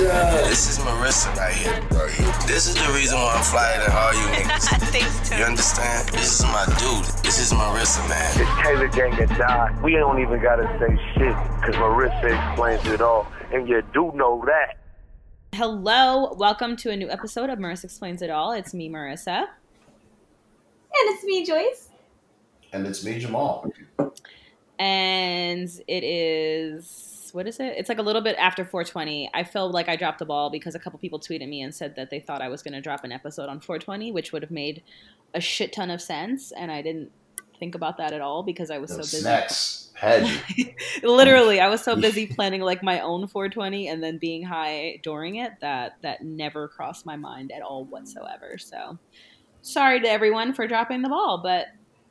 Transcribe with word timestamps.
Marissa. 0.00 0.48
This 0.48 0.68
is 0.70 0.78
Marissa 0.84 1.36
right 1.36 1.54
here. 1.54 1.72
Right 1.92 2.10
here. 2.10 2.32
This 2.46 2.66
is 2.66 2.74
the 2.74 2.92
reason 2.94 3.16
why 3.18 3.34
I'm 3.36 3.44
flyer 3.44 3.78
than 3.80 3.92
all 3.96 4.12
you 4.12 4.26
niggas. 4.34 4.66
Thanks, 4.90 5.30
You 5.30 5.44
understand? 5.44 6.08
This 6.08 6.40
is 6.40 6.42
my 6.46 6.64
dude. 6.78 7.04
This 7.22 7.38
is 7.38 7.52
Marissa, 7.52 8.06
man. 8.08 8.32
It's 8.40 8.62
Taylor 8.66 8.88
Gang 8.88 9.20
and 9.20 9.30
Die. 9.38 9.80
We 9.84 9.92
don't 9.92 10.20
even 10.20 10.42
gotta 10.42 10.64
say 10.80 10.96
shit, 11.14 11.32
cause 11.64 11.74
Marissa 11.76 12.48
explains 12.50 12.84
it 12.88 13.00
all. 13.00 13.28
And 13.52 13.68
you 13.68 13.82
do 13.92 14.10
know 14.16 14.42
that. 14.46 14.78
Hello, 15.54 16.34
welcome 16.34 16.74
to 16.78 16.90
a 16.90 16.96
new 16.96 17.08
episode 17.08 17.48
of 17.48 17.60
Marissa 17.60 17.84
Explains 17.84 18.20
It 18.22 18.30
All. 18.30 18.50
It's 18.50 18.74
me, 18.74 18.88
Marissa. 18.90 19.42
And 19.46 19.46
it's 21.14 21.22
me, 21.24 21.46
Joyce. 21.46 21.90
And 22.72 22.84
it's 22.86 23.04
me, 23.04 23.20
Jamal. 23.20 23.70
And 24.80 25.68
it 25.86 26.02
is, 26.02 27.13
what 27.34 27.48
is 27.48 27.58
it? 27.58 27.74
It's 27.76 27.88
like 27.88 27.98
a 27.98 28.02
little 28.02 28.22
bit 28.22 28.36
after 28.38 28.64
420. 28.64 29.28
I 29.34 29.42
feel 29.42 29.68
like 29.68 29.88
I 29.88 29.96
dropped 29.96 30.20
the 30.20 30.24
ball 30.24 30.50
because 30.50 30.76
a 30.76 30.78
couple 30.78 31.00
people 31.00 31.18
tweeted 31.18 31.48
me 31.48 31.62
and 31.62 31.74
said 31.74 31.96
that 31.96 32.08
they 32.08 32.20
thought 32.20 32.40
I 32.40 32.48
was 32.48 32.62
going 32.62 32.74
to 32.74 32.80
drop 32.80 33.02
an 33.02 33.10
episode 33.10 33.48
on 33.48 33.58
420, 33.58 34.12
which 34.12 34.32
would 34.32 34.42
have 34.42 34.52
made 34.52 34.84
a 35.34 35.40
shit 35.40 35.72
ton 35.72 35.90
of 35.90 36.00
sense. 36.00 36.52
And 36.52 36.70
I 36.70 36.80
didn't 36.80 37.10
think 37.58 37.74
about 37.74 37.96
that 37.96 38.12
at 38.12 38.20
all 38.20 38.44
because 38.44 38.70
I 38.70 38.78
was 38.78 38.92
so 38.92 38.98
busy. 38.98 39.18
snacks 39.18 39.90
had. 39.94 40.30
Literally, 41.02 41.58
I 41.58 41.68
was 41.68 41.82
so 41.82 41.96
busy 42.00 42.28
planning 42.28 42.60
like 42.60 42.84
my 42.84 43.00
own 43.00 43.26
420 43.26 43.88
and 43.88 44.00
then 44.00 44.18
being 44.18 44.44
high 44.44 45.00
during 45.02 45.34
it 45.34 45.54
that 45.60 45.96
that 46.02 46.24
never 46.24 46.68
crossed 46.68 47.04
my 47.04 47.16
mind 47.16 47.50
at 47.50 47.62
all 47.62 47.84
whatsoever. 47.84 48.58
So, 48.58 48.96
sorry 49.60 50.00
to 50.02 50.08
everyone 50.08 50.54
for 50.54 50.68
dropping 50.68 51.02
the 51.02 51.08
ball, 51.08 51.40
but 51.42 51.66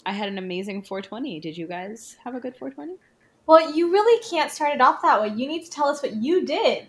I 0.06 0.12
had 0.12 0.28
an 0.28 0.38
amazing 0.38 0.84
420. 0.84 1.40
Did 1.40 1.58
you 1.58 1.66
guys 1.66 2.18
have 2.26 2.36
a 2.36 2.42
good 2.42 2.58
420? 2.58 3.00
Well, 3.46 3.76
you 3.76 3.92
really 3.92 4.24
can't 4.24 4.52
start 4.52 4.74
it 4.74 4.82
off 4.82 5.02
that 5.02 5.22
way. 5.22 5.30
You 5.30 5.48
need 5.48 5.66
to 5.66 5.70
tell 5.70 5.88
us 5.88 6.02
what 6.02 6.16
you 6.16 6.46
did. 6.46 6.88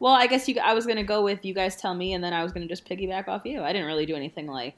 Well, 0.00 0.12
I 0.12 0.26
guess 0.26 0.48
you. 0.48 0.58
I 0.62 0.74
was 0.74 0.86
gonna 0.86 1.04
go 1.04 1.22
with 1.22 1.44
you 1.44 1.54
guys 1.54 1.76
tell 1.76 1.94
me, 1.94 2.14
and 2.14 2.22
then 2.22 2.32
I 2.32 2.42
was 2.42 2.52
gonna 2.52 2.66
just 2.66 2.88
piggyback 2.88 3.28
off 3.28 3.42
you. 3.44 3.62
I 3.62 3.72
didn't 3.72 3.86
really 3.86 4.06
do 4.06 4.16
anything 4.16 4.46
like 4.46 4.76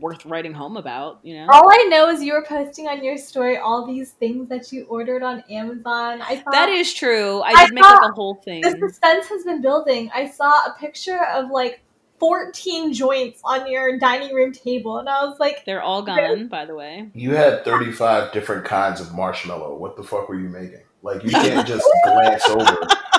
worth 0.00 0.26
writing 0.26 0.52
home 0.52 0.76
about, 0.76 1.20
you 1.22 1.34
know. 1.34 1.46
All 1.50 1.70
I 1.70 1.84
know 1.88 2.08
is 2.10 2.22
you 2.22 2.32
were 2.32 2.44
posting 2.44 2.88
on 2.88 3.02
your 3.02 3.16
story 3.16 3.56
all 3.56 3.86
these 3.86 4.12
things 4.12 4.48
that 4.48 4.72
you 4.72 4.84
ordered 4.84 5.22
on 5.22 5.42
Amazon. 5.50 6.20
I 6.20 6.42
saw 6.42 6.50
That 6.50 6.68
is 6.68 6.92
true. 6.92 7.40
I 7.40 7.52
I 7.52 7.64
did 7.66 7.74
make 7.74 7.84
like 7.84 8.10
a 8.10 8.12
whole 8.12 8.34
thing. 8.34 8.62
the 8.62 8.76
suspense 8.78 9.26
has 9.28 9.44
been 9.44 9.62
building. 9.62 10.10
I 10.14 10.28
saw 10.28 10.66
a 10.66 10.76
picture 10.78 11.24
of 11.32 11.50
like 11.50 11.80
14 12.20 12.92
joints 12.92 13.40
on 13.44 13.70
your 13.70 13.98
dining 13.98 14.34
room 14.34 14.52
table, 14.52 14.98
and 14.98 15.08
I 15.08 15.24
was 15.24 15.38
like, 15.38 15.64
They're 15.64 15.82
all 15.82 16.02
gone, 16.02 16.48
by 16.48 16.64
the 16.64 16.74
way. 16.74 17.10
You 17.14 17.34
had 17.34 17.64
35 17.64 18.32
different 18.32 18.64
kinds 18.64 19.00
of 19.00 19.14
marshmallow. 19.14 19.76
What 19.76 19.96
the 19.96 20.02
fuck 20.02 20.28
were 20.28 20.38
you 20.38 20.48
making? 20.48 20.80
Like, 21.02 21.22
you 21.22 21.30
can't 21.30 21.66
just 21.66 21.86
glance 22.04 22.48
over 22.48 22.78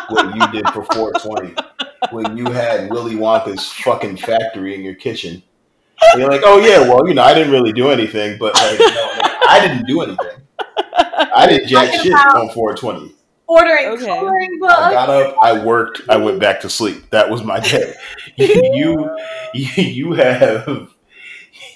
what 0.09 0.35
you 0.35 0.51
did 0.51 0.69
for 0.71 0.83
420 0.85 1.55
when 2.11 2.37
you 2.37 2.45
had 2.51 2.89
Willy 2.89 3.15
Wonka's 3.15 3.71
fucking 3.71 4.17
factory 4.17 4.75
in 4.75 4.81
your 4.81 4.95
kitchen. 4.95 5.41
And 6.11 6.21
you're 6.21 6.29
like, 6.31 6.41
oh, 6.45 6.59
yeah, 6.59 6.79
well, 6.81 7.07
you 7.07 7.13
know, 7.13 7.23
I 7.23 7.33
didn't 7.33 7.51
really 7.51 7.73
do 7.73 7.89
anything, 7.89 8.37
but 8.39 8.53
like, 8.55 8.79
no, 8.79 9.11
like, 9.21 9.33
I 9.47 9.59
didn't 9.67 9.85
do 9.85 10.01
anything. 10.01 10.41
I 11.35 11.45
did 11.47 11.67
jack 11.67 11.93
shit 12.01 12.11
about- 12.11 12.35
on 12.35 12.49
420. 12.49 13.15
Ordering 13.49 13.87
Okay. 13.87 14.05
coloring 14.05 14.59
I 14.63 14.91
got 14.93 15.09
up, 15.09 15.35
I 15.41 15.65
worked, 15.65 16.01
I 16.07 16.17
went 16.17 16.39
back 16.39 16.61
to 16.61 16.69
sleep. 16.69 17.09
That 17.09 17.29
was 17.29 17.43
my 17.43 17.59
day. 17.59 17.93
You, 18.37 19.17
you 19.53 20.13
have, 20.13 20.89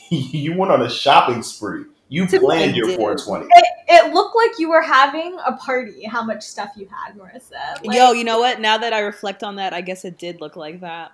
you 0.09 0.55
went 0.55 0.71
on 0.71 0.81
a 0.81 0.89
shopping 0.89 1.43
spree. 1.43 1.85
You 2.07 2.27
To 2.27 2.39
planned 2.39 2.75
your 2.75 2.85
did. 2.85 2.97
420. 2.97 3.47
It, 3.49 3.65
it 3.87 4.13
looked 4.13 4.35
like 4.35 4.59
you 4.59 4.69
were 4.69 4.83
having 4.83 5.35
a 5.45 5.53
party. 5.57 6.05
How 6.05 6.23
much 6.23 6.43
stuff 6.43 6.69
you 6.77 6.87
had, 6.87 7.17
Marissa? 7.17 7.83
Like, 7.83 7.97
Yo, 7.97 8.11
you 8.11 8.23
know 8.23 8.39
what? 8.39 8.61
Now 8.61 8.77
that 8.77 8.93
I 8.93 8.99
reflect 8.99 9.43
on 9.43 9.55
that, 9.55 9.73
I 9.73 9.81
guess 9.81 10.05
it 10.05 10.19
did 10.19 10.39
look 10.39 10.55
like 10.55 10.81
that. 10.81 11.11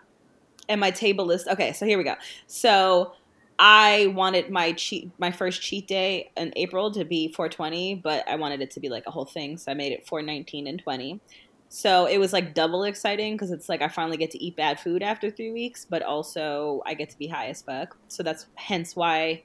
And 0.68 0.80
my 0.81 0.92
table 0.92 1.25
list. 1.25 1.48
Okay, 1.48 1.72
so 1.74 1.86
here 1.86 1.98
we 1.98 2.03
go. 2.03 2.16
So 2.48 3.14
I 3.62 4.08
wanted 4.16 4.50
my 4.50 4.72
cheat, 4.72 5.12
my 5.20 5.31
first 5.31 5.62
cheat 5.62 5.86
day 5.86 6.31
in 6.38 6.53
April 6.56 6.92
to 6.92 7.03
be 7.03 7.28
420, 7.28 7.96
but 7.96 8.28
I 8.28 8.38
wanted 8.38 8.62
it 8.62 8.72
to 8.72 8.80
be 8.80 8.88
like 8.88 9.03
a 9.06 9.12
whole 9.12 9.25
thing, 9.25 9.58
so 9.58 9.70
I 9.70 9.75
made 9.75 9.92
it 9.92 10.08
419 10.08 10.66
and 10.66 10.80
20. 10.80 11.20
So 11.68 12.06
it 12.06 12.18
was 12.19 12.31
like 12.31 12.53
double 12.53 12.86
exciting 12.86 13.36
because 13.36 13.52
it's 13.52 13.68
like 13.68 13.81
I 13.81 13.90
finally 13.90 14.16
get 14.16 14.31
to 14.31 14.44
eat 14.44 14.56
bad 14.56 14.80
food 14.80 15.03
after 15.03 15.30
three 15.30 15.52
weeks, 15.52 15.86
but 15.88 16.02
also 16.02 16.81
I 16.86 16.94
get 16.94 17.09
to 17.09 17.18
be 17.18 17.28
high 17.28 17.48
as 17.48 17.62
fuck. 17.62 17.98
So 18.08 18.24
that's 18.24 18.48
hence 18.56 18.96
why 18.96 19.44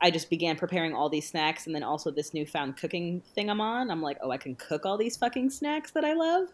I 0.00 0.12
just 0.12 0.30
began 0.30 0.56
preparing 0.56 0.94
all 0.94 1.08
these 1.08 1.28
snacks, 1.28 1.66
and 1.66 1.74
then 1.74 1.82
also 1.82 2.12
this 2.12 2.32
newfound 2.32 2.76
cooking 2.76 3.20
thing 3.34 3.50
I'm 3.50 3.60
on. 3.60 3.90
I'm 3.90 4.00
like, 4.00 4.18
oh, 4.22 4.30
I 4.30 4.36
can 4.36 4.54
cook 4.54 4.86
all 4.86 4.96
these 4.96 5.16
fucking 5.16 5.50
snacks 5.50 5.90
that 5.90 6.04
I 6.04 6.12
love. 6.12 6.48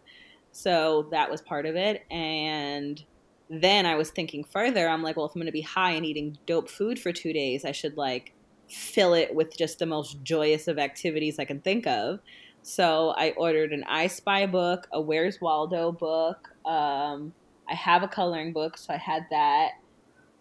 So 0.51 1.09
that 1.11 1.31
was 1.31 1.43
part 1.43 1.67
of 1.67 1.77
it. 1.77 2.05
And 2.11 3.05
then 3.53 3.85
I 3.85 3.97
was 3.97 4.11
thinking 4.11 4.45
further, 4.45 4.89
I'm 4.89 5.03
like, 5.03 5.17
well, 5.17 5.27
if 5.27 5.35
I'm 5.35 5.41
going 5.41 5.47
to 5.47 5.53
be 5.53 5.61
high 5.61 5.91
and 5.91 6.07
eating 6.07 6.39
dope 6.47 6.71
food 6.71 6.99
for 6.99 7.13
two 7.13 7.35
days, 7.35 7.67
I 7.67 7.73
should 7.73 7.99
like 7.99 8.33
fill 8.71 9.13
it 9.13 9.35
with 9.35 9.59
just 9.59 9.79
the 9.79 9.85
most 9.85 10.23
joyous 10.23 10.69
of 10.69 10.79
activities 10.79 11.39
I 11.39 11.45
can 11.45 11.61
think 11.61 11.87
of. 11.87 12.21
So 12.63 13.13
I 13.15 13.33
ordered 13.33 13.73
an 13.73 13.85
I 13.87 14.07
Spy 14.07 14.47
book, 14.47 14.89
a 14.91 15.01
Where's 15.03 15.39
Waldo 15.39 15.93
book. 15.93 16.49
Um, 16.65 17.35
I 17.69 17.75
have 17.75 18.03
a 18.03 18.09
coloring 18.09 18.55
book, 18.55 18.79
so 18.79 18.95
I 18.95 18.97
had 18.97 19.27
that. 19.31 19.73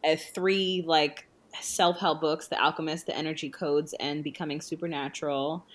Uh, 0.03 0.15
three 0.15 0.83
like 0.87 1.27
self 1.59 1.99
help 1.99 2.21
books: 2.21 2.47
The 2.47 2.63
Alchemist, 2.63 3.07
The 3.07 3.17
Energy 3.17 3.49
Codes, 3.49 3.93
and 3.99 4.23
Becoming 4.23 4.61
Supernatural. 4.61 5.65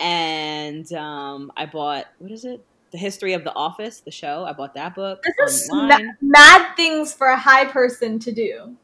And 0.00 0.92
um, 0.92 1.50
I 1.56 1.64
bought 1.64 2.06
what 2.18 2.30
is 2.30 2.44
it? 2.44 2.62
The 2.90 2.98
History 2.98 3.34
of 3.34 3.44
the 3.44 3.54
Office, 3.54 4.00
the 4.00 4.10
show. 4.10 4.44
I 4.44 4.52
bought 4.52 4.74
that 4.74 4.94
book 4.94 5.22
This 5.46 5.64
is 5.64 5.70
online. 5.70 6.06
ma- 6.06 6.12
mad 6.40 6.74
things 6.76 7.12
for 7.12 7.26
a 7.28 7.36
high 7.36 7.66
person 7.66 8.18
to 8.20 8.32
do. 8.32 8.74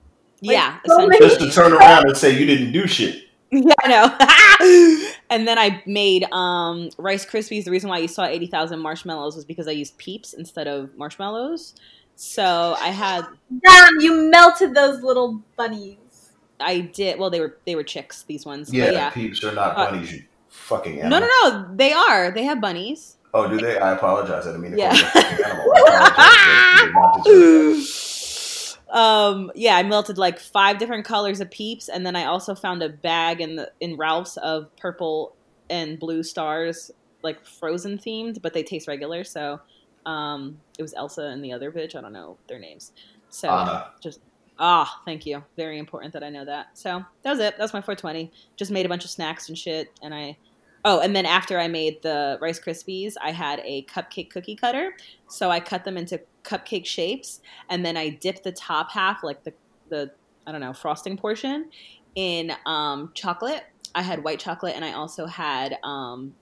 yeah, 0.41 0.79
so 0.87 1.09
Just 1.19 1.41
to 1.41 1.51
turn 1.51 1.73
around 1.73 2.07
and 2.07 2.17
say 2.17 2.31
you 2.39 2.47
didn't 2.47 2.73
do 2.73 2.87
shit. 2.87 3.23
Yeah, 3.51 3.73
I 3.85 3.89
know. 3.89 5.09
and 5.31 5.47
then 5.47 5.59
I 5.61 5.81
made 5.87 6.25
um, 6.33 6.91
Rice 6.99 7.25
Krispies. 7.25 7.65
The 7.65 7.71
reason 7.71 7.89
why 7.89 7.99
you 7.99 8.09
saw 8.09 8.25
80,000 8.25 8.81
marshmallows 8.81 9.37
was 9.37 9.45
because 9.45 9.69
I 9.69 9.71
used 9.71 9.97
peeps 9.97 10.33
instead 10.33 10.67
of 10.67 10.97
marshmallows. 10.99 11.75
So 12.17 12.75
I 12.81 12.89
had, 12.89 13.23
Damn, 13.65 14.01
you 14.01 14.29
melted 14.29 14.75
those 14.75 15.03
little 15.05 15.41
bunnies. 15.57 16.31
I 16.59 16.81
did, 16.81 17.17
well, 17.19 17.31
they 17.31 17.39
were, 17.39 17.57
they 17.65 17.77
were 17.77 17.85
chicks, 17.85 18.25
these 18.25 18.45
ones. 18.45 18.73
Yeah, 18.73 18.91
yeah. 18.91 19.11
peeps 19.11 19.45
are 19.45 19.53
not 19.53 19.77
Uh, 19.79 19.91
bunnies, 19.91 20.13
you 20.13 20.25
fucking 20.49 20.99
No, 21.09 21.21
no, 21.21 21.29
no. 21.45 21.69
They 21.77 21.93
are. 21.93 22.33
They 22.33 22.43
have 22.43 22.61
bunnies. 22.61 23.17
Oh, 23.37 23.49
do 23.49 23.59
they? 23.59 23.79
I 23.79 23.93
apologize. 23.93 24.45
I 24.47 24.51
didn't 24.53 24.63
mean 24.63 24.73
to 24.73 24.79
Yeah. 24.79 24.91
call 24.97 25.01
you 25.03 25.09
a 25.09 25.23
fucking 25.23 25.45
animal. 25.45 25.73
I 25.77 25.81
apologize. 25.81 26.81
You 26.81 26.87
did 26.87 26.95
not 26.95 27.25
deserve 27.25 28.79
that. 28.89 28.97
um, 28.97 29.53
yeah, 29.57 29.77
I 29.77 29.83
melted 29.83 30.19
like 30.19 30.39
five 30.39 30.79
different 30.79 31.05
colors 31.05 31.41
of 31.41 31.51
peeps, 31.51 31.89
and 31.89 32.07
then 32.07 32.15
I 32.17 32.25
also 32.27 32.55
found 32.55 32.83
a 32.83 32.89
bag 32.89 33.41
in 33.41 33.57
the 33.57 33.73
in 33.81 33.97
Ralph's 33.97 34.37
of 34.39 34.75
purple 34.77 35.35
and 35.69 35.99
blue 35.99 36.23
stars, 36.23 36.91
like 37.23 37.45
frozen 37.45 37.99
themed, 37.99 38.41
but 38.41 38.53
they 38.55 38.63
taste 38.63 38.87
regular. 38.87 39.25
So, 39.25 39.61
um, 40.07 40.61
it 40.79 40.83
was 40.83 40.95
Elsa 40.95 41.23
and 41.23 41.43
the 41.45 41.53
other 41.53 41.73
bitch. 41.73 41.97
I 41.97 42.01
don't 42.03 42.13
know 42.13 42.37
their 42.49 42.59
names. 42.61 42.93
So 43.31 43.49
Anna. 43.51 43.91
just 44.01 44.21
ah, 44.61 45.01
thank 45.05 45.27
you. 45.27 45.43
Very 45.57 45.79
important 45.81 46.13
that 46.13 46.23
I 46.23 46.29
know 46.31 46.45
that. 46.45 46.69
So 46.79 47.05
that 47.23 47.31
was 47.31 47.41
it. 47.41 47.57
That 47.57 47.63
was 47.65 47.73
my 47.75 47.81
420. 47.81 48.31
Just 48.57 48.71
made 48.71 48.87
a 48.87 48.89
bunch 48.89 49.05
of 49.05 49.11
snacks 49.11 49.49
and 49.49 49.59
shit, 49.59 49.91
and 50.03 50.15
I. 50.15 50.37
Oh, 50.85 51.01
and 51.01 51.17
then 51.17 51.25
after 51.25 51.59
I 51.59 51.67
made 51.67 52.03
the 52.03 52.39
Rice 52.41 52.61
Krispies, 52.61 53.15
I 53.23 53.33
had 53.33 53.61
a 53.65 53.85
cupcake 53.85 54.31
cookie 54.31 54.55
cutter. 54.55 54.93
So 55.29 55.51
I 55.51 55.61
cut 55.61 55.85
them 55.85 55.97
into 55.97 56.21
cupcake 56.43 56.85
shapes, 56.85 57.41
and 57.71 57.85
then 57.85 57.97
I 57.97 58.11
dipped 58.11 58.45
the 58.45 58.53
top 58.53 58.91
half, 58.91 59.23
like 59.23 59.45
the 59.45 59.55
the 59.89 60.11
I 60.47 60.53
don't 60.53 60.61
know 60.61 60.73
frosting 60.75 61.17
portion, 61.17 61.71
in 62.15 62.53
um, 62.67 63.13
chocolate. 63.15 63.65
I 63.95 64.03
had 64.03 64.25
white 64.25 64.41
chocolate, 64.41 64.75
and 64.77 64.85
I 64.85 64.93
also 64.93 65.27
had 65.27 65.79
um, 65.83 66.35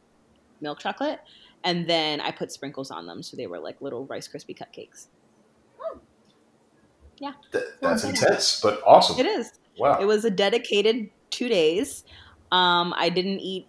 milk 0.61 0.81
chocolate, 0.81 1.21
and 1.63 1.87
then 1.87 2.21
I 2.21 2.33
put 2.33 2.51
sprinkles 2.51 2.91
on 2.91 3.07
them, 3.07 3.23
so 3.23 3.37
they 3.37 3.47
were 3.47 3.61
like 3.61 3.81
little 3.81 4.07
Rice 4.07 4.27
Krispie 4.29 4.59
cupcakes. 4.59 5.07
Th- 7.53 7.65
that's 7.81 8.03
intense, 8.03 8.61
but 8.61 8.83
awesome. 8.85 9.21
It 9.21 9.27
is. 9.27 9.53
Wow. 9.79 9.99
It 10.01 10.07
was 10.07 10.25
a 10.25 10.31
dedicated 10.31 11.09
two 11.31 11.49
days. 11.49 12.05
Um, 12.51 12.93
I 12.97 13.09
didn't 13.09 13.41
eat 13.41 13.69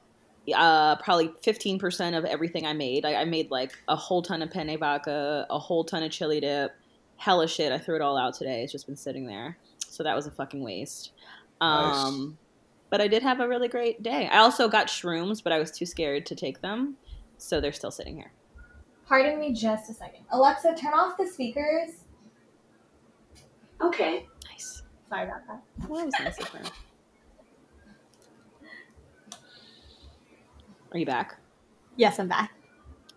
uh, 0.56 0.98
probably 0.98 1.30
15% 1.30 2.18
of 2.18 2.26
everything 2.26 2.66
I 2.66 2.74
made. 2.74 3.06
I, 3.06 3.16
I 3.16 3.26
made 3.26 3.52
like 3.52 3.78
a 3.88 3.96
whole 3.96 4.22
ton 4.22 4.42
of 4.42 4.52
penne 4.52 4.78
vodka, 4.78 5.46
a 5.50 5.60
whole 5.60 5.84
ton 5.84 6.04
of 6.04 6.12
chili 6.12 6.40
dip, 6.40 6.72
hella 7.18 7.48
shit. 7.48 7.72
I 7.72 7.78
threw 7.78 7.96
it 7.96 8.02
all 8.02 8.18
out 8.18 8.34
today. 8.34 8.64
It's 8.64 8.72
just 8.72 8.86
been 8.86 8.98
sitting 8.98 9.26
there. 9.26 9.58
So 9.88 10.04
that 10.04 10.16
was 10.16 10.28
a 10.28 10.32
fucking 10.32 10.62
waste. 10.64 11.12
Nice. 11.62 11.96
Um, 11.96 12.38
but 12.90 13.02
I 13.02 13.08
did 13.08 13.24
have 13.24 13.40
a 13.40 13.48
really 13.48 13.68
great 13.68 14.04
day. 14.04 14.28
I 14.28 14.40
also 14.40 14.68
got 14.68 14.88
shrooms, 14.88 15.44
but 15.44 15.54
I 15.54 15.60
was 15.60 15.72
too 15.72 15.86
scared 15.86 16.26
to 16.28 16.36
take 16.36 16.62
them, 16.62 16.96
so 17.38 17.62
they're 17.62 17.72
still 17.72 17.92
sitting 17.92 18.16
here. 18.16 18.32
Pardon 19.08 19.40
me 19.40 19.54
just 19.54 19.90
a 19.90 19.94
second. 19.94 20.26
Alexa, 20.32 20.76
turn 20.76 20.94
off 20.94 21.18
the 21.18 21.28
speakers. 21.28 21.92
Okay. 23.82 24.28
Nice. 24.50 24.84
Sorry 25.10 25.24
about 25.24 25.46
that. 25.48 25.62
Well, 25.90 26.00
that 26.00 26.06
was 26.06 26.14
nice 26.20 26.40
of 26.40 26.48
her. 26.50 26.62
Are 30.94 31.00
you 31.00 31.06
back? 31.06 31.38
Yes, 31.96 32.20
I'm 32.20 32.28
back. 32.28 32.52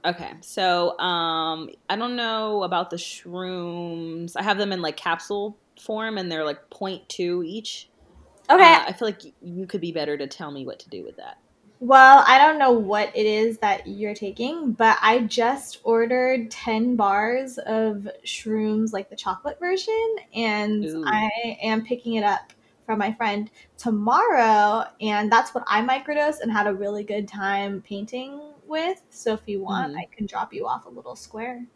Okay, 0.04 0.32
so 0.40 0.98
um, 0.98 1.68
I 1.90 1.96
don't 1.96 2.16
know 2.16 2.62
about 2.62 2.90
the 2.90 2.96
shrooms. 2.96 4.32
I 4.36 4.42
have 4.42 4.56
them 4.56 4.72
in 4.72 4.80
like 4.80 4.96
capsule 4.96 5.58
form, 5.80 6.16
and 6.16 6.30
they're 6.30 6.44
like 6.44 6.70
0.2 6.70 7.44
each. 7.44 7.88
Okay. 8.48 8.62
Uh, 8.62 8.84
I 8.86 8.92
feel 8.92 9.08
like 9.08 9.22
you 9.42 9.66
could 9.66 9.80
be 9.80 9.92
better 9.92 10.16
to 10.16 10.26
tell 10.26 10.50
me 10.50 10.64
what 10.64 10.78
to 10.80 10.88
do 10.88 11.04
with 11.04 11.16
that. 11.16 11.38
Well, 11.80 12.24
I 12.26 12.38
don't 12.38 12.58
know 12.58 12.70
what 12.70 13.14
it 13.14 13.26
is 13.26 13.58
that 13.58 13.86
you're 13.86 14.14
taking, 14.14 14.72
but 14.72 14.96
I 15.02 15.20
just 15.20 15.80
ordered 15.84 16.50
10 16.50 16.96
bars 16.96 17.58
of 17.58 18.08
shrooms, 18.24 18.94
like 18.94 19.10
the 19.10 19.16
chocolate 19.16 19.58
version, 19.60 20.16
and 20.34 20.84
Ooh. 20.86 21.04
I 21.04 21.58
am 21.60 21.84
picking 21.84 22.14
it 22.14 22.24
up 22.24 22.52
from 22.86 22.98
my 22.98 23.12
friend 23.12 23.50
tomorrow. 23.76 24.84
And 25.00 25.30
that's 25.30 25.54
what 25.54 25.64
I 25.66 25.82
microdosed 25.82 26.40
and 26.40 26.50
had 26.50 26.66
a 26.66 26.72
really 26.74 27.04
good 27.04 27.28
time 27.28 27.82
painting 27.82 28.40
with. 28.66 29.02
So 29.10 29.34
if 29.34 29.42
you 29.46 29.60
want, 29.60 29.92
Mhm. 29.92 29.96
I 29.96 30.06
can 30.16 30.26
drop 30.26 30.54
you 30.54 30.66
off 30.66 30.86
a 30.86 30.90
little 30.90 31.16
square. 31.16 31.66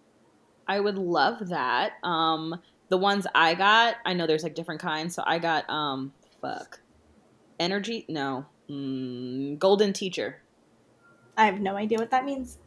I 0.67 0.81
would 0.81 0.97
love 0.97 1.49
that. 1.49 1.95
Um, 2.03 2.61
the 2.89 2.97
ones 2.97 3.27
I 3.35 3.55
got, 3.55 3.97
I 4.07 4.15
know 4.15 4.27
there's 4.27 4.43
like 4.45 4.55
different 4.55 4.81
kinds. 4.81 5.15
So 5.15 5.23
I 5.27 5.39
got 5.39 5.69
um, 5.69 6.15
fuck, 6.41 6.81
energy. 7.59 8.07
No, 8.09 8.47
mm, 8.71 9.59
golden 9.59 9.93
teacher. 9.93 10.43
I 11.37 11.47
have 11.47 11.61
no 11.61 11.77
idea 11.77 11.99
what 11.99 12.11
that 12.11 12.25
means. 12.25 12.59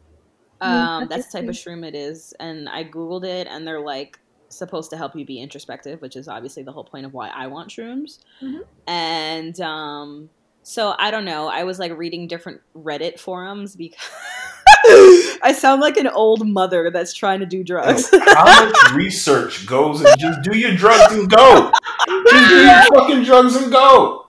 Um, 0.60 1.08
that's 1.08 1.26
the 1.26 1.38
type 1.40 1.48
of 1.48 1.54
shroom 1.56 1.86
it 1.86 1.94
is, 1.94 2.32
and 2.40 2.68
I 2.68 2.84
googled 2.84 3.24
it, 3.24 3.46
and 3.48 3.66
they're 3.66 3.80
like 3.80 4.18
supposed 4.56 4.90
to 4.90 4.96
help 4.96 5.14
you 5.16 5.24
be 5.24 5.40
introspective, 5.40 6.00
which 6.00 6.16
is 6.16 6.28
obviously 6.28 6.62
the 6.62 6.72
whole 6.72 6.84
point 6.84 7.06
of 7.06 7.12
why 7.14 7.28
I 7.28 7.46
want 7.48 7.70
shrooms. 7.70 8.18
Mhm. 8.42 8.60
And 8.86 9.60
um, 9.60 10.30
so 10.62 10.94
I 10.98 11.10
don't 11.10 11.24
know. 11.24 11.48
I 11.48 11.64
was 11.64 11.78
like 11.78 11.96
reading 11.96 12.26
different 12.28 12.60
Reddit 12.76 13.18
forums 13.18 13.76
because 13.76 13.98
I 15.42 15.54
sound 15.56 15.80
like 15.80 15.96
an 15.96 16.08
old 16.08 16.46
mother 16.46 16.90
that's 16.90 17.14
trying 17.14 17.40
to 17.40 17.46
do 17.46 17.64
drugs. 17.64 18.10
How 18.12 18.44
much 18.66 18.76
research 18.94 19.66
goes 19.66 20.00
and 20.02 20.18
just 20.18 20.42
do 20.42 20.56
your 20.56 20.74
drugs 20.74 21.14
and 21.14 21.28
go? 21.30 21.70
Just 22.06 22.48
do 22.50 22.56
your 22.56 22.82
fucking 22.94 23.22
drugs 23.24 23.56
and 23.56 23.72
go. 23.72 24.26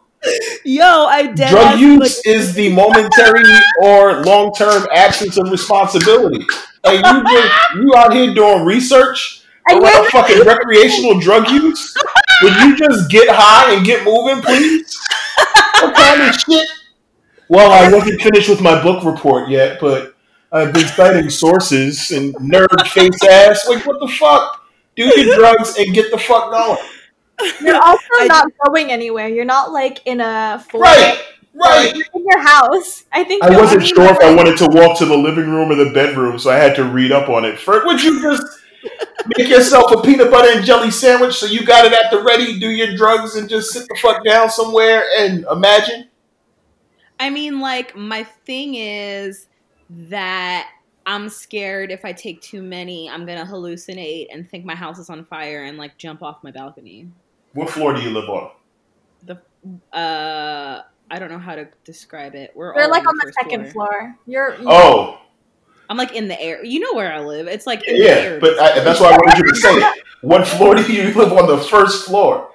Yo, 0.64 1.06
I 1.06 1.28
dead 1.28 1.50
Drug 1.52 1.66
ass, 1.74 1.80
use 1.80 2.00
like- 2.00 2.26
is 2.36 2.54
the 2.54 2.72
momentary 2.74 3.44
or 3.84 4.24
long 4.24 4.54
term 4.54 4.88
absence 4.94 5.38
of 5.38 5.52
responsibility. 5.52 6.46
And 6.86 6.98
you 6.98 7.24
just 7.34 7.54
you 7.76 7.94
out 7.96 8.14
here 8.14 8.34
doing 8.34 8.64
research 8.66 9.42
Around 9.70 9.82
you're- 9.84 10.10
fucking 10.12 10.42
recreational 10.46 11.20
drug 11.20 11.50
use? 11.50 11.96
Would 12.44 12.56
you 12.58 12.78
just 12.78 13.10
get 13.10 13.28
high 13.30 13.74
and 13.74 13.86
get 13.86 14.04
moving, 14.04 14.42
please? 14.44 15.00
What 15.82 15.96
kind 15.96 16.22
of 16.22 16.36
shit? 16.36 16.68
Well, 17.50 17.72
I 17.72 17.92
wasn't 17.92 18.22
finished 18.22 18.50
with 18.50 18.62
my 18.62 18.82
book 18.82 19.04
report 19.04 19.50
yet, 19.50 19.80
but 19.80 20.16
I've 20.52 20.74
been 20.74 20.88
citing 20.88 21.30
sources 21.30 22.12
and 22.12 22.34
nerd 22.36 22.88
face 22.88 23.24
ass. 23.24 23.68
Like, 23.68 23.86
what 23.86 24.00
the 24.00 24.08
fuck? 24.08 24.62
Do 24.96 25.04
your 25.04 25.36
drugs 25.36 25.78
and 25.78 25.94
get 25.94 26.12
the 26.12 26.18
fuck 26.18 26.52
going. 26.52 26.78
You're 27.62 27.82
also 27.82 28.04
I- 28.20 28.26
not 28.28 28.48
going 28.66 28.92
anywhere. 28.92 29.28
You're 29.28 29.46
not 29.46 29.72
like 29.72 30.02
in 30.06 30.22
a 30.22 30.64
Right, 30.74 31.20
right. 31.54 31.94
or 31.94 32.20
in 32.20 32.26
your 32.26 32.40
house. 32.42 33.04
I 33.12 33.24
think 33.26 33.44
I 33.44 33.50
wasn't 33.60 33.86
sure 33.86 34.06
if 34.06 34.20
I 34.22 34.34
wanted 34.34 34.58
to 34.60 34.68
walk 34.68 34.98
to 35.00 35.06
the 35.06 35.18
living 35.18 35.50
room 35.50 35.70
or 35.72 35.76
the 35.76 35.92
bedroom, 35.92 36.40
so 36.40 36.50
I 36.50 36.56
had 36.56 36.76
to 36.78 36.84
read 36.86 37.12
up 37.12 37.28
on 37.30 37.44
it. 37.46 37.60
First, 37.60 37.86
would 37.86 38.02
you 38.02 38.22
just 38.22 38.44
make 39.38 39.50
yourself 39.50 39.92
a 39.92 40.02
peanut 40.02 40.32
butter 40.32 40.58
and 40.58 40.66
jelly 40.66 40.92
sandwich 40.92 41.36
so 41.36 41.46
you 41.46 41.66
got 41.66 41.86
it 41.86 41.94
at 41.94 42.12
the 42.12 42.22
ready, 42.24 42.60
do 42.60 42.70
your 42.70 42.96
drugs, 42.96 43.36
and 43.36 43.50
just 43.50 43.72
sit 43.72 43.88
the 43.88 43.98
fuck 44.02 44.24
down 44.24 44.50
somewhere 44.50 45.04
and 45.18 45.46
imagine? 45.52 46.10
I 47.20 47.30
mean, 47.30 47.60
like, 47.60 47.96
my 47.96 48.24
thing 48.24 48.76
is 48.76 49.48
that 49.90 50.70
I'm 51.06 51.30
scared 51.30 51.92
if 51.92 52.04
I 52.04 52.14
take 52.14 52.42
too 52.42 52.62
many, 52.62 53.10
I'm 53.10 53.26
gonna 53.26 53.46
hallucinate 53.46 54.28
and 54.32 54.50
think 54.50 54.66
my 54.66 54.76
house 54.76 55.00
is 55.00 55.10
on 55.10 55.24
fire 55.24 55.64
and 55.64 55.78
like 55.78 55.98
jump 55.98 56.24
off 56.24 56.44
my 56.44 56.52
balcony. 56.52 57.08
What 57.54 57.70
floor 57.70 57.94
do 57.94 58.02
you 58.02 58.10
live 58.10 58.28
on? 58.28 58.52
The, 59.24 59.98
uh, 59.98 60.82
I 61.10 61.20
don't 61.20 61.30
know 61.30 61.40
how 61.40 61.56
to 61.56 61.68
describe 61.84 62.36
it. 62.36 62.52
We're 62.56 62.74
You're 62.74 62.86
all 62.86 62.90
like 62.90 63.02
on 63.02 63.10
on 63.10 63.18
the 63.24 63.34
second 63.34 63.72
floor. 63.72 64.18
You're 64.26 64.58
Oh, 64.66 65.22
I'm 65.90 65.98
like 65.98 66.14
in 66.14 66.28
the 66.28 66.40
air. 66.42 66.64
You 66.64 66.80
know 66.80 66.94
where 66.94 67.12
I 67.14 67.20
live. 67.20 67.48
It's 67.48 67.68
like 67.68 67.84
yeah, 67.86 68.38
but 68.40 68.60
I, 68.60 68.80
that's 68.80 69.00
why 69.00 69.08
I 69.08 69.18
wanted 69.18 69.38
you 69.40 69.48
to 69.54 69.56
say 69.56 69.74
it. 69.76 70.04
What 70.22 70.48
floor 70.48 70.76
do 70.76 70.92
you 70.92 71.14
live 71.14 71.32
on 71.34 71.48
the 71.48 71.58
first 71.58 72.06
floor? 72.06 72.50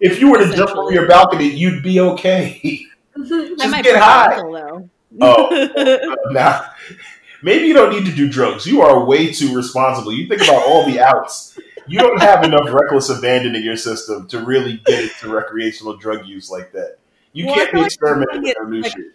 If 0.00 0.20
you 0.20 0.30
were 0.30 0.38
to 0.38 0.54
jump 0.54 0.70
from 0.70 0.92
your 0.92 1.08
balcony, 1.08 1.48
you'd 1.48 1.82
be 1.82 1.98
okay. 2.00 2.60
I 3.16 3.20
just 3.24 3.70
might 3.70 3.82
get 3.84 4.00
high. 4.00 4.34
ankle 4.34 4.52
though. 4.52 4.90
Oh. 5.20 5.70
Uh, 5.74 6.14
now, 6.32 6.70
maybe 7.42 7.66
you 7.66 7.74
don't 7.74 7.90
need 7.92 8.06
to 8.08 8.14
do 8.14 8.28
drugs. 8.28 8.64
You 8.66 8.82
are 8.82 9.04
way 9.04 9.32
too 9.32 9.54
responsible. 9.56 10.12
You 10.12 10.28
think 10.28 10.42
about 10.42 10.64
all 10.66 10.86
the 10.86 11.00
outs. 11.00 11.58
You 11.88 11.98
don't 11.98 12.20
have 12.20 12.44
enough 12.44 12.68
reckless 12.70 13.08
abandon 13.08 13.56
in 13.56 13.64
your 13.64 13.76
system 13.76 14.28
to 14.28 14.40
really 14.44 14.80
get 14.84 15.04
into 15.04 15.34
recreational 15.34 15.96
drug 15.96 16.26
use 16.26 16.50
like 16.50 16.70
that. 16.72 16.98
You 17.32 17.46
Well, 17.46 17.54
can't 17.56 17.72
be 17.72 17.78
like 17.78 17.86
experimenting 17.86 18.42
with 18.42 18.50
it- 18.56 18.68
new 18.68 18.80
like- 18.82 18.92
shit. 18.92 19.06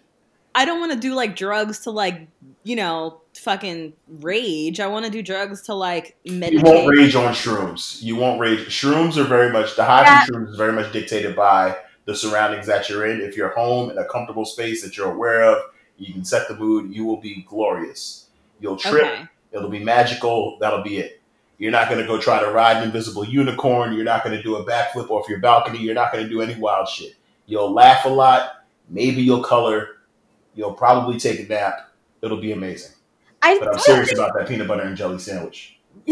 I 0.56 0.64
don't 0.66 0.78
want 0.78 0.92
to 0.92 0.98
do 0.98 1.14
like 1.14 1.34
drugs 1.34 1.80
to 1.80 1.90
like 1.90 2.28
you 2.64 2.74
know 2.74 3.20
fucking 3.34 3.92
rage. 4.08 4.80
I 4.80 4.88
want 4.88 5.04
to 5.04 5.10
do 5.10 5.22
drugs 5.22 5.62
to 5.62 5.74
like 5.74 6.16
meditate. 6.24 6.66
You 6.66 6.72
won't 6.72 6.88
rage 6.88 7.14
on 7.14 7.32
shrooms. 7.32 8.02
You 8.02 8.16
won't 8.16 8.40
rage. 8.40 8.60
Shrooms 8.68 9.16
are 9.16 9.24
very 9.24 9.52
much 9.52 9.76
the 9.76 9.84
high 9.84 10.26
from 10.26 10.34
shrooms 10.34 10.50
is 10.50 10.56
very 10.56 10.72
much 10.72 10.92
dictated 10.92 11.36
by 11.36 11.76
the 12.06 12.14
surroundings 12.14 12.66
that 12.66 12.88
you're 12.88 13.06
in. 13.06 13.20
If 13.20 13.36
you're 13.36 13.54
home 13.54 13.90
in 13.90 13.98
a 13.98 14.04
comfortable 14.04 14.44
space 14.44 14.82
that 14.82 14.96
you're 14.96 15.12
aware 15.12 15.42
of, 15.44 15.62
you 15.98 16.12
can 16.12 16.24
set 16.24 16.48
the 16.48 16.56
mood. 16.56 16.94
You 16.94 17.04
will 17.04 17.20
be 17.20 17.46
glorious. 17.48 18.26
You'll 18.60 18.76
trip. 18.76 19.04
Okay. 19.04 19.24
It'll 19.52 19.70
be 19.70 19.78
magical. 19.78 20.58
That'll 20.60 20.82
be 20.82 20.98
it. 20.98 21.20
You're 21.58 21.70
not 21.70 21.88
going 21.88 22.00
to 22.00 22.06
go 22.06 22.20
try 22.20 22.42
to 22.42 22.50
ride 22.50 22.78
an 22.78 22.84
invisible 22.84 23.24
unicorn. 23.24 23.92
You're 23.92 24.04
not 24.04 24.24
going 24.24 24.36
to 24.36 24.42
do 24.42 24.56
a 24.56 24.64
backflip 24.66 25.08
off 25.10 25.28
your 25.28 25.38
balcony. 25.38 25.78
You're 25.78 25.94
not 25.94 26.12
going 26.12 26.24
to 26.24 26.30
do 26.30 26.42
any 26.42 26.56
wild 26.56 26.88
shit. 26.88 27.14
You'll 27.46 27.72
laugh 27.72 28.04
a 28.04 28.08
lot. 28.08 28.64
Maybe 28.88 29.22
you'll 29.22 29.44
color. 29.44 29.88
You'll 30.54 30.74
probably 30.74 31.18
take 31.18 31.40
a 31.40 31.44
nap. 31.44 31.90
It'll 32.24 32.40
be 32.40 32.52
amazing. 32.52 32.92
I 33.42 33.58
But 33.58 33.68
I'm 33.68 33.78
serious 33.78 34.12
about 34.12 34.32
that 34.36 34.48
peanut 34.48 34.66
butter 34.66 34.82
and 34.82 34.96
jelly 34.96 35.18
sandwich. 35.18 35.78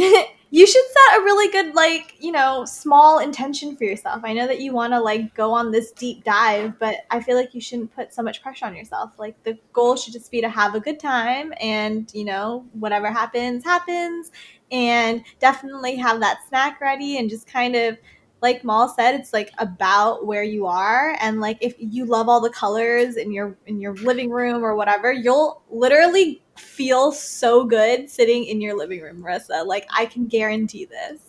you 0.52 0.66
should 0.66 0.84
set 0.84 1.18
a 1.18 1.22
really 1.22 1.50
good 1.50 1.74
like 1.74 2.14
you 2.20 2.30
know 2.30 2.64
small 2.66 3.18
intention 3.18 3.74
for 3.74 3.84
yourself 3.84 4.20
i 4.22 4.32
know 4.32 4.46
that 4.46 4.60
you 4.60 4.72
want 4.72 4.92
to 4.92 5.00
like 5.00 5.34
go 5.34 5.52
on 5.52 5.72
this 5.72 5.90
deep 5.92 6.22
dive 6.22 6.78
but 6.78 6.98
i 7.10 7.20
feel 7.20 7.36
like 7.36 7.52
you 7.54 7.60
shouldn't 7.60 7.92
put 7.94 8.14
so 8.14 8.22
much 8.22 8.42
pressure 8.42 8.66
on 8.66 8.76
yourself 8.76 9.10
like 9.18 9.34
the 9.42 9.58
goal 9.72 9.96
should 9.96 10.12
just 10.12 10.30
be 10.30 10.40
to 10.40 10.48
have 10.48 10.74
a 10.74 10.80
good 10.80 11.00
time 11.00 11.52
and 11.60 12.12
you 12.14 12.24
know 12.24 12.64
whatever 12.74 13.10
happens 13.10 13.64
happens 13.64 14.30
and 14.70 15.24
definitely 15.40 15.96
have 15.96 16.20
that 16.20 16.38
snack 16.48 16.80
ready 16.80 17.18
and 17.18 17.28
just 17.28 17.46
kind 17.46 17.74
of 17.74 17.98
like 18.42 18.64
Mal 18.64 18.88
said, 18.88 19.14
it's 19.14 19.32
like 19.32 19.52
about 19.58 20.26
where 20.26 20.42
you 20.42 20.66
are, 20.66 21.16
and 21.20 21.40
like 21.40 21.58
if 21.60 21.74
you 21.78 22.04
love 22.04 22.28
all 22.28 22.40
the 22.40 22.50
colors 22.50 23.16
in 23.16 23.32
your 23.32 23.56
in 23.66 23.80
your 23.80 23.94
living 23.94 24.30
room 24.30 24.64
or 24.64 24.74
whatever, 24.74 25.12
you'll 25.12 25.62
literally 25.70 26.42
feel 26.56 27.12
so 27.12 27.64
good 27.64 28.10
sitting 28.10 28.44
in 28.44 28.60
your 28.60 28.76
living 28.76 29.00
room, 29.00 29.22
Marissa. 29.22 29.64
Like 29.64 29.86
I 29.94 30.06
can 30.06 30.26
guarantee 30.26 30.84
this. 30.84 31.20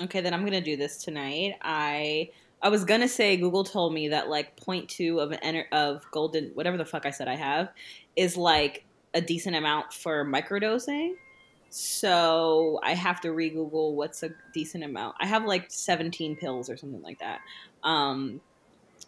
Okay, 0.00 0.22
then 0.22 0.32
I'm 0.32 0.44
gonna 0.44 0.62
do 0.62 0.76
this 0.76 0.96
tonight. 1.04 1.56
I 1.60 2.30
I 2.62 2.70
was 2.70 2.84
gonna 2.84 3.08
say 3.08 3.36
Google 3.36 3.62
told 3.62 3.92
me 3.92 4.08
that 4.08 4.30
like 4.30 4.56
0.2 4.56 5.22
of 5.22 5.32
an 5.32 5.38
enter- 5.42 5.68
of 5.72 6.04
golden 6.10 6.52
whatever 6.54 6.78
the 6.78 6.86
fuck 6.86 7.04
I 7.04 7.10
said 7.10 7.28
I 7.28 7.36
have 7.36 7.68
is 8.16 8.36
like 8.36 8.86
a 9.12 9.20
decent 9.20 9.56
amount 9.56 9.92
for 9.92 10.24
microdosing. 10.24 11.12
So 11.74 12.78
I 12.82 12.92
have 12.92 13.22
to 13.22 13.32
re-Google 13.32 13.96
what's 13.96 14.22
a 14.22 14.28
decent 14.52 14.84
amount. 14.84 15.16
I 15.18 15.26
have 15.26 15.46
like 15.46 15.70
17 15.70 16.36
pills 16.36 16.68
or 16.68 16.76
something 16.76 17.00
like 17.00 17.18
that. 17.20 17.40
Um, 17.82 18.42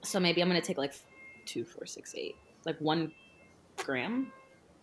so 0.02 0.18
maybe 0.18 0.40
I'm 0.40 0.48
gonna 0.48 0.62
take 0.62 0.78
like 0.78 0.94
two, 1.44 1.66
four, 1.66 1.84
six, 1.84 2.14
eight, 2.14 2.34
like 2.64 2.78
one 2.78 3.12
gram. 3.84 4.32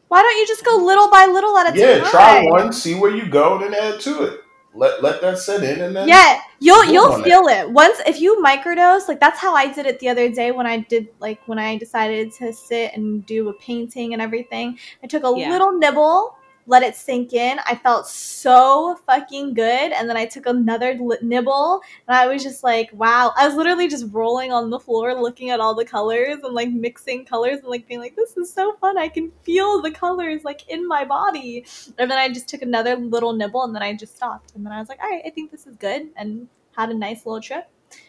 Why 0.09 0.21
don't 0.21 0.37
you 0.37 0.45
just 0.45 0.63
go 0.63 0.77
little 0.77 1.09
by 1.09 1.25
little 1.25 1.57
at 1.57 1.73
a 1.73 1.79
Yeah, 1.79 1.95
time? 1.95 2.03
Yeah, 2.03 2.09
try 2.11 2.43
one, 2.43 2.71
see 2.71 2.93
where 2.93 3.15
you 3.15 3.27
go, 3.27 3.55
and 3.55 3.73
then 3.73 3.93
add 3.93 3.99
to 4.01 4.25
it. 4.25 4.41
Let 4.75 5.01
let 5.01 5.19
that 5.21 5.39
set 5.39 5.63
in, 5.63 5.81
and 5.81 5.95
then 5.95 6.07
Yeah, 6.07 6.39
you'll 6.59 6.85
you'll 6.85 7.11
on 7.11 7.23
feel 7.23 7.47
it 7.47 7.69
once 7.71 7.99
if 8.05 8.21
you 8.21 8.41
microdose. 8.45 9.07
Like 9.07 9.19
that's 9.19 9.39
how 9.39 9.55
I 9.55 9.73
did 9.73 9.87
it 9.87 9.99
the 9.99 10.09
other 10.09 10.29
day 10.29 10.51
when 10.51 10.67
I 10.67 10.77
did 10.77 11.07
like 11.19 11.39
when 11.47 11.57
I 11.57 11.77
decided 11.77 12.31
to 12.33 12.53
sit 12.53 12.93
and 12.93 13.25
do 13.25 13.49
a 13.49 13.53
painting 13.53 14.13
and 14.13 14.21
everything. 14.21 14.77
I 15.03 15.07
took 15.07 15.23
a 15.23 15.29
Yeah. 15.29 15.49
little 15.49 15.71
nibble, 15.73 16.35
let 16.71 16.83
it 16.83 16.95
sink 16.95 17.33
in. 17.33 17.59
I 17.67 17.75
felt 17.75 18.07
so 18.07 18.97
fucking 19.05 19.53
good. 19.53 19.91
And 19.91 20.09
then 20.09 20.15
I 20.15 20.25
took 20.25 20.45
another 20.45 20.93
li- 20.93 21.17
nibble 21.21 21.81
and 22.07 22.15
I 22.15 22.27
was 22.27 22.41
just 22.41 22.63
like, 22.63 22.89
wow. 22.93 23.33
I 23.37 23.45
was 23.45 23.57
literally 23.57 23.89
just 23.89 24.05
rolling 24.13 24.53
on 24.53 24.69
the 24.69 24.79
floor 24.79 25.13
looking 25.13 25.49
at 25.49 25.59
all 25.59 25.75
the 25.75 25.83
colors 25.83 26.37
and 26.41 26.53
like 26.53 26.69
mixing 26.69 27.25
colors 27.25 27.59
and 27.59 27.67
like 27.67 27.89
being 27.89 27.99
like, 27.99 28.15
this 28.15 28.37
is 28.37 28.51
so 28.51 28.73
fun. 28.79 28.97
I 28.97 29.09
can 29.09 29.33
feel 29.43 29.81
the 29.81 29.91
colors 29.91 30.45
like 30.45 30.65
in 30.69 30.87
my 30.87 31.03
body. 31.03 31.65
And 31.99 32.09
then 32.09 32.17
I 32.17 32.29
just 32.29 32.47
took 32.47 32.61
another 32.61 32.95
little 32.95 33.33
nibble 33.33 33.63
and 33.63 33.75
then 33.75 33.83
I 33.83 33.93
just 33.93 34.15
stopped. 34.15 34.55
And 34.55 34.65
then 34.65 34.71
I 34.71 34.79
was 34.79 34.87
like, 34.87 35.03
all 35.03 35.09
right, 35.09 35.23
I 35.25 35.29
think 35.29 35.51
this 35.51 35.67
is 35.67 35.75
good. 35.75 36.07
And 36.15 36.47
had 36.77 36.89
a 36.89 36.93
nice 36.93 37.25
little 37.25 37.41
trip. 37.41 37.67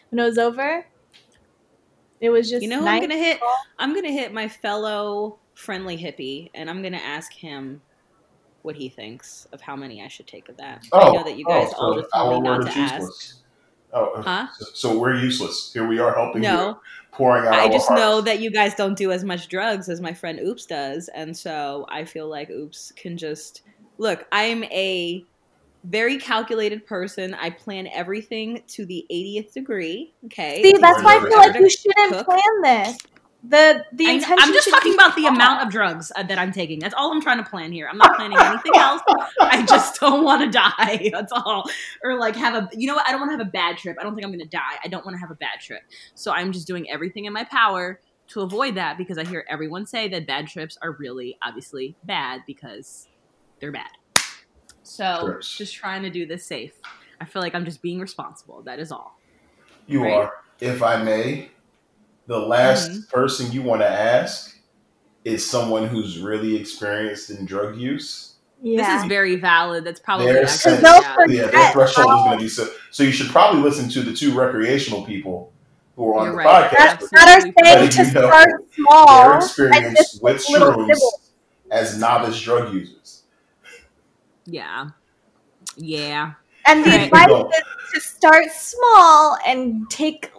When 0.09 0.19
it 0.19 0.23
was 0.23 0.37
over, 0.37 0.85
it 2.21 2.29
was 2.29 2.49
just 2.49 2.63
You 2.63 2.69
know 2.69 2.79
who 2.79 2.85
nice. 2.85 3.01
I'm 3.03 3.09
gonna 3.09 3.21
hit? 3.21 3.41
I'm 3.77 3.93
gonna 3.93 4.09
hit 4.11 4.31
my 4.31 4.47
fellow 4.47 5.39
friendly 5.53 5.97
hippie, 5.97 6.49
and 6.55 6.69
I'm 6.69 6.81
gonna 6.81 6.95
ask 6.95 7.33
him 7.33 7.81
what 8.63 8.75
he 8.75 8.89
thinks 8.89 9.47
of 9.53 9.61
how 9.61 9.75
many 9.75 10.01
I 10.01 10.07
should 10.07 10.27
take 10.27 10.49
of 10.49 10.57
that. 10.57 10.83
I 10.91 10.99
oh, 11.09 11.13
know 11.13 11.23
that 11.23 11.37
you 11.37 11.45
oh, 11.47 11.51
guys 11.51 11.73
oh, 11.77 11.81
all 11.81 11.93
so 11.93 12.01
just 12.01 12.13
told 12.13 12.47
our 12.47 12.59
me 12.59 12.65
not 12.65 12.71
to 12.73 12.77
ask. 12.79 13.35
Oh, 13.93 14.05
uh, 14.13 14.21
Huh? 14.23 14.47
so, 14.57 14.65
so 14.73 14.99
we're 14.99 15.15
useless. 15.15 15.71
Here 15.71 15.87
we 15.87 15.99
are 15.99 16.13
helping 16.15 16.41
you, 16.43 16.49
No, 16.49 16.79
pouring 17.11 17.45
out. 17.45 17.53
I 17.53 17.67
just 17.67 17.87
hearts. 17.87 18.01
know 18.01 18.21
that 18.21 18.39
you 18.39 18.49
guys 18.49 18.73
don't 18.73 18.97
do 18.97 19.11
as 19.11 19.23
much 19.23 19.49
drugs 19.49 19.87
as 19.87 20.01
my 20.01 20.13
friend 20.13 20.39
Oops 20.39 20.65
does, 20.65 21.09
and 21.09 21.37
so 21.37 21.85
I 21.89 22.05
feel 22.05 22.27
like 22.27 22.49
Oops 22.49 22.91
can 22.95 23.17
just 23.17 23.61
look. 23.99 24.25
I'm 24.31 24.63
a 24.65 25.23
very 25.83 26.17
calculated 26.17 26.85
person. 26.85 27.33
I 27.35 27.49
plan 27.51 27.87
everything 27.87 28.63
to 28.69 28.85
the 28.85 29.05
80th 29.11 29.53
degree. 29.53 30.13
Okay, 30.25 30.63
See, 30.63 30.77
that's 30.79 31.03
why 31.03 31.17
I 31.17 31.19
feel 31.19 31.37
like 31.37 31.55
you 31.59 31.69
shouldn't 31.69 32.13
cook. 32.13 32.25
plan 32.25 32.61
this. 32.63 32.97
The 33.45 33.83
the 33.91 34.07
I, 34.07 34.11
am 34.13 34.53
just 34.53 34.69
talking 34.69 34.93
about 34.93 35.17
the 35.17 35.25
amount 35.25 35.63
of 35.63 35.69
drugs 35.69 36.13
uh, 36.15 36.23
that 36.23 36.39
I'm 36.39 36.53
taking. 36.53 36.79
That's 36.79 36.93
all 36.93 37.11
I'm 37.11 37.21
trying 37.21 37.43
to 37.43 37.49
plan 37.49 37.73
here. 37.73 37.89
I'm 37.91 37.97
not 37.97 38.15
planning 38.15 38.37
anything 38.41 38.71
else. 38.75 39.01
I 39.41 39.65
just 39.65 39.99
don't 39.99 40.23
want 40.23 40.43
to 40.43 40.49
die. 40.49 41.09
That's 41.13 41.31
all. 41.33 41.69
Or 42.03 42.17
like 42.17 42.37
have 42.37 42.55
a, 42.55 42.69
you 42.71 42.87
know 42.87 42.95
what? 42.95 43.05
I 43.05 43.11
don't 43.11 43.19
want 43.19 43.31
to 43.31 43.37
have 43.37 43.45
a 43.45 43.51
bad 43.51 43.77
trip. 43.77 43.97
I 43.99 44.03
don't 44.03 44.15
think 44.15 44.25
I'm 44.25 44.31
going 44.31 44.39
to 44.43 44.47
die. 44.49 44.79
I 44.83 44.87
don't 44.87 45.03
want 45.05 45.15
to 45.15 45.19
have 45.19 45.29
a 45.29 45.35
bad 45.35 45.59
trip. 45.59 45.81
So 46.15 46.31
I'm 46.31 46.53
just 46.53 46.67
doing 46.67 46.89
everything 46.89 47.25
in 47.25 47.33
my 47.33 47.43
power 47.43 47.99
to 48.29 48.41
avoid 48.41 48.75
that 48.75 48.97
because 48.97 49.17
I 49.17 49.25
hear 49.25 49.45
everyone 49.49 49.85
say 49.85 50.07
that 50.07 50.25
bad 50.25 50.47
trips 50.47 50.77
are 50.81 50.91
really 50.93 51.37
obviously 51.43 51.97
bad 52.05 52.43
because 52.47 53.09
they're 53.59 53.73
bad. 53.73 53.89
So 54.83 55.25
Trips. 55.25 55.57
just 55.57 55.73
trying 55.73 56.03
to 56.03 56.09
do 56.09 56.25
this 56.25 56.45
safe. 56.45 56.73
I 57.19 57.25
feel 57.25 57.41
like 57.41 57.55
I'm 57.55 57.65
just 57.65 57.81
being 57.81 57.99
responsible. 57.99 58.63
That 58.63 58.79
is 58.79 58.91
all. 58.91 59.19
You 59.87 60.03
Right. 60.03 60.13
are, 60.13 60.33
if 60.61 60.81
I 60.81 61.01
may, 61.03 61.49
the 62.27 62.39
last 62.39 62.89
Mhm. 62.91 63.09
person 63.09 63.51
you 63.51 63.61
want 63.61 63.81
to 63.81 63.89
ask 63.89 64.55
is 65.25 65.47
someone 65.49 65.87
who's 65.87 66.19
really 66.19 66.55
experienced 66.55 67.29
in 67.29 67.45
drug 67.45 67.77
use. 67.77 68.31
Yeah. 68.61 68.95
This 68.95 69.03
is 69.03 69.09
very 69.09 69.35
valid. 69.35 69.83
That's 69.83 69.99
probably 69.99 70.27
Their 70.27 70.43
actually 70.43 70.57
sense- 70.57 70.81
they'll 70.83 71.01
yeah. 71.01 71.15
yeah, 71.27 71.35
their 71.41 71.47
forget 71.47 71.73
threshold 71.73 72.07
is 72.07 72.13
going 72.23 72.37
to 72.37 72.43
be 72.43 72.49
so. 72.49 72.67
So 72.91 73.03
you 73.03 73.11
should 73.11 73.29
probably 73.29 73.61
listen 73.61 73.89
to 73.89 74.01
the 74.03 74.13
two 74.13 74.33
recreational 74.33 75.03
people 75.05 75.51
who 75.95 76.07
are 76.09 76.19
on 76.19 76.23
You're 76.25 76.31
the 76.33 76.37
right. 76.37 76.71
podcast. 76.71 76.77
that, 76.77 76.99
because 76.99 77.09
that 77.11 77.27
are 77.27 77.41
saying 77.41 77.53
Letting 77.65 77.89
to 77.89 77.97
you 78.05 78.11
know 78.13 78.19
start 78.29 78.49
Their 78.49 78.59
small 78.75 79.31
and 79.33 79.43
experience 79.43 80.19
with 80.21 80.49
little 80.49 80.73
shrooms 80.73 80.99
as 81.71 81.97
novice 81.99 82.39
drug 82.41 82.73
users. 82.73 83.23
Yeah. 84.45 84.89
Yeah. 85.75 86.33
And 86.65 86.83
the 86.83 86.89
Right. 86.89 87.01
advice 87.03 87.57
is 87.57 87.63
to 87.93 87.99
start 87.99 88.45
small 88.51 89.37
and 89.45 89.89
take 89.89 90.31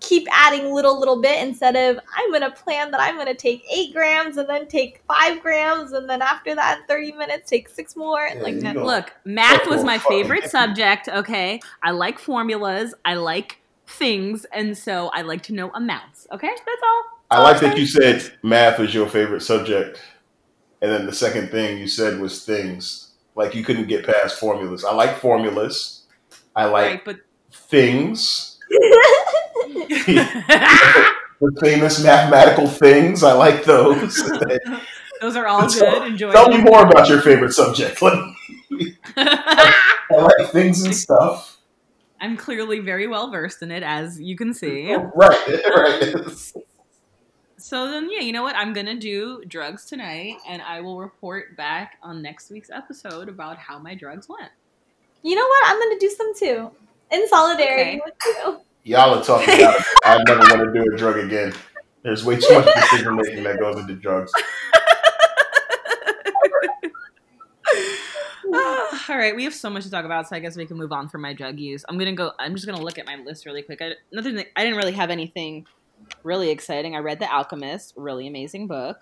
keep 0.00 0.28
adding 0.30 0.72
little 0.72 0.98
little 0.98 1.20
bit 1.20 1.42
instead 1.42 1.74
of 1.74 1.98
I'm 2.16 2.30
gonna 2.32 2.50
plan 2.50 2.90
that 2.90 3.00
I'm 3.00 3.16
gonna 3.16 3.34
take 3.34 3.64
eight 3.70 3.92
grams 3.92 4.36
and 4.36 4.48
then 4.48 4.68
take 4.68 5.02
five 5.08 5.40
grams 5.40 5.92
and 5.92 6.08
then 6.08 6.22
after 6.22 6.54
that 6.54 6.82
30 6.88 7.12
minutes 7.12 7.50
take 7.50 7.68
six 7.68 7.96
more. 7.96 8.28
Yeah, 8.28 8.42
like 8.42 8.54
no. 8.56 8.84
Look, 8.84 9.12
math 9.24 9.66
was 9.66 9.84
my 9.84 9.98
favorite 9.98 10.48
subject, 10.50 11.08
okay? 11.08 11.60
I 11.82 11.90
like 11.90 12.18
formulas, 12.18 12.94
I 13.04 13.14
like 13.14 13.60
things, 13.86 14.46
and 14.52 14.76
so 14.78 15.10
I 15.12 15.22
like 15.22 15.42
to 15.44 15.52
know 15.52 15.70
amounts, 15.70 16.26
okay? 16.32 16.48
That's 16.48 16.82
all. 16.82 17.04
I 17.32 17.42
like 17.42 17.60
that 17.60 17.78
you 17.78 17.86
said 17.86 18.38
math 18.42 18.78
was 18.78 18.94
your 18.94 19.08
favorite 19.08 19.42
subject, 19.42 20.00
and 20.80 20.90
then 20.92 21.06
the 21.06 21.12
second 21.12 21.48
thing 21.50 21.78
you 21.78 21.88
said 21.88 22.20
was 22.20 22.44
things. 22.44 23.09
Like 23.40 23.54
you 23.54 23.64
couldn't 23.64 23.88
get 23.88 24.04
past 24.04 24.38
formulas. 24.38 24.84
I 24.84 24.92
like 24.92 25.16
formulas. 25.16 26.02
I 26.54 26.66
like 26.66 26.86
Right, 26.86 27.04
but 27.06 27.16
things. 27.50 28.58
The 31.42 31.56
famous 31.58 32.04
mathematical 32.04 32.66
things. 32.68 33.22
I 33.22 33.32
like 33.32 33.64
those. 33.64 34.14
those 35.22 35.36
are 35.36 35.46
all 35.46 35.70
So, 35.70 35.90
good. 35.90 36.06
Enjoy 36.08 36.30
Tell 36.32 36.50
me 36.50 36.58
more 36.58 36.86
about 36.86 37.08
your 37.08 37.22
favorite 37.22 37.54
subject. 37.54 38.02
Me- 38.68 38.94
I 39.16 39.72
like 40.10 40.50
things 40.50 40.84
and 40.84 40.94
stuff. 40.94 41.56
I'm 42.20 42.36
clearly 42.36 42.80
very 42.80 43.06
well 43.06 43.30
versed 43.30 43.62
in 43.62 43.70
it, 43.70 43.82
as 43.82 44.20
you 44.20 44.36
can 44.36 44.52
see. 44.52 44.94
Right, 44.94 45.62
right. 45.74 46.14
So 47.60 47.90
then, 47.90 48.08
yeah, 48.10 48.20
you 48.20 48.32
know 48.32 48.42
what? 48.42 48.56
I'm 48.56 48.72
gonna 48.72 48.94
do 48.98 49.42
drugs 49.46 49.84
tonight, 49.84 50.36
and 50.48 50.62
I 50.62 50.80
will 50.80 50.98
report 50.98 51.56
back 51.56 51.98
on 52.02 52.22
next 52.22 52.50
week's 52.50 52.70
episode 52.70 53.28
about 53.28 53.58
how 53.58 53.78
my 53.78 53.94
drugs 53.94 54.28
went. 54.28 54.50
You 55.22 55.34
know 55.36 55.46
what? 55.46 55.62
I'm 55.68 55.78
gonna 55.78 56.00
do 56.00 56.08
some 56.10 56.34
too. 56.34 56.70
In 57.12 57.28
solidarity 57.28 58.00
Okay. 58.00 58.00
with 58.04 58.14
you. 58.24 58.60
Y'all 58.84 59.18
are 59.18 59.22
talking 59.22 59.52
about 59.54 59.74
it. 59.78 59.84
I 60.04 60.22
never 60.26 60.40
want 60.40 60.72
to 60.74 60.80
do 60.84 60.94
a 60.94 60.96
drug 60.96 61.18
again. 61.18 61.52
There's 62.02 62.24
way 62.24 62.36
too 62.40 62.54
much 62.54 62.66
decision 62.90 63.16
making 63.16 63.42
that 63.44 63.58
goes 63.58 63.78
into 63.78 63.94
drugs. 63.94 64.32
Ah, 68.52 69.04
all 69.10 69.16
right, 69.16 69.36
we 69.36 69.44
have 69.44 69.54
so 69.54 69.70
much 69.70 69.84
to 69.84 69.90
talk 69.90 70.04
about, 70.04 70.28
so 70.28 70.34
I 70.34 70.40
guess 70.40 70.56
we 70.56 70.66
can 70.66 70.76
move 70.76 70.90
on 70.92 71.08
from 71.08 71.20
my 71.20 71.32
drug 71.32 71.60
use. 71.60 71.84
I'm 71.88 71.98
gonna 71.98 72.14
go. 72.14 72.32
I'm 72.40 72.54
just 72.54 72.66
gonna 72.66 72.82
look 72.82 72.98
at 72.98 73.06
my 73.06 73.14
list 73.16 73.46
really 73.46 73.62
quick. 73.62 73.80
I, 73.80 73.92
nothing. 74.12 74.42
I 74.56 74.64
didn't 74.64 74.76
really 74.76 74.92
have 74.92 75.10
anything 75.10 75.66
really 76.22 76.50
exciting. 76.50 76.94
I 76.94 76.98
read 76.98 77.18
The 77.20 77.32
Alchemist, 77.32 77.94
really 77.96 78.26
amazing 78.26 78.66
book. 78.66 78.98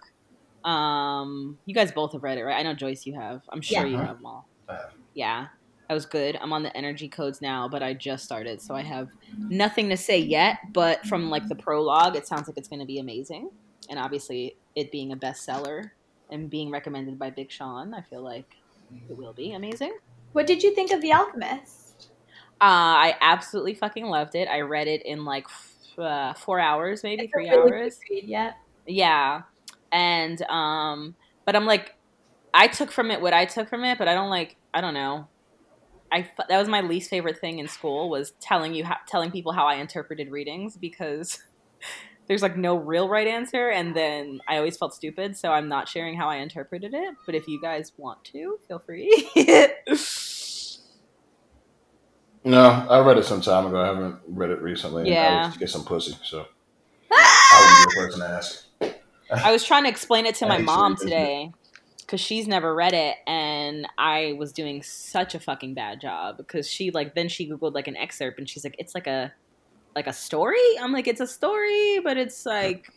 Um, 0.65 1.59
you 1.67 1.75
guys 1.75 1.93
both 1.93 2.13
have 2.13 2.23
read 2.23 2.39
it, 2.39 2.45
right? 2.45 2.59
I 2.59 2.63
know 2.63 2.75
Joyce, 2.75 3.07
you 3.07 3.15
have. 3.15 3.43
I'm 3.51 3.61
sure 3.61 3.87
Yeah. 3.87 3.93
you 3.93 3.97
have 3.97 4.17
them 4.17 4.27
all. 4.27 4.49
I. 4.69 4.79
Yeah, 5.15 5.47
that 5.89 5.95
was 5.95 6.05
good. 6.07 6.37
I'm 6.37 6.53
on 6.53 6.63
the 6.63 6.77
energy 6.77 7.09
codes 7.09 7.41
now, 7.41 7.69
but 7.69 7.83
I 7.83 7.95
just 7.95 8.25
started, 8.25 8.61
so 8.61 8.75
I 8.75 8.83
have 8.83 9.09
nothing 9.39 9.89
to 9.89 9.97
say 9.97 10.19
yet. 10.19 10.59
But 10.73 11.07
from 11.07 11.31
like 11.31 11.49
the 11.49 11.55
prologue, 11.55 12.17
it 12.17 12.27
sounds 12.27 12.49
like 12.49 12.57
it's 12.59 12.69
gonna 12.69 12.85
be 12.87 12.99
amazing, 12.99 13.51
and 13.89 13.99
obviously, 13.99 14.57
it 14.75 14.93
being 14.93 15.13
a 15.13 15.17
bestseller 15.17 15.91
and 16.31 16.51
being 16.51 16.71
recommended 16.71 17.19
by 17.19 17.31
Big 17.31 17.51
Sean, 17.51 17.95
I 17.95 18.03
feel 18.03 18.23
like 18.23 18.57
it 19.09 19.17
will 19.17 19.33
be 19.33 19.53
amazing. 19.55 19.97
What 20.33 20.47
did 20.47 20.63
you 20.63 20.75
think 20.75 20.93
of 20.93 21.01
The 21.01 21.13
Alchemist? 21.13 22.11
Uh, 22.61 22.65
I 23.09 23.15
absolutely 23.21 23.75
fucking 23.75 24.05
loved 24.07 24.35
it. 24.35 24.47
I 24.49 24.61
read 24.61 24.89
it 24.89 25.03
in 25.07 25.25
like 25.25 25.45
f- 25.45 25.73
uh, 25.99 26.35
four 26.35 26.61
hours, 26.61 27.03
maybe 27.03 27.25
It's 27.25 27.33
three 27.33 27.51
really 27.51 27.73
hours. 27.73 28.01
yeah. 28.11 28.53
Yeah, 28.87 29.43
and 29.93 30.41
um, 30.43 31.15
but 31.45 31.55
I'm 31.57 31.67
like, 31.67 31.95
I 32.55 32.69
took 32.69 32.91
from 32.91 33.11
it 33.11 33.21
what 33.21 33.35
I 33.35 33.45
took 33.45 33.69
from 33.69 33.85
it, 33.85 33.99
but 33.99 34.09
I 34.09 34.15
don't 34.15 34.31
like. 34.31 34.57
I 34.73 34.81
don't 34.81 34.95
know. 34.95 35.29
I 36.11 36.31
that 36.49 36.59
was 36.59 36.69
my 36.69 36.81
least 36.81 37.11
favorite 37.11 37.39
thing 37.39 37.59
in 37.59 37.69
school 37.69 38.09
was 38.09 38.33
telling 38.41 38.75
you 38.75 38.85
how, 38.85 38.97
telling 39.07 39.31
people 39.31 39.53
how 39.53 39.67
I 39.67 39.75
interpreted 39.75 40.31
readings 40.31 40.77
because 40.77 41.39
there's 42.29 42.43
like 42.43 42.57
no 42.57 42.77
real 42.77 43.09
right 43.09 43.27
answer, 43.27 43.69
and 43.69 43.95
then 43.95 44.41
I 44.49 44.57
always 44.57 44.77
felt 44.79 44.95
stupid, 44.95 45.37
so 45.37 45.53
I'm 45.53 45.69
not 45.69 45.89
sharing 45.89 46.17
how 46.17 46.29
I 46.29 46.37
interpreted 46.37 46.95
it. 46.95 47.15
But 47.27 47.35
if 47.35 47.47
you 47.47 47.61
guys 47.61 47.93
want 47.99 48.25
to, 48.25 48.59
feel 48.67 48.79
free. 48.79 49.31
No, 52.49 52.87
I 52.89 53.01
read 53.01 53.19
it 53.19 53.27
some 53.27 53.43
time 53.43 53.67
ago. 53.67 53.79
I 53.79 53.87
haven't 53.89 54.17
read 54.27 54.49
it 54.49 54.63
recently. 54.63 55.11
Yeah. 55.11 55.43
I 55.43 55.47
was 55.47 55.53
to 55.53 55.59
get 55.61 55.69
some 55.69 55.85
pussy, 55.85 56.17
so 56.23 56.47
I 57.13 57.85
would 57.85 57.91
be 57.91 57.95
the 57.95 58.07
person 58.07 58.21
to 58.21 58.27
ask. 58.27 58.65
I 59.45 59.53
was 59.53 59.65
trying 59.65 59.83
to 59.83 59.91
explain 59.91 60.25
it 60.25 60.35
to 60.37 60.47
my 60.47 60.57
mom 60.57 60.97
today 60.97 61.53
because 62.01 62.23
she's 62.23 62.49
never 62.49 62.75
read 62.75 62.95
it, 62.95 63.17
and 63.27 63.87
I 63.99 64.35
was 64.39 64.55
doing 64.55 64.83
such 64.83 65.35
a 65.35 65.41
fucking 65.41 65.75
bad 65.75 66.01
job 66.01 66.39
because 66.39 66.67
she 66.67 66.91
like 66.91 67.15
then 67.15 67.29
she 67.29 67.47
googled 67.47 67.75
like 67.75 67.87
an 67.87 67.97
excerpt 67.99 68.39
and 68.39 68.49
she's 68.49 68.65
like 68.65 68.77
it's 68.79 68.95
like 68.95 69.07
a 69.07 69.31
like 69.95 70.07
a 70.07 70.13
story. 70.15 70.79
I'm 70.81 70.93
like 70.93 71.07
it's 71.07 71.21
a 71.21 71.27
story, 71.27 72.01
but 72.03 72.17
it's 72.17 72.47
like 72.47 72.89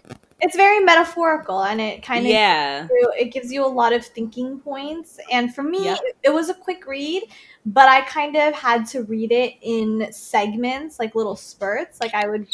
It's 0.44 0.56
very 0.56 0.80
metaphorical 0.80 1.64
and 1.64 1.80
it 1.80 2.02
kind 2.02 2.26
of 2.26 2.32
yeah, 2.32 2.88
it 2.92 3.32
gives 3.32 3.52
you 3.52 3.64
a 3.64 3.68
lot 3.68 3.94
of 3.94 4.04
thinking 4.04 4.60
points. 4.60 5.20
And 5.32 5.54
for 5.54 5.62
me, 5.62 5.86
Yep. 5.86 6.00
it, 6.04 6.18
it 6.24 6.34
was 6.34 6.50
a 6.50 6.56
quick 6.56 6.88
read, 6.88 7.24
but 7.66 7.88
I 7.88 8.02
kind 8.02 8.36
of 8.36 8.54
had 8.56 8.88
to 8.88 9.04
read 9.04 9.32
it 9.32 9.54
in 9.62 10.12
segments, 10.12 10.98
like 11.00 11.14
little 11.14 11.36
spurts. 11.36 12.02
Like 12.02 12.16
I 12.16 12.28
would 12.28 12.48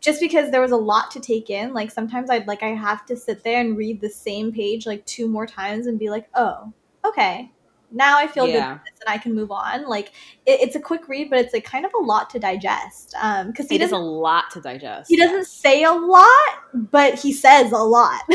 just 0.00 0.20
because 0.20 0.50
there 0.50 0.60
was 0.60 0.72
a 0.72 0.76
lot 0.76 1.10
to 1.12 1.20
take 1.20 1.48
in. 1.50 1.72
Like 1.72 1.90
sometimes 1.90 2.28
I'd 2.28 2.46
like 2.48 2.62
I 2.62 2.68
have 2.68 3.06
to 3.06 3.16
sit 3.16 3.44
there 3.44 3.60
and 3.60 3.76
read 3.76 4.00
the 4.00 4.10
same 4.10 4.52
page 4.52 4.86
like 4.86 5.04
two 5.06 5.28
more 5.28 5.46
times 5.46 5.86
and 5.86 5.98
be 5.98 6.10
like, 6.10 6.28
oh, 6.34 6.72
okay. 7.04 7.50
Now 7.90 8.18
I 8.18 8.26
feel 8.26 8.46
good 8.46 8.54
Yeah. 8.54 8.72
with 8.74 8.82
this 8.84 9.00
and 9.00 9.08
I 9.08 9.18
can 9.18 9.34
move 9.34 9.50
on. 9.50 9.88
Like 9.88 10.08
it, 10.46 10.60
it's 10.60 10.76
a 10.76 10.80
quick 10.80 11.08
read, 11.08 11.30
but 11.30 11.38
it's 11.38 11.52
like 11.52 11.64
kind 11.64 11.84
of 11.86 11.92
a 11.94 12.02
lot 12.02 12.28
to 12.30 12.38
digest. 12.38 13.14
Um, 13.20 13.48
because 13.48 13.68
he 13.68 13.78
doesn't 13.78 13.96
a 13.96 14.00
lot 14.00 14.50
to 14.52 14.60
digest. 14.60 15.08
he 15.08 15.16
doesn't 15.16 15.46
say 15.46 15.84
a 15.84 15.92
lot, 15.92 16.54
but 16.74 17.18
he 17.18 17.32
says 17.32 17.72
a 17.72 17.76
lot. 17.78 18.20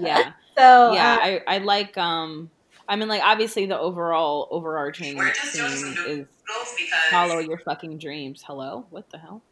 Yeah, 0.00 0.32
So 0.56 0.92
yeah. 0.92 1.14
uh, 1.14 1.24
I 1.24 1.40
I 1.46 1.58
like 1.58 1.96
um 1.98 2.50
I 2.88 2.96
mean, 2.96 3.08
like 3.08 3.22
obviously 3.22 3.66
the 3.66 3.78
overall 3.78 4.48
overarching 4.50 5.16
We're 5.18 5.32
just 5.32 5.54
doing 5.54 5.70
some 5.70 5.94
theme 5.94 6.04
is 6.06 6.26
noodles 6.48 6.90
follow 7.10 7.38
your 7.40 7.58
fucking 7.58 7.98
dreams. 7.98 8.42
Hello, 8.46 8.86
what 8.90 9.10
the 9.10 9.18
hell? 9.18 9.42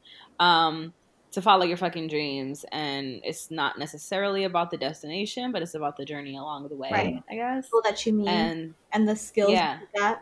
Um, 0.41 0.93
to 1.37 1.43
follow 1.43 1.65
your 1.67 1.77
fucking 1.77 2.09
dreams, 2.09 2.65
and 2.73 3.21
it's 3.23 3.51
not 3.51 3.79
necessarily 3.79 4.45
about 4.45 4.71
the 4.71 4.77
destination, 4.79 5.53
but 5.53 5.61
it's 5.63 5.75
about 5.75 5.97
the 5.97 6.05
journey 6.05 6.37
along 6.37 6.67
the 6.69 6.75
way. 6.77 6.89
Right. 6.91 7.23
I 7.31 7.35
guess. 7.35 7.67
People 7.67 7.83
that 7.85 8.05
you 8.07 8.13
mean 8.15 8.29
and, 8.29 8.75
And 8.93 9.07
the 9.07 9.15
skills 9.15 9.53
Yeah. 9.53 9.81
you 9.81 9.87
get. 10.01 10.21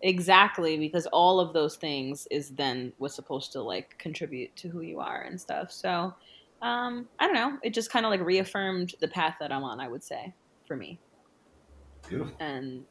exactly 0.00 0.76
because 0.78 1.06
all 1.06 1.38
of 1.38 1.52
those 1.52 1.76
things 1.76 2.26
is 2.30 2.50
then 2.50 2.92
what's 2.98 3.14
supposed 3.14 3.52
to 3.52 3.62
like 3.62 3.96
contribute 3.98 4.54
to 4.56 4.68
who 4.68 4.80
you 4.80 4.98
are 4.98 5.22
and 5.22 5.40
stuff. 5.40 5.70
So, 5.70 6.12
um, 6.60 7.08
I 7.20 7.26
don't 7.26 7.34
know. 7.34 7.58
It 7.62 7.72
just 7.72 7.90
kind 7.92 8.04
of 8.04 8.10
like 8.10 8.20
reaffirmed 8.20 8.94
the 9.00 9.08
path 9.08 9.36
that 9.40 9.52
I'm 9.52 9.62
on. 9.64 9.78
I 9.80 9.88
would 9.88 10.02
say 10.02 10.34
for 10.66 10.76
me. 10.76 10.98
Beautiful. 12.08 12.34
and 12.40 12.84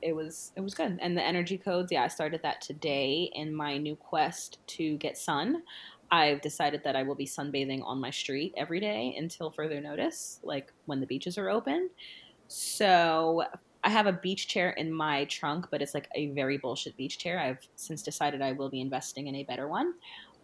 it 0.00 0.14
was 0.14 0.52
it 0.56 0.60
was 0.60 0.74
good. 0.74 0.98
And 1.00 1.16
the 1.16 1.22
energy 1.22 1.56
codes, 1.58 1.90
yeah, 1.92 2.02
I 2.04 2.08
started 2.08 2.40
that 2.42 2.60
today 2.60 3.30
in 3.34 3.54
my 3.54 3.76
new 3.78 3.94
quest 3.96 4.58
to 4.68 4.96
get 4.98 5.16
sun. 5.16 5.62
I've 6.10 6.40
decided 6.40 6.82
that 6.84 6.96
I 6.96 7.02
will 7.02 7.14
be 7.14 7.26
sunbathing 7.26 7.82
on 7.84 8.00
my 8.00 8.10
street 8.10 8.54
every 8.56 8.80
day 8.80 9.14
until 9.18 9.50
further 9.50 9.80
notice, 9.80 10.40
like 10.42 10.72
when 10.86 11.00
the 11.00 11.06
beaches 11.06 11.38
are 11.38 11.50
open. 11.50 11.90
So 12.48 13.44
I 13.82 13.90
have 13.90 14.06
a 14.06 14.12
beach 14.12 14.48
chair 14.48 14.70
in 14.70 14.92
my 14.92 15.24
trunk, 15.26 15.66
but 15.70 15.82
it's 15.82 15.94
like 15.94 16.08
a 16.14 16.30
very 16.30 16.56
bullshit 16.56 16.96
beach 16.96 17.18
chair. 17.18 17.38
I've 17.38 17.66
since 17.76 18.02
decided 18.02 18.42
I 18.42 18.52
will 18.52 18.70
be 18.70 18.80
investing 18.80 19.26
in 19.26 19.34
a 19.34 19.44
better 19.44 19.68
one. 19.68 19.94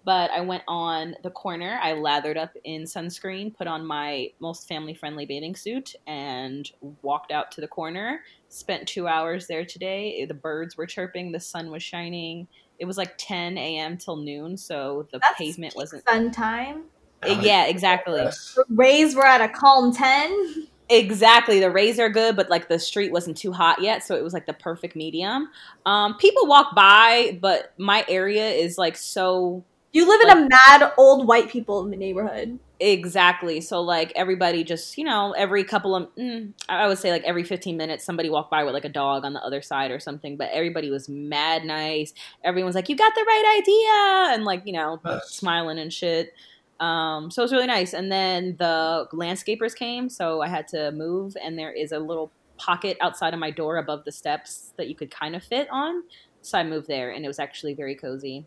But 0.04 0.30
I 0.30 0.40
went 0.40 0.62
on 0.66 1.14
the 1.22 1.30
corner, 1.30 1.78
I 1.82 1.92
lathered 1.92 2.38
up 2.38 2.56
in 2.64 2.84
sunscreen, 2.84 3.54
put 3.54 3.66
on 3.66 3.84
my 3.84 4.28
most 4.40 4.66
family 4.66 4.94
friendly 4.94 5.26
bathing 5.26 5.54
suit, 5.54 5.94
and 6.06 6.70
walked 7.02 7.30
out 7.30 7.50
to 7.52 7.60
the 7.60 7.68
corner. 7.68 8.22
Spent 8.48 8.88
two 8.88 9.06
hours 9.06 9.46
there 9.46 9.64
today. 9.64 10.24
The 10.24 10.34
birds 10.34 10.76
were 10.76 10.86
chirping, 10.86 11.32
the 11.32 11.40
sun 11.40 11.70
was 11.70 11.82
shining. 11.82 12.48
It 12.80 12.86
was 12.86 12.96
like 12.96 13.14
10 13.18 13.58
a.m. 13.58 13.96
till 13.98 14.16
noon, 14.16 14.56
so 14.56 15.06
the 15.12 15.18
That's 15.20 15.36
pavement 15.38 15.76
wasn't. 15.76 16.02
sun 16.08 16.32
time. 16.32 16.84
Uh, 17.22 17.38
yeah, 17.42 17.66
exactly. 17.66 18.22
The 18.22 18.64
rays 18.70 19.14
were 19.14 19.26
at 19.26 19.42
a 19.42 19.48
calm 19.48 19.94
ten. 19.94 20.66
Exactly. 20.88 21.60
The 21.60 21.70
rays 21.70 22.00
are 22.00 22.08
good, 22.08 22.34
but 22.34 22.48
like 22.50 22.68
the 22.68 22.78
street 22.78 23.12
wasn't 23.12 23.36
too 23.36 23.52
hot 23.52 23.80
yet, 23.82 24.02
so 24.02 24.16
it 24.16 24.24
was 24.24 24.32
like 24.32 24.46
the 24.46 24.54
perfect 24.54 24.96
medium. 24.96 25.48
Um, 25.86 26.16
people 26.16 26.46
walk 26.46 26.74
by, 26.74 27.38
but 27.40 27.74
my 27.78 28.04
area 28.08 28.48
is 28.48 28.78
like 28.78 28.96
so 28.96 29.62
You 29.92 30.08
live 30.08 30.20
in 30.22 30.30
a 30.30 30.48
mad 30.48 30.92
old 30.96 31.28
white 31.28 31.50
people 31.50 31.84
in 31.84 31.90
the 31.90 31.96
neighborhood. 31.96 32.58
Exactly. 32.80 33.60
So 33.60 33.80
like 33.80 34.12
everybody 34.16 34.64
just 34.64 34.96
you 34.98 35.04
know 35.04 35.32
every 35.32 35.62
couple 35.64 35.94
of 35.94 36.14
mm, 36.16 36.52
I 36.68 36.88
would 36.88 36.98
say 36.98 37.10
like 37.10 37.22
every 37.24 37.44
fifteen 37.44 37.76
minutes 37.76 38.04
somebody 38.04 38.30
walked 38.30 38.50
by 38.50 38.64
with 38.64 38.74
like 38.74 38.84
a 38.84 38.88
dog 38.90 39.24
on 39.24 39.34
the 39.34 39.40
other 39.44 39.62
side 39.62 39.90
or 39.90 40.00
something. 40.00 40.36
But 40.36 40.50
everybody 40.52 40.90
was 40.90 41.08
mad 41.08 41.64
nice. 41.64 42.12
Everyone's 42.42 42.74
like, 42.74 42.88
"You 42.88 42.96
got 42.96 43.14
the 43.14 43.24
right 43.26 43.58
idea," 43.60 44.34
and 44.34 44.44
like 44.44 44.62
you 44.64 44.72
know 44.72 45.00
Nice. 45.04 45.28
smiling 45.30 45.78
and 45.78 45.92
shit. 45.92 46.32
Um, 46.80 47.30
so 47.30 47.42
it 47.42 47.44
was 47.44 47.52
really 47.52 47.66
nice. 47.66 47.92
And 47.92 48.10
then 48.10 48.56
the 48.58 49.06
landscapers 49.12 49.74
came, 49.76 50.08
so 50.08 50.40
I 50.40 50.48
had 50.48 50.66
to 50.68 50.90
move. 50.92 51.36
And 51.42 51.58
there 51.58 51.72
is 51.72 51.92
a 51.92 51.98
little 51.98 52.32
pocket 52.56 52.96
outside 53.02 53.34
of 53.34 53.40
my 53.40 53.50
door 53.50 53.76
above 53.76 54.04
the 54.04 54.12
steps 54.12 54.72
that 54.78 54.88
you 54.88 54.94
could 54.94 55.10
kind 55.10 55.36
of 55.36 55.42
fit 55.44 55.68
on. 55.70 56.02
So 56.42 56.58
I 56.58 56.64
moved 56.64 56.88
there, 56.88 57.10
and 57.10 57.22
it 57.22 57.28
was 57.28 57.38
actually 57.38 57.74
very 57.74 57.94
cozy. 57.94 58.46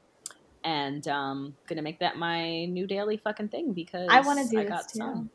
And 0.64 1.08
um, 1.08 1.56
gonna 1.68 1.82
make 1.82 2.00
that 2.00 2.18
my 2.18 2.66
new 2.66 2.88
daily 2.88 3.18
fucking 3.18 3.50
thing 3.50 3.74
because 3.74 4.08
I 4.10 4.22
want 4.22 4.40
to 4.40 4.48
do 4.48 4.60
I 4.60 4.66
this 4.66 4.94
too. 4.94 5.00
some. 5.00 5.30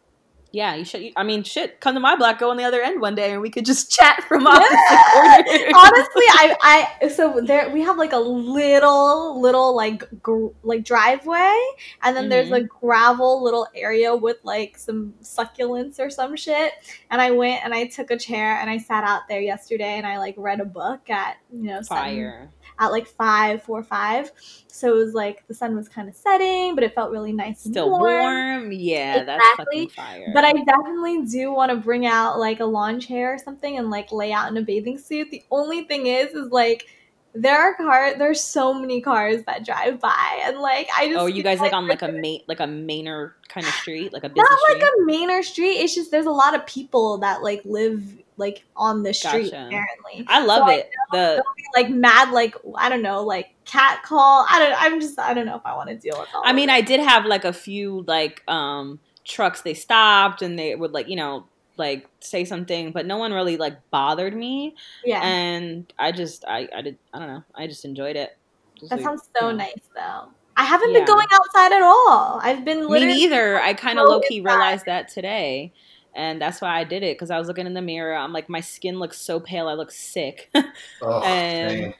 Yeah, 0.50 0.74
you 0.76 0.84
should. 0.84 1.12
I 1.14 1.24
mean, 1.24 1.42
shit. 1.42 1.78
Come 1.80 1.94
to 1.94 2.00
my 2.00 2.16
block, 2.16 2.38
go 2.38 2.50
on 2.50 2.56
the 2.56 2.64
other 2.64 2.80
end 2.80 3.02
one 3.02 3.14
day, 3.14 3.32
and 3.32 3.42
we 3.42 3.50
could 3.50 3.66
just 3.66 3.90
chat 3.98 4.24
from 4.24 4.46
opposite 4.46 4.70
corners. 5.12 5.72
Honestly, 5.74 6.24
I, 6.30 6.88
I, 7.02 7.08
so 7.08 7.40
there 7.42 7.68
we 7.70 7.82
have 7.82 7.98
like 7.98 8.12
a 8.12 8.18
little, 8.18 9.40
little 9.40 9.76
like, 9.76 10.04
gr- 10.22 10.48
like 10.62 10.84
driveway, 10.84 11.54
and 12.02 12.16
then 12.16 12.30
there's 12.30 12.46
mm-hmm. 12.46 12.64
a 12.64 12.68
gravel 12.80 13.42
little 13.42 13.68
area 13.74 14.16
with 14.16 14.38
like 14.42 14.78
some 14.78 15.12
succulents 15.22 16.00
or 16.00 16.08
some 16.08 16.34
shit. 16.34 16.72
And 17.10 17.20
I 17.20 17.30
went 17.30 17.64
and 17.64 17.74
I 17.74 17.86
took 17.86 18.10
a 18.10 18.16
chair 18.16 18.58
and 18.58 18.70
I 18.70 18.78
sat 18.78 19.04
out 19.04 19.22
there 19.28 19.40
yesterday 19.40 19.98
and 19.98 20.06
I 20.06 20.18
like 20.18 20.34
read 20.38 20.60
a 20.60 20.64
book 20.64 21.10
at 21.10 21.36
you 21.52 21.64
know 21.64 21.82
fire. 21.82 22.50
at 22.78 22.88
like 22.88 23.06
five, 23.06 23.62
four, 23.62 23.82
five. 23.82 24.32
So 24.68 24.94
it 24.94 25.04
was 25.04 25.14
like 25.14 25.46
the 25.48 25.54
sun 25.54 25.74
was 25.74 25.88
kind 25.88 26.08
of 26.08 26.14
setting, 26.14 26.74
but 26.74 26.84
it 26.84 26.94
felt 26.94 27.10
really 27.10 27.32
nice 27.32 27.64
and 27.64 27.74
Still 27.74 27.90
warm. 27.90 28.70
Yeah, 28.70 29.24
that's 29.24 29.44
Exactly. 29.44 29.86
fucking 29.86 29.88
fire. 29.90 30.32
But 30.38 30.44
I 30.44 30.52
definitely 30.52 31.22
do 31.26 31.52
want 31.52 31.70
to 31.72 31.76
bring 31.76 32.06
out 32.06 32.38
like 32.38 32.60
a 32.60 32.64
lawn 32.64 33.00
chair 33.00 33.34
or 33.34 33.38
something 33.38 33.76
and 33.76 33.90
like 33.90 34.12
lay 34.12 34.32
out 34.32 34.48
in 34.48 34.56
a 34.56 34.62
bathing 34.62 34.96
suit. 34.96 35.32
The 35.32 35.42
only 35.50 35.82
thing 35.82 36.06
is, 36.06 36.32
is 36.32 36.52
like 36.52 36.86
there 37.34 37.58
are 37.58 37.74
cars. 37.74 38.14
There's 38.18 38.40
so 38.40 38.72
many 38.72 39.00
cars 39.00 39.42
that 39.46 39.64
drive 39.66 39.98
by, 39.98 40.40
and 40.44 40.58
like 40.58 40.88
I 40.96 41.08
just 41.08 41.18
Oh, 41.18 41.26
you 41.26 41.42
guys 41.42 41.58
like 41.58 41.72
on 41.72 41.88
like 41.88 42.02
a 42.02 42.12
main 42.12 42.42
like 42.46 42.60
a 42.60 42.68
mainer 42.68 43.32
kind 43.48 43.66
of 43.66 43.72
street, 43.74 44.12
like 44.12 44.22
a 44.22 44.28
busy 44.28 44.40
not 44.40 44.58
like 44.68 44.76
street. 44.76 44.92
a 44.96 45.10
mainer 45.10 45.42
street. 45.42 45.72
It's 45.78 45.96
just 45.96 46.12
there's 46.12 46.26
a 46.26 46.30
lot 46.30 46.54
of 46.54 46.64
people 46.66 47.18
that 47.18 47.42
like 47.42 47.62
live 47.64 48.04
like 48.36 48.62
on 48.76 49.02
the 49.02 49.12
street. 49.12 49.50
Gotcha. 49.50 49.66
Apparently, 49.66 50.24
I 50.28 50.44
love 50.44 50.58
So 50.58 50.64
I 50.66 50.74
it. 50.74 50.90
The 51.10 51.44
be, 51.56 51.64
like 51.74 51.90
mad 51.90 52.30
like 52.30 52.54
I 52.76 52.88
don't 52.88 53.02
know 53.02 53.24
like 53.24 53.48
cat 53.64 54.04
call. 54.04 54.46
I 54.48 54.60
don't. 54.60 54.80
I'm 54.80 55.00
just 55.00 55.18
I 55.18 55.34
don't 55.34 55.46
know 55.46 55.56
if 55.56 55.66
I 55.66 55.74
want 55.74 55.90
to 55.90 55.96
deal 55.96 56.16
with 56.16 56.28
all. 56.32 56.42
I 56.44 56.52
mean. 56.52 56.70
I 56.70 56.80
did 56.80 57.00
have 57.00 57.26
like 57.26 57.44
a 57.44 57.52
few 57.52 58.04
like 58.06 58.44
um 58.46 59.00
trucks. 59.28 59.60
They 59.62 59.74
stopped 59.74 60.42
and 60.42 60.58
they 60.58 60.74
would 60.74 60.92
like 60.92 61.08
you 61.08 61.16
know 61.16 61.46
like 61.76 62.08
say 62.18 62.44
something, 62.44 62.90
but 62.90 63.06
no 63.06 63.18
one 63.18 63.32
really 63.32 63.56
like 63.56 63.76
bothered 63.92 64.34
me. 64.34 64.74
yeah. 65.04 65.20
And 65.22 65.92
I 65.98 66.10
just 66.10 66.44
I 66.48 66.68
I 66.74 66.82
did 66.82 66.98
I 67.14 67.18
don't 67.20 67.28
know. 67.28 67.44
I 67.54 67.66
just 67.68 67.84
enjoyed 67.84 68.16
it. 68.16 68.36
Just, 68.76 68.90
That 68.90 68.96
like, 68.96 69.04
sounds 69.04 69.28
so 69.38 69.48
yeah. 69.50 69.56
nice, 69.56 69.74
though. 69.94 70.28
I 70.56 70.64
haven't 70.64 70.90
Yeah. 70.92 70.98
been 71.00 71.06
going 71.06 71.26
outside 71.32 71.72
at 71.72 71.82
all. 71.82 72.40
I've 72.42 72.64
been 72.64 72.80
Me 72.80 72.86
literally. 72.86 73.14
neither. 73.14 73.60
I 73.60 73.74
kind 73.74 73.98
of 74.00 74.08
low 74.08 74.20
key 74.20 74.38
inside. 74.38 74.50
realized 74.50 74.86
that 74.86 75.08
today. 75.08 75.72
And 76.14 76.40
that's 76.42 76.60
why 76.60 76.76
I 76.80 76.82
did 76.84 77.04
it 77.04 77.14
because 77.16 77.30
I 77.30 77.38
was 77.38 77.46
looking 77.46 77.66
in 77.66 77.74
the 77.74 77.82
mirror. 77.82 78.14
I'm 78.16 78.32
like, 78.32 78.48
my 78.48 78.60
skin 78.60 78.98
looks 78.98 79.18
so 79.20 79.38
pale. 79.38 79.68
I 79.68 79.74
look 79.74 79.92
sick. 79.92 80.50
Oh, 81.02 81.22
And- 81.22 81.78
dang. 81.82 81.94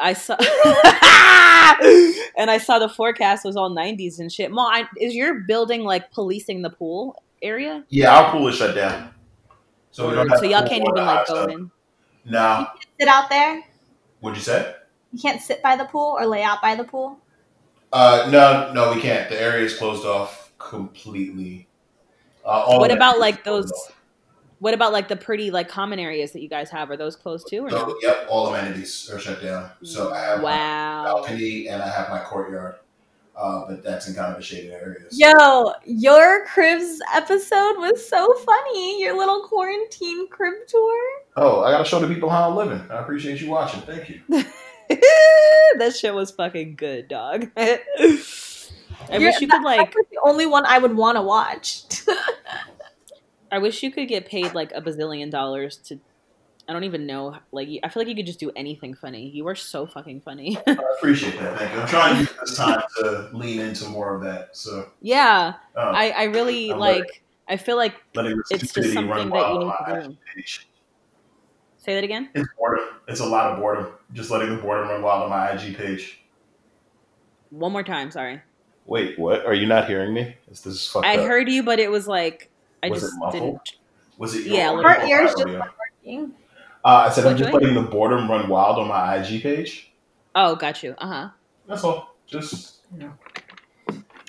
I 0.00 0.12
saw, 0.14 0.36
and 2.36 2.50
I 2.50 2.58
saw 2.58 2.78
the 2.78 2.88
forecast 2.88 3.44
was 3.44 3.56
all 3.56 3.70
90s 3.70 4.18
and 4.18 4.32
shit. 4.32 4.50
Mom, 4.50 4.72
I, 4.72 4.86
is 4.98 5.14
your 5.14 5.40
building 5.40 5.82
like 5.84 6.10
policing 6.10 6.62
the 6.62 6.70
pool 6.70 7.22
area? 7.42 7.84
Yeah, 7.88 8.14
our 8.16 8.32
pool 8.32 8.48
is 8.48 8.56
shut 8.56 8.74
down. 8.74 9.12
So 9.90 10.08
we 10.08 10.14
don't 10.14 10.28
have 10.28 10.38
so 10.38 10.44
y'all 10.46 10.66
can't 10.66 10.82
even 10.82 10.94
like 11.06 11.26
go 11.26 11.46
tub. 11.46 11.50
in. 11.50 11.70
No. 12.24 12.66
sit 12.98 13.08
out 13.08 13.28
there. 13.28 13.62
What'd 14.20 14.36
you 14.38 14.42
say? 14.44 14.74
You 15.12 15.18
can't 15.20 15.40
sit 15.40 15.62
by 15.62 15.76
the 15.76 15.84
pool 15.86 16.16
or 16.18 16.26
lay 16.26 16.42
out 16.42 16.62
by 16.62 16.74
the 16.76 16.84
pool. 16.84 17.18
Uh, 17.92 18.28
no, 18.30 18.72
no, 18.72 18.94
we 18.94 19.00
can't. 19.00 19.28
The 19.28 19.40
area 19.40 19.64
is 19.64 19.76
closed 19.76 20.06
off 20.06 20.52
completely. 20.58 21.68
Uh, 22.44 22.48
all 22.48 22.78
What 22.78 22.92
about 22.92 23.18
like 23.18 23.42
those? 23.44 23.70
off. 23.72 23.99
What 24.60 24.74
about 24.74 24.92
like 24.92 25.08
the 25.08 25.16
pretty 25.16 25.50
like 25.50 25.68
common 25.68 25.98
areas 25.98 26.32
that 26.32 26.40
you 26.42 26.48
guys 26.48 26.70
have? 26.70 26.90
Are 26.90 26.96
those 26.96 27.16
closed 27.16 27.48
too? 27.48 27.64
Or 27.64 27.70
no? 27.70 27.78
So, 27.88 27.96
yep, 28.02 28.26
all 28.28 28.54
amenities 28.54 29.10
are 29.12 29.18
shut 29.18 29.42
down. 29.42 29.70
So 29.82 30.12
I 30.12 30.20
have 30.20 30.38
my 30.38 30.44
Wow. 30.44 31.04
balcony 31.06 31.68
and 31.68 31.82
I 31.82 31.88
have 31.88 32.10
my 32.10 32.18
courtyard, 32.20 32.76
uh, 33.36 33.64
but 33.66 33.82
that's 33.82 34.06
in 34.08 34.14
kind 34.14 34.32
of 34.34 34.38
a 34.38 34.42
shaded 34.42 34.72
area. 34.72 34.98
So- 35.08 35.16
Yo, 35.18 35.72
your 35.86 36.44
cribs 36.46 37.00
episode 37.14 37.78
was 37.78 38.06
so 38.06 38.32
funny. 38.34 39.00
Your 39.02 39.16
little 39.16 39.46
quarantine 39.48 40.28
crib 40.28 40.66
tour. 40.68 41.02
Oh, 41.38 41.60
I 41.62 41.70
gotta 41.70 41.84
show 41.86 41.98
the 41.98 42.12
people 42.12 42.28
how 42.28 42.50
I'm 42.50 42.56
living. 42.56 42.82
I 42.90 42.98
appreciate 43.00 43.40
you 43.40 43.48
watching. 43.50 43.80
Thank 43.82 44.10
you. 44.10 44.20
that 45.78 45.96
shit 45.98 46.12
was 46.14 46.30
fucking 46.32 46.74
good, 46.76 47.08
dog. 47.08 47.48
I 47.56 47.80
You're- 49.12 49.24
wish 49.24 49.40
you 49.40 49.48
could 49.48 49.62
like. 49.62 49.78
That 49.92 49.94
was 49.96 50.06
the 50.10 50.18
only 50.22 50.44
one 50.46 50.66
I 50.66 50.78
would 50.78 50.94
want 50.94 51.16
to 51.16 51.22
watch. 51.22 51.84
I 53.52 53.58
wish 53.58 53.82
you 53.82 53.90
could 53.90 54.08
get 54.08 54.26
paid 54.26 54.54
like 54.54 54.72
a 54.72 54.80
bazillion 54.80 55.30
dollars 55.30 55.76
to. 55.88 55.98
I 56.68 56.72
don't 56.72 56.84
even 56.84 57.06
know. 57.06 57.36
Like, 57.50 57.68
I 57.82 57.88
feel 57.88 58.02
like 58.02 58.08
you 58.08 58.14
could 58.14 58.26
just 58.26 58.38
do 58.38 58.52
anything 58.54 58.94
funny. 58.94 59.28
You 59.28 59.48
are 59.48 59.56
so 59.56 59.86
fucking 59.86 60.20
funny. 60.20 60.56
I 60.68 60.76
appreciate 60.98 61.36
that. 61.40 61.58
Thank 61.58 61.72
you. 61.72 61.80
I'm 61.80 61.88
trying 61.88 62.14
to 62.14 62.20
use 62.20 62.32
this 62.40 62.56
time 62.56 62.82
to 62.98 63.30
lean 63.32 63.58
into 63.58 63.88
more 63.88 64.14
of 64.14 64.22
that. 64.22 64.56
So 64.56 64.88
yeah, 65.00 65.54
um, 65.74 65.94
I, 65.94 66.10
I 66.10 66.22
really 66.24 66.72
I'm 66.72 66.78
like. 66.78 67.22
I 67.48 67.56
feel 67.56 67.76
like 67.76 67.96
letting 68.14 68.36
the 68.36 68.44
it's 68.50 68.60
just 68.60 68.70
stupidity 68.70 68.94
something 68.94 69.10
run 69.10 69.30
that 69.30 69.34
you 69.34 69.42
wild 69.42 69.58
need 69.58 69.66
on 69.66 69.86
to 69.86 69.92
my 69.92 70.00
do. 70.02 70.10
IG 70.10 70.18
page. 70.36 70.68
Say 71.78 71.94
that 71.96 72.04
again. 72.04 72.28
It's 72.32 72.48
boredom. 72.56 72.84
It's 73.08 73.18
a 73.18 73.26
lot 73.26 73.50
of 73.50 73.58
boredom. 73.58 73.88
Just 74.12 74.30
letting 74.30 74.54
the 74.54 74.62
boredom 74.62 74.88
run 74.88 75.02
wild 75.02 75.24
on 75.24 75.30
my 75.30 75.50
IG 75.50 75.76
page. 75.76 76.20
One 77.50 77.72
more 77.72 77.82
time. 77.82 78.12
Sorry. 78.12 78.40
Wait, 78.86 79.18
what? 79.18 79.44
Are 79.46 79.54
you 79.54 79.66
not 79.66 79.88
hearing 79.88 80.14
me? 80.14 80.36
Is 80.48 80.60
this 80.60 80.86
fucked 80.86 81.06
I 81.06 81.16
up? 81.16 81.26
heard 81.26 81.48
you, 81.48 81.64
but 81.64 81.80
it 81.80 81.90
was 81.90 82.06
like 82.06 82.49
I 82.82 82.88
Was 82.88 83.02
it 83.02 83.06
just 83.06 83.18
muffled? 83.18 83.42
didn't. 83.42 83.76
Was 84.18 84.34
it 84.34 84.46
Yeah, 84.46 84.70
your 84.70 84.76
little 84.76 84.90
Her 84.90 85.00
audio 85.00 85.16
ears 85.16 85.30
just 85.30 85.44
weren't 85.44 85.72
working. 86.04 86.32
Uh, 86.84 86.88
I 86.88 87.10
said 87.10 87.26
I'm 87.26 87.36
just 87.36 87.52
letting 87.52 87.74
the 87.74 87.82
boredom 87.82 88.30
run 88.30 88.48
wild 88.48 88.78
on 88.78 88.88
my 88.88 89.16
IG 89.16 89.42
page. 89.42 89.92
Oh, 90.34 90.54
got 90.56 90.82
you. 90.82 90.94
Uh 90.98 91.06
huh. 91.06 91.28
That's 91.66 91.84
all. 91.84 92.16
Just 92.26 92.78
you 92.92 93.00
know. 93.00 93.12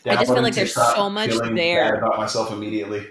I 0.06 0.16
just 0.16 0.34
feel 0.34 0.42
like 0.42 0.56
there's 0.56 0.74
so 0.74 1.10
much 1.10 1.30
there. 1.30 1.92
bad 1.92 1.98
about 2.00 2.18
myself 2.18 2.52
immediately. 2.52 3.08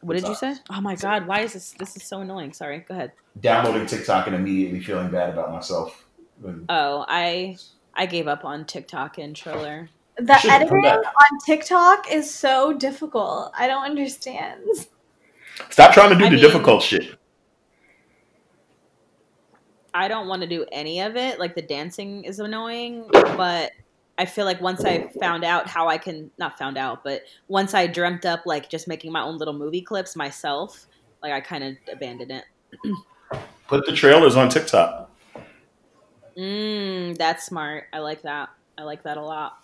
What 0.00 0.14
did 0.14 0.26
you 0.26 0.34
say? 0.34 0.54
Oh 0.70 0.80
my 0.80 0.96
god, 0.96 1.26
why 1.26 1.40
is 1.40 1.52
this? 1.52 1.72
This 1.72 1.96
is 1.96 2.02
so 2.02 2.20
annoying. 2.20 2.52
Sorry. 2.52 2.80
Go 2.80 2.94
ahead. 2.94 3.12
Downloading 3.38 3.86
TikTok 3.86 4.26
and 4.26 4.34
immediately 4.34 4.80
feeling 4.80 5.10
bad 5.10 5.30
about 5.30 5.52
myself. 5.52 6.06
Oh, 6.68 7.04
I 7.06 7.56
I 7.94 8.06
gave 8.06 8.28
up 8.28 8.44
on 8.44 8.64
TikTok 8.64 9.18
and 9.18 9.36
Triller. 9.36 9.90
The 10.26 10.38
editing 10.50 10.84
on 10.84 11.38
TikTok 11.46 12.12
is 12.12 12.32
so 12.32 12.72
difficult. 12.72 13.52
I 13.56 13.66
don't 13.66 13.84
understand. 13.84 14.62
Stop 15.70 15.92
trying 15.92 16.10
to 16.10 16.16
do 16.16 16.24
I 16.26 16.28
the 16.30 16.36
mean- 16.36 16.44
difficult 16.44 16.82
shit. 16.82 17.16
I 19.92 20.06
don't 20.08 20.28
want 20.28 20.42
to 20.42 20.48
do 20.48 20.64
any 20.70 21.00
of 21.00 21.16
it. 21.16 21.40
Like 21.40 21.54
the 21.54 21.62
dancing 21.62 22.22
is 22.24 22.38
annoying, 22.38 23.06
but 23.12 23.72
I 24.18 24.24
feel 24.24 24.44
like 24.44 24.60
once 24.60 24.84
I 24.84 25.08
found 25.20 25.42
out 25.44 25.66
how 25.66 25.88
I 25.88 25.98
can 25.98 26.30
not 26.38 26.56
found 26.58 26.78
out, 26.78 27.02
but 27.02 27.22
once 27.48 27.74
I 27.74 27.86
dreamt 27.88 28.24
up 28.24 28.42
like 28.46 28.68
just 28.70 28.86
making 28.86 29.10
my 29.10 29.20
own 29.22 29.36
little 29.38 29.54
movie 29.54 29.80
clips 29.82 30.14
myself, 30.14 30.86
like 31.22 31.32
I 31.32 31.40
kind 31.40 31.64
of 31.64 31.76
abandoned 31.92 32.30
it. 32.30 32.44
Put 33.66 33.84
the 33.86 33.92
trailers 33.92 34.36
on 34.36 34.48
TikTok. 34.48 35.10
Mm, 36.36 37.18
that's 37.18 37.44
smart. 37.46 37.84
I 37.92 37.98
like 37.98 38.22
that. 38.22 38.50
I 38.78 38.82
like 38.82 39.02
that 39.02 39.16
a 39.16 39.22
lot. 39.22 39.58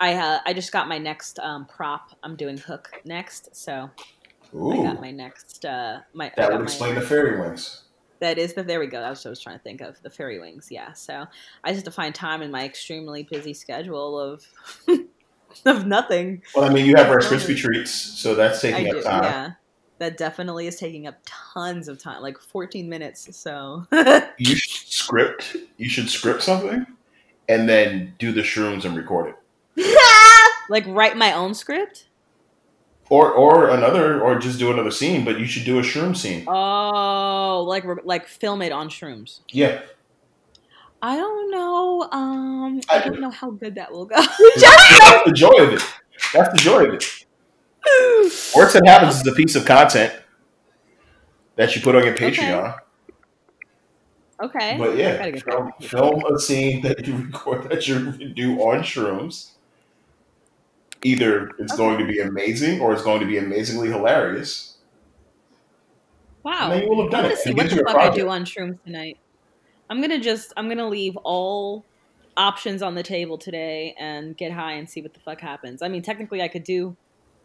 I 0.00 0.14
uh, 0.14 0.40
I 0.44 0.52
just 0.52 0.72
got 0.72 0.88
my 0.88 0.98
next 0.98 1.38
um, 1.38 1.66
prop. 1.66 2.10
I'm 2.22 2.36
doing 2.36 2.58
hook 2.58 2.90
next, 3.04 3.54
so 3.54 3.90
I 4.54 4.76
got 4.82 5.00
my 5.00 5.10
next 5.10 5.64
uh, 5.64 6.00
my. 6.12 6.32
That 6.36 6.50
would 6.50 6.58
my- 6.58 6.64
explain 6.64 6.94
the 6.94 7.00
fairy 7.02 7.40
wings. 7.40 7.82
That 8.20 8.38
is 8.38 8.54
the 8.54 8.62
there 8.62 8.78
we 8.78 8.86
go. 8.86 9.00
That's 9.00 9.24
what 9.24 9.30
I 9.30 9.32
was 9.32 9.40
trying 9.40 9.58
to 9.58 9.62
think 9.64 9.80
of. 9.80 10.00
The 10.02 10.10
fairy 10.10 10.38
wings, 10.38 10.68
yeah. 10.70 10.92
So 10.92 11.26
I 11.64 11.68
just 11.70 11.78
have 11.78 11.84
to 11.84 11.90
find 11.90 12.14
time 12.14 12.40
in 12.40 12.52
my 12.52 12.64
extremely 12.64 13.24
busy 13.24 13.52
schedule 13.52 14.16
of 14.18 14.44
of 15.66 15.86
nothing. 15.86 16.42
Well, 16.54 16.64
I 16.64 16.72
mean, 16.72 16.86
you 16.86 16.94
have 16.96 17.10
Rice 17.10 17.26
Krispie 17.26 17.56
treats, 17.56 17.90
so 17.90 18.34
that's 18.36 18.64
I 18.64 18.70
taking 18.70 18.92
do, 18.92 18.98
up 18.98 19.04
time. 19.04 19.24
yeah. 19.24 19.50
That 19.98 20.16
definitely 20.16 20.66
is 20.66 20.76
taking 20.76 21.06
up 21.06 21.16
tons 21.24 21.86
of 21.88 21.98
time, 21.98 22.22
like 22.22 22.38
14 22.38 22.88
minutes. 22.88 23.36
So 23.36 23.86
You 24.38 24.56
should 24.56 24.88
script. 24.88 25.56
You 25.76 25.88
should 25.88 26.08
script 26.08 26.42
something, 26.42 26.86
and 27.48 27.68
then 27.68 28.14
do 28.18 28.30
the 28.32 28.42
shrooms 28.42 28.84
and 28.84 28.96
record 28.96 29.30
it, 29.30 29.36
like 30.68 30.84
write 30.86 31.16
my 31.16 31.32
own 31.32 31.54
script. 31.54 32.08
or 33.10 33.30
or 33.32 33.68
another, 33.70 34.20
or 34.22 34.38
just 34.38 34.58
do 34.58 34.70
another 34.70 34.90
scene. 34.90 35.24
But 35.24 35.38
you 35.38 35.46
should 35.46 35.64
do 35.64 35.78
a 35.78 35.82
shroom 35.82 36.16
scene. 36.16 36.44
Oh, 36.46 37.64
like 37.66 37.84
like 38.04 38.26
film 38.26 38.62
it 38.62 38.72
on 38.72 38.88
shrooms. 38.88 39.40
Yeah, 39.50 39.82
I 41.02 41.16
don't 41.16 41.50
know. 41.50 42.08
Um, 42.12 42.80
I 42.88 42.96
I 42.96 43.04
do. 43.04 43.10
don't 43.10 43.20
know 43.20 43.30
how 43.30 43.50
good 43.50 43.74
that 43.76 43.92
will 43.92 44.06
go. 44.06 44.16
that's 44.16 45.24
the 45.26 45.32
joy 45.36 45.52
of 45.64 45.72
it. 45.74 45.82
That's 46.32 46.52
the 46.52 46.58
joy 46.58 46.84
of 46.86 46.94
it. 46.94 47.04
Worst 48.56 48.74
that 48.74 48.86
happens 48.86 49.16
is 49.20 49.26
a 49.26 49.32
piece 49.32 49.56
of 49.56 49.64
content 49.64 50.12
that 51.56 51.74
you 51.74 51.82
put 51.82 51.96
on 51.96 52.04
your 52.04 52.14
Patreon. 52.14 52.76
okay. 54.40 54.76
But 54.78 54.96
yeah, 54.96 55.30
film, 55.40 55.72
film 55.80 56.22
a 56.32 56.38
scene 56.38 56.80
that 56.82 57.06
you 57.06 57.16
record 57.16 57.68
that 57.70 57.86
you 57.88 58.12
do 58.32 58.60
on 58.60 58.82
shrooms. 58.82 59.50
Either 61.04 61.50
it's 61.58 61.72
Okay. 61.72 61.76
going 61.76 61.98
to 61.98 62.04
be 62.06 62.20
amazing 62.20 62.80
or 62.80 62.92
it's 62.92 63.02
going 63.02 63.20
to 63.20 63.26
be 63.26 63.38
amazingly 63.38 63.88
hilarious. 63.88 64.76
Wow. 66.44 66.64
And 66.64 66.72
then 66.72 66.82
you 66.82 66.88
will 66.88 67.02
have 67.04 67.06
I'm 67.06 67.10
done 67.10 67.22
gonna 67.22 67.34
it. 67.34 67.38
see 67.38 67.54
what 67.54 67.70
the 67.70 67.82
fuck 67.84 67.96
I 67.96 68.10
do 68.10 68.28
on 68.28 68.44
shrooms 68.44 68.82
tonight. 68.84 69.18
I'm 69.88 70.00
gonna 70.00 70.18
just 70.20 70.52
I'm 70.56 70.68
gonna 70.68 70.88
leave 70.88 71.16
all 71.18 71.84
options 72.36 72.82
on 72.82 72.94
the 72.94 73.02
table 73.02 73.38
today 73.38 73.94
and 73.98 74.36
get 74.36 74.52
high 74.52 74.72
and 74.72 74.88
see 74.88 75.02
what 75.02 75.14
the 75.14 75.20
fuck 75.20 75.40
happens. 75.40 75.82
I 75.82 75.88
mean, 75.88 76.02
technically, 76.02 76.42
I 76.42 76.48
could 76.48 76.64
do 76.64 76.96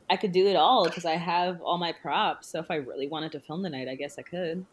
I 0.10 0.18
could 0.18 0.32
do 0.32 0.48
it 0.48 0.56
all 0.56 0.86
because 0.86 1.06
I 1.06 1.16
have 1.16 1.62
all 1.62 1.78
my 1.78 1.92
props. 1.92 2.50
So 2.50 2.60
if 2.60 2.72
I 2.72 2.76
really 2.76 3.08
wanted 3.08 3.34
to 3.34 3.40
film 3.40 3.64
tonight, 3.64 3.88
I 3.90 3.96
guess 3.96 4.18
I 4.18 4.22
could. 4.24 4.66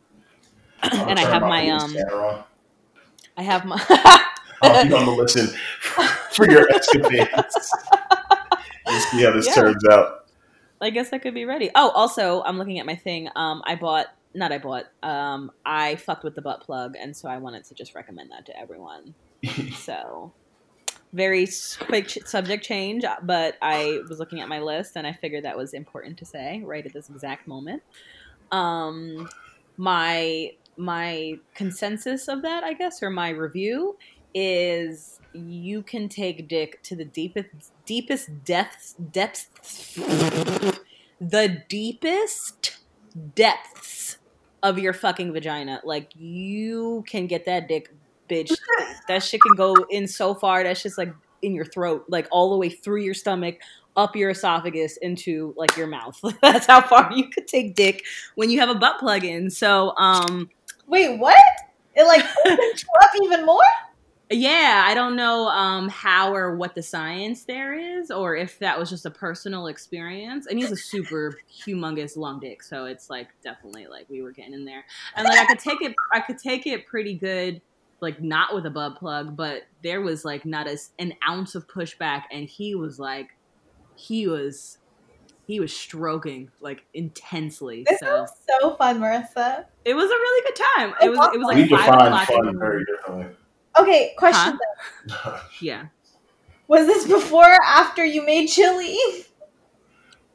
And 0.82 1.18
I 1.18 1.22
have 1.22 1.42
my 1.42 1.66
my 1.66 1.68
um. 1.70 1.94
I 3.36 3.42
have 3.42 3.64
my 3.64 3.82
I'll 4.62 4.82
be 4.86 4.92
on 4.92 5.06
the 5.06 5.12
listen 5.18 5.48
for 6.30 6.50
your 6.50 6.70
escapades. 6.74 7.72
We'll 8.94 9.00
see 9.20 9.22
how 9.24 9.32
this 9.32 9.46
Yeah. 9.46 9.54
turns 9.54 9.84
out. 9.90 10.26
I 10.80 10.90
guess 10.90 11.12
I 11.12 11.18
could 11.18 11.34
be 11.34 11.44
ready. 11.44 11.70
Oh, 11.74 11.90
also, 11.90 12.42
I'm 12.42 12.58
looking 12.58 12.78
at 12.78 12.86
my 12.86 12.96
thing. 12.96 13.28
Um, 13.36 13.62
I 13.64 13.74
bought, 13.74 14.06
not 14.34 14.52
I 14.52 14.58
bought. 14.58 14.86
Um, 15.02 15.50
I 15.64 15.96
fucked 15.96 16.24
with 16.24 16.34
the 16.34 16.42
butt 16.42 16.60
plug, 16.60 16.94
and 17.00 17.16
so 17.16 17.28
I 17.28 17.38
wanted 17.38 17.64
to 17.64 17.74
just 17.74 17.94
recommend 17.94 18.30
that 18.32 18.46
to 18.46 18.58
everyone. 18.58 19.14
so, 19.76 20.32
very 21.12 21.48
quick 21.80 22.10
subject 22.26 22.64
change, 22.64 23.04
but 23.22 23.56
I 23.62 24.00
was 24.08 24.18
looking 24.18 24.40
at 24.40 24.48
my 24.48 24.60
list, 24.60 24.96
and 24.96 25.06
I 25.06 25.12
figured 25.12 25.44
that 25.44 25.56
was 25.56 25.72
important 25.72 26.18
to 26.18 26.24
say 26.26 26.62
right 26.64 26.84
at 26.84 26.92
this 26.92 27.08
exact 27.08 27.46
moment. 27.46 27.82
Um, 28.52 29.28
my 29.76 30.52
my 30.76 31.38
consensus 31.54 32.26
of 32.28 32.42
that, 32.42 32.64
I 32.64 32.72
guess, 32.72 33.02
or 33.02 33.10
my 33.10 33.28
review 33.30 33.96
is 34.34 35.20
you 35.32 35.82
can 35.82 36.08
take 36.08 36.48
dick 36.48 36.82
to 36.82 36.94
the 36.94 37.04
deepest 37.04 37.48
deepest 37.86 38.44
depths 38.44 38.94
depths 39.12 39.48
the 41.20 41.62
deepest 41.68 42.78
depths 43.34 44.18
of 44.62 44.78
your 44.78 44.92
fucking 44.92 45.32
vagina. 45.32 45.80
Like 45.84 46.10
you 46.16 47.04
can 47.06 47.26
get 47.26 47.44
that 47.46 47.68
dick, 47.68 47.94
bitch. 48.28 48.52
that 49.08 49.22
shit 49.22 49.40
can 49.40 49.54
go 49.54 49.74
in 49.90 50.08
so 50.08 50.34
far. 50.34 50.64
That's 50.64 50.82
just 50.82 50.98
like 50.98 51.12
in 51.42 51.54
your 51.54 51.66
throat, 51.66 52.06
like 52.08 52.26
all 52.30 52.50
the 52.50 52.56
way 52.56 52.70
through 52.70 53.02
your 53.02 53.14
stomach, 53.14 53.58
up 53.96 54.16
your 54.16 54.30
esophagus, 54.30 54.96
into 54.98 55.54
like 55.56 55.76
your 55.76 55.86
mouth. 55.86 56.18
That's 56.42 56.66
how 56.66 56.80
far 56.80 57.12
you 57.14 57.28
could 57.28 57.46
take 57.46 57.74
dick 57.74 58.04
when 58.34 58.50
you 58.50 58.58
have 58.60 58.70
a 58.70 58.74
butt 58.74 58.98
plug 58.98 59.24
in. 59.24 59.50
So, 59.50 59.94
um, 59.96 60.50
Wait, 60.86 61.18
what? 61.18 61.38
It 61.94 62.04
like 62.04 62.24
opens 62.46 62.82
you 62.82 62.88
up 63.02 63.10
even 63.22 63.46
more? 63.46 63.62
Yeah, 64.30 64.84
I 64.86 64.94
don't 64.94 65.16
know 65.16 65.48
um, 65.48 65.88
how 65.88 66.34
or 66.34 66.56
what 66.56 66.74
the 66.74 66.82
science 66.82 67.44
there 67.44 67.74
is, 67.74 68.10
or 68.10 68.34
if 68.34 68.58
that 68.60 68.78
was 68.78 68.88
just 68.88 69.04
a 69.06 69.10
personal 69.10 69.66
experience. 69.66 70.46
And 70.46 70.58
he's 70.58 70.72
a 70.72 70.76
super 70.76 71.38
humongous 71.52 72.16
long 72.16 72.40
dick, 72.40 72.62
so 72.62 72.86
it's 72.86 73.10
like 73.10 73.28
definitely 73.42 73.86
like 73.86 74.06
we 74.08 74.22
were 74.22 74.32
getting 74.32 74.54
in 74.54 74.64
there. 74.64 74.84
And 75.14 75.26
like 75.26 75.38
I 75.38 75.44
could 75.46 75.58
take 75.58 75.82
it, 75.82 75.94
I 76.12 76.20
could 76.20 76.38
take 76.38 76.66
it 76.66 76.86
pretty 76.86 77.14
good, 77.14 77.60
like 78.00 78.22
not 78.22 78.54
with 78.54 78.64
a 78.66 78.70
butt 78.70 78.96
plug, 78.96 79.36
but 79.36 79.64
there 79.82 80.00
was 80.00 80.24
like 80.24 80.46
not 80.46 80.66
as 80.66 80.90
an 80.98 81.12
ounce 81.28 81.54
of 81.54 81.66
pushback, 81.68 82.22
and 82.32 82.48
he 82.48 82.74
was 82.74 82.98
like, 82.98 83.28
he 83.94 84.26
was, 84.26 84.78
he 85.46 85.60
was 85.60 85.76
stroking 85.76 86.50
like 86.60 86.84
intensely. 86.94 87.84
This 87.86 88.00
So 88.00 88.24
is 88.24 88.30
so 88.60 88.74
fun, 88.76 89.00
Marissa. 89.00 89.66
it 89.84 89.94
was 89.94 90.06
a 90.06 90.14
really 90.14 90.42
good 90.48 90.64
time. 90.76 90.94
It 91.02 91.10
was, 91.10 91.30
it 91.34 91.38
was 91.38 91.54
we 91.54 91.64
like 91.66 91.70
five 91.70 91.88
o'clock. 91.94 92.30
in 92.30 92.36
the 92.36 92.42
fun 92.44 92.58
very 92.58 92.84
differently. 92.86 93.36
Okay, 93.78 94.14
question. 94.16 94.58
Huh? 95.08 95.40
Yeah. 95.60 95.86
Was 96.68 96.86
this 96.86 97.06
before 97.06 97.44
or 97.52 97.58
after 97.64 98.04
you 98.04 98.24
made 98.24 98.46
chili? 98.48 98.96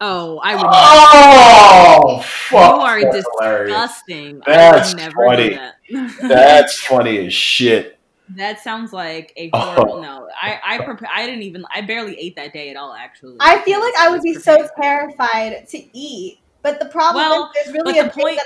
Oh, 0.02 0.40
I 0.44 0.56
would. 0.56 0.62
never. 0.62 0.70
Oh, 0.72 2.22
fuck. 2.24 2.76
you 2.76 2.82
are 2.82 3.02
that's 3.02 3.16
disgusting. 3.18 4.42
That's 4.46 4.94
never 4.96 5.26
funny. 5.28 5.50
that. 5.56 5.76
That's 6.22 6.80
funny 6.82 7.26
as 7.26 7.34
shit. 7.34 7.98
that 8.36 8.60
sounds 8.60 8.94
like 8.94 9.34
a 9.38 9.50
Oh. 9.54 10.00
no. 10.02 10.28
I 10.40 10.60
I 10.64 10.78
prepare. 10.86 11.10
I 11.14 11.26
didn't 11.26 11.42
even. 11.42 11.66
I 11.74 11.82
barely 11.82 12.18
ate 12.20 12.36
that 12.36 12.54
day 12.54 12.70
at 12.70 12.78
all. 12.78 12.94
Actually, 12.94 13.38
I 13.40 13.60
feel 13.62 13.80
like 13.82 13.94
I 14.00 14.10
would 14.12 14.22
be 14.22 14.36
so 14.36 14.68
terrified 14.80 15.68
to 15.70 15.98
eat. 15.98 16.40
But 16.62 16.80
the 16.80 16.86
problem 16.88 17.26
Well, 17.28 17.46
is 17.46 17.66
there's 17.66 17.74
really 17.76 17.94
but 17.94 18.00
a 18.02 18.04
the 18.04 18.10
thing 18.12 18.24
point- 18.24 18.40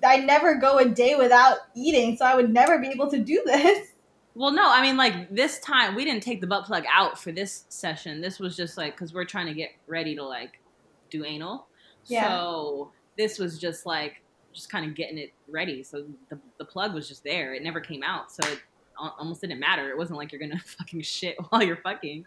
that 0.00 0.08
I, 0.08 0.14
I 0.14 0.16
never 0.24 0.54
go 0.54 0.78
a 0.78 0.88
day 0.88 1.16
without 1.16 1.58
eating, 1.74 2.16
so 2.16 2.24
I 2.24 2.34
would 2.34 2.50
never 2.52 2.78
be 2.78 2.88
able 2.88 3.10
to 3.10 3.18
do 3.18 3.42
this. 3.44 3.88
Well, 4.36 4.52
no, 4.52 4.70
I 4.70 4.82
mean 4.82 4.98
like 4.98 5.34
this 5.34 5.58
time 5.60 5.94
we 5.94 6.04
didn't 6.04 6.22
take 6.22 6.42
the 6.42 6.46
butt 6.46 6.66
plug 6.66 6.84
out 6.92 7.18
for 7.18 7.32
this 7.32 7.64
session. 7.70 8.20
This 8.20 8.38
was 8.38 8.54
just 8.54 8.76
like 8.76 8.94
because 8.94 9.14
we're 9.14 9.24
trying 9.24 9.46
to 9.46 9.54
get 9.54 9.70
ready 9.86 10.14
to 10.14 10.22
like 10.22 10.60
do 11.08 11.24
anal. 11.24 11.68
Yeah. 12.04 12.28
So 12.28 12.92
this 13.16 13.38
was 13.38 13.58
just 13.58 13.86
like 13.86 14.22
just 14.52 14.70
kind 14.70 14.84
of 14.84 14.94
getting 14.94 15.16
it 15.16 15.32
ready. 15.48 15.82
So 15.82 16.04
the 16.28 16.38
the 16.58 16.66
plug 16.66 16.92
was 16.92 17.08
just 17.08 17.24
there. 17.24 17.54
It 17.54 17.62
never 17.62 17.80
came 17.80 18.02
out. 18.02 18.30
So 18.30 18.46
it 18.46 18.60
almost 18.98 19.40
didn't 19.40 19.58
matter. 19.58 19.88
It 19.88 19.96
wasn't 19.96 20.18
like 20.18 20.32
you're 20.32 20.40
gonna 20.40 20.58
fucking 20.78 21.00
shit 21.00 21.36
while 21.48 21.62
you're 21.62 21.78
fucking. 21.78 22.26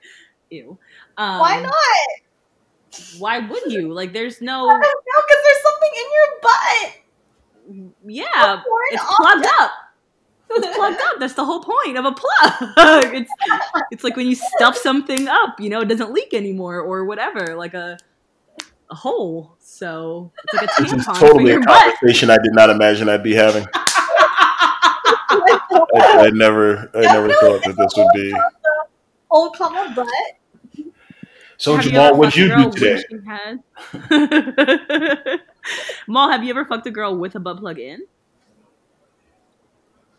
Ew. 0.49 0.79
Um, 1.15 1.39
Why 1.39 1.61
not? 1.61 1.73
Why 3.19 3.37
would 3.37 3.71
you? 3.71 3.93
Like, 3.93 4.13
there's 4.13 4.41
I 4.41 4.45
no. 4.45 4.67
don't 4.67 4.79
know, 4.79 5.21
because 5.27 5.43
there's 5.43 5.63
something 5.63 5.91
in 5.95 6.05
your 6.15 6.27
butt. 6.41 7.93
Yeah, 8.07 8.61
it's 8.91 9.03
plugged 9.15 9.45
up. 9.59 9.71
It's 10.51 10.67
plugged 10.77 10.99
up. 11.01 11.19
That's 11.19 11.33
the 11.33 11.45
whole 11.45 11.61
point 11.63 11.97
of 11.97 12.05
a 12.05 12.11
plug. 12.11 12.23
it's 13.15 13.31
it's 13.91 14.03
like 14.03 14.15
when 14.15 14.27
you 14.27 14.35
stuff 14.35 14.75
something 14.75 15.27
up, 15.27 15.59
you 15.59 15.69
know, 15.69 15.81
it 15.81 15.85
doesn't 15.85 16.11
leak 16.11 16.33
anymore 16.33 16.79
or 16.79 17.05
whatever, 17.05 17.55
like 17.55 17.73
a 17.73 17.97
a 18.89 18.95
hole. 18.95 19.55
So 19.59 20.31
it's 20.45 20.53
like 20.53 20.63
a 20.63 20.81
This 20.83 20.93
is 20.93 21.05
tampon 21.05 21.15
for 21.15 21.27
totally 21.27 21.51
a 21.51 21.53
your 21.55 21.63
butt. 21.63 21.79
conversation 21.99 22.29
I 22.31 22.37
did 22.37 22.53
not 22.53 22.69
imagine 22.69 23.07
I'd 23.09 23.21
be 23.23 23.35
having. 23.35 23.65
I, 25.31 26.25
I 26.25 26.29
never, 26.33 26.89
I 26.93 27.01
never 27.01 27.29
thought 27.29 27.63
that 27.63 27.75
this 27.77 27.93
would 27.95 28.07
be. 28.15 28.33
Whole 29.29 29.51
comma 29.51 29.93
butt. 29.95 30.07
So 31.57 31.75
Have 31.75 31.83
Jamal, 31.85 32.15
what'd 32.15 32.35
you 32.35 32.47
do 32.55 32.71
today? 32.71 33.03
when 33.11 33.59
she 34.09 34.09
had- 34.09 35.39
Mal, 36.07 36.29
have 36.31 36.43
you 36.43 36.49
ever 36.51 36.65
fucked 36.65 36.87
a 36.87 36.91
girl 36.91 37.15
with 37.17 37.35
a 37.35 37.39
butt 37.39 37.57
plug 37.59 37.77
in? 37.79 38.01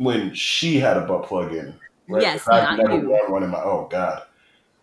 When 0.00 0.32
she 0.34 0.78
had 0.78 0.96
a 0.96 1.02
butt 1.02 1.24
plug 1.24 1.52
in. 1.52 1.74
Right? 2.08 2.22
Yes, 2.22 2.48
I've 2.48 2.78
not 2.78 2.78
never 2.78 3.02
you. 3.02 3.10
worn 3.10 3.30
one 3.30 3.42
in 3.42 3.50
my. 3.50 3.60
Oh 3.60 3.86
God, 3.90 4.22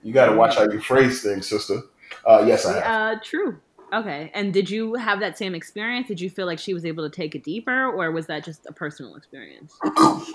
you 0.04 0.14
got 0.14 0.28
to 0.28 0.36
watch 0.36 0.56
how 0.56 0.64
you 0.64 0.80
phrase 0.80 1.24
things, 1.24 1.48
sister. 1.48 1.82
Uh, 2.26 2.44
yes, 2.46 2.66
I 2.66 2.74
have. 2.74 2.84
Uh, 3.18 3.20
true. 3.24 3.60
Okay. 3.94 4.32
And 4.34 4.54
did 4.54 4.70
you 4.70 4.96
have 4.96 5.20
that 5.22 5.38
same 5.38 5.56
experience? 5.56 6.08
Did 6.08 6.22
you 6.22 6.30
feel 6.30 6.46
like 6.46 6.60
she 6.60 6.74
was 6.74 6.86
able 6.86 7.10
to 7.10 7.16
take 7.16 7.36
it 7.36 7.44
deeper, 7.44 7.88
or 7.88 8.12
was 8.12 8.28
that 8.28 8.44
just 8.44 8.66
a 8.66 8.74
personal 8.74 9.16
experience? 9.16 9.78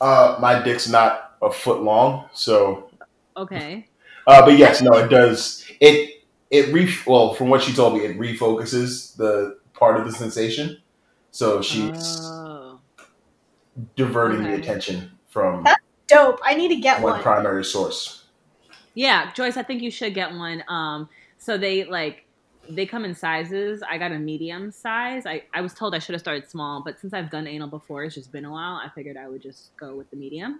Uh, 0.00 0.36
my 0.40 0.62
dick's 0.62 0.88
not 0.88 1.36
a 1.42 1.50
foot 1.50 1.82
long, 1.82 2.28
so. 2.32 2.90
Okay. 3.36 3.86
Uh, 4.26 4.44
but 4.44 4.56
yes, 4.56 4.80
no, 4.80 4.92
it 4.96 5.08
does. 5.08 5.64
It 5.80 6.24
it 6.50 6.72
re 6.72 6.90
well 7.06 7.34
from 7.34 7.48
what 7.48 7.62
she 7.62 7.72
told 7.72 7.94
me, 7.94 8.00
it 8.00 8.18
refocuses 8.18 9.14
the 9.16 9.58
part 9.74 10.00
of 10.00 10.06
the 10.06 10.12
sensation, 10.12 10.78
so 11.30 11.60
she's 11.60 12.20
Oh. 12.22 12.53
Diverting 13.96 14.42
the 14.42 14.54
attention 14.54 15.10
from 15.28 15.66
Dope. 16.06 16.40
I 16.44 16.54
need 16.54 16.68
to 16.68 16.76
get 16.76 17.00
one 17.00 17.14
one. 17.14 17.22
primary 17.22 17.64
source. 17.64 18.24
Yeah, 18.94 19.32
Joyce, 19.32 19.56
I 19.56 19.62
think 19.62 19.82
you 19.82 19.90
should 19.90 20.14
get 20.14 20.32
one. 20.32 20.62
Um, 20.68 21.08
so 21.38 21.58
they 21.58 21.84
like 21.84 22.26
they 22.68 22.86
come 22.86 23.04
in 23.04 23.14
sizes. 23.14 23.82
I 23.82 23.98
got 23.98 24.12
a 24.12 24.18
medium 24.18 24.70
size. 24.70 25.26
I, 25.26 25.42
I 25.52 25.60
was 25.60 25.74
told 25.74 25.94
I 25.94 25.98
should 25.98 26.14
have 26.14 26.20
started 26.20 26.48
small, 26.48 26.82
but 26.82 26.98
since 26.98 27.12
I've 27.12 27.30
done 27.30 27.46
anal 27.46 27.68
before, 27.68 28.04
it's 28.04 28.14
just 28.14 28.32
been 28.32 28.44
a 28.44 28.50
while. 28.50 28.76
I 28.76 28.88
figured 28.94 29.16
I 29.16 29.28
would 29.28 29.42
just 29.42 29.76
go 29.76 29.94
with 29.96 30.10
the 30.10 30.16
medium. 30.16 30.58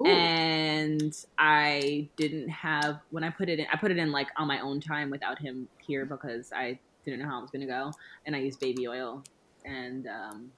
Ooh. 0.00 0.06
And 0.06 1.12
I 1.38 2.08
didn't 2.16 2.48
have 2.48 3.00
when 3.10 3.24
I 3.24 3.30
put 3.30 3.48
it 3.48 3.58
in. 3.58 3.66
I 3.72 3.76
put 3.76 3.90
it 3.90 3.98
in 3.98 4.12
like 4.12 4.28
on 4.36 4.46
my 4.46 4.60
own 4.60 4.80
time 4.80 5.10
without 5.10 5.38
him 5.38 5.68
here 5.78 6.06
because 6.06 6.52
I 6.52 6.78
didn't 7.04 7.20
know 7.20 7.26
how 7.26 7.38
it 7.38 7.42
was 7.42 7.50
gonna 7.50 7.66
go, 7.66 7.92
and 8.24 8.36
I 8.36 8.38
used 8.38 8.60
baby 8.60 8.86
oil 8.86 9.24
and 9.64 10.06
um, 10.06 10.52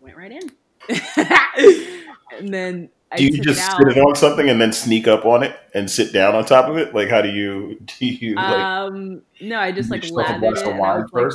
went 0.00 0.16
right 0.16 0.32
in. 0.32 0.50
and 2.38 2.52
then 2.52 2.90
I 3.10 3.16
Do 3.16 3.24
you 3.24 3.42
just 3.42 3.60
it 3.60 3.76
sit 3.76 3.96
it 3.96 4.00
on 4.00 4.14
something 4.14 4.48
and 4.48 4.60
then 4.60 4.72
sneak 4.72 5.06
up 5.06 5.24
on 5.24 5.42
it 5.42 5.56
and 5.74 5.90
sit 5.90 6.12
down 6.12 6.34
on 6.34 6.44
top 6.44 6.68
of 6.68 6.76
it? 6.78 6.94
Like, 6.94 7.08
how 7.08 7.22
do 7.22 7.30
you 7.30 7.78
do 7.98 8.06
you 8.06 8.34
like? 8.36 8.46
Um, 8.46 9.22
no, 9.40 9.58
I 9.58 9.72
just 9.72 9.90
like 9.90 10.04
You 10.04 10.10
yourself 10.10 10.40
a 10.40 10.46
lathered 10.46 10.58
it. 10.58 10.82
I 10.82 10.94
was, 10.98 11.10
like. 11.12 11.32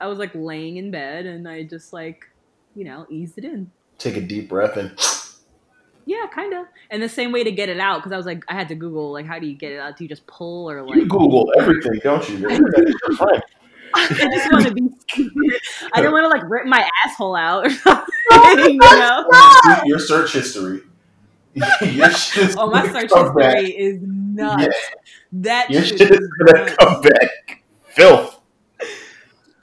I 0.00 0.06
was 0.06 0.18
like 0.18 0.34
laying 0.34 0.76
in 0.76 0.90
bed 0.90 1.26
and 1.26 1.48
I 1.48 1.62
just 1.64 1.92
like, 1.92 2.24
you 2.74 2.84
know, 2.84 3.06
eased 3.10 3.38
it 3.38 3.44
in. 3.44 3.70
Take 3.98 4.16
a 4.16 4.20
deep 4.20 4.48
breath 4.48 4.76
and 4.76 4.98
Yeah, 6.08 6.26
kind 6.34 6.54
of. 6.54 6.64
And 6.90 7.02
the 7.02 7.08
same 7.08 7.32
way 7.32 7.44
to 7.44 7.52
get 7.52 7.68
it 7.68 7.78
out 7.78 7.98
because 7.98 8.12
I 8.12 8.16
was 8.16 8.24
like, 8.24 8.42
I 8.48 8.54
had 8.54 8.68
to 8.68 8.74
Google 8.74 9.12
like, 9.12 9.26
how 9.26 9.38
do 9.38 9.46
you 9.46 9.54
get 9.54 9.72
it 9.72 9.78
out? 9.78 9.98
Do 9.98 10.04
you 10.04 10.08
just 10.08 10.26
pull 10.26 10.70
or 10.70 10.82
like? 10.82 10.96
you 10.96 11.06
Google 11.06 11.52
everything, 11.58 12.00
don't 12.02 12.26
you? 12.30 12.38
Your 12.38 12.50
friend. 13.16 13.42
I 13.94 14.08
just 14.08 14.52
want 14.52 14.66
to 14.66 14.74
be. 14.74 14.82
I 15.92 16.02
don't 16.02 16.12
want 16.12 16.24
to 16.24 16.28
like 16.28 16.48
rip 16.48 16.66
my 16.66 16.88
asshole 17.04 17.34
out 17.36 17.66
or 17.66 17.70
something. 17.70 18.04
you 18.30 18.78
know? 18.78 19.24
Your 19.84 19.98
search 19.98 20.32
history. 20.32 20.82
your 21.82 22.10
shit 22.10 22.50
is 22.50 22.56
Oh, 22.58 22.70
my 22.70 22.86
search 22.92 23.10
come 23.10 23.34
back. 23.34 23.56
history 23.56 23.76
is 23.76 23.98
nuts. 24.02 24.62
Yeah, 24.62 24.68
That 25.32 25.70
your 25.70 25.82
shit 25.82 25.98
shit 25.98 26.10
is 26.10 26.28
gonna 26.38 26.64
nuts. 26.66 26.76
come 26.76 27.00
back. 27.02 27.62
Filth. 27.88 28.34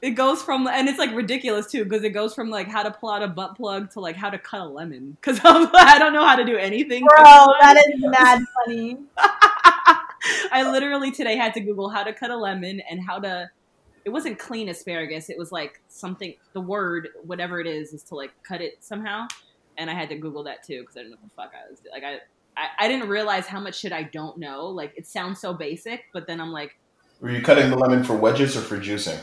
It 0.02 0.12
goes 0.12 0.42
from 0.44 0.68
and 0.68 0.88
it's 0.88 1.00
like 1.00 1.16
ridiculous 1.16 1.72
too 1.72 1.84
because 1.84 2.04
it 2.04 2.10
goes 2.10 2.36
from 2.36 2.50
like 2.50 2.68
how 2.68 2.84
to 2.84 2.92
pull 2.92 3.10
out 3.10 3.24
a 3.24 3.28
butt 3.28 3.56
plug 3.56 3.90
to 3.92 4.00
like 4.02 4.16
how 4.16 4.30
to 4.30 4.38
cut 4.38 4.62
a 4.62 4.66
lemon 4.66 5.18
because 5.20 5.40
I 5.44 5.96
don't 5.98 6.14
know 6.14 6.26
how 6.26 6.36
to 6.36 6.44
do 6.44 6.58
anything. 6.58 7.04
Bro, 7.06 7.24
that 7.62 7.78
is 7.78 8.02
mad 8.02 8.44
funny. 8.66 8.98
I 10.52 10.70
literally 10.72 11.12
today 11.12 11.36
had 11.38 11.54
to 11.56 11.60
Google 11.60 11.90
how 11.90 12.04
to 12.04 12.14
cut 12.14 12.30
a 12.30 12.36
lemon 12.38 12.82
and 12.90 13.00
how 13.04 13.20
to. 13.20 13.50
It 14.06 14.10
wasn't 14.10 14.40
clean 14.40 14.70
asparagus. 14.70 15.30
It 15.30 15.38
was 15.38 15.52
like 15.52 15.82
something. 15.88 16.36
The 16.54 16.62
word, 16.62 17.10
whatever 17.24 17.60
it 17.60 17.68
is, 17.68 17.94
is 17.94 18.04
to 18.04 18.16
like 18.16 18.32
cut 18.48 18.62
it 18.62 18.78
somehow. 18.82 19.28
And 19.78 19.90
I 19.90 19.94
had 19.94 20.10
to 20.10 20.16
Google 20.16 20.44
that 20.44 20.64
too 20.64 20.82
because 20.82 20.96
I 20.96 21.00
didn't 21.02 21.12
know 21.12 21.18
what 21.22 21.30
the 21.30 21.36
fuck 21.36 21.52
I 21.54 21.70
was 21.70 21.82
like. 21.92 22.04
I, 22.04 22.20
I 22.56 22.86
I 22.86 22.88
didn't 22.88 23.10
realize 23.10 23.48
how 23.48 23.60
much 23.60 23.80
shit 23.80 23.92
I 23.92 24.04
don't 24.04 24.38
know. 24.38 24.68
Like 24.68 24.94
it 24.96 25.06
sounds 25.08 25.42
so 25.42 25.54
basic, 25.54 26.04
but 26.14 26.28
then 26.28 26.40
I'm 26.40 26.52
like, 26.52 26.78
Were 27.20 27.32
you 27.32 27.42
cutting 27.42 27.70
the 27.70 27.78
lemon 27.78 28.04
for 28.04 28.16
wedges 28.16 28.56
or 28.56 28.62
for 28.62 28.78
juicing? 28.78 29.20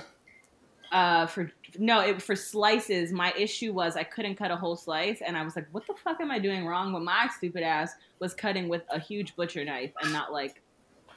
uh, 0.92 1.26
for 1.26 1.50
no, 1.78 2.00
it 2.00 2.20
for 2.20 2.36
slices. 2.36 3.12
My 3.12 3.32
issue 3.36 3.72
was 3.72 3.96
I 3.96 4.04
couldn't 4.04 4.36
cut 4.36 4.50
a 4.50 4.56
whole 4.56 4.76
slice, 4.76 5.22
and 5.26 5.36
I 5.36 5.42
was 5.42 5.56
like, 5.56 5.66
what 5.72 5.86
the 5.86 5.94
fuck 5.94 6.20
am 6.20 6.30
I 6.30 6.38
doing 6.38 6.66
wrong? 6.66 6.92
But 6.92 7.02
my 7.02 7.28
stupid 7.34 7.62
ass 7.62 7.92
was 8.20 8.34
cutting 8.34 8.68
with 8.68 8.82
a 8.90 9.00
huge 9.00 9.34
butcher 9.34 9.64
knife 9.64 9.90
and 10.02 10.12
not 10.12 10.32
like 10.32 10.62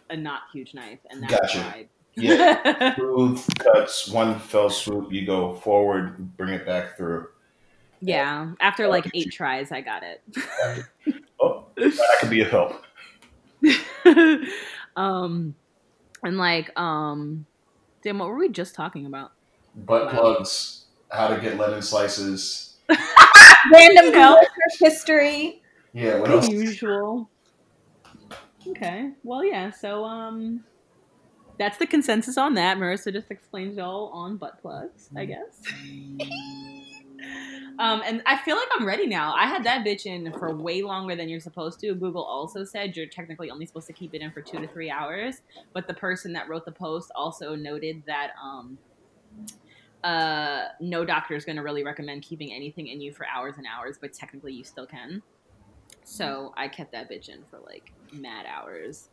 a 0.10 0.16
not 0.16 0.44
huge 0.54 0.74
knife, 0.74 1.00
and 1.10 1.22
that 1.24 1.30
Gotcha. 1.30 1.60
fried. 1.60 1.90
Yeah. 2.16 2.96
Smooth 2.96 3.44
cuts, 3.60 4.08
one 4.08 4.40
fell 4.40 4.70
swoop. 4.70 5.12
You 5.12 5.26
go 5.26 5.54
forward, 5.56 6.36
bring 6.38 6.54
it 6.54 6.66
back 6.66 6.96
through. 6.98 7.28
Yeah, 8.02 8.54
after 8.60 8.88
like 8.88 9.10
eight 9.14 9.32
tries, 9.32 9.72
I 9.72 9.82
got 9.82 10.04
it. 10.04 10.22
Oh, 11.38 11.68
that 11.76 12.18
could 12.22 12.30
be 12.30 12.42
a 12.42 12.46
help. 12.46 12.82
um, 14.96 15.54
and 16.24 16.38
like, 16.38 16.78
um, 16.80 17.46
damn, 18.04 18.20
what 18.20 18.30
were 18.30 18.38
we 18.38 18.50
just 18.50 18.74
talking 18.74 19.06
about? 19.06 19.32
Butt 19.76 20.10
plugs, 20.12 20.86
how 21.12 21.28
to 21.28 21.40
get 21.42 21.58
lemon 21.58 21.82
slices. 21.82 22.78
Random 22.90 24.06
You 24.06 24.12
know. 24.12 24.34
Google 24.36 24.38
search 24.40 24.80
history. 24.92 25.62
Yeah, 25.94 26.20
what 26.20 26.30
The 26.30 26.36
else? 26.36 26.50
usual. 26.50 27.30
Okay, 28.68 29.12
well, 29.24 29.44
yeah. 29.44 29.72
So, 29.72 30.06
um, 30.06 30.64
that's 31.58 31.78
the 31.78 31.88
consensus 31.88 32.38
on 32.38 32.54
that. 32.56 32.78
Marissa 32.78 33.12
just 33.12 33.32
explained 33.32 33.78
it 33.78 33.82
all 33.82 34.10
on 34.14 34.38
butt 34.38 34.62
plugs, 34.62 35.10
I 35.16 35.26
guess. 35.26 35.62
Um, 37.78 38.02
and 38.06 38.22
I 38.26 38.38
feel 38.38 38.56
like 38.56 38.68
I'm 38.78 38.86
ready 38.86 39.06
now. 39.06 39.34
I 39.36 39.48
had 39.48 39.64
that 39.66 39.86
bitch 39.86 40.06
in 40.06 40.32
for 40.34 40.56
way 40.56 40.82
longer 40.82 41.16
than 41.16 41.28
you're 41.28 41.42
supposed 41.42 41.80
to. 41.82 41.94
Google 41.94 42.24
also 42.24 42.64
said 42.64 42.96
you're 42.96 43.08
technically 43.08 43.52
only 43.52 43.66
supposed 43.66 43.88
to 43.88 43.94
keep 43.94 44.14
it 44.14 44.22
in 44.22 44.32
for 44.32 44.42
two 44.42 44.60
to 44.60 44.68
three 44.68 44.90
hours. 44.90 45.42
But 45.74 45.88
the 45.88 45.94
person 45.94 46.32
that 46.34 46.48
wrote 46.48 46.66
the 46.66 46.72
post 46.72 47.12
also 47.16 47.56
noted 47.56 48.04
that 48.08 48.32
um, 48.42 48.78
uh, 50.04 50.66
no 50.80 51.04
doctor 51.04 51.36
is 51.36 51.44
going 51.44 51.58
to 51.58 51.64
really 51.64 51.84
recommend 51.84 52.22
keeping 52.22 52.54
anything 52.54 52.88
in 52.88 53.02
you 53.02 53.12
for 53.12 53.26
hours 53.28 53.56
and 53.58 53.66
hours, 53.68 53.98
but 54.00 54.14
technically 54.14 54.54
you 54.54 54.64
still 54.64 54.86
can. 54.86 55.22
So 56.06 56.54
I 56.56 56.70
kept 56.70 56.94
that 56.94 57.10
bitch 57.10 57.28
in 57.28 57.44
for 57.50 57.60
like 57.60 57.92
mad 58.14 58.46
hours. 58.46 59.10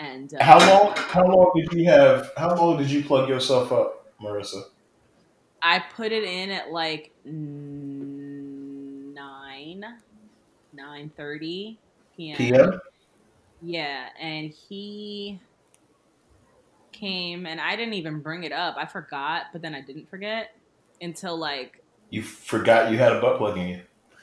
And 0.00 0.32
uh, 0.34 0.42
How 0.42 0.58
long? 0.58 0.94
How 0.96 1.26
long 1.26 1.52
did 1.54 1.72
you 1.72 1.84
have? 1.90 2.30
How 2.36 2.54
long 2.56 2.78
did 2.78 2.90
you 2.90 3.04
plug 3.04 3.28
yourself 3.28 3.70
up, 3.70 4.06
Marissa? 4.20 4.62
I 5.62 5.78
put 5.94 6.10
it 6.10 6.24
in 6.24 6.50
at 6.50 6.70
like 6.70 7.12
nine, 7.24 9.14
nine 10.72 11.12
thirty 11.16 11.78
p.m. 12.16 12.36
PM. 12.38 12.80
Yeah, 13.60 14.08
and 14.18 14.50
he 14.50 15.38
came, 16.92 17.44
and 17.46 17.60
I 17.60 17.76
didn't 17.76 17.94
even 17.94 18.20
bring 18.20 18.44
it 18.44 18.52
up. 18.52 18.76
I 18.78 18.86
forgot, 18.86 19.46
but 19.52 19.60
then 19.60 19.74
I 19.74 19.82
didn't 19.82 20.08
forget 20.08 20.48
until 21.02 21.36
like 21.36 21.82
You 22.08 22.22
forgot 22.22 22.90
you 22.90 22.96
had 22.98 23.12
a 23.12 23.20
butt 23.20 23.36
plug 23.36 23.58
in 23.58 23.68
you. 23.68 23.82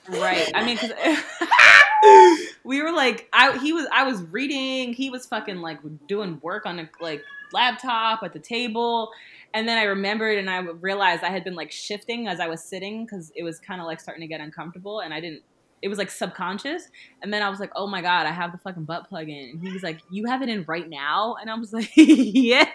right. 0.10 0.52
I 0.56 0.66
mean, 0.66 0.78
'cause 0.78 0.92
we 2.68 2.82
were 2.82 2.92
like, 2.92 3.28
I 3.34 3.58
he 3.58 3.74
was, 3.74 3.88
I 3.92 4.04
was 4.04 4.22
reading, 4.24 4.94
he 4.94 5.10
was 5.10 5.26
fucking 5.26 5.58
like 5.62 5.80
doing 6.08 6.40
work 6.44 6.66
on 6.66 6.80
a 6.80 6.90
like 7.02 7.24
laptop 7.54 8.22
at 8.24 8.34
the 8.34 8.40
table. 8.40 9.10
And 9.54 9.68
then 9.68 9.78
I 9.78 9.84
remembered 9.84 10.38
and 10.38 10.50
I 10.50 10.60
realized 10.60 11.24
I 11.24 11.30
had 11.30 11.44
been 11.44 11.56
like 11.56 11.72
shifting 11.72 12.28
as 12.28 12.40
I 12.40 12.48
was 12.48 12.62
sitting 12.64 13.06
because 13.06 13.32
it 13.36 13.44
was 13.44 13.60
kind 13.60 13.80
of 13.82 13.88
like 13.88 14.00
starting 14.02 14.22
to 14.22 14.28
get 14.28 14.42
uncomfortable 14.42 15.00
and 15.00 15.14
I 15.14 15.22
didn't, 15.22 15.42
it 15.82 15.88
was 15.88 15.98
like 15.98 16.12
subconscious. 16.12 16.90
And 17.22 17.32
then 17.34 17.42
I 17.42 17.50
was 17.50 17.60
like, 17.60 17.72
oh 17.76 17.88
my 17.88 18.02
God, 18.02 18.26
I 18.26 18.32
have 18.32 18.52
the 18.52 18.58
fucking 18.58 18.84
butt 18.84 19.08
plug 19.08 19.30
in. 19.30 19.52
And 19.52 19.62
he 19.66 19.72
was 19.72 19.84
like, 19.84 20.00
you 20.12 20.26
have 20.26 20.42
it 20.42 20.50
in 20.50 20.66
right 20.68 20.90
now? 20.90 21.38
And 21.40 21.50
I 21.50 21.56
was 21.56 21.72
like, 21.72 21.90
yeah. 21.96 22.66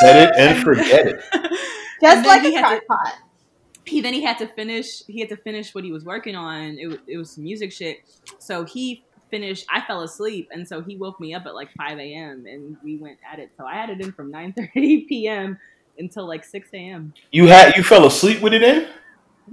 Set 0.00 0.16
it 0.16 0.34
and 0.36 0.62
forget 0.64 1.06
it. 1.06 1.22
And 2.04 2.16
Just 2.16 2.26
like 2.26 2.42
he 2.42 2.56
a 2.56 2.60
had 2.60 2.80
to- 2.80 2.86
crock 2.86 3.04
pot. 3.04 3.14
He 3.84 4.00
then 4.00 4.14
he 4.14 4.22
had 4.22 4.38
to 4.38 4.46
finish 4.46 5.04
he 5.06 5.20
had 5.20 5.28
to 5.28 5.36
finish 5.36 5.74
what 5.74 5.84
he 5.84 5.92
was 5.92 6.04
working 6.04 6.34
on. 6.36 6.78
It, 6.78 7.00
it 7.06 7.16
was 7.18 7.32
some 7.32 7.44
music 7.44 7.72
shit. 7.72 7.98
So 8.38 8.64
he 8.64 9.04
finished 9.30 9.64
i 9.70 9.80
fell 9.80 10.02
asleep 10.02 10.46
and 10.52 10.68
so 10.68 10.82
he 10.82 10.94
woke 10.94 11.18
me 11.18 11.32
up 11.32 11.46
at 11.46 11.54
like 11.54 11.70
5 11.72 11.98
a.m 11.98 12.44
and 12.46 12.76
we 12.84 12.96
went 12.98 13.18
at 13.30 13.38
it. 13.38 13.50
So 13.56 13.64
i 13.64 13.74
had 13.74 13.88
it 13.88 14.00
in 14.00 14.12
from 14.12 14.30
9.30 14.30 14.74
p.m 15.08 15.58
until 15.98 16.26
like 16.26 16.44
6 16.44 16.68
a.m 16.74 17.14
You 17.30 17.46
had 17.46 17.74
you 17.76 17.82
fell 17.82 18.06
asleep 18.06 18.42
with 18.42 18.52
it 18.52 18.62
in. 18.62 18.88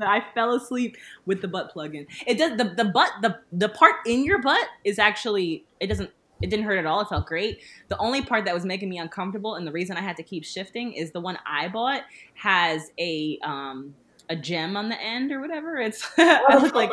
i 0.02 0.22
fell 0.34 0.54
asleep 0.54 0.98
with 1.26 1.42
the 1.42 1.48
butt 1.48 1.72
plug 1.72 1.96
in 1.96 2.06
it 2.28 2.38
does 2.38 2.58
the, 2.58 2.74
the 2.76 2.86
butt 2.86 3.10
the, 3.22 3.40
the 3.54 3.70
part 3.70 3.96
in 4.06 4.26
your 4.26 4.42
butt 4.42 4.68
is 4.84 5.00
actually 5.00 5.64
it 5.80 5.88
doesn't 5.88 6.12
it 6.42 6.50
didn't 6.50 6.64
hurt 6.66 6.78
at 6.78 6.86
all. 6.86 7.02
It 7.02 7.10
felt 7.10 7.26
great. 7.26 7.60
The 7.90 7.98
only 7.98 8.22
part 8.24 8.46
that 8.46 8.54
was 8.54 8.64
making 8.64 8.88
me 8.88 8.98
uncomfortable 8.98 9.56
and 9.56 9.68
the 9.68 9.72
reason 9.72 9.98
i 9.98 10.02
had 10.02 10.16
to 10.18 10.24
keep 10.24 10.44
shifting 10.46 10.94
is 10.94 11.12
the 11.12 11.20
one 11.20 11.38
i 11.46 11.68
bought 11.68 12.04
has 12.36 12.92
a 13.00 13.40
um 13.44 13.94
a 14.30 14.36
gem 14.36 14.78
on 14.78 14.90
the 14.90 15.02
end 15.02 15.32
or 15.32 15.40
whatever 15.42 15.78
it's 15.78 16.06
i 16.18 16.58
look 16.62 16.76
like 16.76 16.92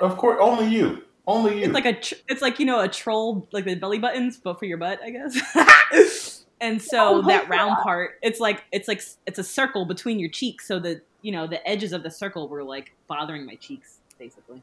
Of 0.00 0.16
course, 0.16 0.38
only 0.40 0.68
you. 0.68 1.02
Only 1.26 1.58
you. 1.58 1.64
it's 1.64 1.74
like 1.74 1.84
a 1.84 1.92
tr- 1.92 2.14
it's 2.28 2.40
like 2.40 2.58
you 2.58 2.64
know 2.66 2.80
a 2.80 2.88
troll 2.88 3.46
like 3.52 3.64
the 3.66 3.74
belly 3.74 3.98
buttons 3.98 4.38
but 4.38 4.58
for 4.58 4.64
your 4.64 4.78
butt 4.78 4.98
i 5.02 5.10
guess 5.10 6.44
and 6.60 6.80
so 6.80 7.16
Oh, 7.16 7.22
that 7.28 7.48
round 7.48 7.76
part, 7.82 8.12
it's 8.22 8.40
like 8.40 8.64
it's 8.72 8.88
like 8.88 9.02
it's 9.26 9.38
a 9.38 9.44
circle 9.44 9.84
between 9.84 10.18
your 10.18 10.28
cheeks. 10.30 10.66
So 10.66 10.80
the 10.80 11.00
you 11.22 11.30
know 11.30 11.46
the 11.46 11.66
edges 11.68 11.92
of 11.92 12.02
the 12.02 12.10
circle 12.10 12.48
were 12.48 12.64
like 12.64 12.92
bothering 13.06 13.46
my 13.46 13.54
cheeks, 13.54 13.98
basically. 14.18 14.60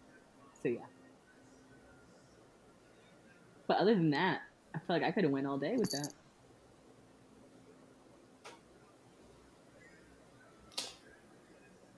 So 0.61 0.67
yeah. 0.69 0.79
But 3.67 3.77
other 3.77 3.95
than 3.95 4.09
that, 4.09 4.41
I 4.73 4.79
feel 4.79 4.95
like 4.97 5.03
I 5.03 5.11
could 5.11 5.23
have 5.23 5.31
went 5.31 5.47
all 5.47 5.57
day 5.57 5.75
with 5.77 5.91
that. 5.91 6.09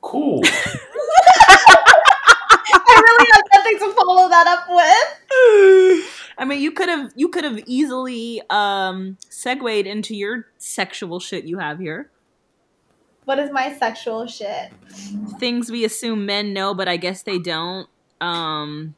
Cool. 0.02 0.42
I 2.90 3.02
really 3.02 3.28
have 3.34 3.44
nothing 3.54 3.80
to 3.80 3.94
follow 3.96 4.30
that 4.30 4.48
up 4.48 4.68
with. 4.70 6.06
I 6.40 6.46
mean, 6.46 6.62
you 6.62 6.72
could 6.72 6.90
have 6.90 7.12
you 7.16 7.30
could 7.30 7.44
have 7.44 7.60
easily 7.66 8.42
um 8.50 9.18
segued 9.30 9.88
into 9.88 10.16
your 10.16 10.48
sexual 10.58 11.20
shit 11.20 11.46
you 11.46 11.58
have 11.60 11.80
here. 11.80 12.10
What 13.26 13.40
is 13.40 13.52
my 13.52 13.74
sexual 13.78 14.26
shit? 14.28 14.72
Things 15.40 15.70
we 15.70 15.84
assume 15.84 16.26
men 16.26 16.54
know, 16.54 16.74
but 16.74 16.88
I 16.88 16.96
guess 16.98 17.24
they 17.24 17.40
don't. 17.40 17.90
Um, 18.22 18.96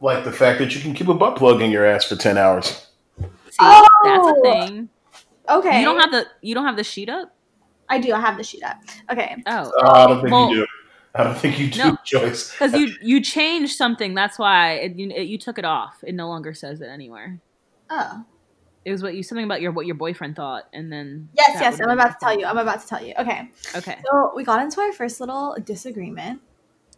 like 0.00 0.24
the 0.24 0.32
fact 0.32 0.58
that 0.58 0.74
you 0.74 0.80
can 0.80 0.94
keep 0.94 1.06
a 1.08 1.14
butt 1.14 1.36
plug 1.36 1.60
in 1.62 1.70
your 1.70 1.86
ass 1.86 2.04
for 2.04 2.16
ten 2.16 2.36
hours. 2.38 2.86
see, 3.20 3.26
that's 3.60 4.26
a 4.26 4.34
Oh. 4.34 4.40
thing. 4.42 4.88
Okay. 5.48 5.78
You 5.78 5.84
don't 5.84 6.00
have 6.00 6.10
the 6.10 6.26
you 6.42 6.54
don't 6.54 6.64
have 6.64 6.76
the 6.76 6.84
sheet 6.84 7.08
up. 7.08 7.32
I 7.90 7.98
do. 7.98 8.12
I 8.12 8.20
have 8.20 8.36
the 8.36 8.44
sheet 8.44 8.62
up. 8.62 8.76
Okay. 9.10 9.36
Oh, 9.46 9.72
Uh, 9.82 9.90
I 9.90 10.06
don't 10.06 10.20
think 10.20 10.32
Well- 10.32 10.50
you 10.50 10.56
do. 10.56 10.66
I 11.14 11.24
don't 11.24 11.36
think 11.38 11.58
you 11.58 11.68
do, 11.70 11.78
No. 11.82 11.96
Joyce. 12.04 12.52
because 12.52 12.74
you 12.74 12.94
you 13.02 13.20
changed 13.20 13.74
something. 13.74 14.14
That's 14.14 14.38
why 14.38 14.74
it, 14.74 14.96
you, 14.96 15.10
it, 15.10 15.22
you 15.22 15.38
took 15.38 15.58
it 15.58 15.64
off. 15.64 16.04
It 16.06 16.14
no 16.14 16.28
longer 16.28 16.52
says 16.54 16.80
it 16.80 16.86
anywhere. 16.86 17.40
Oh. 17.90 18.24
It 18.84 18.92
was 18.92 19.02
what 19.02 19.14
you 19.14 19.22
something 19.22 19.44
about 19.44 19.60
your 19.60 19.72
what 19.72 19.86
your 19.86 19.96
boyfriend 19.96 20.36
thought, 20.36 20.64
and 20.72 20.92
then 20.92 21.30
Yes, 21.32 21.58
yes. 21.60 21.80
I'm 21.80 21.90
about 21.90 22.10
to 22.12 22.16
tell 22.20 22.38
you. 22.38 22.46
I'm 22.46 22.58
about 22.58 22.82
to 22.82 22.86
tell 22.86 23.02
you. 23.04 23.14
Okay. 23.18 23.50
Okay. 23.74 23.98
So 24.08 24.32
we 24.36 24.44
got 24.44 24.62
into 24.62 24.80
our 24.80 24.92
first 24.92 25.18
little 25.18 25.56
disagreement. 25.64 26.40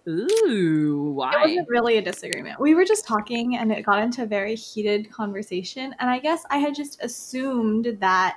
Ooh, 0.08 1.12
why? 1.14 1.30
It 1.30 1.34
why? 1.36 1.46
wasn't 1.46 1.68
really 1.68 1.96
a 1.98 2.02
disagreement. 2.02 2.60
We 2.60 2.74
were 2.74 2.84
just 2.84 3.06
talking 3.06 3.56
and 3.56 3.70
it 3.72 3.82
got 3.86 4.02
into 4.02 4.22
a 4.22 4.26
very 4.26 4.54
heated 4.54 5.10
conversation. 5.10 5.94
And 5.98 6.10
I 6.10 6.18
guess 6.18 6.42
I 6.50 6.58
had 6.58 6.74
just 6.74 7.02
assumed 7.02 7.96
that, 8.00 8.36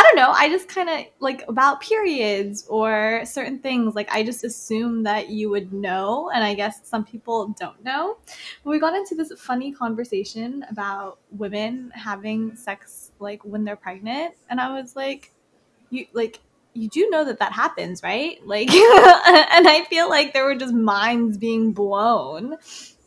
I 0.00 0.02
don't 0.02 0.16
know, 0.16 0.30
I 0.34 0.48
just 0.48 0.66
kind 0.66 0.88
of 0.88 1.04
like 1.18 1.44
about 1.46 1.82
periods 1.82 2.66
or 2.68 3.20
certain 3.26 3.58
things. 3.58 3.94
Like 3.94 4.10
I 4.10 4.22
just 4.22 4.44
assume 4.44 5.02
that 5.02 5.28
you 5.28 5.50
would 5.50 5.74
know. 5.74 6.30
And 6.34 6.42
I 6.42 6.54
guess 6.54 6.80
some 6.88 7.04
people 7.04 7.48
don't 7.60 7.84
know. 7.84 8.16
But 8.64 8.70
we 8.70 8.78
got 8.78 8.94
into 8.94 9.14
this 9.14 9.30
funny 9.38 9.72
conversation 9.72 10.64
about 10.70 11.18
women 11.30 11.92
having 11.94 12.56
sex 12.56 13.12
like 13.18 13.44
when 13.44 13.62
they're 13.64 13.76
pregnant. 13.76 14.34
And 14.48 14.58
I 14.58 14.72
was 14.80 14.96
like, 14.96 15.32
you 15.90 16.06
like, 16.14 16.40
you 16.72 16.88
do 16.88 17.10
know 17.10 17.22
that 17.24 17.38
that 17.40 17.52
happens, 17.52 18.02
right? 18.02 18.38
Like, 18.46 18.70
and 18.72 19.68
I 19.68 19.84
feel 19.90 20.08
like 20.08 20.32
there 20.32 20.44
were 20.46 20.54
just 20.54 20.72
minds 20.72 21.36
being 21.36 21.72
blown. 21.72 22.56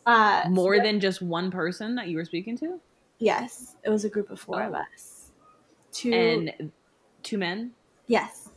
Uh, 0.06 0.44
More 0.50 0.78
so- 0.78 0.84
than 0.84 1.00
just 1.00 1.22
one 1.24 1.50
person 1.50 1.96
that 1.96 2.08
you 2.08 2.18
were 2.18 2.26
speaking 2.26 2.56
to, 2.60 2.80
yes, 3.18 3.76
it 3.84 3.90
was 3.90 4.06
a 4.06 4.10
group 4.10 4.30
of 4.30 4.40
four 4.40 4.62
of 4.62 4.74
Oh. 4.74 4.84
us. 4.94 5.32
Two 5.92 6.12
and 6.14 6.72
two 7.24 7.38
men, 7.38 7.72
yes, 8.08 8.50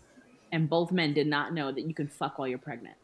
and 0.52 0.68
both 0.68 0.92
men 0.92 1.12
did 1.14 1.26
not 1.26 1.52
know 1.54 1.72
that 1.72 1.82
you 1.86 1.94
can 1.94 2.08
fuck 2.08 2.38
while 2.38 2.48
you're 2.48 2.58
pregnant. 2.58 2.96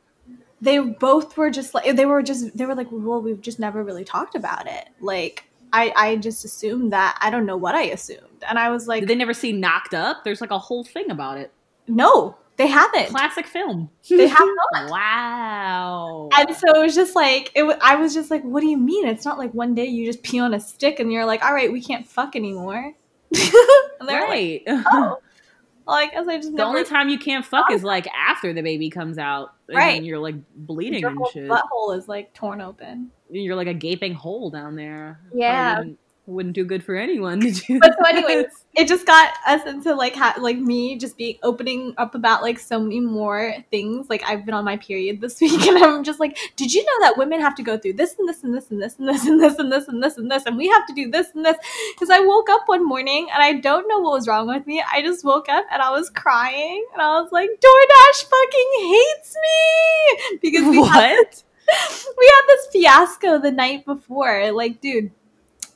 they 0.61 0.79
both 0.79 1.37
were 1.37 1.51
just 1.51 1.75
like 1.75 1.96
they 1.96 2.07
were 2.07 2.22
just 2.22 2.57
they 2.57 2.66
were 2.66 2.75
like, 2.75 2.88
well, 2.90 3.20
we've 3.20 3.40
just 3.40 3.59
never 3.59 3.83
really 3.83 4.05
talked 4.05 4.35
about 4.35 4.66
it. 4.66 4.88
Like, 5.01 5.44
I 5.72 5.92
I 5.96 6.16
just 6.16 6.44
assumed 6.44 6.92
that 6.92 7.18
I 7.20 7.31
don't 7.31 7.46
know 7.46 7.57
what 7.57 7.75
I 7.75 7.83
assumed, 7.85 8.44
and 8.48 8.59
I 8.59 8.70
was 8.70 8.87
like, 8.88 9.01
Did 9.01 9.09
they 9.09 9.14
never 9.16 9.35
see 9.35 9.53
Knocked 9.53 9.94
Up? 9.94 10.25
There's 10.25 10.40
like 10.40 10.51
a 10.51 10.59
whole 10.59 10.85
thing 10.85 11.11
about 11.11 11.38
it. 11.38 11.51
no, 11.88 12.37
they 12.59 12.66
haven't. 12.68 13.09
Classic 13.09 13.46
film. 13.46 13.88
They 14.09 14.29
have 14.29 14.38
not. 14.75 14.90
Wow. 14.90 16.29
And 16.37 16.55
so 16.55 16.75
it 16.75 16.83
was 16.83 16.94
just 16.94 17.14
like 17.16 17.51
it. 17.55 17.62
wa- 17.64 17.79
I 17.81 17.96
was 17.96 18.12
just 18.14 18.31
like, 18.31 18.42
"What 18.42 18.61
do 18.61 18.66
you 18.68 18.77
mean? 18.77 19.07
It's 19.07 19.25
not 19.25 19.38
like 19.38 19.53
one 19.55 19.75
day 19.75 19.87
you 19.87 20.05
just 20.07 20.22
pee 20.22 20.38
on 20.38 20.53
a 20.55 20.61
stick 20.61 21.01
and 21.01 21.12
you're 21.12 21.25
like, 21.25 21.42
all 21.44 21.53
right, 21.55 21.72
we 21.72 21.81
can't 21.83 22.07
fuck 22.07 22.37
anymore." 22.37 22.92
they're 23.31 23.51
like, 24.01 24.11
right. 24.29 24.62
"Oh." 24.68 25.18
Well, 25.87 25.97
as 26.14 26.29
I 26.29 26.37
just 26.37 26.51
the 26.53 26.59
never 26.59 26.68
only 26.68 26.85
time 26.85 27.09
you 27.09 27.18
can't 27.18 27.45
fuck 27.45 27.71
is 27.71 27.83
like 27.83 28.07
after 28.09 28.53
the 28.53 28.62
baby 28.62 28.88
comes 28.90 29.18
out, 29.18 29.53
and 29.68 29.77
Right. 29.77 29.92
then 29.95 30.05
you're 30.05 30.18
like 30.18 30.37
bleeding 30.55 31.01
your 31.01 31.11
and 31.11 31.21
shit. 31.33 31.49
butthole 31.49 31.97
is 31.97 32.09
like 32.09 32.33
torn 32.35 32.61
open. 32.61 33.11
You're 33.31 33.57
like 33.57 33.66
a 33.68 33.75
gaping 33.75 34.14
hole 34.14 34.51
down 34.51 34.77
there. 34.77 35.18
Yeah. 35.35 35.75
Probably 35.75 35.90
Wouldn't, 35.90 35.99
wouldn't 36.27 36.55
do 36.55 36.65
good 36.65 36.85
for 36.85 36.95
anyone. 36.95 37.41
Did 37.41 37.69
you? 37.69 37.81
But 37.81 37.95
so, 37.99 38.09
anyways, 38.09 38.47
it 38.75 38.87
just 38.87 39.07
got 39.07 39.35
us 39.47 39.67
into 39.67 39.95
like 39.95 40.15
ha- 40.15 40.37
like 40.39 40.59
me 40.59 40.97
just 40.97 41.17
being 41.17 41.39
opening 41.43 41.95
up 41.99 42.15
about 42.15 42.43
like 42.43 42.59
so 42.59 42.79
many 42.81 43.01
more 43.01 43.55
things. 43.71 44.09
Like 44.09 44.23
I've 44.27 44.45
been 44.45 44.55
on 44.55 44.65
my 44.65 44.77
period 44.77 45.21
this 45.21 45.41
week, 45.41 45.67
and 45.67 45.79
I'm 45.79 46.05
just 46.05 46.21
like, 46.21 46.39
did 46.57 46.73
you 46.73 46.85
know 46.85 47.07
that 47.07 47.19
women 47.19 47.41
have 47.41 47.55
to 47.57 47.63
go 47.63 47.77
through 47.77 47.95
this 47.95 48.17
and 48.19 48.29
this 48.29 48.43
and 48.45 48.55
this 48.55 48.71
and 48.71 48.81
this 48.81 48.99
and 48.99 49.09
this 49.09 49.27
and 49.27 49.41
this 49.41 49.59
and 49.59 49.73
this 49.73 49.89
and 49.89 50.03
this 50.03 50.17
and 50.17 50.31
this, 50.31 50.47
and 50.47 50.57
we 50.57 50.69
have 50.69 50.87
to 50.87 50.95
do 50.95 51.11
this 51.11 51.29
and 51.35 51.45
this? 51.45 51.57
Because 51.95 52.11
I 52.11 52.21
woke 52.21 52.49
up 52.51 52.63
one 52.67 52.87
morning 52.87 53.29
and 53.33 53.43
I 53.43 53.55
don't 53.55 53.89
know 53.89 53.99
what 53.99 54.13
was 54.13 54.29
wrong 54.29 54.47
with 54.47 54.67
me. 54.67 54.83
I 54.93 55.03
just 55.03 55.25
woke 55.25 55.49
up 55.49 55.67
and 55.73 55.83
I 55.83 55.91
was 55.91 56.11
crying, 56.11 56.87
and 56.93 57.03
I 57.03 57.21
was 57.21 57.33
like, 57.33 57.51
DoorDash 57.51 58.25
fucking 58.31 58.71
hates 58.81 59.37
me 59.43 60.39
because 60.41 60.65
we 60.69 60.77
had 60.87 61.17
what? 61.17 61.43
we 62.19 62.27
had 62.27 62.43
this 62.49 62.67
fiasco 62.73 63.39
the 63.41 63.51
night 63.53 63.85
before. 63.85 64.53
Like, 64.53 64.81
dude, 64.81 65.11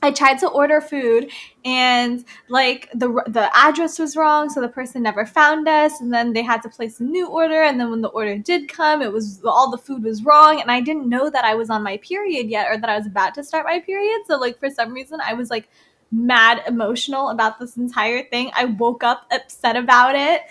I 0.01 0.11
tried 0.11 0.37
to 0.39 0.47
order 0.47 0.79
food 0.79 1.31
and 1.65 2.23
like 2.49 2.89
the 2.93 3.07
the 3.27 3.49
address 3.55 3.97
was 3.97 4.15
wrong, 4.15 4.49
so 4.49 4.61
the 4.61 4.67
person 4.67 5.01
never 5.01 5.25
found 5.25 5.67
us. 5.67 5.99
And 5.99 6.13
then 6.13 6.33
they 6.33 6.43
had 6.43 6.61
to 6.63 6.69
place 6.69 6.99
a 6.99 7.03
new 7.03 7.27
order. 7.27 7.63
And 7.63 7.79
then 7.79 7.89
when 7.89 8.01
the 8.01 8.09
order 8.09 8.37
did 8.37 8.69
come, 8.69 9.01
it 9.01 9.11
was 9.11 9.41
all 9.43 9.71
the 9.71 9.77
food 9.77 10.03
was 10.03 10.23
wrong, 10.23 10.61
and 10.61 10.71
I 10.71 10.81
didn't 10.81 11.09
know 11.09 11.29
that 11.29 11.45
I 11.45 11.55
was 11.55 11.69
on 11.69 11.83
my 11.83 11.97
period 11.97 12.47
yet, 12.47 12.67
or 12.69 12.77
that 12.77 12.89
I 12.89 12.97
was 12.97 13.07
about 13.07 13.33
to 13.35 13.43
start 13.43 13.65
my 13.65 13.79
period. 13.79 14.21
So 14.27 14.37
like 14.37 14.59
for 14.59 14.69
some 14.69 14.93
reason, 14.93 15.19
I 15.25 15.33
was 15.33 15.49
like 15.49 15.67
mad 16.11 16.61
emotional 16.67 17.29
about 17.29 17.59
this 17.59 17.75
entire 17.75 18.23
thing. 18.23 18.51
I 18.55 18.65
woke 18.65 19.03
up 19.03 19.25
upset 19.31 19.75
about 19.75 20.15
it. 20.15 20.41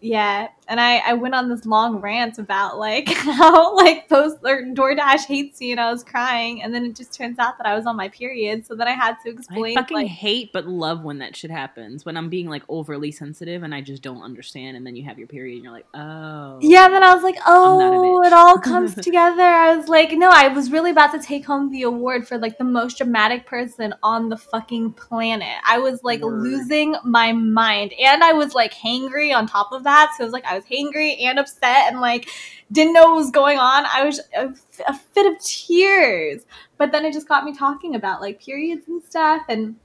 Yeah, 0.00 0.48
and 0.66 0.80
I 0.80 0.98
I 0.98 1.12
went 1.12 1.34
on 1.34 1.48
this 1.48 1.66
long 1.66 1.96
rant 1.96 2.38
about 2.38 2.78
like 2.78 3.08
how 3.12 3.76
like 3.76 4.08
post 4.08 4.38
or 4.42 4.62
DoorDash 4.62 5.26
hates 5.26 5.60
me, 5.60 5.72
and 5.72 5.80
I 5.80 5.90
was 5.90 6.02
crying, 6.02 6.62
and 6.62 6.72
then 6.72 6.86
it 6.86 6.96
just 6.96 7.12
turns 7.12 7.38
out 7.38 7.58
that 7.58 7.66
I 7.66 7.74
was 7.74 7.86
on 7.86 7.96
my 7.96 8.08
period, 8.08 8.66
so 8.66 8.74
then 8.74 8.88
I 8.88 8.92
had 8.92 9.16
to 9.24 9.30
explain. 9.30 9.76
I 9.76 9.80
fucking 9.82 9.96
like 9.96 10.06
hate 10.06 10.52
but 10.52 10.66
love 10.66 11.04
when 11.04 11.18
that 11.18 11.36
shit 11.36 11.50
happens. 11.50 12.06
When 12.06 12.16
I'm 12.16 12.30
being 12.30 12.48
like 12.48 12.62
overly 12.68 13.12
sensitive 13.12 13.62
and 13.62 13.74
I 13.74 13.82
just 13.82 14.02
don't 14.02 14.22
understand, 14.22 14.76
and 14.76 14.86
then 14.86 14.96
you 14.96 15.04
have 15.04 15.18
your 15.18 15.28
period 15.28 15.56
and 15.56 15.64
you're 15.64 15.72
like, 15.72 15.86
oh. 15.92 16.58
yeah. 16.62 16.88
Then 16.88 17.02
I 17.02 17.14
was 17.14 17.22
like, 17.22 17.36
oh, 17.46 18.22
it 18.24 18.32
all 18.32 18.58
comes 18.70 18.94
together. 18.94 19.42
I 19.42 19.76
was 19.76 19.88
like, 19.88 20.12
no, 20.12 20.30
I 20.32 20.48
was 20.48 20.70
really 20.70 20.92
about 20.92 21.12
to 21.12 21.18
take 21.18 21.44
home 21.44 21.70
the 21.70 21.82
award 21.82 22.26
for 22.26 22.38
like 22.38 22.56
the 22.58 22.64
most 22.64 22.98
dramatic 22.98 23.46
person 23.46 23.94
on 24.02 24.28
the 24.28 24.36
fucking 24.36 24.94
planet. 24.94 25.58
I 25.66 25.78
was 25.78 26.02
like 26.02 26.22
Word. 26.22 26.42
losing 26.42 26.96
my 27.04 27.32
mind, 27.32 27.92
and 28.00 28.24
I 28.24 28.32
was 28.32 28.54
like 28.54 28.72
hangry 28.72 29.34
on 29.34 29.46
top 29.46 29.72
of 29.72 29.84
that. 29.84 29.89
So 30.16 30.22
it 30.22 30.26
was 30.26 30.32
like 30.32 30.44
I 30.44 30.54
was 30.56 30.64
hangry 30.64 31.20
and 31.22 31.38
upset, 31.38 31.90
and 31.90 32.00
like 32.00 32.28
didn't 32.72 32.92
know 32.92 33.06
what 33.10 33.16
was 33.16 33.30
going 33.30 33.58
on. 33.58 33.84
I 33.86 34.04
was 34.04 34.20
a, 34.36 34.46
a 34.88 34.94
fit 34.94 35.26
of 35.26 35.40
tears. 35.42 36.42
But 36.78 36.92
then 36.92 37.04
it 37.04 37.12
just 37.12 37.28
got 37.28 37.44
me 37.44 37.54
talking 37.54 37.94
about 37.94 38.20
like 38.20 38.40
periods 38.42 38.88
and 38.88 39.02
stuff, 39.04 39.42
and 39.48 39.76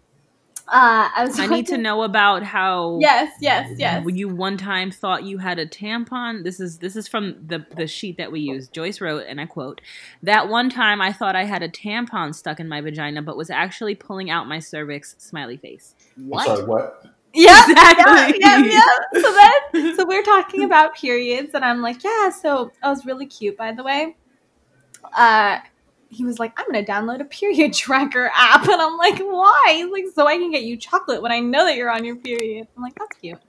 uh, 0.67 1.09
I 1.15 1.25
was. 1.27 1.39
I 1.39 1.45
need 1.45 1.65
to 1.67 1.73
talking- 1.73 1.83
know 1.83 2.01
about 2.03 2.41
how. 2.41 2.97
Yes, 2.99 3.33
yes, 3.39 3.69
yes. 3.77 4.03
You 4.07 4.29
one 4.29 4.57
time 4.57 4.89
thought 4.91 5.23
you 5.23 5.37
had 5.37 5.59
a 5.59 5.65
tampon, 5.67 6.43
this 6.43 6.59
is 6.59 6.79
this 6.79 6.95
is 6.95 7.07
from 7.07 7.35
the 7.45 7.65
the 7.75 7.85
sheet 7.85 8.17
that 8.17 8.31
we 8.31 8.39
used. 8.39 8.73
Joyce 8.73 8.99
wrote, 9.01 9.25
and 9.27 9.39
I 9.39 9.45
quote: 9.45 9.81
"That 10.23 10.47
one 10.49 10.69
time 10.71 11.01
I 11.01 11.11
thought 11.13 11.35
I 11.35 11.43
had 11.43 11.61
a 11.61 11.69
tampon 11.69 12.33
stuck 12.33 12.59
in 12.59 12.67
my 12.67 12.81
vagina, 12.81 13.21
but 13.21 13.37
was 13.37 13.49
actually 13.51 13.93
pulling 13.93 14.29
out 14.31 14.47
my 14.47 14.57
cervix." 14.59 15.15
Smiley 15.19 15.57
face. 15.57 15.93
I'm 16.17 16.29
What? 16.29 16.45
sorry, 16.47 16.63
what? 16.65 17.05
Yeah, 17.37 17.63
Exactly. 17.69 18.39
yeah, 18.39 18.57
yeah, 18.57 18.81
yeah. 19.13 19.14
So 20.23 20.31
then, 20.31 20.33
so 20.33 20.35
we're 20.35 20.41
talking 20.43 20.63
about 20.63 20.95
periods, 20.95 21.53
and 21.53 21.65
I'm 21.65 21.81
like, 21.81 22.03
yeah. 22.03 22.29
So 22.29 22.71
I 22.83 22.89
was 22.89 23.05
really 23.05 23.25
cute, 23.25 23.57
by 23.57 23.71
the 23.71 23.83
way. 23.83 24.15
Uh, 25.15 25.59
he 26.09 26.23
was 26.23 26.39
like, 26.39 26.53
I'm 26.57 26.65
gonna 26.65 26.85
download 26.85 27.21
a 27.21 27.25
period 27.25 27.73
tracker 27.75 28.31
app, 28.35 28.67
and 28.67 28.81
I'm 28.81 28.97
like, 28.97 29.19
why? 29.19 29.73
He's 29.75 29.91
like, 29.91 30.05
so 30.13 30.27
I 30.27 30.37
can 30.37 30.51
get 30.51 30.63
you 30.63 30.77
chocolate 30.77 31.21
when 31.21 31.31
I 31.31 31.39
know 31.39 31.65
that 31.65 31.75
you're 31.75 31.91
on 31.91 32.05
your 32.05 32.15
period. 32.15 32.67
I'm 32.75 32.83
like, 32.83 32.95
that's 32.95 33.17
cute. 33.19 33.39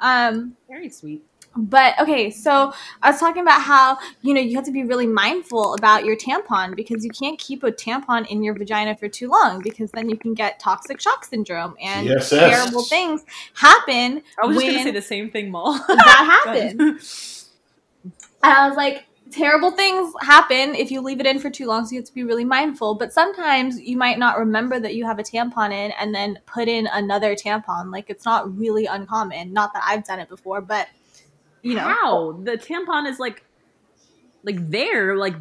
Um, 0.00 0.56
Very 0.68 0.88
sweet. 0.88 1.24
But 1.56 1.98
okay, 2.00 2.30
so 2.30 2.72
I 3.02 3.10
was 3.10 3.20
talking 3.20 3.42
about 3.42 3.62
how 3.62 3.98
you 4.22 4.34
know 4.34 4.40
you 4.40 4.56
have 4.56 4.64
to 4.66 4.72
be 4.72 4.84
really 4.84 5.06
mindful 5.06 5.74
about 5.74 6.04
your 6.04 6.16
tampon 6.16 6.76
because 6.76 7.04
you 7.04 7.10
can't 7.10 7.38
keep 7.38 7.62
a 7.62 7.72
tampon 7.72 8.26
in 8.28 8.42
your 8.42 8.54
vagina 8.54 8.96
for 8.96 9.08
too 9.08 9.28
long 9.28 9.62
because 9.62 9.90
then 9.92 10.08
you 10.08 10.16
can 10.16 10.34
get 10.34 10.60
toxic 10.60 11.00
shock 11.00 11.24
syndrome 11.24 11.74
and 11.82 12.06
Yes, 12.06 12.30
yes. 12.30 12.50
terrible 12.50 12.84
things 12.84 13.24
happen 13.54 14.22
I 14.42 14.46
was 14.46 14.56
when 14.56 14.66
just 14.66 14.76
gonna 14.78 14.84
say 14.84 14.90
the 14.92 15.02
same 15.02 15.30
thing, 15.30 15.50
Mal. 15.50 15.72
that 15.88 16.42
happened. 16.44 16.80
And 18.42 18.52
I 18.52 18.68
was 18.68 18.76
like, 18.76 19.06
terrible 19.30 19.70
things 19.70 20.12
happen 20.20 20.74
if 20.74 20.90
you 20.90 21.00
leave 21.00 21.20
it 21.20 21.26
in 21.26 21.38
for 21.38 21.50
too 21.50 21.66
long, 21.66 21.84
so 21.84 21.92
you 21.92 22.00
have 22.00 22.06
to 22.06 22.14
be 22.14 22.22
really 22.22 22.44
mindful. 22.44 22.94
But 22.94 23.12
sometimes 23.12 23.80
you 23.80 23.96
might 23.96 24.18
not 24.18 24.38
remember 24.38 24.78
that 24.80 24.94
you 24.94 25.04
have 25.06 25.18
a 25.18 25.22
tampon 25.22 25.72
in 25.72 25.92
and 25.92 26.14
then 26.14 26.38
put 26.46 26.68
in 26.68 26.88
another 26.92 27.34
tampon. 27.34 27.90
Like 27.90 28.08
it's 28.08 28.24
not 28.24 28.56
really 28.56 28.86
uncommon. 28.86 29.52
Not 29.52 29.72
that 29.74 29.82
I've 29.84 30.04
done 30.04 30.20
it 30.20 30.28
before, 30.28 30.60
but 30.60 30.88
you 31.66 31.76
know. 31.76 31.82
How 31.82 32.32
the 32.32 32.52
tampon 32.52 33.08
is 33.08 33.18
like, 33.18 33.44
like 34.42 34.70
there, 34.70 35.16
like 35.16 35.34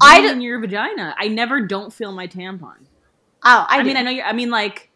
I 0.00 0.18
I 0.18 0.20
d- 0.22 0.28
in 0.28 0.40
your 0.40 0.60
vagina. 0.60 1.14
I 1.18 1.28
never 1.28 1.60
don't 1.60 1.92
feel 1.92 2.12
my 2.12 2.26
tampon. 2.26 2.76
Oh, 3.42 3.66
I, 3.68 3.78
I, 3.78 3.82
mean. 3.82 3.96
I 3.96 4.02
know 4.02 4.10
you. 4.10 4.22
I 4.22 4.32
mean, 4.32 4.50
like, 4.50 4.90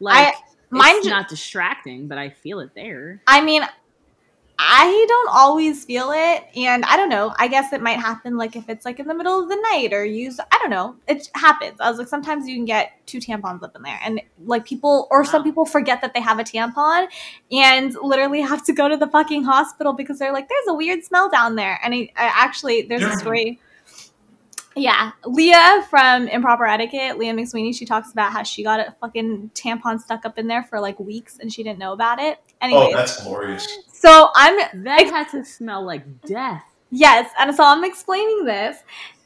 like 0.00 0.34
mine 0.70 0.96
it's 0.96 1.04
ju- 1.06 1.10
not 1.10 1.28
distracting, 1.28 2.08
but 2.08 2.18
I 2.18 2.30
feel 2.30 2.60
it 2.60 2.70
there. 2.74 3.22
I 3.26 3.40
mean, 3.42 3.62
I 4.64 5.06
don't 5.08 5.28
always 5.36 5.84
feel 5.84 6.12
it, 6.12 6.44
and 6.56 6.84
I 6.84 6.96
don't 6.96 7.08
know. 7.08 7.34
I 7.36 7.48
guess 7.48 7.72
it 7.72 7.82
might 7.82 7.98
happen 7.98 8.36
like 8.36 8.54
if 8.54 8.68
it's 8.68 8.84
like 8.84 9.00
in 9.00 9.08
the 9.08 9.14
middle 9.14 9.42
of 9.42 9.48
the 9.48 9.56
night 9.56 9.92
or 9.92 10.04
use. 10.04 10.38
I 10.38 10.58
don't 10.60 10.70
know. 10.70 10.94
It 11.08 11.28
happens. 11.34 11.80
I 11.80 11.90
was 11.90 11.98
like, 11.98 12.06
sometimes 12.06 12.46
you 12.46 12.54
can 12.54 12.64
get 12.64 12.92
two 13.06 13.18
tampons 13.18 13.64
up 13.64 13.74
in 13.74 13.82
there, 13.82 13.98
and 14.04 14.20
like 14.44 14.64
people 14.64 15.08
or 15.10 15.24
some 15.24 15.42
people 15.42 15.66
forget 15.66 16.00
that 16.00 16.14
they 16.14 16.20
have 16.20 16.38
a 16.38 16.44
tampon, 16.44 17.08
and 17.50 17.94
literally 18.00 18.40
have 18.52 18.64
to 18.66 18.72
go 18.72 18.88
to 18.88 18.96
the 18.96 19.08
fucking 19.08 19.42
hospital 19.42 19.94
because 19.94 20.20
they're 20.20 20.32
like, 20.32 20.48
"There's 20.48 20.68
a 20.68 20.74
weird 20.74 21.02
smell 21.02 21.28
down 21.28 21.56
there." 21.56 21.80
And 21.82 21.92
I, 21.92 22.10
I 22.16 22.30
actually, 22.34 22.82
there's 22.82 23.02
a 23.02 23.16
story. 23.16 23.58
Yeah, 24.76 25.12
Leah 25.24 25.86
from 25.90 26.28
Improper 26.28 26.66
Etiquette, 26.66 27.18
Leah 27.18 27.34
McSweeney, 27.34 27.74
she 27.76 27.84
talks 27.84 28.12
about 28.12 28.32
how 28.32 28.42
she 28.42 28.62
got 28.62 28.80
a 28.80 28.94
fucking 29.00 29.50
tampon 29.54 30.00
stuck 30.00 30.24
up 30.24 30.38
in 30.38 30.46
there 30.46 30.62
for 30.64 30.80
like 30.80 30.98
weeks 30.98 31.38
and 31.40 31.52
she 31.52 31.62
didn't 31.62 31.78
know 31.78 31.92
about 31.92 32.18
it. 32.18 32.38
Oh, 32.42 32.54
Anyways, 32.62 32.94
Oh, 32.94 32.96
that's 32.96 33.22
glorious. 33.22 33.78
so 33.92 34.28
I'm 34.34 34.56
That 34.84 35.06
had 35.06 35.28
to 35.30 35.44
smell 35.44 35.84
like 35.84 36.22
death. 36.22 36.64
Yes, 36.94 37.30
and 37.38 37.54
so 37.54 37.64
I'm 37.64 37.84
explaining 37.84 38.44
this. 38.44 38.76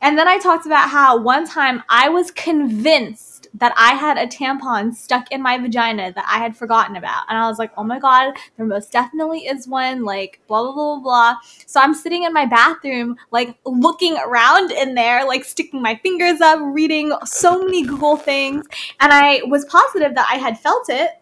And 0.07 0.17
then 0.17 0.29
I 0.29 0.39
talked 0.39 0.67
about 0.67 0.89
how 0.89 1.19
one 1.19 1.49
time 1.49 1.83
I 1.89 2.09
was 2.09 2.31
convinced 2.31 3.49
that 3.55 3.73
I 3.77 3.95
had 3.95 4.17
a 4.17 4.29
tampon 4.29 4.95
stuck 4.95 5.33
in 5.33 5.43
my 5.43 5.59
vagina 5.59 6.13
that 6.13 6.25
I 6.31 6.39
had 6.39 6.57
forgotten 6.57 6.95
about. 6.95 7.25
And 7.29 7.37
I 7.37 7.49
was 7.49 7.59
like, 7.59 7.73
oh 7.77 7.83
my 7.83 7.99
God, 7.99 8.35
there 8.57 8.67
most 8.67 8.93
definitely 8.93 9.41
is 9.41 9.67
one, 9.67 10.05
like, 10.05 10.39
blah, 10.47 10.63
blah, 10.63 10.73
blah, 10.75 10.95
blah, 10.95 11.03
blah. 11.03 11.37
So 11.67 11.81
I'm 11.81 11.93
sitting 11.93 12.23
in 12.23 12.33
my 12.33 12.47
bathroom, 12.47 13.17
like, 13.33 13.57
looking 13.65 14.17
around 14.19 14.71
in 14.71 14.95
there, 14.95 15.27
like, 15.27 15.43
sticking 15.45 15.83
my 15.83 15.97
fingers 15.97 16.41
up, 16.41 16.61
reading 16.63 17.13
so 17.25 17.65
many 17.65 17.85
Google 17.85 18.17
things. 18.17 18.65
And 19.01 19.13
I 19.13 19.43
was 19.49 19.65
positive 19.65 20.15
that 20.15 20.29
I 20.31 20.37
had 20.37 20.57
felt 20.57 20.89
it 20.89 21.21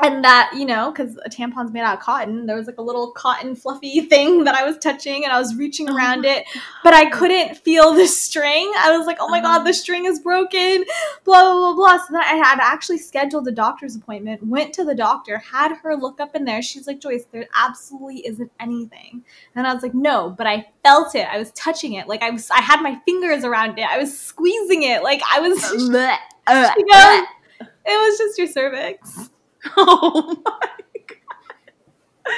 and 0.00 0.24
that 0.24 0.52
you 0.54 0.64
know 0.64 0.90
because 0.90 1.18
a 1.24 1.28
tampon's 1.28 1.72
made 1.72 1.80
out 1.80 1.98
of 1.98 2.00
cotton. 2.00 2.46
There 2.46 2.56
was 2.56 2.66
like 2.66 2.78
a 2.78 2.82
little 2.82 3.10
cotton 3.12 3.54
fluffy 3.56 4.00
thing 4.08 4.44
that 4.44 4.54
i 4.54 4.64
was 4.64 4.78
touching 4.78 5.24
and 5.24 5.32
i 5.32 5.38
was 5.38 5.54
reaching 5.56 5.88
around 5.88 6.24
it 6.24 6.44
but 6.84 6.94
i 6.94 7.06
couldn't 7.10 7.56
feel 7.56 7.94
the 7.94 8.06
string. 8.06 8.72
I 8.78 8.96
was 8.96 9.06
like 9.06 9.18
oh 9.20 9.28
my 9.28 9.40
god 9.40 9.64
the 9.64 9.74
string 9.74 10.06
is 10.06 10.20
broken. 10.20 10.84
Blah 11.24 11.42
blah 11.42 11.74
blah 11.74 11.74
blah. 11.74 11.96
So 11.98 12.12
then 12.12 12.22
i 12.22 12.34
had 12.34 12.58
actually 12.60 12.98
scheduled 12.98 13.48
a 13.48 13.52
doctor's 13.52 13.96
appointment 13.96 14.42
went 14.46 14.72
to 14.74 14.84
the 14.84 14.94
doctor 14.94 15.38
had 15.38 15.76
her 15.82 15.96
look 15.96 16.20
up 16.20 16.34
in 16.34 16.44
there. 16.44 16.62
She's 16.62 16.86
like 16.86 17.00
joyce 17.00 17.24
there 17.30 17.46
absolutely 17.54 18.26
isn't 18.26 18.52
anything. 18.60 19.24
And 19.54 19.66
i 19.66 19.74
was 19.74 19.82
like 19.82 19.94
no 19.94 20.30
but 20.30 20.46
i 20.46 20.66
felt 20.84 21.14
it. 21.14 21.26
I 21.30 21.38
was 21.38 21.50
touching 21.52 21.94
it. 21.94 22.08
Like 22.08 22.22
i 22.22 22.30
was 22.30 22.50
i 22.50 22.60
had 22.60 22.82
my 22.82 22.98
fingers 23.04 23.44
around 23.44 23.78
it. 23.78 23.88
I 23.88 23.98
was 23.98 24.18
squeezing 24.18 24.84
it. 24.84 25.02
Like 25.02 25.22
i 25.32 25.40
was. 25.40 25.58
Uh, 26.50 26.72
she 26.74 26.82
goes, 26.82 27.26
it 27.60 27.68
was 27.84 28.16
just 28.16 28.38
your 28.38 28.46
cervix 28.46 29.28
oh 29.76 30.42
my 30.44 31.00
god! 31.06 32.32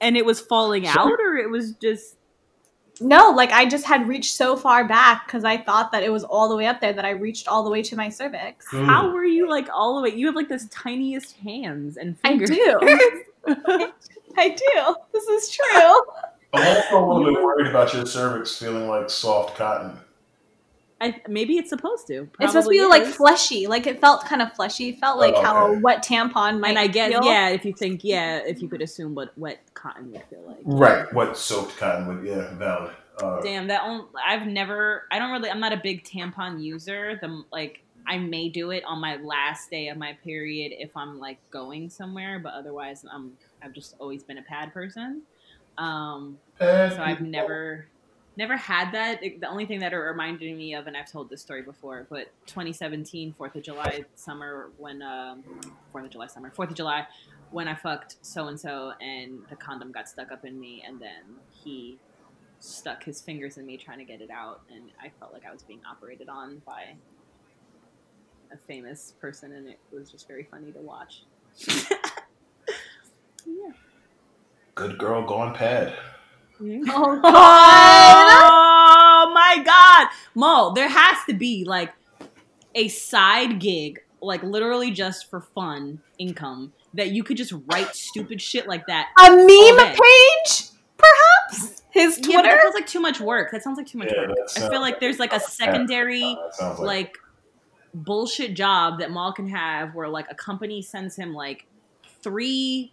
And 0.00 0.16
it 0.16 0.24
was 0.26 0.40
falling 0.40 0.86
out, 0.86 1.10
or 1.10 1.36
it 1.36 1.48
was 1.50 1.72
just 1.74 2.16
No, 3.00 3.30
like 3.30 3.50
I 3.52 3.64
just 3.66 3.84
had 3.84 4.06
reached 4.06 4.34
so 4.34 4.56
far 4.56 4.86
back 4.86 5.26
because 5.26 5.44
I 5.44 5.56
thought 5.56 5.92
that 5.92 6.02
it 6.02 6.10
was 6.12 6.24
all 6.24 6.48
the 6.48 6.56
way 6.56 6.66
up 6.66 6.80
there 6.80 6.92
that 6.92 7.04
I 7.04 7.10
reached 7.10 7.48
all 7.48 7.64
the 7.64 7.70
way 7.70 7.82
to 7.82 7.96
my 7.96 8.08
cervix. 8.08 8.66
Mm. 8.68 8.86
how 8.86 9.10
were 9.10 9.24
you 9.24 9.48
like 9.48 9.68
all 9.72 9.96
the 9.96 10.02
way? 10.02 10.14
You 10.14 10.26
have 10.26 10.36
like 10.36 10.48
this 10.48 10.68
tiniest 10.70 11.36
hands 11.38 11.96
and 11.96 12.16
I 12.24 12.28
fingers. 12.28 12.50
do. 12.50 12.78
I 14.36 14.48
do. 14.48 14.96
This 15.12 15.24
is 15.28 15.48
true. 15.50 15.92
I'm 16.52 16.76
also 16.76 16.98
a 16.98 17.04
little 17.12 17.34
bit 17.34 17.42
worried 17.42 17.66
about 17.66 17.92
your 17.94 18.06
cervix 18.06 18.56
feeling 18.56 18.88
like 18.88 19.10
soft 19.10 19.56
cotton. 19.56 19.98
I, 21.00 21.20
maybe 21.28 21.58
it's 21.58 21.68
supposed 21.70 22.06
to. 22.06 22.28
it's 22.40 22.52
supposed 22.52 22.66
to 22.66 22.70
be 22.70 22.78
Probably 22.78 23.00
like 23.00 23.04
fleshy. 23.06 23.66
Like 23.66 23.86
it 23.86 24.00
felt 24.00 24.24
kind 24.24 24.40
of 24.40 24.52
fleshy. 24.54 24.90
It 24.90 25.00
felt 25.00 25.18
like 25.18 25.34
Oh, 25.36 25.42
how 25.42 25.66
a 25.74 25.78
wet 25.80 26.04
tampon 26.04 26.60
might 26.60 26.70
And 26.70 26.78
I 26.78 26.86
guess 26.86 27.10
feel. 27.10 27.24
yeah, 27.24 27.48
if 27.48 27.64
you 27.64 27.72
think 27.74 28.02
yeah, 28.04 28.38
if 28.46 28.62
you 28.62 28.68
could 28.68 28.80
assume 28.80 29.14
what 29.14 29.36
wet 29.36 29.60
cotton 29.74 30.12
would 30.12 30.22
feel 30.30 30.42
like. 30.46 30.60
Right. 30.64 31.12
What 31.12 31.36
soaked 31.36 31.76
cotton 31.76 32.06
would, 32.06 32.24
yeah, 32.26 32.54
valid. 32.54 32.92
Uh, 33.22 33.40
Damn, 33.42 33.66
that 33.68 33.82
on, 33.82 34.06
I've 34.26 34.46
never. 34.46 35.04
I 35.10 35.18
don't 35.18 35.30
really. 35.30 35.50
I'm 35.50 35.60
not 35.60 35.72
a 35.72 35.80
big 35.82 36.04
tampon 36.04 36.62
user. 36.62 37.16
The 37.20 37.44
like, 37.52 37.82
I 38.06 38.18
may 38.18 38.48
do 38.48 38.70
it 38.70 38.82
on 38.84 39.00
my 39.00 39.16
last 39.16 39.70
day 39.70 39.88
of 39.88 39.96
my 39.96 40.14
period 40.24 40.72
if 40.76 40.96
I'm 40.96 41.18
like 41.20 41.38
going 41.50 41.90
somewhere, 41.90 42.38
but 42.40 42.54
otherwise, 42.54 43.04
I'm. 43.12 43.32
I've 43.62 43.72
just 43.72 43.94
always 44.00 44.22
been 44.24 44.38
a 44.38 44.42
pad 44.42 44.72
person. 44.74 45.22
Um, 45.78 46.38
so 46.58 46.96
I've 47.00 47.20
never, 47.20 47.86
never 48.36 48.56
had 48.56 48.92
that. 48.92 49.22
It- 49.22 49.40
the 49.40 49.48
only 49.48 49.66
thing 49.66 49.80
that 49.80 49.92
it 49.92 49.96
reminded 49.96 50.56
me 50.56 50.74
of, 50.74 50.86
and 50.86 50.96
I've 50.96 51.10
told 51.10 51.30
this 51.30 51.40
story 51.42 51.62
before, 51.62 52.06
but 52.10 52.28
2017 52.46 53.32
Fourth 53.32 53.54
of 53.54 53.62
July 53.62 54.04
summer 54.14 54.70
when 54.76 55.02
um, 55.02 55.42
Fourth 55.92 56.04
of 56.06 56.10
July 56.10 56.26
summer 56.26 56.50
Fourth 56.50 56.70
of 56.70 56.76
July 56.76 57.06
when 57.50 57.68
I 57.68 57.74
fucked 57.74 58.16
so 58.22 58.48
and 58.48 58.58
so 58.58 58.92
and 59.00 59.40
the 59.48 59.56
condom 59.56 59.92
got 59.92 60.08
stuck 60.08 60.32
up 60.32 60.44
in 60.44 60.58
me, 60.58 60.82
and 60.86 61.00
then 61.00 61.36
he 61.50 61.98
stuck 62.58 63.04
his 63.04 63.20
fingers 63.20 63.58
in 63.58 63.66
me 63.66 63.76
trying 63.76 63.98
to 63.98 64.04
get 64.04 64.20
it 64.20 64.30
out, 64.30 64.62
and 64.72 64.90
I 65.02 65.10
felt 65.20 65.32
like 65.32 65.44
I 65.46 65.52
was 65.52 65.62
being 65.62 65.80
operated 65.88 66.28
on 66.28 66.62
by 66.66 66.94
a 68.52 68.56
famous 68.56 69.12
person, 69.20 69.52
and 69.52 69.68
it 69.68 69.78
was 69.92 70.10
just 70.10 70.26
very 70.26 70.44
funny 70.50 70.72
to 70.72 70.78
watch. 70.80 71.22
yeah. 73.46 73.72
Good 74.74 74.98
girl 74.98 75.24
gone 75.24 75.54
pad. 76.58 76.82
Oh 76.88 77.20
god. 77.22 78.50
Oh 79.26 79.30
my 79.34 79.62
god, 79.64 80.08
Mo! 80.34 80.72
There 80.74 80.88
has 80.88 81.16
to 81.28 81.34
be 81.34 81.64
like 81.66 81.92
a 82.74 82.88
side 82.88 83.58
gig, 83.60 83.98
like 84.20 84.42
literally 84.42 84.90
just 84.90 85.30
for 85.30 85.40
fun 85.54 86.00
income 86.18 86.72
that 86.94 87.10
you 87.10 87.24
could 87.24 87.36
just 87.36 87.52
write 87.66 87.88
stupid 87.94 88.40
shit 88.42 88.66
like 88.68 88.86
that. 88.86 89.08
A 89.18 89.30
meme 89.30 89.46
Okay. 89.48 89.92
page, 90.00 90.62
perhaps. 90.98 91.82
His 91.92 92.18
Yeah, 92.18 92.22
but 92.22 92.22
Twitter. 92.24 92.42
that 92.42 92.60
feels 92.62 92.74
like 92.74 92.86
too 92.86 93.00
much 93.00 93.20
work. 93.20 93.50
That 93.52 93.62
sounds 93.62 93.78
like 93.78 93.86
too 93.86 93.98
much 93.98 94.12
Yeah, 94.12 94.28
work. 94.28 94.36
I 94.56 94.68
feel 94.68 94.80
like 94.80 95.00
there's 95.00 95.18
like 95.18 95.32
a 95.32 95.40
secondary 95.40 96.20
that 96.34 96.54
sounds 96.54 96.78
like, 96.80 96.86
like 97.06 97.14
bullshit 97.94 98.54
job 98.54 98.98
that 99.00 99.10
Mal 99.10 99.32
can 99.32 99.48
have 99.48 99.94
where 99.94 100.08
like 100.08 100.26
a 100.30 100.34
company 100.34 100.82
sends 100.82 101.16
him 101.16 101.32
like 101.32 101.66
three 102.22 102.92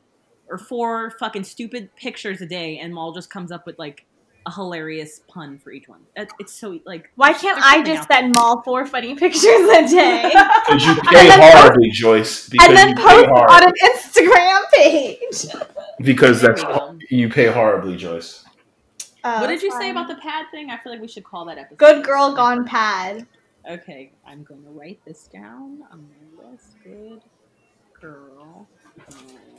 or 0.52 0.58
four 0.58 1.12
fucking 1.20 1.44
stupid 1.46 1.96
pictures 1.96 2.42
a 2.42 2.46
day 2.46 2.78
and 2.78 2.94
Mal 2.94 3.12
just 3.14 3.30
comes 3.32 3.52
up 3.52 3.66
with 3.66 3.80
like 3.80 4.06
a 4.46 4.52
hilarious 4.52 5.22
pun 5.28 5.60
for 5.60 5.72
each 5.72 5.88
one. 5.88 6.02
It's 6.40 6.52
so 6.54 6.80
like 6.86 7.12
Why 7.16 7.32
can't 7.34 7.60
I 7.64 7.82
just 7.84 8.02
out 8.04 8.08
there. 8.10 8.18
send 8.22 8.34
Mal 8.36 8.62
four 8.64 8.86
funny 8.86 9.14
pictures 9.24 9.44
a 9.46 9.88
day? 9.88 10.32
because 10.34 10.86
you 10.86 10.96
pay 11.04 11.28
then 11.28 11.40
post- 11.40 11.54
horribly, 11.58 11.90
Joyce. 11.92 12.50
And 12.60 12.76
then 12.76 12.90
you 12.90 12.96
pay 12.96 13.26
post 13.28 13.52
on 13.52 13.64
an 13.64 13.74
Instagram 13.86 14.62
page. 14.74 15.46
Because 16.02 16.42
that's 16.42 16.64
we 16.64 17.18
you 17.18 17.30
pay 17.30 17.48
horribly, 17.48 17.96
Joyce. 17.96 18.44
Oh, 19.24 19.30
uh, 19.30 19.40
What 19.42 19.48
did 19.48 19.62
you 19.62 19.72
say 19.74 19.92
about 19.92 20.08
the 20.08 20.16
pad 20.16 20.48
thing? 20.52 20.72
I 20.72 20.78
feel 20.80 20.92
like 20.92 21.02
we 21.02 21.08
should 21.08 21.24
call 21.24 21.46
that 21.46 21.60
episode. 21.60 21.78
Good 21.78 22.04
girl 22.04 22.34
gone 22.36 22.66
pad? 22.66 23.28
Okay, 23.70 24.12
I'm 24.26 24.42
going 24.44 24.64
to 24.64 24.70
write 24.72 25.00
this 25.06 25.28
down 25.32 25.84
on 25.92 26.08
my 26.10 26.50
list. 26.50 26.70
Good 26.84 27.22
girl. 28.02 28.68
gone 28.98 29.20
pad. 29.28 29.51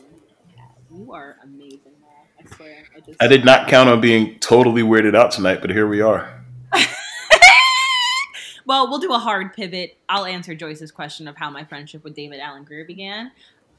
You 0.95 1.12
are 1.12 1.36
amazing, 1.43 1.93
Mal. 2.01 2.11
I 2.40 2.57
swear. 2.57 2.84
I 2.97 3.01
just 3.01 3.22
I 3.22 3.26
did 3.26 3.45
not 3.45 3.68
count 3.68 3.88
on 3.88 4.01
being 4.01 4.38
totally 4.40 4.82
weirded 4.82 5.16
out 5.16 5.30
tonight, 5.30 5.61
but 5.61 5.70
here 5.70 5.86
we 5.86 6.01
are. 6.01 6.43
Well, 8.64 8.88
we'll 8.88 9.01
do 9.01 9.12
a 9.12 9.18
hard 9.18 9.55
pivot. 9.55 9.97
I'll 10.09 10.24
answer 10.24 10.55
Joyce's 10.55 10.93
question 10.93 11.26
of 11.26 11.36
how 11.36 11.51
my 11.51 11.64
friendship 11.64 12.05
with 12.05 12.14
David 12.14 12.40
Alan 12.40 12.64
Grier 12.64 12.84
began. 12.84 13.32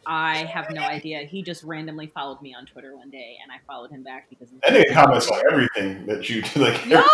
I 0.05 0.43
have 0.43 0.70
no 0.72 0.82
idea. 0.82 1.20
He 1.20 1.41
just 1.41 1.64
randomly 1.64 2.07
followed 2.07 2.41
me 2.41 2.53
on 2.53 2.66
Twitter 2.66 2.95
one 2.95 3.09
day, 3.09 3.38
and 3.41 3.49
I 3.49 3.59
followed 3.66 3.91
him 3.91 4.03
back 4.03 4.30
because. 4.30 4.49
And 4.68 4.76
it 4.76 4.91
comments 4.91 5.30
on 5.30 5.41
everything 5.49 6.05
that 6.07 6.30
you. 6.30 6.41
Like, 6.61 6.86
No, 6.86 7.05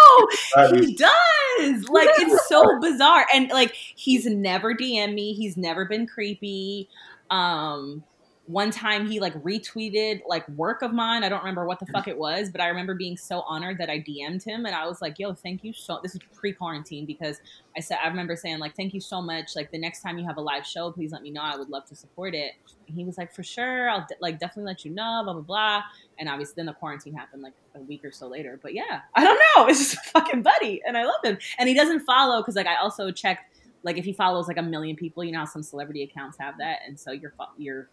he 0.75 0.95
does. 0.95 1.13
Like 1.89 2.07
it's 2.17 2.47
so 2.47 2.79
bizarre, 2.79 3.25
and 3.33 3.49
like 3.49 3.73
he's 3.73 4.25
never 4.25 4.73
DM 4.73 5.13
me. 5.13 5.33
He's 5.33 5.57
never 5.57 5.83
been 5.85 6.07
creepy. 6.07 6.87
Um, 7.29 8.03
one 8.49 8.71
time 8.71 9.07
he 9.07 9.19
like 9.19 9.35
retweeted 9.43 10.21
like 10.27 10.47
work 10.49 10.81
of 10.81 10.91
mine. 10.91 11.23
I 11.23 11.29
don't 11.29 11.37
remember 11.37 11.65
what 11.65 11.77
the 11.77 11.85
hmm. 11.85 11.91
fuck 11.91 12.07
it 12.07 12.17
was, 12.17 12.49
but 12.49 12.59
I 12.59 12.67
remember 12.67 12.95
being 12.95 13.15
so 13.15 13.41
honored 13.41 13.77
that 13.77 13.91
I 13.91 13.99
DM'd 13.99 14.43
him 14.43 14.65
and 14.65 14.73
I 14.73 14.87
was 14.87 15.03
like, 15.03 15.19
"Yo, 15.19 15.35
thank 15.35 15.63
you 15.63 15.71
so." 15.71 15.99
This 16.01 16.15
is 16.15 16.21
pre-quarantine 16.33 17.05
because 17.05 17.41
I 17.77 17.79
said 17.79 17.99
I 18.03 18.07
remember 18.07 18.35
saying 18.35 18.57
like, 18.57 18.75
"Thank 18.75 18.95
you 18.95 19.01
so 19.01 19.21
much. 19.21 19.55
Like 19.55 19.69
the 19.69 19.77
next 19.77 20.01
time 20.01 20.17
you 20.17 20.25
have 20.25 20.37
a 20.37 20.41
live 20.41 20.65
show, 20.65 20.91
please 20.91 21.11
let 21.11 21.21
me 21.21 21.29
know. 21.29 21.41
I 21.43 21.57
would 21.57 21.69
love 21.69 21.85
to 21.89 21.95
support 21.95 22.33
it." 22.33 22.53
And 22.87 22.97
he 22.97 23.05
was 23.05 23.19
like, 23.19 23.35
"For 23.35 23.43
sure. 23.43 23.87
I'll 23.87 24.07
de- 24.09 24.15
like 24.19 24.39
definitely 24.39 24.63
let 24.63 24.83
you 24.83 24.89
know." 24.89 25.21
Blah 25.23 25.33
blah 25.33 25.41
blah. 25.43 25.83
And 26.17 26.27
obviously, 26.27 26.55
then 26.57 26.65
the 26.65 26.73
quarantine 26.73 27.13
happened 27.13 27.43
like 27.43 27.53
a 27.75 27.81
week 27.81 28.03
or 28.03 28.11
so 28.11 28.27
later. 28.27 28.59
But 28.59 28.73
yeah, 28.73 29.01
I 29.13 29.23
don't 29.23 29.39
know. 29.55 29.67
It's 29.67 29.77
just 29.77 29.93
a 29.93 30.09
fucking 30.09 30.41
buddy, 30.41 30.81
and 30.87 30.97
I 30.97 31.05
love 31.05 31.23
him. 31.23 31.37
And 31.59 31.69
he 31.69 31.75
doesn't 31.75 31.99
follow 31.99 32.41
because 32.41 32.55
like 32.55 32.65
I 32.65 32.77
also 32.77 33.11
checked 33.11 33.43
like 33.83 33.97
if 33.97 34.05
he 34.05 34.11
follows 34.11 34.47
like 34.47 34.57
a 34.57 34.63
million 34.63 34.95
people, 34.95 35.23
you 35.23 35.31
know 35.31 35.39
how 35.39 35.45
some 35.45 35.61
celebrity 35.61 36.01
accounts 36.01 36.39
have 36.39 36.57
that, 36.57 36.79
and 36.87 36.99
so 36.99 37.11
your 37.11 37.33
your 37.59 37.89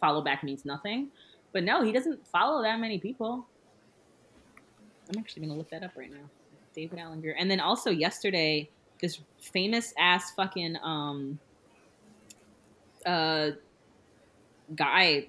follow 0.00 0.22
back 0.22 0.42
means 0.44 0.64
nothing. 0.64 1.08
But 1.52 1.64
no, 1.64 1.82
he 1.82 1.92
doesn't 1.92 2.26
follow 2.26 2.62
that 2.62 2.78
many 2.78 2.98
people. 2.98 3.46
I'm 5.08 5.18
actually 5.18 5.42
gonna 5.46 5.58
look 5.58 5.70
that 5.70 5.82
up 5.82 5.92
right 5.96 6.10
now. 6.10 6.28
David 6.74 6.98
Alan 6.98 7.20
Grier. 7.20 7.34
And 7.38 7.50
then 7.50 7.60
also 7.60 7.90
yesterday, 7.90 8.68
this 9.00 9.20
famous 9.40 9.94
ass 9.98 10.32
fucking 10.32 10.76
um 10.82 11.38
uh 13.06 13.50
guy 14.74 15.28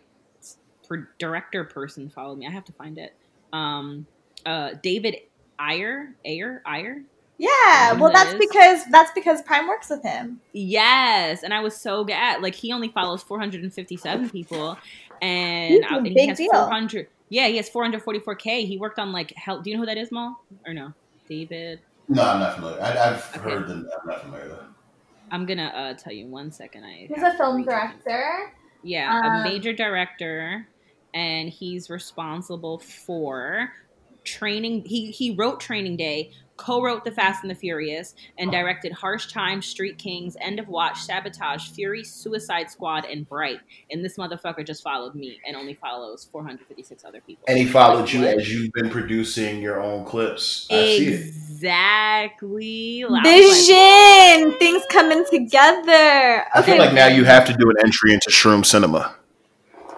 per, 0.87 1.09
director 1.17 1.63
person 1.63 2.09
followed 2.09 2.37
me. 2.37 2.47
I 2.47 2.51
have 2.51 2.65
to 2.65 2.73
find 2.73 2.97
it. 2.97 3.15
Um 3.53 4.05
uh 4.45 4.71
David 4.83 5.17
Ayer 5.59 6.15
Ayer 6.25 6.61
Ayer 6.65 7.03
Yeah, 7.39 7.93
well, 7.93 8.11
that 8.11 8.25
that's 8.25 8.33
because 8.37 8.83
that's 8.91 9.11
because 9.15 9.41
Prime 9.43 9.65
works 9.67 9.89
with 9.89 10.03
him. 10.03 10.41
Yes, 10.51 11.41
and 11.43 11.53
I 11.53 11.61
was 11.61 11.75
so 11.75 12.03
glad. 12.03 12.41
Like 12.41 12.53
he 12.53 12.73
only 12.73 12.89
follows 12.89 13.23
457 13.23 14.29
people, 14.29 14.77
and, 15.21 15.73
He's 15.73 15.83
a 15.83 15.93
I- 15.93 15.97
and 15.97 16.07
he 16.07 16.27
has 16.27 16.37
deal. 16.37 16.51
400. 16.51 17.07
Yeah, 17.29 17.47
he 17.47 17.55
has 17.57 17.69
444k. 17.69 18.65
He 18.67 18.77
worked 18.77 18.99
on 18.99 19.11
like 19.13 19.33
help. 19.35 19.63
Do 19.63 19.69
you 19.69 19.77
know 19.77 19.81
who 19.83 19.85
that 19.85 19.97
is, 19.97 20.11
Mal? 20.11 20.37
Or 20.67 20.73
no? 20.73 20.93
David. 21.29 21.79
No, 22.09 22.23
I'm 22.23 22.39
not 22.39 22.55
familiar. 22.55 22.81
I, 22.81 23.09
I've 23.11 23.35
Okay. 23.37 23.49
heard 23.51 23.67
them. 23.67 23.87
I'm 24.01 24.07
not 24.09 24.21
familiar. 24.21 24.47
Though. 24.49 24.65
I'm 25.31 25.45
gonna 25.45 25.71
uh, 25.75 25.93
tell 25.93 26.11
you 26.11 26.25
one 26.27 26.51
second. 26.51 26.83
I 26.83 27.07
He's 27.07 27.23
a 27.23 27.37
film 27.37 27.63
to 27.63 27.69
read 27.69 27.91
director. 28.05 28.53
Yeah, 28.83 29.17
Um, 29.23 29.41
a 29.41 29.43
major 29.43 29.71
director, 29.73 30.67
and 31.13 31.47
he's 31.49 31.89
responsible 31.89 32.79
for 32.79 33.71
training. 34.23 34.83
He 34.85 35.11
he 35.11 35.35
wrote 35.35 35.59
Training 35.59 35.97
Day, 35.97 36.31
co-wrote 36.59 37.05
The 37.05 37.11
Fast 37.11 37.43
and 37.43 37.49
the 37.49 37.55
Furious, 37.55 38.13
and 38.37 38.49
oh. 38.49 38.51
directed 38.51 38.91
Harsh 38.91 39.31
Times, 39.31 39.65
Street 39.65 39.97
Kings, 39.97 40.35
End 40.41 40.59
of 40.59 40.67
Watch, 40.67 41.01
Sabotage, 41.01 41.69
Fury, 41.69 42.03
Suicide 42.03 42.69
Squad, 42.69 43.05
and 43.05 43.27
Bright. 43.27 43.59
And 43.89 44.03
this 44.03 44.17
motherfucker 44.17 44.65
just 44.65 44.83
followed 44.83 45.15
me 45.15 45.39
and 45.47 45.55
only 45.55 45.73
follows 45.73 46.27
456 46.31 47.05
other 47.05 47.21
people. 47.21 47.45
And 47.47 47.57
he 47.57 47.65
followed 47.65 48.11
you 48.11 48.25
as 48.25 48.51
you've 48.51 48.71
been 48.73 48.89
producing 48.89 49.61
your 49.61 49.81
own 49.81 50.05
clips. 50.05 50.67
I 50.69 50.73
see 50.73 51.07
it. 51.07 51.27
Exactly. 51.27 53.03
I 53.03 53.07
was 53.07 53.13
like, 53.13 53.23
Vision, 53.23 54.59
things 54.59 54.83
coming 54.89 55.25
together. 55.29 56.45
I 56.53 56.61
feel 56.63 56.77
like 56.77 56.93
now 56.93 57.07
you 57.07 57.23
have 57.23 57.45
to 57.45 57.53
do 57.53 57.69
an 57.69 57.77
entry 57.83 58.13
into 58.13 58.29
Shroom 58.29 58.65
Cinema. 58.65 59.15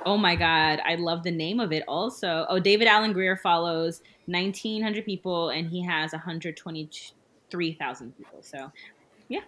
Oh 0.06 0.18
my 0.18 0.36
god, 0.36 0.80
I 0.86 0.96
love 0.96 1.24
the 1.24 1.32
name 1.32 1.60
of 1.60 1.72
it 1.72 1.84
also. 1.88 2.46
Oh, 2.50 2.60
David 2.60 2.88
Alan 2.88 3.14
Grier 3.14 3.38
follows 3.38 4.02
1900 4.26 5.06
people 5.06 5.50
and 5.50 5.70
he 5.70 5.84
has 5.86 6.12
123,000 6.12 8.18
people. 8.18 8.40
So, 8.42 8.72
yeah. 9.30 9.42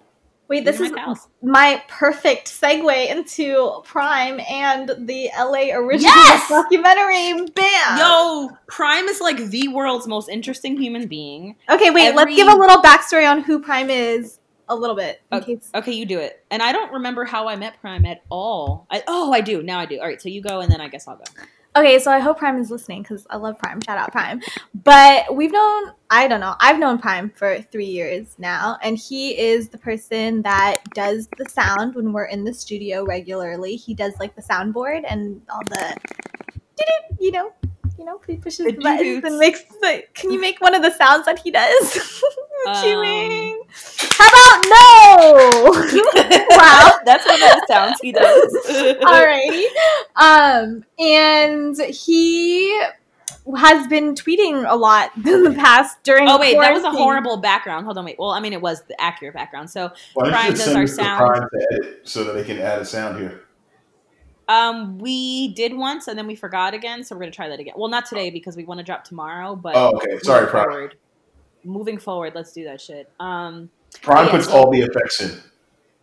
wait, 0.48 0.66
this 0.66 0.80
is 0.80 0.92
my 0.92 0.98
pals. 0.98 1.28
my 1.42 1.84
perfect 1.88 2.48
segue 2.48 3.08
into 3.10 3.82
Prime 3.84 4.40
and 4.50 4.90
the 5.08 5.30
LA 5.38 5.74
original 5.76 6.12
Yes! 6.14 6.50
documentary. 6.50 7.48
Bam. 7.56 7.98
Yo, 7.98 8.50
Prime 8.68 9.06
is 9.06 9.22
like 9.22 9.38
the 9.38 9.68
world's 9.70 10.08
most 10.08 10.30
interesting 10.30 10.78
human 10.78 11.08
being. 11.08 11.56
Okay, 11.70 11.90
wait. 11.92 12.16
let's 12.16 12.36
give 12.36 12.48
a 12.48 12.56
little 12.56 12.82
backstory 12.82 13.30
on 13.30 13.42
who 13.44 13.60
Prime 13.60 13.90
is. 13.90 14.40
A 14.70 14.76
little 14.76 14.96
bit, 14.96 15.22
in 15.32 15.38
Okay. 15.40 15.56
case. 15.56 15.70
Okay, 15.76 15.92
you 15.92 16.06
do 16.06 16.20
it. 16.20 16.44
And 16.50 16.62
I 16.62 16.72
don't 16.72 16.94
remember 16.94 17.26
how 17.26 17.48
I 17.48 17.56
met 17.56 17.80
Prime 17.82 18.06
at 18.06 18.22
all. 18.30 18.88
I, 18.90 19.04
oh, 19.08 19.32
I 19.34 19.42
do. 19.42 19.62
Now 19.62 19.80
I 19.80 19.86
do. 19.86 20.00
All 20.00 20.08
right, 20.08 20.22
so 20.22 20.30
you 20.30 20.42
go 20.42 20.62
and 20.62 20.72
then 20.72 20.80
I 20.82 20.88
guess 20.88 21.08
I'll 21.08 21.18
go. 21.18 21.24
Okay, 21.76 21.98
so 21.98 22.12
I 22.12 22.20
hope 22.20 22.38
Prime 22.38 22.58
is 22.60 22.70
listening 22.70 23.02
because 23.02 23.26
I 23.32 23.38
love 23.38 23.58
Prime. 23.58 23.82
Shout 23.82 23.98
out 23.98 24.12
Prime. 24.12 24.42
But 24.84 25.36
we've 25.36 25.52
known, 25.52 25.92
I 26.10 26.28
don't 26.28 26.40
know, 26.40 26.56
I've 26.60 26.78
known 26.78 27.00
Prime 27.00 27.32
for 27.32 27.62
three 27.64 27.88
years 27.88 28.36
now, 28.38 28.78
and 28.84 28.96
he 28.96 29.38
is 29.40 29.70
the 29.70 29.80
person 29.80 30.44
that 30.44 30.84
does 30.94 31.28
the 31.38 31.50
sound 31.50 31.96
when 31.96 32.14
we're 32.14 32.26
in 32.26 32.44
the 32.44 32.54
studio 32.54 33.04
regularly. 33.04 33.76
He 33.76 33.96
does 33.96 34.14
like 34.20 34.36
the 34.36 34.44
soundboard 34.44 35.04
and 35.08 35.42
all 35.50 35.64
the, 35.68 35.98
you 37.20 37.32
know, 37.32 37.52
you 37.98 38.06
know, 38.06 38.20
he 38.26 38.38
pushes 38.38 38.66
The 38.66 38.72
the 38.72 38.82
buttons 38.82 39.24
and 39.24 39.38
makes 39.38 39.64
the. 39.82 40.04
Can 40.14 40.32
you 40.32 40.40
make 40.42 40.60
one 40.62 40.74
of 40.76 40.82
the 40.82 40.92
sounds 40.92 41.26
that 41.26 41.40
he 41.40 41.52
does? 41.52 42.24
Um, 42.66 42.76
Chewing. 42.82 43.62
How 44.12 44.30
about 44.30 44.64
no? 44.64 45.72
wow. 46.52 47.00
That's 47.04 47.26
one 47.26 47.36
of 47.36 47.42
the 47.42 47.66
sounds 47.68 48.00
he 48.02 48.14
does. 48.14 48.58
Alrighty. 49.02 49.66
Um, 50.16 50.86
and 50.98 51.78
he 51.94 52.80
has 53.58 53.86
been 53.88 54.16
tweeting 54.16 54.64
a 54.66 54.76
lot 54.76 55.12
in 55.18 55.44
the 55.44 55.52
past 55.52 56.02
during. 56.04 56.30
Oh 56.30 56.40
wait, 56.40 56.58
that 56.58 56.74
was 56.74 56.84
a 56.84 56.92
horrible 56.92 57.36
background. 57.36 57.84
Hold 57.86 57.98
on, 57.98 58.06
wait. 58.06 58.16
Well, 58.18 58.32
I 58.32 58.40
mean, 58.40 58.54
it 58.54 58.62
was 58.62 58.82
the 58.84 59.00
accurate 59.02 59.34
background. 59.34 59.70
So 59.70 59.92
Why 60.14 60.26
don't 60.26 60.34
Prime 60.34 60.54
does 60.54 60.76
our 60.76 60.88
sound. 60.88 61.28
Prime 61.28 61.50
to 61.50 61.68
edit 61.72 62.08
so 62.08 62.24
that 62.24 62.34
they 62.34 62.46
can 62.46 62.60
add 62.60 62.80
a 62.80 62.86
sound 62.86 63.20
here? 63.20 63.43
Um, 64.48 64.98
we 65.00 65.50
did 65.54 65.76
once 65.76 66.08
and 66.08 66.18
then 66.18 66.28
we 66.28 66.36
forgot 66.36 66.74
again, 66.74 67.04
so 67.04 67.16
we're 67.16 67.22
gonna 67.22 67.32
try 67.32 67.48
that 67.50 67.60
again. 67.60 67.74
Well, 67.78 67.90
not 67.90 68.06
today 68.06 68.30
because 68.30 68.58
we 68.58 68.66
want 68.66 68.80
to 68.80 68.84
drop 68.84 69.04
tomorrow, 69.04 69.56
but 69.56 69.76
Oh, 69.76 69.96
okay. 69.98 70.20
Sorry, 70.20 70.42
moving 70.42 70.52
forward, 70.52 70.96
moving 71.64 71.98
forward, 71.98 72.34
let's 72.36 72.52
do 72.52 72.64
that 72.66 72.82
shit. 72.82 73.10
Um, 73.20 73.70
Prime 74.02 74.26
Yeah, 74.26 74.32
puts 74.32 74.46
so- 74.48 74.54
all 74.54 74.70
the 74.72 74.82
effects 74.82 75.22
in. 75.22 75.40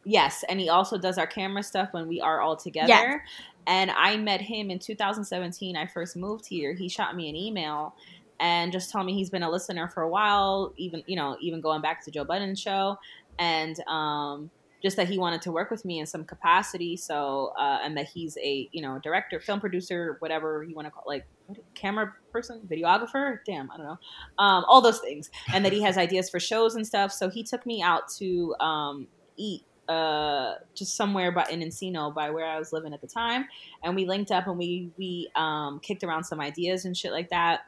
yes, 0.04 0.42
and 0.48 0.58
he 0.60 0.68
also 0.68 0.96
does 0.96 1.18
our 1.18 1.26
camera 1.26 1.62
stuff 1.62 1.88
when 1.92 2.08
we 2.08 2.20
are 2.20 2.40
all 2.40 2.56
together. 2.56 2.88
Yes. 2.88 3.20
And 3.66 3.90
I 3.90 4.16
met 4.16 4.40
him 4.40 4.70
in 4.70 4.78
2017. 4.78 5.76
I 5.76 5.86
first 5.86 6.16
moved 6.16 6.46
here. 6.46 6.72
He 6.72 6.88
shot 6.88 7.14
me 7.14 7.28
an 7.28 7.36
email 7.36 7.94
and 8.40 8.72
just 8.72 8.90
told 8.90 9.04
me 9.04 9.12
he's 9.12 9.28
been 9.28 9.42
a 9.42 9.50
listener 9.50 9.86
for 9.86 10.02
a 10.02 10.08
while, 10.08 10.72
even 10.78 11.02
you 11.06 11.14
know, 11.14 11.36
even 11.42 11.60
going 11.60 11.82
back 11.82 12.02
to 12.06 12.10
Joe 12.10 12.24
Budden's 12.24 12.58
show, 12.58 12.96
and 13.38 13.78
um, 13.86 14.50
just 14.82 14.96
that 14.96 15.08
he 15.08 15.18
wanted 15.18 15.42
to 15.42 15.52
work 15.52 15.70
with 15.70 15.84
me 15.84 15.98
in 15.98 16.06
some 16.06 16.24
capacity. 16.24 16.96
So, 16.96 17.52
uh, 17.58 17.78
and 17.82 17.96
that 17.96 18.06
he's 18.06 18.36
a 18.38 18.68
you 18.72 18.82
know 18.82 18.98
director, 18.98 19.40
film 19.40 19.60
producer, 19.60 20.16
whatever 20.20 20.64
you 20.64 20.74
want 20.74 20.86
to 20.86 20.90
call, 20.90 21.04
like 21.06 21.26
camera 21.74 22.14
person, 22.32 22.60
videographer. 22.70 23.38
Damn, 23.44 23.70
I 23.70 23.76
don't 23.76 23.86
know, 23.86 23.98
um, 24.38 24.64
all 24.68 24.80
those 24.80 25.00
things, 25.00 25.30
and 25.52 25.64
that 25.64 25.72
he 25.72 25.82
has 25.82 25.98
ideas 25.98 26.30
for 26.30 26.40
shows 26.40 26.74
and 26.74 26.86
stuff. 26.86 27.12
So 27.12 27.28
he 27.28 27.42
took 27.42 27.66
me 27.66 27.82
out 27.82 28.08
to 28.18 28.54
um, 28.60 29.08
eat. 29.36 29.64
Uh, 29.88 30.54
just 30.72 30.94
somewhere 30.96 31.32
by 31.32 31.44
in 31.50 31.62
Encino 31.62 32.14
by 32.14 32.30
where 32.30 32.46
I 32.46 32.60
was 32.60 32.72
living 32.72 32.94
at 32.94 33.00
the 33.00 33.08
time, 33.08 33.46
and 33.82 33.96
we 33.96 34.06
linked 34.06 34.30
up 34.30 34.46
and 34.46 34.56
we 34.56 34.92
we 34.96 35.28
um, 35.34 35.80
kicked 35.80 36.04
around 36.04 36.22
some 36.22 36.40
ideas 36.40 36.84
and 36.84 36.96
shit 36.96 37.10
like 37.10 37.30
that. 37.30 37.62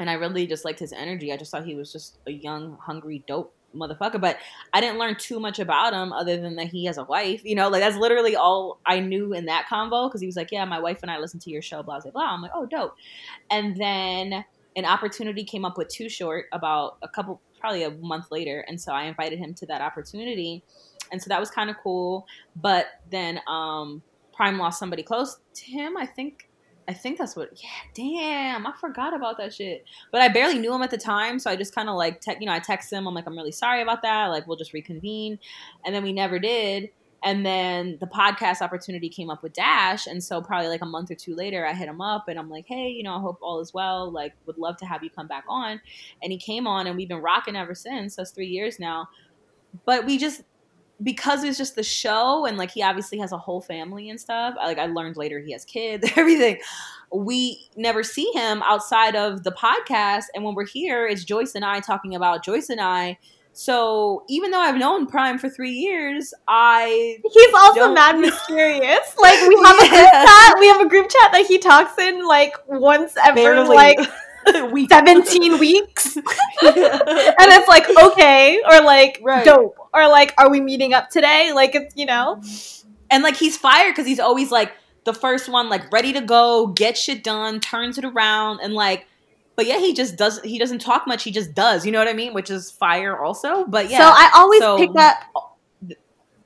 And 0.00 0.10
I 0.10 0.14
really 0.14 0.48
just 0.48 0.64
liked 0.64 0.80
his 0.80 0.92
energy. 0.92 1.32
I 1.32 1.36
just 1.36 1.52
thought 1.52 1.64
he 1.64 1.76
was 1.76 1.92
just 1.92 2.18
a 2.26 2.32
young, 2.32 2.76
hungry, 2.80 3.22
dope 3.28 3.54
motherfucker. 3.74 4.20
But 4.20 4.38
I 4.72 4.80
didn't 4.80 4.98
learn 4.98 5.16
too 5.16 5.40
much 5.40 5.58
about 5.58 5.92
him 5.92 6.12
other 6.12 6.36
than 6.36 6.56
that 6.56 6.68
he 6.68 6.84
has 6.86 6.98
a 6.98 7.04
wife. 7.04 7.42
You 7.44 7.54
know, 7.54 7.68
like 7.68 7.82
that's 7.82 7.96
literally 7.96 8.36
all 8.36 8.80
I 8.86 9.00
knew 9.00 9.32
in 9.32 9.46
that 9.46 9.66
convo 9.70 10.08
because 10.08 10.20
he 10.20 10.26
was 10.26 10.36
like, 10.36 10.50
"Yeah, 10.52 10.64
my 10.64 10.78
wife 10.78 11.00
and 11.02 11.10
I 11.10 11.18
listen 11.18 11.40
to 11.40 11.50
your 11.50 11.62
show." 11.62 11.82
Blah 11.82 12.00
blah 12.00 12.10
blah. 12.10 12.34
I'm 12.34 12.42
like, 12.42 12.52
"Oh, 12.54 12.66
dope." 12.66 12.94
And 13.50 13.76
then 13.76 14.44
an 14.76 14.84
opportunity 14.84 15.44
came 15.44 15.64
up 15.64 15.78
with 15.78 15.88
Too 15.88 16.08
Short 16.08 16.46
about 16.52 16.98
a 17.02 17.08
couple, 17.08 17.40
probably 17.60 17.84
a 17.84 17.90
month 17.90 18.30
later, 18.30 18.64
and 18.68 18.80
so 18.80 18.92
I 18.92 19.04
invited 19.04 19.38
him 19.38 19.54
to 19.54 19.66
that 19.66 19.80
opportunity, 19.80 20.62
and 21.12 21.22
so 21.22 21.28
that 21.28 21.40
was 21.40 21.50
kind 21.50 21.70
of 21.70 21.76
cool. 21.82 22.26
But 22.56 22.86
then 23.10 23.40
um, 23.46 24.02
Prime 24.32 24.58
lost 24.58 24.78
somebody 24.78 25.02
close 25.02 25.38
to 25.54 25.64
him. 25.64 25.96
I 25.96 26.06
think. 26.06 26.48
I 26.86 26.92
think 26.92 27.18
that's 27.18 27.34
what. 27.34 27.50
Yeah, 27.62 27.68
damn, 27.94 28.66
I 28.66 28.72
forgot 28.78 29.14
about 29.14 29.38
that 29.38 29.54
shit. 29.54 29.84
But 30.12 30.20
I 30.20 30.28
barely 30.28 30.58
knew 30.58 30.74
him 30.74 30.82
at 30.82 30.90
the 30.90 30.98
time, 30.98 31.38
so 31.38 31.50
I 31.50 31.56
just 31.56 31.74
kind 31.74 31.88
of 31.88 31.96
like, 31.96 32.20
te- 32.20 32.36
you 32.40 32.46
know, 32.46 32.52
I 32.52 32.58
text 32.58 32.92
him. 32.92 33.06
I'm 33.06 33.14
like, 33.14 33.26
I'm 33.26 33.36
really 33.36 33.52
sorry 33.52 33.82
about 33.82 34.02
that. 34.02 34.26
Like, 34.26 34.46
we'll 34.46 34.56
just 34.56 34.72
reconvene, 34.72 35.38
and 35.84 35.94
then 35.94 36.02
we 36.02 36.12
never 36.12 36.38
did. 36.38 36.90
And 37.26 37.44
then 37.44 37.96
the 38.00 38.06
podcast 38.06 38.60
opportunity 38.60 39.08
came 39.08 39.30
up 39.30 39.42
with 39.42 39.54
Dash, 39.54 40.06
and 40.06 40.22
so 40.22 40.42
probably 40.42 40.68
like 40.68 40.82
a 40.82 40.86
month 40.86 41.10
or 41.10 41.14
two 41.14 41.34
later, 41.34 41.66
I 41.66 41.72
hit 41.72 41.88
him 41.88 42.02
up, 42.02 42.28
and 42.28 42.38
I'm 42.38 42.50
like, 42.50 42.66
hey, 42.66 42.88
you 42.88 43.02
know, 43.02 43.16
I 43.16 43.20
hope 43.20 43.38
all 43.40 43.60
is 43.60 43.72
well. 43.72 44.10
Like, 44.10 44.34
would 44.44 44.58
love 44.58 44.76
to 44.78 44.86
have 44.86 45.02
you 45.02 45.08
come 45.08 45.26
back 45.26 45.44
on. 45.48 45.80
And 46.22 46.32
he 46.32 46.38
came 46.38 46.66
on, 46.66 46.86
and 46.86 46.96
we've 46.96 47.08
been 47.08 47.22
rocking 47.22 47.56
ever 47.56 47.74
since. 47.74 48.16
That's 48.16 48.30
three 48.30 48.48
years 48.48 48.78
now. 48.78 49.08
But 49.86 50.04
we 50.04 50.18
just 50.18 50.42
because 51.02 51.42
it's 51.42 51.58
just 51.58 51.74
the 51.74 51.82
show 51.82 52.46
and 52.46 52.56
like 52.56 52.70
he 52.70 52.82
obviously 52.82 53.18
has 53.18 53.32
a 53.32 53.38
whole 53.38 53.60
family 53.60 54.10
and 54.10 54.20
stuff 54.20 54.54
like 54.56 54.78
i 54.78 54.86
learned 54.86 55.16
later 55.16 55.40
he 55.40 55.52
has 55.52 55.64
kids 55.64 56.08
everything 56.16 56.58
we 57.12 57.68
never 57.76 58.02
see 58.02 58.30
him 58.32 58.62
outside 58.62 59.16
of 59.16 59.42
the 59.42 59.52
podcast 59.52 60.24
and 60.34 60.44
when 60.44 60.54
we're 60.54 60.66
here 60.66 61.06
it's 61.06 61.24
joyce 61.24 61.54
and 61.54 61.64
i 61.64 61.80
talking 61.80 62.14
about 62.14 62.44
joyce 62.44 62.68
and 62.70 62.80
i 62.80 63.18
So 63.56 64.24
even 64.28 64.50
though 64.50 64.58
I've 64.58 64.78
known 64.78 65.06
Prime 65.06 65.38
for 65.38 65.48
three 65.48 65.70
years, 65.70 66.34
I 66.48 67.18
He's 67.32 67.54
also 67.54 67.94
mad 67.94 68.18
mysterious. 68.26 69.14
Like 69.16 69.40
we 69.46 69.54
have 69.62 69.76
a 69.78 69.88
group 69.88 70.10
chat. 70.10 70.54
We 70.58 70.66
have 70.66 70.80
a 70.80 70.88
group 70.88 71.08
chat 71.08 71.30
that 71.30 71.46
he 71.46 71.58
talks 71.58 71.96
in 71.98 72.26
like 72.26 72.52
once 72.66 73.14
every 73.24 73.44
Barely. 73.44 73.76
like 73.76 73.98
we 74.72 74.86
17 74.88 75.58
weeks. 75.58 76.16
and 76.16 76.24
it's 76.62 77.68
like, 77.68 77.86
okay, 78.04 78.60
or 78.68 78.80
like 78.82 79.20
Right. 79.22 79.44
dope. 79.44 79.76
Or 79.92 80.08
like, 80.08 80.34
are 80.38 80.50
we 80.50 80.60
meeting 80.60 80.92
up 80.92 81.10
today? 81.10 81.52
Like 81.54 81.74
it's 81.74 81.94
you 81.96 82.06
know. 82.06 82.42
and 83.10 83.22
like 83.22 83.36
he's 83.36 83.56
fired 83.56 83.92
because 83.92 84.06
he's 84.06 84.20
always 84.20 84.50
like 84.50 84.72
the 85.04 85.14
first 85.14 85.48
one, 85.48 85.68
like 85.68 85.92
ready 85.92 86.12
to 86.14 86.20
go, 86.20 86.66
get 86.68 86.96
shit 86.96 87.22
done, 87.22 87.60
turns 87.60 87.98
it 87.98 88.04
around, 88.04 88.60
and 88.60 88.74
like. 88.74 89.06
But 89.56 89.66
yeah, 89.66 89.78
he 89.78 89.94
just 89.94 90.16
doesn't. 90.16 90.44
He 90.44 90.58
doesn't 90.58 90.80
talk 90.80 91.06
much. 91.06 91.22
He 91.22 91.30
just 91.30 91.54
does. 91.54 91.86
You 91.86 91.92
know 91.92 92.00
what 92.00 92.08
I 92.08 92.12
mean? 92.12 92.34
Which 92.34 92.50
is 92.50 92.72
fire, 92.72 93.16
also. 93.16 93.64
But 93.64 93.88
yeah. 93.88 93.98
So 93.98 94.04
I 94.04 94.30
always 94.34 94.60
so- 94.60 94.76
pick 94.76 94.90
up 94.96 95.53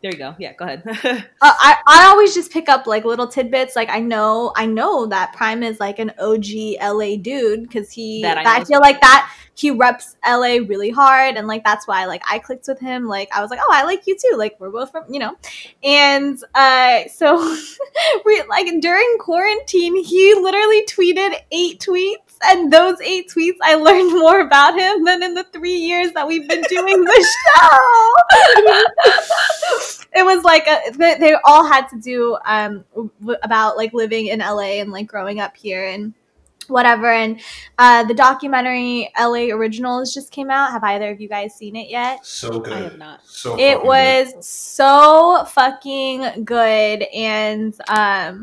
there 0.01 0.13
you 0.13 0.19
go. 0.19 0.37
Yeah, 0.39 0.53
go 0.53 0.65
ahead. 0.65 0.83
uh, 0.87 1.21
I, 1.41 1.77
I 1.87 2.07
always 2.07 2.33
just 2.33 2.53
pick 2.53 2.69
up 2.69 2.87
like 2.87 3.05
little 3.05 3.27
tidbits. 3.27 3.75
Like 3.75 3.91
i 3.91 4.01
know 4.01 4.53
i 4.57 4.65
know 4.67 5.07
that 5.07 5.33
prime 5.33 5.63
is 5.63 5.81
like 5.81 5.99
an 5.99 6.13
og 6.19 6.45
la 6.47 7.17
dude 7.17 7.63
because 7.63 7.91
he 7.91 8.23
That 8.23 8.39
I 8.39 8.61
I, 8.61 8.65
feel 8.65 8.81
like 8.81 9.01
that 9.01 9.33
he 9.55 9.73
reps 9.73 10.17
la 10.25 10.59
really 10.69 10.91
hard 10.91 11.37
and 11.37 11.49
like 11.49 11.65
that's 11.65 11.89
why 11.89 12.05
like 12.07 12.23
i 12.31 12.39
clicked 12.39 12.69
with 12.69 12.79
him. 12.79 13.07
Like 13.07 13.29
i 13.35 13.41
was 13.41 13.51
like 13.51 13.61
oh 13.63 13.71
i 13.73 13.85
like 13.85 14.07
you 14.07 14.17
too. 14.17 14.37
Like 14.37 14.57
we're 14.61 14.71
both 14.71 14.93
from 14.93 15.05
you 15.13 15.19
know? 15.19 15.37
And 15.83 16.39
uh 16.55 17.01
so 17.13 17.57
we 18.25 18.43
like 18.49 18.69
during 18.81 19.17
quarantine 19.19 20.03
he 20.05 20.35
literally 20.35 20.85
tweeted 20.87 21.35
eight 21.51 21.81
tweets 21.81 22.28
and 22.45 22.73
those 22.73 23.01
eight 23.01 23.29
tweets 23.29 23.57
i 23.63 23.75
learned 23.75 24.13
more 24.19 24.41
about 24.41 24.79
him 24.79 25.05
than 25.05 25.23
in 25.23 25.35
the 25.35 25.45
three 25.53 25.77
years 25.77 26.13
that 26.13 26.27
we've 26.27 26.49
been 26.49 26.63
doing 26.63 27.05
the 27.05 27.29
show 27.57 28.09
it 30.15 30.25
was 30.25 30.45
like 30.45 30.67
a, 30.67 30.91
they, 30.97 31.17
they 31.17 31.35
all 31.45 31.65
had 31.65 31.87
to 31.89 31.99
do 31.99 32.37
um 32.45 32.85
about 33.43 33.77
like 33.77 33.93
living 33.93 34.27
in 34.27 34.41
LA 34.41 34.81
and 34.81 34.91
like 34.91 35.07
growing 35.07 35.41
up 35.41 35.57
here 35.57 35.87
and 35.87 36.15
whatever 36.69 37.11
and 37.11 37.41
uh 37.79 38.05
the 38.05 38.15
documentary 38.15 39.11
LA 39.19 39.49
Originals 39.55 40.13
just 40.13 40.31
came 40.31 40.51
out 40.51 40.71
have 40.71 40.85
either 40.85 41.11
of 41.11 41.21
you 41.21 41.29
guys 41.29 41.55
seen 41.55 41.77
it 41.77 41.89
yet 41.89 42.25
So 42.25 42.61
good. 42.61 42.73
I 42.73 42.81
have 42.81 42.99
not. 42.99 43.25
So 43.25 43.59
it 43.59 43.77
fucking 43.77 43.87
was 43.87 44.47
so 44.47 45.45
fucking 45.51 46.45
good 46.45 47.03
and 47.15 47.75
um 47.89 48.43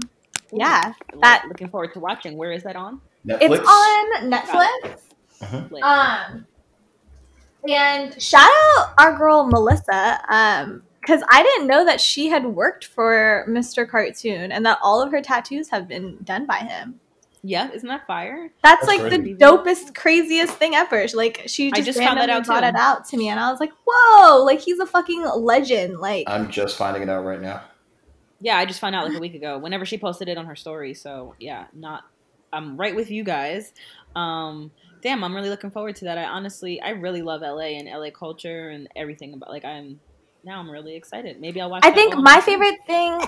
yeah 0.52 0.94
that 1.22 1.46
looking 1.48 1.70
forward 1.70 1.94
to 1.94 2.00
watching. 2.00 2.38
Where 2.38 2.52
is 2.52 2.64
that 2.64 2.76
on? 2.76 3.02
Good. 3.26 3.40
Netflix. 3.42 3.58
it's 3.58 3.68
on 3.68 4.32
Netflix 4.32 5.72
Lit. 5.72 5.84
Um, 5.84 6.46
and 7.68 8.22
shout 8.22 8.50
out 8.78 8.94
our 8.98 9.18
girl 9.18 9.48
Melissa, 9.48 10.22
um, 10.30 10.84
because 11.02 11.22
I 11.30 11.44
didn't 11.44 11.68
know 11.68 11.86
that 11.86 12.00
she 12.02 12.28
had 12.28 12.46
worked 12.46 12.86
for 12.86 13.46
Mr. 13.48 13.88
Cartoon 13.88 14.52
and 14.52 14.66
that 14.66 14.80
all 14.82 15.02
of 15.02 15.12
her 15.12 15.22
tattoos 15.22 15.70
have 15.70 15.88
been 15.88 16.18
done 16.24 16.46
by 16.46 16.58
him. 16.58 17.00
yeah, 17.44 17.72
isn't 17.72 17.88
that 17.88 18.08
fire? 18.08 18.50
That's, 18.64 18.86
That's 18.86 18.88
like 18.88 19.02
crazy. 19.02 19.34
the 19.34 19.46
dopest, 19.46 19.94
craziest 19.94 20.54
thing 20.56 20.74
ever. 20.74 21.06
Like 21.14 21.44
she 21.46 21.68
I 21.68 21.76
just, 21.76 21.86
just 21.86 22.00
found 22.00 22.20
that 22.20 22.30
out, 22.30 22.46
brought 22.46 22.62
too. 22.62 22.68
it 22.68 22.76
out 22.76 23.06
to 23.10 23.18
me, 23.18 23.30
and 23.30 23.40
I 23.40 23.52
was 23.52 23.60
like, 23.60 23.72
"Whoa! 23.86 24.44
Like 24.44 24.62
he's 24.62 24.80
a 24.80 24.86
fucking 24.88 25.24
legend!" 25.38 26.00
Like 26.00 26.26
I'm 26.28 26.50
just 26.50 26.76
finding 26.78 27.04
it 27.04 27.10
out 27.10 27.24
right 27.24 27.42
now. 27.42 27.62
Yeah, 28.42 28.58
I 28.58 28.66
just 28.66 28.80
found 28.80 28.96
out 28.96 29.08
like 29.08 29.18
a 29.18 29.20
week 29.20 29.36
ago. 29.36 29.58
Whenever 29.60 29.86
she 29.86 29.98
posted 29.98 30.28
it 30.28 30.38
on 30.38 30.46
her 30.48 30.56
story. 30.56 30.94
So 30.96 31.36
yeah, 31.40 31.66
not. 31.74 32.04
I'm 32.56 32.78
right 32.78 32.96
with 32.96 33.12
you 33.12 33.24
guys. 33.24 33.74
Um, 34.16 34.72
damn, 35.02 35.24
I'm 35.24 35.36
really 35.36 35.50
looking 35.50 35.72
forward 35.72 35.96
to 35.98 36.06
that. 36.06 36.18
I 36.18 36.24
honestly, 36.24 36.82
I 36.82 36.92
really 36.92 37.22
love 37.22 37.42
LA 37.42 37.78
and 37.78 37.88
LA 37.88 38.10
culture 38.12 38.70
and 38.70 38.88
everything 38.96 39.34
about. 39.34 39.50
Like 39.50 39.66
I'm 39.66 40.00
now, 40.44 40.60
I'm 40.60 40.70
really 40.70 40.96
excited. 40.96 41.42
Maybe 41.42 41.60
I'll 41.60 41.70
watch. 41.70 41.84
I 41.86 41.92
think 41.92 42.16
my 42.16 42.40
favorite 42.40 42.78
thing 42.88 43.20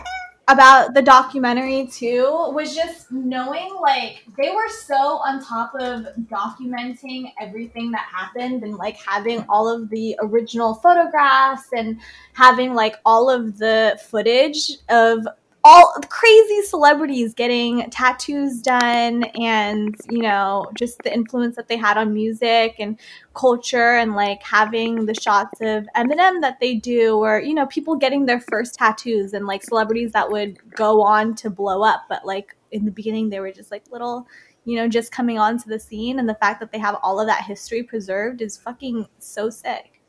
about 0.50 0.94
the 0.94 1.02
documentary 1.02 1.88
too 1.88 2.24
was 2.54 2.74
just 2.74 3.12
knowing 3.12 3.76
like 3.82 4.24
they 4.38 4.50
were 4.50 4.70
so 4.70 4.96
on 4.96 5.44
top 5.44 5.74
of 5.76 6.08
documenting 6.32 7.34
everything 7.42 7.92
that 7.92 8.08
happened 8.10 8.64
and 8.64 8.76
like 8.76 8.98
having 8.98 9.44
all 9.50 9.68
of 9.68 9.90
the 9.90 10.18
original 10.22 10.74
photographs 10.76 11.68
and 11.76 12.00
having 12.34 12.74
like 12.74 12.96
all 13.06 13.30
of 13.30 13.58
the 13.58 14.00
footage 14.10 14.78
of 14.88 15.28
all 15.70 15.94
crazy 16.08 16.62
celebrities 16.62 17.34
getting 17.34 17.90
tattoos 17.90 18.62
done 18.62 19.24
and 19.42 19.96
you 20.10 20.20
know 20.22 20.66
just 20.76 20.98
the 21.04 21.14
influence 21.14 21.56
that 21.58 21.68
they 21.68 21.76
had 21.76 21.98
on 21.98 22.14
music 22.14 22.76
and 22.80 22.98
culture 23.34 23.92
and 24.02 24.14
like 24.16 24.42
having 24.44 25.06
the 25.06 25.14
shots 25.14 25.60
of 25.62 25.86
Eminem 25.96 26.42
that 26.42 26.58
they 26.62 26.76
do, 26.76 27.18
or 27.18 27.40
you 27.42 27.54
know, 27.54 27.66
people 27.68 27.96
getting 27.96 28.26
their 28.26 28.40
first 28.40 28.76
tattoos 28.76 29.34
and 29.34 29.46
like 29.46 29.62
celebrities 29.64 30.12
that 30.14 30.32
would 30.32 30.58
go 30.72 31.02
on 31.02 31.36
to 31.36 31.50
blow 31.50 31.84
up, 31.84 32.02
but 32.08 32.26
like 32.26 32.56
in 32.72 32.86
the 32.86 32.92
beginning 32.92 33.30
they 33.30 33.40
were 33.40 33.52
just 33.52 33.70
like 33.72 33.84
little, 33.92 34.26
you 34.66 34.76
know, 34.78 34.88
just 34.88 35.12
coming 35.12 35.38
onto 35.38 35.70
the 35.70 35.80
scene, 35.80 36.18
and 36.20 36.28
the 36.30 36.36
fact 36.36 36.60
that 36.62 36.72
they 36.72 36.80
have 36.80 36.96
all 37.04 37.20
of 37.20 37.28
that 37.28 37.44
history 37.44 37.84
preserved 37.84 38.42
is 38.42 38.58
fucking 38.58 39.08
so 39.20 39.50
sick. 39.50 40.02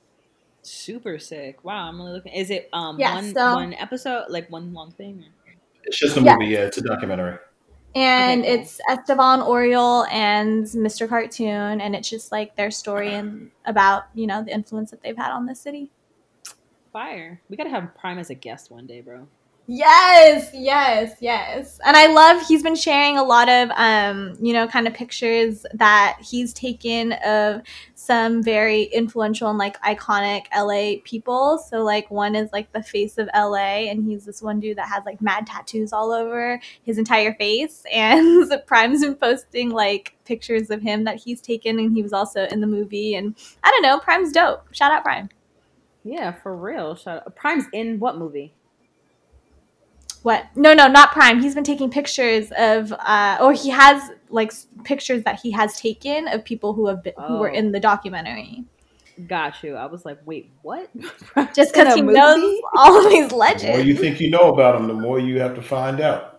super 0.62 1.18
sick. 1.18 1.64
Wow, 1.64 1.88
I'm 1.88 1.98
really 2.00 2.12
looking. 2.12 2.32
Is 2.32 2.50
it 2.50 2.68
um 2.72 2.98
Yeah, 2.98 3.14
one 3.14 3.34
so- 3.34 3.54
one 3.54 3.74
episode 3.74 4.26
like 4.28 4.50
one 4.50 4.72
long 4.72 4.92
thing? 4.92 5.24
Or? 5.24 5.30
It's 5.88 5.98
just 5.98 6.18
a 6.18 6.20
movie. 6.20 6.46
Yeah, 6.46 6.66
it's 6.66 6.76
a 6.76 6.82
documentary. 6.82 7.38
And 7.94 8.42
Okay, 8.42 8.60
it's 8.60 8.78
Esteban 8.90 9.40
Oriol 9.40 10.06
and 10.12 10.66
Mr. 10.66 11.08
Cartoon, 11.08 11.80
and 11.80 11.96
it's 11.96 12.10
just 12.10 12.30
like 12.30 12.54
their 12.56 12.70
story 12.70 13.14
and 13.14 13.50
about 13.64 14.04
you 14.14 14.26
know 14.26 14.44
the 14.44 14.52
influence 14.52 14.90
that 14.90 15.02
they've 15.02 15.16
had 15.16 15.32
on 15.32 15.46
the 15.46 15.54
city. 15.54 15.90
Fire. 16.92 17.40
We 17.48 17.56
gotta 17.56 17.70
have 17.70 17.94
Prime 17.96 18.18
as 18.18 18.28
a 18.28 18.34
guest 18.34 18.70
one 18.70 18.86
day, 18.86 19.00
bro. 19.00 19.26
Yes, 19.70 20.48
yes, 20.54 21.16
yes. 21.20 21.78
And 21.84 21.94
I 21.94 22.06
love 22.06 22.40
he's 22.48 22.62
been 22.62 22.74
sharing 22.74 23.18
a 23.18 23.22
lot 23.22 23.50
of 23.50 23.68
um, 23.76 24.34
you 24.40 24.54
know, 24.54 24.66
kind 24.66 24.88
of 24.88 24.94
pictures 24.94 25.66
that 25.74 26.16
he's 26.22 26.54
taken 26.54 27.12
of 27.22 27.60
some 27.94 28.42
very 28.42 28.84
influential 28.84 29.50
and 29.50 29.58
like 29.58 29.78
iconic 29.82 30.46
LA 30.56 31.02
people. 31.04 31.58
So 31.58 31.82
like 31.82 32.10
one 32.10 32.34
is 32.34 32.50
like 32.50 32.72
the 32.72 32.82
face 32.82 33.18
of 33.18 33.28
LA 33.36 33.90
and 33.90 34.02
he's 34.02 34.24
this 34.24 34.40
one 34.40 34.58
dude 34.58 34.78
that 34.78 34.88
has 34.88 35.04
like 35.04 35.20
mad 35.20 35.46
tattoos 35.46 35.92
all 35.92 36.12
over 36.12 36.58
his 36.82 36.96
entire 36.96 37.34
face 37.34 37.84
and 37.92 38.50
Prime's 38.64 39.02
been 39.02 39.16
posting 39.16 39.68
like 39.68 40.16
pictures 40.24 40.70
of 40.70 40.80
him 40.80 41.04
that 41.04 41.16
he's 41.16 41.42
taken 41.42 41.78
and 41.78 41.94
he 41.94 42.02
was 42.02 42.14
also 42.14 42.46
in 42.46 42.62
the 42.62 42.66
movie 42.66 43.14
and 43.16 43.36
I 43.62 43.70
don't 43.70 43.82
know, 43.82 43.98
Prime's 43.98 44.32
dope. 44.32 44.72
Shout 44.72 44.92
out 44.92 45.04
Prime. 45.04 45.28
Yeah, 46.04 46.32
for 46.32 46.56
real. 46.56 46.94
Shout 46.94 47.18
out. 47.26 47.36
Prime's 47.36 47.66
in 47.74 48.00
what 48.00 48.16
movie? 48.16 48.54
What? 50.28 50.44
No, 50.54 50.74
no, 50.74 50.86
not 50.88 51.12
Prime. 51.12 51.40
He's 51.40 51.54
been 51.54 51.64
taking 51.64 51.88
pictures 51.90 52.52
of, 52.58 52.92
uh, 52.92 53.38
or 53.40 53.52
he 53.54 53.70
has 53.70 54.10
like 54.28 54.52
pictures 54.84 55.22
that 55.24 55.40
he 55.40 55.50
has 55.52 55.80
taken 55.80 56.28
of 56.28 56.44
people 56.44 56.74
who 56.74 56.86
have 56.88 57.02
been 57.02 57.14
who 57.26 57.38
were 57.38 57.50
Oh. 57.50 57.54
in 57.60 57.72
the 57.72 57.80
documentary. 57.80 58.64
Got 59.26 59.62
you. 59.64 59.74
I 59.74 59.86
was 59.86 60.04
like, 60.04 60.18
wait, 60.26 60.50
what? 60.62 60.90
Just 61.54 61.72
because 61.72 61.92
a 61.92 61.96
he 61.96 62.02
movie? 62.02 62.14
knows 62.18 62.60
all 62.76 63.04
of 63.04 63.10
these 63.10 63.32
legends. 63.32 63.62
The 63.62 63.68
more 63.78 63.80
you 63.80 63.94
think 63.96 64.20
you 64.20 64.28
know 64.30 64.52
about 64.52 64.72
them, 64.78 64.86
the 64.86 64.92
more 65.06 65.18
you 65.18 65.40
have 65.40 65.54
to 65.54 65.62
find 65.62 65.98
out. 66.00 66.37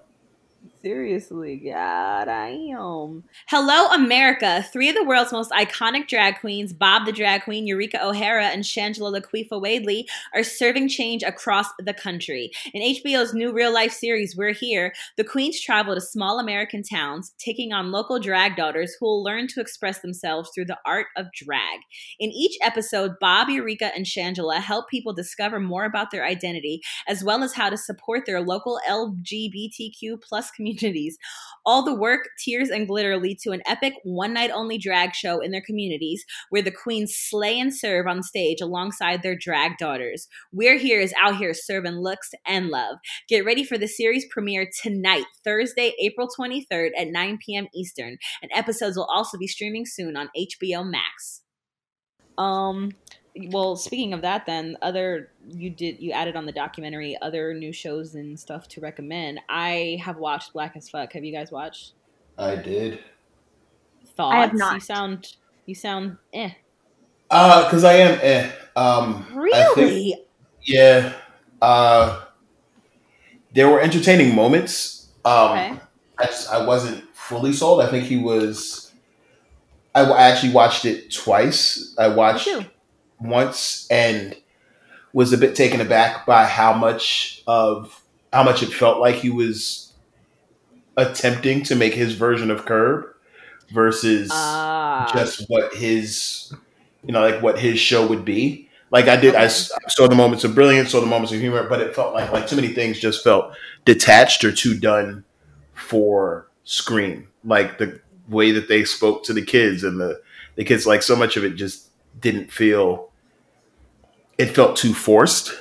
Seriously, 0.81 1.57
God, 1.57 2.29
I 2.29 2.51
am. 2.71 3.25
Hello, 3.49 3.87
America. 3.87 4.65
Three 4.71 4.87
of 4.87 4.95
the 4.95 5.03
world's 5.03 5.33
most 5.33 5.51
iconic 5.51 6.07
drag 6.07 6.39
queens, 6.39 6.71
Bob 6.71 7.05
the 7.05 7.11
Drag 7.11 7.43
Queen, 7.43 7.67
Eureka 7.67 8.01
O'Hara, 8.01 8.45
and 8.45 8.63
Shangela 8.63 9.19
Laquifa 9.19 9.61
Wadley, 9.61 10.07
are 10.33 10.41
serving 10.41 10.87
change 10.87 11.21
across 11.21 11.67
the 11.79 11.93
country. 11.93 12.51
In 12.73 12.81
HBO's 12.81 13.33
new 13.33 13.51
real 13.51 13.73
life 13.73 13.91
series, 13.91 14.37
We're 14.37 14.53
Here, 14.53 14.93
the 15.17 15.25
queens 15.25 15.59
travel 15.59 15.95
to 15.95 16.01
small 16.01 16.39
American 16.39 16.81
towns, 16.81 17.33
taking 17.37 17.73
on 17.73 17.91
local 17.91 18.17
drag 18.17 18.55
daughters 18.55 18.95
who 18.97 19.05
will 19.05 19.21
learn 19.21 19.47
to 19.49 19.59
express 19.59 19.99
themselves 19.99 20.49
through 20.55 20.65
the 20.65 20.79
art 20.85 21.07
of 21.17 21.25
drag. 21.33 21.81
In 22.21 22.31
each 22.31 22.57
episode, 22.61 23.19
Bob, 23.19 23.49
Eureka, 23.49 23.91
and 23.93 24.05
Shangela 24.05 24.61
help 24.61 24.87
people 24.87 25.11
discover 25.11 25.59
more 25.59 25.83
about 25.83 26.11
their 26.11 26.25
identity, 26.25 26.81
as 27.05 27.21
well 27.21 27.43
as 27.43 27.53
how 27.53 27.69
to 27.69 27.75
support 27.75 28.25
their 28.25 28.39
local 28.39 28.79
LGBTQ 28.87 30.21
plus 30.21 30.49
communities. 30.77 31.17
All 31.65 31.83
the 31.83 31.93
work, 31.93 32.29
tears, 32.43 32.69
and 32.69 32.87
glitter 32.87 33.17
lead 33.17 33.39
to 33.39 33.51
an 33.51 33.61
epic 33.65 33.93
one 34.03 34.33
night 34.33 34.51
only 34.53 34.77
drag 34.77 35.13
show 35.13 35.39
in 35.39 35.51
their 35.51 35.61
communities 35.61 36.25
where 36.49 36.61
the 36.61 36.71
queens 36.71 37.15
slay 37.15 37.59
and 37.59 37.75
serve 37.75 38.07
on 38.07 38.23
stage 38.23 38.61
alongside 38.61 39.21
their 39.21 39.35
drag 39.35 39.77
daughters. 39.77 40.27
We're 40.51 40.77
Here 40.77 40.99
is 40.99 41.13
out 41.21 41.37
here 41.37 41.53
serving 41.53 41.99
looks 41.99 42.31
and 42.47 42.69
love. 42.69 42.97
Get 43.27 43.45
ready 43.45 43.63
for 43.63 43.77
the 43.77 43.87
series 43.87 44.25
premiere 44.31 44.69
tonight, 44.81 45.25
Thursday, 45.43 45.93
April 46.01 46.27
23rd 46.27 46.91
at 46.97 47.09
9 47.09 47.39
p.m. 47.45 47.67
Eastern, 47.75 48.17
and 48.41 48.51
episodes 48.53 48.97
will 48.97 49.09
also 49.13 49.37
be 49.37 49.47
streaming 49.47 49.85
soon 49.85 50.15
on 50.15 50.29
HBO 50.37 50.89
Max. 50.89 51.41
Um, 52.37 52.91
well, 53.51 53.75
speaking 53.75 54.13
of 54.13 54.21
that, 54.21 54.45
then 54.45 54.77
other 54.81 55.31
you 55.49 55.69
did 55.69 55.99
you 55.99 56.11
added 56.11 56.35
on 56.35 56.45
the 56.45 56.51
documentary 56.51 57.17
other 57.21 57.53
new 57.53 57.71
shows 57.71 58.15
and 58.15 58.39
stuff 58.39 58.67
to 58.69 58.81
recommend. 58.81 59.39
I 59.49 59.99
have 60.03 60.17
watched 60.17 60.53
Black 60.53 60.75
as 60.75 60.89
Fuck. 60.89 61.13
Have 61.13 61.23
you 61.23 61.31
guys 61.33 61.51
watched? 61.51 61.93
I 62.37 62.55
did. 62.55 62.99
Thoughts? 64.15 64.35
I 64.35 64.39
have 64.41 64.53
not. 64.53 64.73
You 64.75 64.79
sound 64.79 65.35
you 65.65 65.75
sound 65.75 66.17
eh. 66.33 66.51
Uh, 67.29 67.65
because 67.65 67.83
I 67.83 67.93
am. 67.93 68.19
Eh. 68.21 68.51
Um, 68.75 69.25
I 69.53 69.63
think- 69.75 69.77
Really? 69.77 70.15
yeah. 70.63 71.13
Uh, 71.61 72.23
there 73.53 73.67
were 73.69 73.79
entertaining 73.81 74.35
moments. 74.35 75.09
Um, 75.25 75.51
Okay. 75.51 75.79
I 76.17 76.25
just 76.25 76.49
I 76.49 76.65
wasn't 76.65 77.03
fully 77.15 77.53
sold. 77.53 77.81
I 77.81 77.87
think 77.89 78.05
he 78.05 78.17
was. 78.17 78.91
I, 79.95 80.01
I 80.01 80.23
actually 80.29 80.53
watched 80.53 80.85
it 80.85 81.11
twice. 81.11 81.95
I 81.97 82.07
watched 82.09 82.45
too. 82.45 82.65
Once 83.21 83.87
and 83.89 84.35
was 85.13 85.33
a 85.33 85.37
bit 85.37 85.55
taken 85.55 85.81
aback 85.81 86.25
by 86.25 86.45
how 86.45 86.73
much 86.73 87.43
of 87.47 88.01
how 88.31 88.43
much 88.43 88.61
it 88.61 88.69
felt 88.71 88.99
like 88.99 89.15
he 89.15 89.29
was 89.29 89.93
attempting 90.97 91.63
to 91.63 91.75
make 91.75 91.93
his 91.93 92.13
version 92.13 92.51
of 92.51 92.65
Curb 92.65 93.05
versus 93.71 94.29
Ah. 94.31 95.09
just 95.13 95.45
what 95.49 95.73
his 95.73 96.53
you 97.03 97.13
know 97.13 97.21
like 97.21 97.41
what 97.41 97.59
his 97.59 97.79
show 97.79 98.05
would 98.07 98.25
be. 98.25 98.67
Like 98.91 99.07
I 99.07 99.17
did, 99.17 99.35
I 99.35 99.45
saw 99.47 100.07
the 100.07 100.15
moments 100.15 100.43
of 100.43 100.55
brilliance, 100.55 100.91
saw 100.91 100.99
the 100.99 101.05
moments 101.05 101.31
of 101.31 101.39
humor, 101.39 101.67
but 101.69 101.79
it 101.79 101.93
felt 101.93 102.13
like 102.13 102.31
like 102.31 102.47
too 102.47 102.55
many 102.55 102.69
things 102.69 102.99
just 102.99 103.23
felt 103.23 103.53
detached 103.85 104.43
or 104.43 104.51
too 104.51 104.77
done 104.79 105.23
for 105.75 106.47
screen. 106.63 107.27
Like 107.43 107.77
the 107.77 107.99
way 108.27 108.51
that 108.51 108.67
they 108.67 108.83
spoke 108.85 109.23
to 109.25 109.33
the 109.33 109.43
kids 109.43 109.83
and 109.83 109.99
the 109.99 110.19
the 110.55 110.63
kids, 110.63 110.87
like 110.87 111.03
so 111.03 111.15
much 111.15 111.37
of 111.37 111.43
it 111.43 111.51
just 111.55 111.87
didn't 112.19 112.51
feel. 112.51 113.08
It 114.39 114.47
felt 114.55 114.75
too 114.77 114.93
forced, 114.93 115.53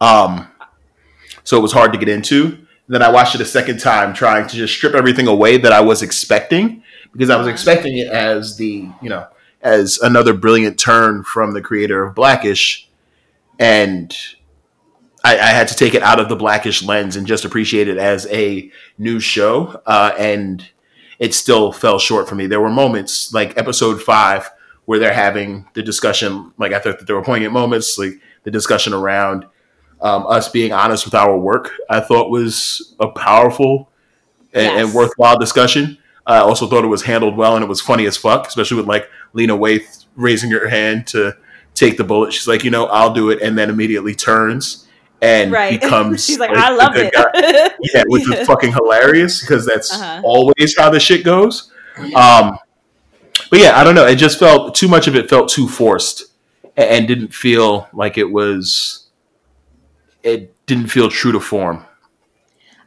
um, 0.00 0.46
so 1.44 1.58
it 1.58 1.60
was 1.60 1.72
hard 1.72 1.92
to 1.92 1.98
get 1.98 2.08
into. 2.08 2.58
Then 2.88 3.02
I 3.02 3.10
watched 3.10 3.34
it 3.34 3.40
a 3.40 3.44
second 3.44 3.78
time, 3.80 4.14
trying 4.14 4.46
to 4.48 4.56
just 4.56 4.72
strip 4.74 4.94
everything 4.94 5.26
away 5.26 5.58
that 5.58 5.72
I 5.72 5.80
was 5.80 6.00
expecting, 6.02 6.82
because 7.12 7.28
I 7.28 7.36
was 7.36 7.46
Uh-huh. 7.46 7.52
expecting 7.52 7.98
it 7.98 8.08
as 8.08 8.56
the 8.56 8.88
you 9.02 9.08
know 9.10 9.26
as 9.62 9.98
another 9.98 10.32
brilliant 10.32 10.78
turn 10.78 11.22
from 11.22 11.52
the 11.52 11.60
creator 11.60 12.02
of 12.02 12.14
Blackish, 12.14 12.88
and 13.58 14.16
I, 15.22 15.34
I 15.34 15.46
had 15.48 15.68
to 15.68 15.74
take 15.74 15.94
it 15.94 16.02
out 16.02 16.18
of 16.20 16.28
the 16.30 16.36
Blackish 16.36 16.82
lens 16.82 17.16
and 17.16 17.26
just 17.26 17.44
appreciate 17.44 17.88
it 17.88 17.98
as 17.98 18.26
a 18.30 18.70
new 18.96 19.20
show, 19.20 19.82
uh, 19.86 20.12
and 20.16 20.66
it 21.18 21.34
still 21.34 21.72
fell 21.72 21.98
short 21.98 22.28
for 22.28 22.36
me. 22.36 22.46
There 22.46 22.60
were 22.60 22.70
moments 22.70 23.34
like 23.34 23.58
episode 23.58 24.00
five 24.00 24.48
where 24.90 24.98
they're 24.98 25.14
having 25.14 25.64
the 25.74 25.84
discussion. 25.84 26.52
Like 26.58 26.72
I 26.72 26.80
thought 26.80 26.98
that 26.98 27.06
there 27.06 27.14
were 27.14 27.22
poignant 27.22 27.52
moments, 27.52 27.96
like 27.96 28.14
the 28.42 28.50
discussion 28.50 28.92
around 28.92 29.46
um, 30.00 30.26
us 30.26 30.48
being 30.48 30.72
honest 30.72 31.04
with 31.04 31.14
our 31.14 31.38
work. 31.38 31.70
I 31.88 32.00
thought 32.00 32.28
was 32.28 32.96
a 32.98 33.06
powerful 33.06 33.88
and, 34.52 34.66
and 34.80 34.92
worthwhile 34.92 35.38
discussion. 35.38 35.96
I 36.26 36.38
also 36.38 36.66
thought 36.66 36.82
it 36.82 36.88
was 36.88 37.02
handled 37.04 37.36
well 37.36 37.54
and 37.54 37.62
it 37.64 37.68
was 37.68 37.80
funny 37.80 38.04
as 38.06 38.16
fuck, 38.16 38.48
especially 38.48 38.78
with 38.78 38.88
like 38.88 39.08
Lena 39.32 39.56
Waithe 39.56 40.06
raising 40.16 40.50
her 40.50 40.68
hand 40.68 41.06
to 41.08 41.36
take 41.74 41.96
the 41.96 42.02
bullet. 42.02 42.32
She's 42.32 42.48
like, 42.48 42.64
you 42.64 42.72
know, 42.72 42.86
I'll 42.86 43.14
do 43.14 43.30
it, 43.30 43.40
and 43.42 43.56
then 43.56 43.70
immediately 43.70 44.16
turns 44.16 44.88
and 45.22 45.52
Right. 45.52 45.80
becomes. 45.80 46.24
She's 46.26 46.40
like, 46.40 46.50
like, 46.50 46.58
I 46.58 46.70
love 46.70 46.96
it. 46.96 47.12
guy. 47.14 47.70
Yeah, 47.94 48.02
which 48.08 48.26
was 48.28 48.40
fucking 48.48 48.72
hilarious 48.72 49.40
because 49.40 49.64
that's 49.66 49.92
Uh-huh. 49.94 50.20
always 50.24 50.74
how 50.76 50.90
the 50.90 50.98
shit 50.98 51.24
goes. 51.24 51.70
Um, 52.16 52.58
but 53.50 53.60
yeah, 53.60 53.78
I 53.78 53.84
don't 53.84 53.94
know. 53.94 54.06
It 54.06 54.16
just 54.16 54.38
felt 54.38 54.74
too 54.74 54.88
much 54.88 55.06
of 55.08 55.14
it 55.16 55.28
felt 55.28 55.48
too 55.48 55.68
forced 55.68 56.24
and 56.76 57.06
didn't 57.08 57.34
feel 57.34 57.88
like 57.92 58.16
it 58.16 58.30
was. 58.30 59.06
It 60.22 60.54
didn't 60.66 60.88
feel 60.88 61.08
true 61.08 61.32
to 61.32 61.40
form. 61.40 61.84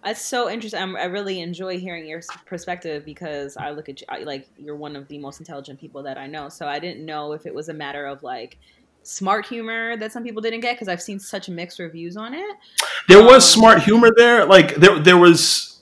That's 0.03 0.21
so 0.21 0.49
interesting. 0.49 0.81
I'm, 0.81 0.95
I 0.97 1.05
really 1.05 1.39
enjoy 1.39 1.79
hearing 1.79 2.05
your 2.05 2.21
perspective 2.45 3.05
because 3.05 3.55
I 3.55 3.71
look 3.71 3.87
at 3.87 4.01
you 4.01 4.07
I- 4.09 4.23
like 4.23 4.47
you're 4.57 4.75
one 4.75 4.95
of 4.95 5.07
the 5.07 5.17
most 5.17 5.39
intelligent 5.39 5.79
people 5.79 6.03
that 6.03 6.17
I 6.17 6.27
know. 6.27 6.49
So 6.49 6.67
I 6.67 6.79
didn't 6.79 7.05
know 7.05 7.31
if 7.33 7.45
it 7.45 7.55
was 7.55 7.69
a 7.69 7.73
matter 7.73 8.05
of 8.05 8.21
like 8.21 8.57
smart 9.03 9.45
humor 9.45 9.95
that 9.97 10.11
some 10.11 10.23
people 10.23 10.41
didn't 10.41 10.59
get 10.59 10.75
because 10.75 10.87
I've 10.89 11.01
seen 11.01 11.19
such 11.19 11.47
mixed 11.49 11.79
reviews 11.79 12.17
on 12.17 12.33
it. 12.33 12.55
There 13.07 13.23
was 13.23 13.43
Um, 13.45 13.61
smart 13.61 13.83
humor 13.83 14.09
there. 14.15 14.45
Like 14.45 14.75
there, 14.75 14.99
there 14.99 15.17
was. 15.17 15.81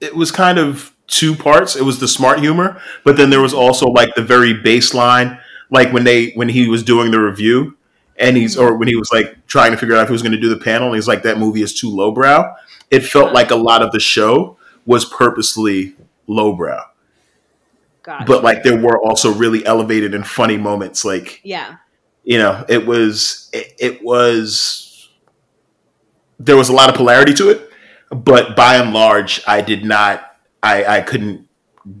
It 0.00 0.16
was 0.16 0.32
kind 0.32 0.58
of 0.58 0.92
two 1.12 1.36
parts. 1.36 1.76
It 1.76 1.82
was 1.82 2.00
the 2.00 2.08
smart 2.08 2.40
humor, 2.40 2.80
but 3.04 3.16
then 3.16 3.30
there 3.30 3.40
was 3.40 3.52
also 3.54 3.86
like 3.86 4.14
the 4.14 4.22
very 4.22 4.54
baseline, 4.54 5.38
like 5.70 5.92
when 5.92 6.04
they 6.04 6.30
when 6.30 6.48
he 6.48 6.68
was 6.68 6.82
doing 6.82 7.10
the 7.10 7.20
review, 7.20 7.76
and 8.16 8.36
he's 8.36 8.56
or 8.56 8.76
when 8.76 8.88
he 8.88 8.96
was 8.96 9.10
like 9.12 9.46
trying 9.46 9.70
to 9.70 9.76
figure 9.76 9.94
out 9.94 10.02
if 10.02 10.08
he 10.08 10.12
was 10.12 10.22
going 10.22 10.32
to 10.32 10.40
do 10.40 10.48
the 10.48 10.56
panel, 10.56 10.88
and 10.88 10.96
he's 10.96 11.06
like 11.06 11.22
that 11.22 11.38
movie 11.38 11.62
is 11.62 11.78
too 11.78 11.90
lowbrow. 11.90 12.54
It 12.90 13.00
felt 13.00 13.32
like 13.32 13.50
a 13.50 13.56
lot 13.56 13.82
of 13.82 13.92
the 13.92 14.00
show 14.00 14.56
was 14.86 15.04
purposely 15.04 15.94
lowbrow, 16.26 16.82
God. 18.02 18.26
but 18.26 18.42
like 18.42 18.62
there 18.62 18.80
were 18.80 18.98
also 18.98 19.32
really 19.32 19.64
elevated 19.66 20.14
and 20.14 20.26
funny 20.26 20.56
moments. 20.56 21.04
Like 21.04 21.40
yeah. 21.44 21.76
you 22.24 22.38
know, 22.38 22.64
it 22.68 22.86
was 22.86 23.50
it, 23.52 23.74
it 23.78 24.02
was 24.02 25.10
there 26.40 26.56
was 26.56 26.70
a 26.70 26.72
lot 26.72 26.88
of 26.88 26.94
polarity 26.94 27.34
to 27.34 27.50
it, 27.50 27.70
but 28.10 28.56
by 28.56 28.76
and 28.76 28.94
large, 28.94 29.42
I 29.46 29.60
did 29.60 29.84
not 29.84 30.31
I 30.62 30.98
I 30.98 31.00
couldn't 31.02 31.48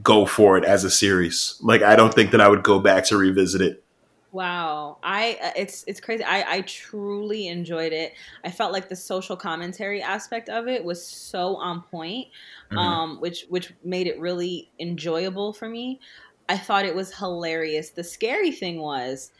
go 0.02 0.26
for 0.26 0.56
it 0.58 0.64
as 0.64 0.84
a 0.84 0.90
series. 0.90 1.56
Like 1.60 1.82
I 1.82 1.96
don't 1.96 2.14
think 2.14 2.30
that 2.32 2.40
I 2.40 2.48
would 2.48 2.62
go 2.62 2.78
back 2.78 3.04
to 3.06 3.16
revisit 3.16 3.60
it. 3.60 3.84
Wow, 4.30 4.96
I 5.02 5.38
uh, 5.42 5.50
it's 5.56 5.84
it's 5.86 6.00
crazy. 6.00 6.24
I 6.24 6.56
I 6.56 6.60
truly 6.62 7.48
enjoyed 7.48 7.92
it. 7.92 8.14
I 8.44 8.50
felt 8.50 8.72
like 8.72 8.88
the 8.88 8.96
social 8.96 9.36
commentary 9.36 10.00
aspect 10.00 10.48
of 10.48 10.68
it 10.68 10.84
was 10.84 11.06
so 11.06 11.56
on 11.56 11.82
point, 11.82 12.28
Mhm. 12.72 12.78
um, 12.78 13.20
which 13.20 13.44
which 13.50 13.74
made 13.84 14.06
it 14.06 14.18
really 14.18 14.70
enjoyable 14.80 15.52
for 15.52 15.68
me. 15.68 16.00
I 16.48 16.56
thought 16.56 16.86
it 16.86 16.94
was 16.94 17.14
hilarious. 17.14 17.90
The 17.90 18.04
scary 18.04 18.52
thing 18.52 18.80
was, 18.80 19.32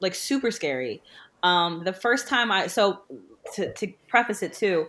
like, 0.00 0.14
super 0.14 0.50
scary. 0.50 1.02
Um, 1.42 1.84
the 1.84 1.92
first 1.92 2.26
time 2.26 2.50
I 2.50 2.68
so 2.68 3.02
to 3.54 3.72
to 3.74 3.92
preface 4.08 4.42
it 4.42 4.54
too, 4.54 4.86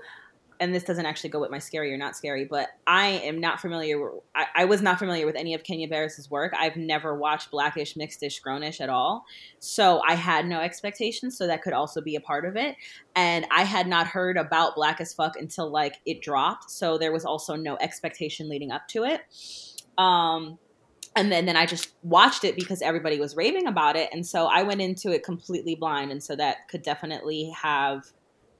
and 0.59 0.75
this 0.75 0.83
doesn't 0.83 1.05
actually 1.05 1.29
go 1.29 1.39
with 1.39 1.51
my 1.51 1.59
scary 1.59 1.93
or 1.93 1.97
not 1.97 2.17
scary, 2.17 2.43
but 2.43 2.67
I 2.85 3.07
am 3.07 3.39
not 3.39 3.61
familiar. 3.61 4.11
I, 4.35 4.45
I 4.55 4.65
was 4.65 4.81
not 4.81 4.99
familiar 4.99 5.25
with 5.25 5.35
any 5.35 5.53
of 5.53 5.63
Kenya 5.63 5.87
Barris's 5.87 6.29
work. 6.29 6.53
I've 6.57 6.75
never 6.75 7.15
watched 7.15 7.49
Blackish, 7.49 7.95
Mixedish, 7.95 8.41
Grownish 8.41 8.81
at 8.81 8.89
all, 8.89 9.25
so 9.59 10.01
I 10.07 10.15
had 10.15 10.45
no 10.45 10.59
expectations. 10.59 11.37
So 11.37 11.47
that 11.47 11.61
could 11.61 11.73
also 11.73 12.01
be 12.01 12.15
a 12.15 12.21
part 12.21 12.45
of 12.45 12.57
it. 12.57 12.75
And 13.15 13.45
I 13.51 13.63
had 13.63 13.87
not 13.87 14.07
heard 14.07 14.37
about 14.37 14.75
Black 14.75 14.99
as 14.99 15.13
Fuck 15.13 15.37
until 15.37 15.69
like 15.69 15.95
it 16.05 16.21
dropped, 16.21 16.69
so 16.69 16.97
there 16.97 17.11
was 17.11 17.23
also 17.23 17.55
no 17.55 17.77
expectation 17.79 18.49
leading 18.49 18.71
up 18.71 18.87
to 18.89 19.05
it. 19.05 19.21
Um, 19.97 20.59
and 21.15 21.31
then 21.31 21.45
then 21.45 21.55
I 21.55 21.65
just 21.65 21.93
watched 22.03 22.43
it 22.43 22.55
because 22.55 22.81
everybody 22.81 23.19
was 23.19 23.35
raving 23.35 23.67
about 23.67 23.95
it, 23.95 24.09
and 24.11 24.25
so 24.25 24.45
I 24.47 24.63
went 24.63 24.81
into 24.81 25.11
it 25.11 25.23
completely 25.23 25.75
blind, 25.75 26.11
and 26.11 26.21
so 26.21 26.35
that 26.35 26.67
could 26.67 26.81
definitely 26.81 27.53
have 27.61 28.03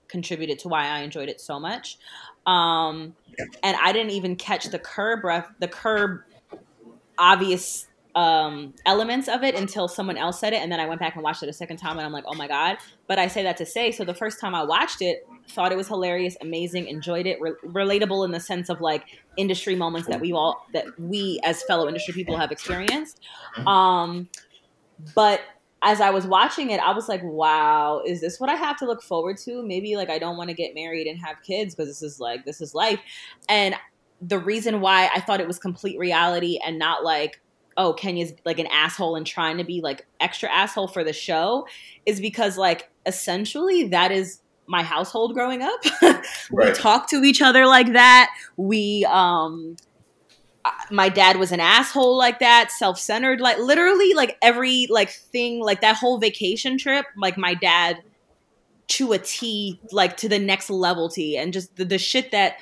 contributed 0.09 0.59
to 0.59 0.67
why 0.67 0.87
I 0.87 0.99
enjoyed 1.01 1.29
it 1.29 1.39
so 1.39 1.59
much. 1.59 1.97
Um, 2.45 3.15
and 3.63 3.77
I 3.81 3.91
didn't 3.91 4.11
even 4.11 4.35
catch 4.35 4.65
the 4.65 4.79
curb 4.79 5.23
ref, 5.23 5.47
the 5.59 5.67
curb 5.67 6.21
obvious 7.17 7.87
um, 8.15 8.73
elements 8.85 9.27
of 9.27 9.43
it 9.43 9.55
until 9.55 9.87
someone 9.87 10.17
else 10.17 10.39
said 10.39 10.53
it, 10.53 10.57
and 10.57 10.71
then 10.71 10.79
I 10.79 10.87
went 10.87 10.99
back 10.99 11.15
and 11.15 11.23
watched 11.23 11.43
it 11.43 11.49
a 11.49 11.53
second 11.53 11.77
time, 11.77 11.97
and 11.97 12.05
I'm 12.05 12.11
like, 12.11 12.23
oh 12.27 12.33
my 12.33 12.47
god! 12.47 12.77
But 13.07 13.19
I 13.19 13.27
say 13.27 13.43
that 13.43 13.57
to 13.57 13.65
say, 13.65 13.91
so 13.91 14.03
the 14.03 14.13
first 14.13 14.39
time 14.41 14.55
I 14.55 14.63
watched 14.63 15.01
it, 15.01 15.27
thought 15.49 15.71
it 15.71 15.77
was 15.77 15.87
hilarious, 15.87 16.35
amazing, 16.41 16.87
enjoyed 16.87 17.27
it, 17.27 17.39
re- 17.39 17.53
relatable 17.65 18.25
in 18.25 18.31
the 18.31 18.39
sense 18.39 18.69
of 18.69 18.81
like 18.81 19.05
industry 19.37 19.75
moments 19.75 20.07
that 20.07 20.19
we 20.19 20.33
all 20.33 20.65
that 20.73 20.85
we 20.99 21.39
as 21.45 21.63
fellow 21.63 21.87
industry 21.87 22.13
people 22.13 22.35
have 22.35 22.51
experienced. 22.51 23.21
Um, 23.65 24.27
but 25.15 25.41
as 25.81 26.01
I 26.01 26.09
was 26.09 26.25
watching 26.27 26.71
it, 26.71 26.79
I 26.81 26.91
was 26.93 27.07
like, 27.07 27.21
wow, 27.23 28.01
is 28.05 28.21
this 28.21 28.39
what 28.39 28.49
I 28.49 28.55
have 28.55 28.77
to 28.77 28.85
look 28.85 29.01
forward 29.01 29.37
to? 29.45 29.63
Maybe 29.63 29.95
like 29.95 30.09
I 30.09 30.19
don't 30.19 30.37
want 30.37 30.49
to 30.49 30.53
get 30.55 30.75
married 30.75 31.07
and 31.07 31.19
have 31.19 31.37
kids 31.41 31.75
because 31.75 31.89
this 31.89 32.01
is 32.01 32.19
like 32.19 32.45
this 32.45 32.59
is 32.61 32.75
life. 32.75 32.99
And 33.47 33.75
the 34.21 34.39
reason 34.39 34.81
why 34.81 35.09
I 35.15 35.21
thought 35.21 35.39
it 35.39 35.47
was 35.47 35.59
complete 35.59 35.97
reality 35.97 36.59
and 36.65 36.77
not 36.77 37.03
like 37.03 37.41
oh 37.77 37.93
Kenya's 37.93 38.33
like 38.45 38.59
an 38.59 38.67
asshole 38.67 39.15
and 39.15 39.25
trying 39.25 39.57
to 39.57 39.63
be 39.63 39.79
like 39.79 40.05
extra 40.19 40.49
asshole 40.51 40.89
for 40.89 41.03
the 41.03 41.13
show 41.13 41.65
is 42.05 42.19
because 42.19 42.57
like 42.57 42.89
essentially 43.05 43.87
that 43.87 44.11
is 44.11 44.41
my 44.67 44.83
household 44.83 45.33
growing 45.33 45.61
up. 45.61 45.79
we 46.01 46.09
Right. 46.51 46.75
talk 46.75 47.09
to 47.11 47.23
each 47.23 47.41
other 47.41 47.65
like 47.65 47.93
that. 47.93 48.29
We 48.57 49.05
um 49.09 49.77
my 50.91 51.09
dad 51.09 51.37
was 51.37 51.51
an 51.51 51.59
asshole 51.59 52.17
like 52.17 52.39
that, 52.39 52.71
self-centered 52.71 53.39
like 53.39 53.57
literally 53.59 54.13
like 54.13 54.37
every 54.41 54.87
like 54.89 55.09
thing 55.09 55.59
like 55.61 55.81
that 55.81 55.95
whole 55.95 56.17
vacation 56.17 56.77
trip 56.77 57.05
like 57.15 57.37
my 57.37 57.53
dad 57.53 58.01
to 58.87 59.13
a 59.13 59.19
T 59.19 59.79
like 59.91 60.17
to 60.17 60.27
the 60.27 60.39
next 60.39 60.69
level 60.69 61.09
T 61.09 61.37
and 61.37 61.53
just 61.53 61.75
the, 61.75 61.85
the 61.85 61.97
shit 61.97 62.31
that 62.31 62.57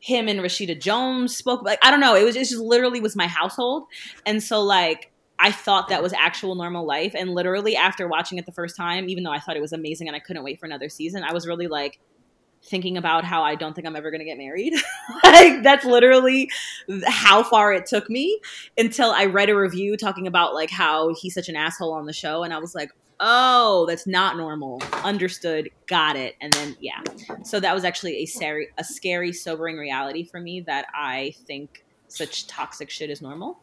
him 0.00 0.28
and 0.28 0.40
Rashida 0.40 0.80
Jones 0.80 1.36
spoke 1.36 1.62
like 1.62 1.78
I 1.82 1.90
don't 1.90 2.00
know 2.00 2.14
it 2.14 2.24
was 2.24 2.34
it 2.34 2.40
just 2.40 2.56
literally 2.56 3.00
was 3.00 3.14
my 3.14 3.26
household 3.26 3.84
and 4.24 4.42
so 4.42 4.62
like 4.62 5.12
I 5.38 5.52
thought 5.52 5.88
that 5.88 6.02
was 6.02 6.14
actual 6.14 6.54
normal 6.54 6.86
life 6.86 7.12
and 7.14 7.34
literally 7.34 7.76
after 7.76 8.08
watching 8.08 8.38
it 8.38 8.46
the 8.46 8.52
first 8.52 8.74
time 8.74 9.08
even 9.08 9.22
though 9.22 9.32
I 9.32 9.38
thought 9.38 9.56
it 9.56 9.60
was 9.60 9.72
amazing 9.72 10.08
and 10.08 10.16
I 10.16 10.20
couldn't 10.20 10.44
wait 10.44 10.58
for 10.58 10.66
another 10.66 10.88
season 10.88 11.22
I 11.22 11.32
was 11.32 11.46
really 11.46 11.66
like 11.66 12.00
thinking 12.68 12.96
about 12.96 13.24
how 13.24 13.42
I 13.42 13.54
don't 13.54 13.74
think 13.74 13.86
I'm 13.86 13.94
ever 13.96 14.10
going 14.10 14.18
to 14.20 14.24
get 14.24 14.38
married. 14.38 14.74
like 15.24 15.62
that's 15.62 15.84
literally 15.84 16.50
how 17.06 17.42
far 17.42 17.72
it 17.72 17.86
took 17.86 18.10
me 18.10 18.40
until 18.76 19.10
I 19.10 19.26
read 19.26 19.48
a 19.50 19.56
review 19.56 19.96
talking 19.96 20.26
about 20.26 20.54
like 20.54 20.70
how 20.70 21.14
he's 21.14 21.34
such 21.34 21.48
an 21.48 21.56
asshole 21.56 21.92
on 21.92 22.06
the 22.06 22.12
show 22.12 22.42
and 22.42 22.52
I 22.52 22.58
was 22.58 22.74
like, 22.74 22.90
oh, 23.20 23.86
that's 23.88 24.06
not 24.06 24.36
normal. 24.36 24.82
Understood, 25.04 25.70
got 25.86 26.16
it. 26.16 26.34
And 26.40 26.52
then 26.54 26.76
yeah. 26.80 27.00
So 27.44 27.60
that 27.60 27.74
was 27.74 27.84
actually 27.84 28.16
a 28.16 28.26
scary 28.26 28.68
a 28.78 28.84
scary, 28.84 29.32
sobering 29.32 29.76
reality 29.76 30.24
for 30.24 30.40
me 30.40 30.60
that 30.62 30.86
I 30.94 31.34
think 31.46 31.84
such 32.08 32.46
toxic 32.46 32.90
shit 32.90 33.10
is 33.10 33.22
normal, 33.22 33.58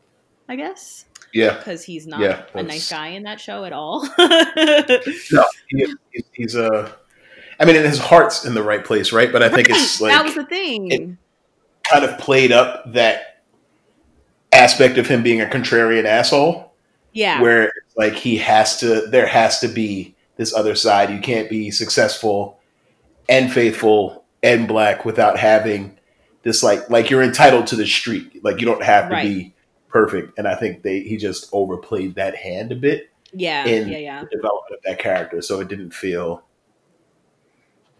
I 0.49 0.55
guess. 0.55 1.05
Yeah. 1.33 1.57
Because 1.57 1.83
he's 1.83 2.07
not 2.07 2.19
Yeah, 2.21 2.43
a 2.53 2.63
nice 2.63 2.89
guy 2.89 3.07
in 3.09 3.23
that 3.23 3.39
show 3.41 3.63
at 3.65 3.73
all. 3.73 4.07
No, 4.17 5.43
he, 5.67 5.93
he- 6.11 6.23
he's 6.33 6.55
Uh, 6.55 6.91
I 7.59 7.65
mean, 7.65 7.75
his 7.75 7.99
heart's 7.99 8.45
in 8.45 8.53
the 8.53 8.63
right 8.63 8.83
place, 8.83 9.11
right? 9.11 9.31
But 9.31 9.43
I 9.43 9.49
think 9.49 9.69
it's 9.69 10.01
like 10.01 10.11
that 10.13 10.23
was 10.25 10.35
the 10.35 10.45
thing. 10.45 10.91
it- 10.91 11.09
kind 11.89 12.05
of 12.05 12.17
played 12.17 12.51
up 12.53 12.93
that 12.93 13.43
aspect 14.51 14.97
of 14.97 15.07
him 15.07 15.23
being 15.23 15.41
a 15.41 15.45
contrarian 15.45 16.05
asshole. 16.05 16.73
yeah. 17.11 17.41
where 17.41 17.63
it's 17.65 17.97
like 17.97 18.13
he 18.13 18.37
has 18.37 18.77
to 18.79 19.01
there 19.07 19.27
has 19.27 19.59
to 19.59 19.67
be 19.67 20.15
this 20.37 20.53
other 20.53 20.75
side 20.75 21.09
you 21.09 21.19
can't 21.19 21.49
be 21.49 21.69
successful 21.71 22.57
and 23.29 23.51
faithful 23.51 24.23
and 24.41 24.67
black 24.67 25.03
without 25.05 25.37
having 25.37 25.97
this 26.43 26.63
like 26.63 26.89
like 26.89 27.09
you're 27.09 27.21
entitled 27.21 27.67
to 27.67 27.75
the 27.75 27.85
street 27.85 28.43
like 28.43 28.59
you 28.59 28.65
don't 28.65 28.81
have 28.83 29.09
to 29.09 29.13
Right. 29.15 29.23
be 29.27 29.53
perfect 29.89 30.37
and 30.39 30.47
i 30.47 30.55
think 30.55 30.81
they 30.83 31.01
he 31.01 31.17
just 31.17 31.49
overplayed 31.53 32.15
that 32.15 32.35
hand 32.35 32.71
a 32.71 32.75
bit 32.75 33.09
yeah. 33.33 33.65
in 33.65 33.89
Yeah. 33.89 33.97
Yeah. 33.97 34.21
the 34.23 34.29
development 34.37 34.75
of 34.77 34.83
that 34.85 34.99
character 34.99 35.41
so 35.41 35.59
it 35.59 35.67
didn't 35.67 35.93
feel 35.93 36.43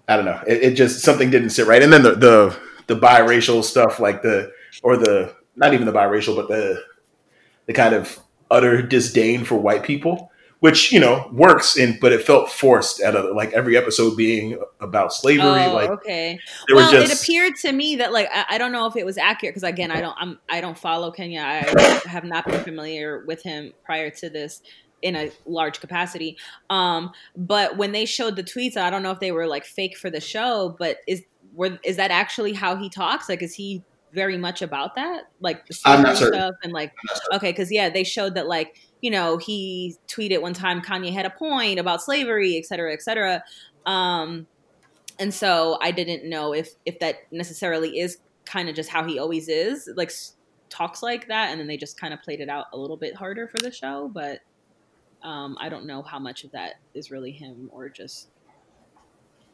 i 0.08 0.16
don't 0.16 0.26
know 0.26 0.40
it, 0.48 0.64
it 0.64 0.74
just 0.76 1.02
something 1.02 1.30
didn't 1.30 1.50
sit 1.52 1.68
right 1.68 1.82
and 1.82 1.92
then 1.92 2.04
the 2.04 2.16
the 2.16 2.58
the 2.88 2.96
biracial 2.96 3.64
stuff 3.64 4.00
like 4.00 4.22
the 4.22 4.52
or 4.82 4.98
the 4.98 5.34
not 5.56 5.74
even 5.74 5.86
the 5.86 5.94
biracial 5.94 6.36
but 6.36 6.48
the 6.48 6.82
the 7.66 7.74
kind 7.74 7.96
of 7.96 8.20
utter 8.52 8.82
disdain 8.82 9.44
for 9.44 9.56
white 9.56 9.84
people 9.84 10.32
which 10.64 10.94
you 10.94 11.00
know 11.00 11.30
works 11.34 11.76
in 11.76 11.98
but 12.00 12.14
it 12.14 12.22
felt 12.22 12.50
forced 12.50 13.02
at 13.02 13.16
a 13.16 13.34
like 13.34 13.52
every 13.52 13.76
episode 13.76 14.16
being 14.16 14.58
about 14.80 15.12
slavery 15.14 15.44
Oh, 15.44 15.74
like 15.74 15.90
okay. 15.90 16.40
well, 16.74 16.90
just 16.90 17.12
it 17.12 17.22
appeared 17.22 17.56
to 17.58 17.72
me 17.74 17.98
that 17.98 18.14
like 18.14 18.30
I, 18.32 18.46
I 18.52 18.58
don't 18.58 18.72
know 18.72 18.86
if 18.86 18.96
it 18.96 19.06
was 19.06 19.18
accurate 19.18 19.54
because 19.56 19.68
again 19.68 19.92
I 19.92 20.00
don't 20.00 20.16
I'm 20.18 20.40
I 20.50 20.62
don't 20.62 20.78
follow 20.78 21.12
Kenya. 21.12 21.42
I 21.42 22.02
have 22.08 22.24
not 22.24 22.46
been 22.46 22.64
familiar 22.64 23.26
with 23.28 23.44
him 23.44 23.74
prior 23.84 24.10
to 24.12 24.30
this 24.30 24.62
in 25.04 25.16
a 25.16 25.32
large 25.46 25.80
capacity. 25.80 26.38
Um, 26.72 27.12
but 27.36 27.78
when 27.78 27.92
they 27.92 28.06
showed 28.06 28.36
the 28.36 28.44
tweets, 28.44 28.78
I 28.78 28.90
don't 28.90 29.04
know 29.04 29.12
if 29.12 29.20
they 29.20 29.32
were 29.32 29.46
like 29.46 29.66
fake 29.66 29.98
for 29.98 30.10
the 30.10 30.22
show, 30.22 30.76
but 30.80 30.98
is 31.08 31.22
were 31.54 31.78
is 31.84 31.98
that 31.98 32.10
actually 32.10 32.54
how 32.54 32.76
he 32.76 32.90
talks? 32.90 33.30
Like, 33.30 33.44
is 33.44 33.54
he 33.54 33.84
very 34.14 34.38
much 34.38 34.62
about 34.62 34.96
that, 34.96 35.24
like 35.40 35.66
the 35.68 35.78
I'm 35.86 36.02
not 36.02 36.18
slavery 36.18 36.32
certain. 36.32 36.40
stuff 36.40 36.56
and 36.64 36.74
like 36.74 36.94
okay, 37.34 37.52
because 37.52 37.72
yeah, 37.72 37.90
they 37.90 38.04
showed 38.04 38.36
that 38.36 38.48
like 38.48 38.80
you 39.02 39.12
know 39.12 39.38
he 39.38 39.96
tweeted 40.08 40.42
one 40.42 40.54
time 40.54 40.82
Kanye 40.82 41.12
had 41.14 41.26
a 41.26 41.32
point 41.32 41.80
about 41.80 42.02
slavery, 42.02 42.58
et 42.58 42.66
cetera, 42.66 42.94
et 42.94 43.02
cetera. 43.02 43.44
Um, 43.86 44.48
and 45.20 45.34
so 45.34 45.78
I 45.82 45.92
didn't 45.92 46.28
know 46.28 46.54
if 46.54 46.70
if 46.86 47.00
that 47.00 47.16
necessarily 47.32 48.00
is 48.00 48.18
kind 48.46 48.70
of 48.70 48.76
just 48.76 48.90
how 48.90 49.04
he 49.06 49.20
always 49.20 49.50
is, 49.50 49.90
like 49.96 50.12
talks 50.70 51.04
like 51.04 51.28
that, 51.28 51.52
and 51.52 51.60
then 51.60 51.68
they 51.68 51.78
just 51.78 52.00
kind 52.00 52.14
of 52.14 52.22
played 52.22 52.40
it 52.40 52.50
out 52.50 52.66
a 52.74 52.78
little 52.78 52.98
bit 52.98 53.16
harder 53.16 53.48
for 53.48 53.60
the 53.60 53.72
show. 53.72 54.10
But 54.14 54.40
um, 55.24 55.58
I 55.60 55.70
don't 55.70 55.86
know 55.86 56.02
how 56.02 56.20
much 56.20 56.44
of 56.44 56.52
that 56.52 56.76
is 56.94 57.10
really 57.10 57.32
him 57.32 57.70
or 57.72 57.90
just 57.90 58.30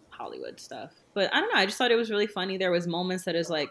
Hollywood 0.10 0.60
stuff. 0.60 0.92
But 1.14 1.34
I 1.34 1.40
don't 1.40 1.54
know. 1.54 1.60
I 1.60 1.66
just 1.66 1.78
thought 1.78 1.92
it 1.92 1.96
was 1.96 2.10
really 2.10 2.28
funny. 2.28 2.58
There 2.58 2.72
was 2.72 2.88
moments 2.88 3.26
that 3.26 3.36
is 3.36 3.50
like. 3.50 3.70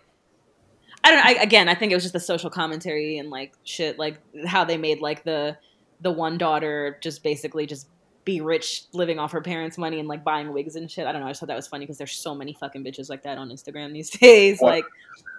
I 1.04 1.10
don't. 1.10 1.18
Know, 1.18 1.40
I, 1.40 1.42
again, 1.42 1.68
I 1.68 1.74
think 1.74 1.92
it 1.92 1.94
was 1.94 2.04
just 2.04 2.14
the 2.14 2.20
social 2.20 2.50
commentary 2.50 3.18
and 3.18 3.30
like 3.30 3.54
shit, 3.64 3.98
like 3.98 4.18
how 4.46 4.64
they 4.64 4.76
made 4.76 5.00
like 5.00 5.24
the 5.24 5.56
the 6.00 6.10
one 6.10 6.38
daughter 6.38 6.98
just 7.00 7.22
basically 7.22 7.66
just 7.66 7.88
be 8.24 8.40
rich 8.40 8.84
living 8.92 9.18
off 9.18 9.32
her 9.32 9.40
parents' 9.40 9.78
money 9.78 9.98
and 9.98 10.08
like 10.08 10.22
buying 10.22 10.52
wigs 10.52 10.76
and 10.76 10.90
shit. 10.90 11.06
I 11.06 11.12
don't 11.12 11.20
know. 11.20 11.26
I 11.26 11.30
just 11.30 11.40
thought 11.40 11.46
that 11.46 11.56
was 11.56 11.66
funny 11.66 11.84
because 11.84 11.98
there's 11.98 12.12
so 12.12 12.34
many 12.34 12.52
fucking 12.52 12.84
bitches 12.84 13.08
like 13.08 13.22
that 13.22 13.38
on 13.38 13.48
Instagram 13.48 13.92
these 13.92 14.10
days. 14.18 14.58
What? 14.58 14.70
Like 14.70 14.84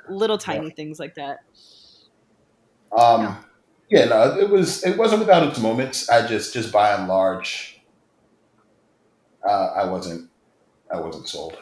little 0.10 0.38
tiny 0.38 0.72
things 0.72 1.00
like 1.00 1.16
that. 1.16 1.40
Um, 2.98 3.22
yeah, 3.22 3.36
no, 3.92 4.38
it 4.38 4.50
was 4.50 4.84
it 4.84 4.98
wasn't 4.98 5.20
without 5.20 5.48
its 5.48 5.60
moments. 5.60 6.10
I 6.10 6.26
just 6.28 6.54
just 6.54 6.72
by 6.72 6.92
and 6.92 7.08
large, 7.08 7.82
uh, 9.48 9.68
I 9.76 9.86
wasn't 9.86 10.30
I 10.94 11.00
wasn't 11.00 11.28
sold, 11.28 11.58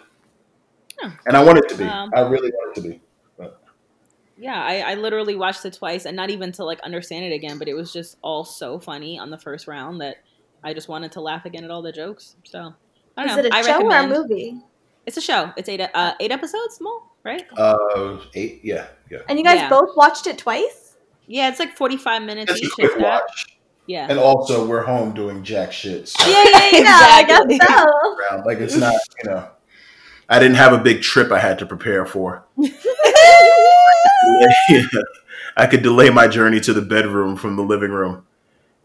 Huh. 0.99 1.11
and 1.25 1.38
I 1.38 1.43
wanted 1.43 1.65
it 1.65 1.69
to 1.69 1.78
be. 1.78 1.86
Um, 1.86 2.11
I 2.15 2.21
really 2.21 2.51
wanted 2.51 2.78
it 2.78 2.82
to 2.82 2.89
be. 2.89 3.01
Yeah, 4.39 4.61
I, 4.63 4.91
I 4.91 4.93
literally 4.93 5.36
watched 5.36 5.65
it 5.65 5.73
twice 5.73 6.05
and 6.05 6.15
not 6.15 6.30
even 6.30 6.51
to 6.53 6.63
like 6.63 6.80
understand 6.82 7.25
it 7.25 7.34
again, 7.34 7.57
but 7.57 7.67
it 7.67 7.73
was 7.73 7.91
just 7.91 8.17
all 8.21 8.45
so 8.45 8.80
funny 8.80 9.17
on 9.17 9.32
the 9.32 9.38
first 9.39 9.67
round 9.67 9.99
that 10.01 10.17
I 10.63 10.75
just 10.75 10.88
wanted 10.88 11.11
to 11.13 11.21
laugh 11.21 11.45
again 11.45 11.63
at 11.63 11.71
all 11.71 11.82
the 11.82 11.91
jokes. 11.91 12.36
So 12.45 12.71
I 13.17 13.23
don't 13.23 13.32
Is 13.32 13.38
know. 13.38 13.43
it 13.45 13.53
a 13.53 13.55
I 13.55 13.61
show 13.63 13.82
or 13.82 13.97
a 13.97 14.07
movie? 14.07 14.59
It's 15.07 15.17
a 15.17 15.21
show. 15.21 15.51
It's 15.57 15.67
eight 15.69 15.82
uh, 15.82 16.13
eight 16.19 16.32
episodes, 16.32 16.75
small, 16.75 17.17
right? 17.25 17.43
Uh, 17.57 18.19
eight, 18.36 18.61
yeah, 18.63 18.88
yeah. 19.09 19.19
And 19.28 19.39
you 19.39 19.43
guys 19.43 19.55
Yeah. 19.55 19.69
both 19.69 19.95
watched 19.95 20.28
it 20.28 20.38
twice? 20.38 20.86
Yeah, 21.28 21.49
it's 21.49 21.59
like 21.59 21.75
forty 21.78 21.97
five 21.97 22.23
minutes 22.23 22.51
It's 22.51 22.61
a 22.61 22.65
each. 22.65 22.71
quick 22.73 22.91
If 22.93 22.97
that. 22.99 23.21
watch, 23.23 23.45
Yeah. 23.86 24.07
and 24.09 24.17
also 24.19 24.65
we're 24.65 24.84
home 24.84 25.13
doing 25.13 25.43
jack 25.43 25.71
shit. 25.73 26.07
So 26.07 26.28
Yeah, 26.30 26.43
yeah, 26.43 26.49
yeah. 26.51 26.99
I 26.99 27.21
Exactly. 27.21 27.57
guess 27.59 27.67
so. 28.32 28.43
like 28.45 28.57
it's 28.59 28.75
not 28.78 28.93
you 29.23 29.30
know. 29.30 29.47
I 30.30 30.39
didn't 30.39 30.55
have 30.57 30.73
a 30.73 30.78
big 30.78 31.01
trip 31.01 31.32
I 31.32 31.39
had 31.39 31.59
to 31.59 31.65
prepare 31.65 32.05
for. 32.05 32.43
I 35.57 35.65
could 35.67 35.82
delay 35.82 36.09
my 36.09 36.28
journey 36.28 36.59
to 36.61 36.73
the 36.73 36.82
bedroom 36.82 37.36
from 37.36 37.55
the 37.55 37.63
living 37.63 37.91
room 37.91 38.25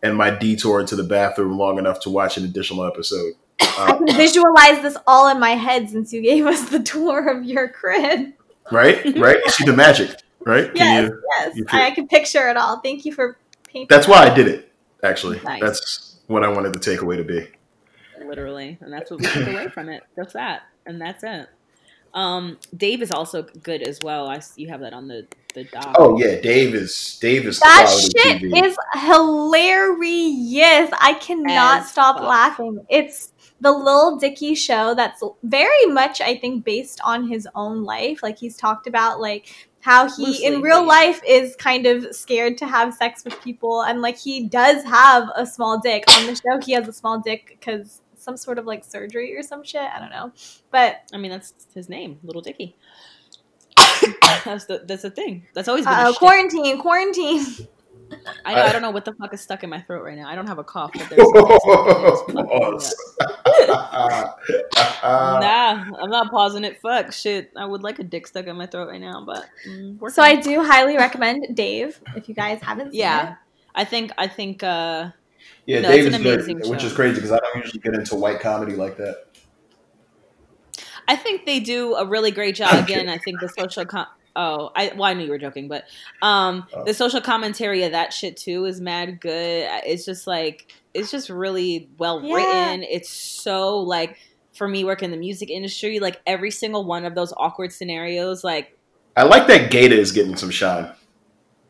and 0.02 0.16
my 0.16 0.30
detour 0.30 0.84
to 0.86 0.96
the 0.96 1.02
bathroom 1.02 1.58
long 1.58 1.78
enough 1.78 2.00
to 2.00 2.10
watch 2.10 2.36
an 2.36 2.44
additional 2.44 2.84
episode. 2.84 3.32
I 3.60 3.90
Um, 3.90 4.06
can 4.06 4.16
visualize 4.16 4.80
this 4.82 4.96
all 5.06 5.28
in 5.28 5.38
my 5.38 5.50
head 5.50 5.90
since 5.90 6.12
you 6.12 6.22
gave 6.22 6.46
us 6.46 6.68
the 6.70 6.80
tour 6.82 7.28
of 7.28 7.44
your 7.44 7.68
crib. 7.68 8.32
right? 8.70 9.04
Right? 9.18 9.38
You 9.44 9.50
see 9.50 9.64
the 9.64 9.72
magic, 9.74 10.10
right? 10.46 10.70
Yes, 10.74 11.08
you, 11.10 11.22
yes. 11.38 11.56
you 11.56 11.64
I, 11.70 11.86
I 11.86 11.90
can 11.92 12.08
picture 12.08 12.48
it 12.48 12.56
all. 12.56 12.80
Thank 12.80 13.04
you 13.04 13.12
for 13.12 13.36
painting. 13.68 13.86
that's 13.90 14.08
why 14.08 14.18
I 14.28 14.34
did 14.34 14.48
it, 14.48 14.72
actually. 15.02 15.40
Nice. 15.40 15.60
That's 15.60 16.16
what 16.26 16.44
I 16.44 16.48
wanted 16.48 16.72
the 16.72 16.78
takeaway 16.78 17.16
to 17.16 17.24
be. 17.24 17.48
literally, 18.26 18.78
and 18.80 18.92
that's 18.92 19.10
what 19.10 19.20
we 19.20 19.26
took 19.26 19.48
away 19.48 19.68
from 19.68 19.88
it. 19.88 20.02
Just 20.16 20.32
that, 20.34 20.62
and 20.86 21.00
that's 21.00 21.22
it. 21.24 21.48
Um, 22.14 22.58
Dave 22.76 23.00
is 23.00 23.10
also 23.10 23.42
good 23.42 23.82
as 23.82 23.98
well. 24.02 24.28
I 24.28 24.36
s- 24.36 24.52
you 24.56 24.68
have 24.68 24.80
that 24.80 24.92
on 24.92 25.08
the 25.08 25.26
the 25.54 25.64
doc. 25.64 25.94
Oh 25.98 26.18
yeah, 26.18 26.40
Dave 26.40 26.74
is 26.74 27.18
Dave 27.20 27.46
is 27.46 27.58
That 27.60 27.86
quality 27.86 28.12
shit 28.18 28.42
TV. 28.42 28.66
is 28.66 28.76
hilarious. 28.94 30.90
I 31.00 31.14
cannot 31.20 31.80
As 31.80 31.90
stop 31.90 32.16
fuck. 32.18 32.28
laughing. 32.28 32.84
It's 32.88 33.32
the 33.60 33.72
Lil 33.72 34.16
Dicky 34.16 34.54
show 34.54 34.94
that's 34.94 35.22
very 35.42 35.86
much, 35.86 36.20
I 36.20 36.36
think, 36.36 36.64
based 36.64 37.00
on 37.04 37.28
his 37.28 37.48
own 37.54 37.84
life. 37.84 38.22
Like 38.22 38.38
he's 38.38 38.56
talked 38.56 38.86
about 38.86 39.20
like 39.20 39.68
how 39.82 40.08
he 40.08 40.26
Loosely, 40.26 40.46
in 40.46 40.62
real 40.62 40.86
life 40.86 41.20
is 41.26 41.54
kind 41.56 41.86
of 41.86 42.14
scared 42.14 42.56
to 42.58 42.66
have 42.66 42.94
sex 42.94 43.24
with 43.24 43.40
people 43.42 43.82
and 43.82 44.00
like 44.00 44.16
he 44.16 44.48
does 44.48 44.82
have 44.84 45.30
a 45.36 45.44
small 45.44 45.78
dick 45.78 46.04
on 46.08 46.26
the 46.26 46.34
show 46.34 46.64
he 46.64 46.72
has 46.72 46.88
a 46.88 46.92
small 46.92 47.20
dick 47.20 47.56
because 47.60 48.00
some 48.16 48.36
sort 48.36 48.58
of 48.58 48.64
like 48.64 48.84
surgery 48.84 49.36
or 49.36 49.42
some 49.42 49.62
shit 49.64 49.82
i 49.82 49.98
don't 49.98 50.10
know 50.10 50.32
but 50.72 51.02
I 51.12 51.18
mean 51.18 51.30
that's 51.30 51.54
his 51.74 51.88
name, 51.88 52.18
Little 52.24 52.42
Dicky. 52.42 52.74
that's 54.44 54.64
the 54.64 54.82
that's 54.86 55.02
the 55.02 55.10
thing. 55.10 55.46
That's 55.54 55.68
always 55.68 55.84
been. 55.84 56.14
quarantine 56.14 56.78
quarantine 56.80 57.44
I, 58.44 58.54
know, 58.54 58.62
I 58.62 58.72
don't 58.72 58.82
know 58.82 58.90
what 58.90 59.04
the 59.04 59.12
fuck 59.14 59.32
is 59.34 59.40
stuck 59.40 59.62
in 59.64 59.70
my 59.70 59.80
throat 59.80 60.04
right 60.04 60.16
now. 60.16 60.28
I 60.28 60.34
don't 60.34 60.46
have 60.46 60.58
a 60.58 60.64
cough, 60.64 60.92
but 60.92 61.08
there's 61.08 61.20
Pause. 62.34 62.94
Nah, 65.02 65.84
I'm 66.00 66.10
not 66.10 66.30
pausing 66.30 66.64
it. 66.64 66.80
Fuck, 66.80 67.12
shit. 67.12 67.52
I 67.56 67.64
would 67.64 67.82
like 67.82 67.98
a 67.98 68.04
dick 68.04 68.26
stuck 68.26 68.46
in 68.46 68.56
my 68.56 68.66
throat 68.66 68.88
right 68.88 69.00
now, 69.00 69.24
but 69.24 69.46
mm, 69.68 70.10
so 70.10 70.22
i 70.22 70.34
do 70.36 70.62
highly 70.62 70.96
recommend 70.96 71.54
dave 71.54 72.00
if 72.16 72.28
you 72.28 72.34
guys 72.34 72.60
haven't 72.62 72.92
seen 72.92 73.00
Yeah, 73.00 73.32
it 73.32 73.36
I 73.74 73.84
think 73.84 74.12
I 74.18 74.28
think 74.28 74.62
uh 74.62 75.10
Yeah, 75.66 75.80
No, 75.80 75.88
Dave 75.90 76.06
is 76.06 76.16
good, 76.16 76.38
amazing 76.38 76.70
which 76.70 76.84
is 76.84 76.92
crazy 76.92 77.16
because 77.16 77.32
I 77.32 77.38
don't 77.38 77.64
usually 77.64 77.80
get 77.80 77.94
into 77.94 78.14
white 78.16 78.40
comedy 78.40 78.74
like 78.74 78.96
that. 78.98 79.26
I 81.08 81.16
think 81.16 81.46
they 81.46 81.60
do 81.60 81.94
a 81.94 82.06
really 82.06 82.30
great 82.30 82.54
job. 82.54 82.72
Again, 82.84 83.08
I 83.08 83.18
think 83.18 83.40
the 83.40 83.48
social 83.48 83.84
com- 83.84 84.06
oh, 84.36 84.70
I 84.74 84.92
well, 84.94 85.04
I 85.04 85.14
knew 85.14 85.24
you 85.24 85.30
were 85.30 85.38
joking, 85.38 85.68
but 85.68 85.84
um, 86.22 86.66
Oh. 86.74 86.84
the 86.84 86.94
social 86.94 87.20
commentary 87.20 87.82
of 87.84 87.92
that 87.92 88.12
shit 88.12 88.36
too 88.36 88.64
is 88.64 88.80
mad 88.80 89.20
good. 89.20 89.68
It's 89.86 90.04
just 90.04 90.26
like 90.26 90.72
it's 90.94 91.10
just 91.10 91.30
really 91.30 91.88
well 91.98 92.22
Yeah. 92.22 92.34
written. 92.36 92.82
It's 92.84 93.08
so 93.10 93.78
like 93.78 94.16
for 94.54 94.68
me 94.68 94.84
working 94.84 95.06
in 95.06 95.10
the 95.10 95.16
music 95.16 95.48
industry, 95.50 95.98
like 95.98 96.20
every 96.26 96.50
single 96.50 96.84
one 96.84 97.04
of 97.04 97.14
those 97.14 97.32
awkward 97.36 97.72
scenarios, 97.72 98.44
like 98.44 98.76
I 99.16 99.24
like 99.24 99.46
that 99.48 99.70
Gata 99.70 99.98
is 99.98 100.12
getting 100.12 100.36
some 100.36 100.50
shine. 100.50 100.90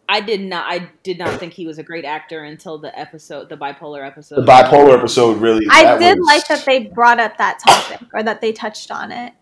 I 0.09 0.21
did 0.21 0.41
not 0.43 0.67
I 0.69 0.89
did 1.05 1.19
not 1.19 1.39
think 1.41 1.53
he 1.55 1.67
was 1.67 1.79
a 1.79 1.83
great 1.83 2.05
actor 2.05 2.43
until 2.45 2.77
the 2.79 2.97
episode, 2.99 3.49
the 3.49 3.57
bipolar 3.57 4.07
episode. 4.07 4.37
The 4.37 4.43
bipolar 4.45 4.97
episode 4.99 5.39
really. 5.41 5.65
I 5.71 5.97
did 5.99 6.19
was- 6.19 6.27
like 6.27 6.47
that 6.49 6.65
they 6.67 6.81
brought 6.87 7.19
up 7.19 7.39
that 7.39 7.61
topic 7.67 8.07
or 8.13 8.23
that 8.23 8.41
they 8.41 8.53
touched 8.53 8.91
on 8.91 9.11
it. 9.13 9.33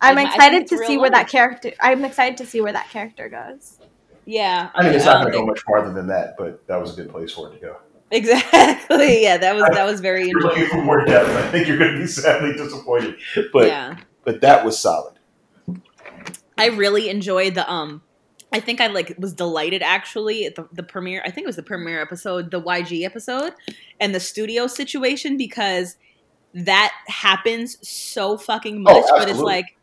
I'm 0.00 0.18
I- 0.18 0.22
I 0.22 0.24
excited 0.26 0.66
to 0.68 0.78
see 0.78 0.98
where 0.98 1.10
that 1.10 1.28
character. 1.28 1.72
I'm 1.80 2.04
excited 2.04 2.38
to 2.38 2.46
see 2.46 2.60
where 2.60 2.72
that 2.72 2.90
character 2.90 3.28
goes. 3.28 3.78
Yeah, 4.24 4.70
I 4.74 4.82
mean, 4.82 4.92
it's 4.92 5.04
not 5.04 5.16
um, 5.16 5.22
going 5.22 5.32
to 5.34 5.38
go 5.38 5.46
much 5.46 5.60
farther 5.60 5.92
than 5.92 6.08
that, 6.08 6.34
but 6.36 6.66
that 6.66 6.80
was 6.80 6.92
a 6.92 6.96
good 7.00 7.10
place 7.10 7.32
for 7.32 7.48
it 7.48 7.54
to 7.54 7.60
go. 7.60 7.76
Exactly. 8.10 9.22
Yeah, 9.22 9.36
that 9.36 9.54
was 9.54 9.64
that 9.72 9.84
was 9.84 10.00
very 10.00 10.28
You're 10.28 10.40
looking 10.40 10.66
for 10.68 10.82
more 10.82 11.04
depth. 11.04 11.28
I 11.28 11.48
think 11.50 11.66
you're 11.66 11.78
going 11.78 11.92
to 11.92 11.98
be 11.98 12.06
sadly 12.06 12.52
disappointed. 12.52 13.16
But 13.52 13.66
yeah. 13.66 13.96
but 14.24 14.40
that 14.42 14.64
was 14.64 14.78
solid. 14.78 15.14
I 16.58 16.68
really 16.68 17.08
enjoyed 17.08 17.54
the 17.54 17.70
um 17.70 18.02
I 18.52 18.60
think 18.60 18.80
I 18.80 18.86
like 18.88 19.14
was 19.18 19.32
delighted 19.32 19.82
actually 19.82 20.46
at 20.46 20.54
the, 20.54 20.68
the 20.72 20.82
premiere 20.82 21.22
I 21.24 21.30
think 21.30 21.44
it 21.44 21.48
was 21.48 21.56
the 21.56 21.62
premiere 21.62 22.00
episode, 22.00 22.50
the 22.50 22.62
YG 22.62 23.04
episode 23.04 23.52
and 24.00 24.14
the 24.14 24.20
studio 24.20 24.66
situation 24.66 25.36
because 25.36 25.96
that 26.54 26.92
happens 27.08 27.76
so 27.86 28.38
fucking 28.38 28.82
much, 28.82 29.04
but 29.10 29.28
it's 29.28 29.40
like 29.40 29.76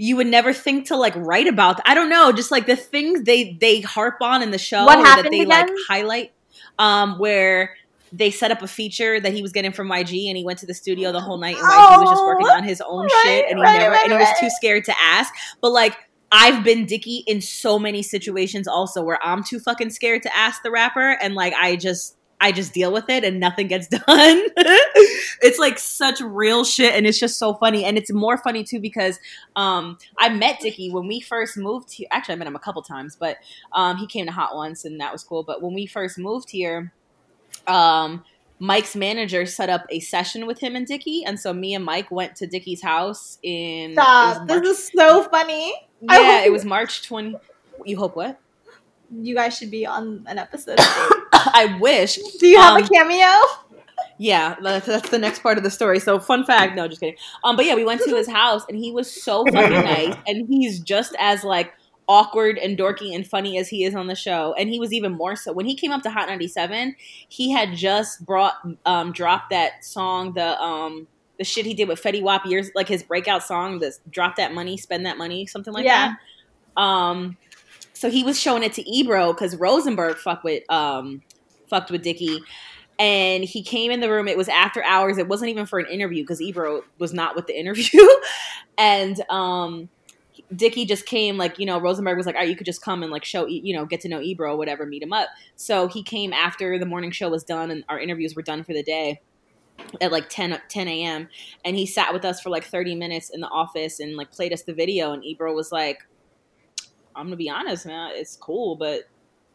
you 0.00 0.16
would 0.16 0.26
never 0.26 0.54
think 0.54 0.86
to 0.86 0.96
like 0.96 1.14
write 1.14 1.46
about 1.46 1.78
I 1.84 1.94
don't 1.94 2.08
know, 2.08 2.32
just 2.32 2.50
like 2.50 2.64
the 2.64 2.74
things 2.74 3.24
they 3.24 3.52
they 3.60 3.82
harp 3.82 4.16
on 4.22 4.42
in 4.42 4.50
the 4.50 4.58
show 4.58 4.86
What 4.86 5.02
that 5.04 5.28
they 5.30 5.44
like 5.44 5.68
highlight 5.88 6.32
um 6.78 7.18
where 7.18 7.76
they 8.10 8.30
set 8.30 8.50
up 8.50 8.62
a 8.62 8.66
feature 8.66 9.20
that 9.20 9.34
he 9.34 9.42
was 9.42 9.52
getting 9.52 9.72
from 9.72 9.88
YG 9.88 10.28
and 10.28 10.36
he 10.38 10.42
went 10.42 10.58
to 10.60 10.66
the 10.66 10.72
studio 10.72 11.12
the 11.12 11.20
whole 11.20 11.36
night 11.36 11.54
and 11.54 11.64
YG 11.64 12.00
was 12.00 12.10
just 12.10 12.24
working 12.24 12.46
Oh, 12.48 12.56
on 12.56 12.64
his 12.64 12.80
own 12.80 13.02
right, 13.04 13.20
shit 13.22 13.44
and 13.50 13.58
he 13.58 13.62
right, 13.62 13.78
never 13.78 13.92
right, 13.92 14.04
and 14.04 14.12
he 14.12 14.18
was 14.18 14.40
too 14.40 14.48
scared 14.48 14.84
to 14.86 14.94
ask. 14.98 15.32
But 15.60 15.72
like 15.72 15.96
I've 16.32 16.64
been 16.64 16.86
Dicky 16.86 17.22
in 17.26 17.42
so 17.42 17.78
many 17.78 18.02
situations 18.02 18.66
also 18.66 19.02
where 19.02 19.18
I'm 19.22 19.44
too 19.44 19.60
fucking 19.60 19.90
scared 19.90 20.22
to 20.22 20.34
ask 20.34 20.62
the 20.62 20.70
rapper 20.70 21.18
and 21.20 21.34
like 21.34 21.52
I 21.52 21.76
just 21.76 22.16
I 22.40 22.52
just 22.52 22.72
deal 22.72 22.92
with 22.92 23.08
it 23.08 23.22
and 23.24 23.38
nothing 23.38 23.66
gets 23.66 23.86
done. 23.88 24.00
it's 24.06 25.58
like 25.58 25.78
such 25.78 26.20
real 26.20 26.64
shit 26.64 26.94
and 26.94 27.06
it's 27.06 27.18
just 27.18 27.38
so 27.38 27.54
funny. 27.54 27.84
And 27.84 27.98
it's 27.98 28.12
more 28.12 28.38
funny 28.38 28.64
too 28.64 28.80
because 28.80 29.18
um 29.56 29.98
I 30.18 30.28
met 30.30 30.60
Dicky 30.60 30.90
when 30.90 31.06
we 31.06 31.20
first 31.20 31.56
moved 31.56 31.92
here. 31.92 32.08
Actually 32.10 32.34
I 32.34 32.36
met 32.38 32.46
him 32.46 32.56
a 32.56 32.60
couple 32.60 32.82
times, 32.82 33.16
but 33.16 33.36
um 33.72 33.96
he 33.96 34.06
came 34.06 34.26
to 34.26 34.32
Hot 34.32 34.54
once 34.54 34.84
and 34.84 35.00
that 35.00 35.12
was 35.12 35.22
cool. 35.22 35.42
But 35.42 35.62
when 35.62 35.74
we 35.74 35.86
first 35.86 36.18
moved 36.18 36.50
here, 36.50 36.92
um 37.66 38.24
Mike's 38.62 38.94
manager 38.94 39.46
set 39.46 39.70
up 39.70 39.86
a 39.88 40.00
session 40.00 40.46
with 40.46 40.58
him 40.60 40.76
and 40.76 40.86
Dicky, 40.86 41.24
and 41.24 41.40
so 41.40 41.54
me 41.54 41.74
and 41.74 41.82
Mike 41.82 42.10
went 42.10 42.36
to 42.36 42.46
Dicky's 42.46 42.82
house 42.82 43.38
in. 43.42 43.94
Stop. 43.94 44.46
This 44.46 44.60
is 44.78 44.90
so 44.94 45.24
funny. 45.24 45.72
Yeah, 46.02 46.44
it 46.44 46.52
was 46.52 46.66
March 46.66 47.06
20. 47.06 47.36
You 47.86 47.96
hope 47.96 48.16
what? 48.16 48.38
You 49.12 49.34
guys 49.34 49.56
should 49.56 49.70
be 49.70 49.86
on 49.86 50.24
an 50.28 50.38
episode. 50.38 50.76
I 50.80 51.76
wish. 51.80 52.16
Do 52.38 52.46
you 52.46 52.58
have 52.58 52.76
Um, 52.76 52.82
a 52.84 52.88
cameo? 52.88 53.28
Yeah, 54.18 54.56
that's, 54.62 54.86
that's 54.86 55.08
the 55.08 55.18
next 55.18 55.42
part 55.42 55.56
of 55.58 55.64
the 55.64 55.70
story. 55.70 55.98
So, 55.98 56.18
fun 56.18 56.44
fact. 56.44 56.76
No, 56.76 56.86
just 56.86 57.00
kidding. 57.00 57.16
Um, 57.42 57.56
but 57.56 57.64
yeah, 57.64 57.74
we 57.74 57.84
went 57.84 58.02
to 58.02 58.14
his 58.14 58.28
house, 58.28 58.64
and 58.68 58.76
he 58.76 58.92
was 58.92 59.10
so 59.10 59.44
fucking 59.46 59.72
nice, 59.84 60.14
and 60.26 60.46
he's 60.46 60.78
just 60.80 61.14
as 61.18 61.42
like 61.42 61.72
awkward 62.06 62.58
and 62.58 62.76
dorky 62.76 63.14
and 63.14 63.26
funny 63.26 63.56
as 63.56 63.68
he 63.68 63.84
is 63.84 63.94
on 63.94 64.08
the 64.08 64.14
show, 64.14 64.54
and 64.58 64.68
he 64.68 64.78
was 64.78 64.92
even 64.92 65.12
more 65.12 65.36
so 65.36 65.52
when 65.52 65.64
he 65.64 65.74
came 65.74 65.90
up 65.92 66.02
to 66.02 66.10
Hot 66.10 66.28
97. 66.28 66.94
He 67.28 67.50
had 67.50 67.74
just 67.74 68.24
brought 68.26 68.54
um 68.84 69.12
dropped 69.12 69.50
that 69.50 69.84
song, 69.84 70.34
the 70.34 70.60
um 70.60 71.06
the 71.38 71.44
shit 71.44 71.64
he 71.64 71.72
did 71.72 71.88
with 71.88 72.02
Fetty 72.02 72.20
Wap 72.22 72.44
years, 72.44 72.70
like 72.74 72.88
his 72.88 73.02
breakout 73.02 73.42
song, 73.42 73.78
this 73.78 74.00
"Drop 74.10 74.36
That 74.36 74.52
Money, 74.52 74.76
Spend 74.76 75.06
That 75.06 75.16
Money," 75.16 75.46
something 75.46 75.72
like 75.72 75.84
Yeah. 75.86 76.14
that. 76.76 76.82
Um, 76.82 77.36
so 78.00 78.08
he 78.08 78.24
was 78.24 78.40
showing 78.40 78.62
it 78.62 78.72
to 78.72 78.90
Ebro 78.90 79.34
because 79.34 79.54
Rosenberg 79.56 80.16
fucked 80.16 80.42
with 80.42 80.62
um 80.70 81.20
fucked 81.68 81.90
with 81.90 82.02
Dicky. 82.02 82.40
And 82.98 83.44
he 83.44 83.62
came 83.62 83.90
in 83.90 84.00
the 84.00 84.10
room. 84.10 84.26
It 84.26 84.38
was 84.38 84.48
after 84.48 84.82
hours. 84.82 85.18
It 85.18 85.28
wasn't 85.28 85.50
even 85.50 85.66
for 85.66 85.78
an 85.78 85.84
interview 85.84 86.22
because 86.22 86.40
Ebro 86.40 86.82
was 86.98 87.12
not 87.12 87.36
with 87.36 87.46
the 87.46 87.58
interview. 87.58 88.00
and 88.78 89.20
um, 89.28 89.90
Dicky 90.54 90.86
just 90.86 91.04
came, 91.04 91.36
like, 91.36 91.58
you 91.58 91.66
know, 91.66 91.78
Rosenberg 91.78 92.16
was 92.16 92.24
like, 92.24 92.36
all 92.36 92.40
right, 92.40 92.48
you 92.48 92.56
could 92.56 92.66
just 92.66 92.82
come 92.82 93.02
and, 93.02 93.12
like, 93.12 93.24
show, 93.24 93.46
you 93.46 93.74
know, 93.74 93.86
get 93.86 94.00
to 94.02 94.08
know 94.08 94.20
Ebro, 94.20 94.56
whatever, 94.56 94.84
meet 94.84 95.02
him 95.02 95.14
up. 95.14 95.28
So 95.56 95.88
he 95.88 96.02
came 96.02 96.34
after 96.34 96.78
the 96.78 96.84
morning 96.86 97.10
show 97.10 97.30
was 97.30 97.44
done 97.44 97.70
and 97.70 97.84
our 97.88 97.98
interviews 97.98 98.34
were 98.34 98.42
done 98.42 98.64
for 98.64 98.74
the 98.74 98.82
day 98.82 99.20
at 100.02 100.12
like 100.12 100.28
10, 100.28 100.58
10 100.68 100.88
a.m. 100.88 101.28
And 101.64 101.76
he 101.76 101.86
sat 101.86 102.12
with 102.12 102.24
us 102.26 102.40
for 102.40 102.50
like 102.50 102.64
30 102.64 102.96
minutes 102.96 103.30
in 103.30 103.40
the 103.40 103.48
office 103.48 104.00
and, 104.00 104.16
like, 104.16 104.30
played 104.30 104.52
us 104.52 104.62
the 104.62 104.74
video. 104.74 105.12
And 105.12 105.24
Ebro 105.24 105.54
was 105.54 105.72
like, 105.72 106.00
I'm 107.16 107.24
going 107.24 107.32
to 107.32 107.36
be 107.36 107.50
honest, 107.50 107.86
man, 107.86 108.12
it's 108.14 108.36
cool, 108.36 108.76
but 108.76 109.04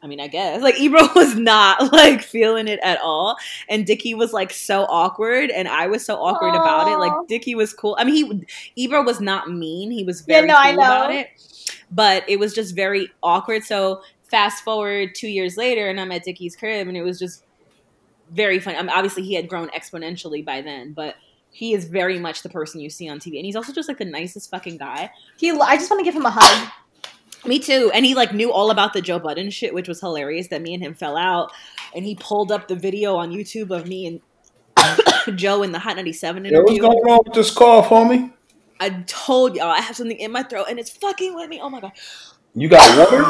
I 0.06 0.08
mean, 0.08 0.20
I 0.20 0.28
guess 0.28 0.62
like 0.62 0.80
Ebro 0.80 1.10
was 1.16 1.36
not 1.36 1.92
like 1.92 2.22
feeling 2.22 2.68
it 2.68 2.80
at 2.84 3.02
all, 3.02 3.38
and 3.68 3.86
Dicky 3.86 4.14
was 4.14 4.32
like 4.32 4.54
so 4.54 4.84
awkward, 4.84 5.50
and 5.50 5.68
I 5.68 5.88
was 5.88 6.06
so 6.06 6.16
awkward 6.16 6.56
about 6.56 6.88
it. 6.88 6.98
Like 6.98 7.28
Dicky 7.28 7.56
was 7.56 7.74
cool. 7.74 7.96
I 8.00 8.04
mean, 8.04 8.46
he 8.76 8.84
Ebro 8.84 9.04
was 9.04 9.20
not 9.20 9.50
mean; 9.52 9.92
he 9.92 10.04
was 10.04 10.24
Yeah, 10.28 10.38
very 10.38 10.48
no, 10.48 10.56
I 10.56 10.72
cool 10.72 10.84
about 10.84 11.12
it, 11.12 11.30
but 11.92 12.24
it 12.30 12.40
was 12.40 12.54
just 12.54 12.76
very 12.76 13.10
awkward. 13.24 13.64
So 13.64 14.02
fast 14.24 14.64
forward 14.64 15.16
two 15.16 15.28
years 15.28 15.58
later, 15.58 15.90
and 15.90 16.00
I'm 16.00 16.12
at 16.12 16.24
Dicky's 16.24 16.56
crib, 16.56 16.88
and 16.88 16.96
it 16.96 17.04
was 17.04 17.18
just 17.18 17.44
very 18.32 18.60
funny. 18.60 18.78
I 18.78 18.82
um, 18.82 18.88
mean, 18.88 18.96
obviously, 18.96 19.24
he 19.24 19.34
had 19.34 19.50
grown 19.50 19.70
exponentially 19.70 20.46
by 20.46 20.62
then, 20.62 20.94
but. 20.94 21.16
He 21.52 21.74
is 21.74 21.86
very 21.86 22.20
much 22.20 22.44
the 22.44 22.50
person 22.50 22.82
you 22.82 22.90
see 22.90 23.08
on 23.08 23.18
TV, 23.18 23.38
and 23.38 23.46
he's 23.46 23.56
also 23.56 23.72
just 23.72 23.88
like 23.88 23.98
the 23.98 24.04
nicest 24.04 24.52
fucking 24.52 24.76
guy. 24.76 25.10
He. 25.38 25.52
I 25.52 25.78
just 25.78 25.90
want 25.90 26.02
to 26.02 26.04
give 26.04 26.14
him 26.14 26.26
a 26.26 26.30
hug. 26.30 26.70
Me 27.48 27.60
too. 27.60 27.92
And 27.94 28.06
he 28.06 28.16
like 28.16 28.34
knew 28.34 28.52
all 28.52 28.72
about 28.72 28.94
the 28.94 29.02
Joe 29.02 29.20
Budden 29.20 29.50
shit, 29.50 29.74
which 29.74 29.88
was 29.88 30.00
hilarious 30.00 30.48
that 30.48 30.62
me 30.62 30.74
and 30.74 30.84
him 30.84 30.94
fell 30.94 31.18
out. 31.18 31.52
And 31.96 32.06
he 32.06 32.16
pulled 32.16 32.52
up 32.52 32.68
the 32.68 32.76
video 32.76 33.16
on 33.16 33.32
YouTube 33.32 33.72
of 33.72 33.88
me 33.88 34.08
and 34.08 35.38
Joe 35.38 35.64
in 35.64 35.72
the 35.72 35.80
Hot 35.80 35.96
97 35.96 36.46
Yo, 36.46 36.62
what's 36.62 36.80
going 36.80 36.98
on 36.98 37.22
with 37.26 37.34
this 37.34 37.52
cough, 37.52 37.88
homie? 37.88 38.32
I 38.80 38.90
told 39.08 39.56
y'all 39.56 39.68
I 39.68 39.80
have 39.80 39.96
something 39.96 40.18
in 40.18 40.32
my 40.32 40.44
throat 40.44 40.66
and 40.70 40.80
it's 40.80 40.90
fucking 40.90 41.34
with 41.36 41.50
me. 41.50 41.60
Oh 41.62 41.70
my 41.70 41.80
god. 41.82 41.94
You 42.56 42.68
got 42.70 42.98
water? 42.98 43.24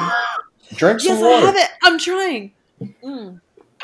Drink 0.75 0.99
some 0.99 1.17
Yes, 1.17 1.23
I 1.23 1.45
have 1.45 1.55
it. 1.55 1.69
I'm 1.83 1.99
trying. 1.99 2.53
Mm. 3.03 3.41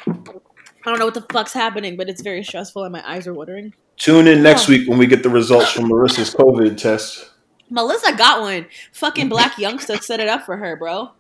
I 0.07 0.89
don't 0.89 0.97
know 0.99 1.05
what 1.05 1.13
the 1.13 1.25
fuck's 1.31 1.53
happening, 1.53 1.95
but 1.95 2.09
it's 2.09 2.21
very 2.21 2.43
stressful 2.43 2.83
and 2.83 2.91
my 2.91 3.07
eyes 3.07 3.27
are 3.27 3.33
watering. 3.33 3.73
Tune 3.97 4.27
in 4.27 4.41
next 4.41 4.67
Oh. 4.67 4.71
week 4.71 4.87
when 4.89 4.97
we 4.97 5.05
get 5.05 5.21
the 5.21 5.29
results 5.29 5.71
from 5.71 5.85
Marissa's 5.89 6.33
COVID 6.33 6.77
test. 6.77 7.30
Melissa 7.71 8.15
got 8.15 8.41
one. 8.41 8.67
Fucking 8.93 9.29
black 9.35 9.57
youngster 9.57 9.97
set 9.97 10.19
it 10.19 10.27
up 10.29 10.43
for 10.45 10.57
her, 10.57 10.75
bro. 10.75 11.11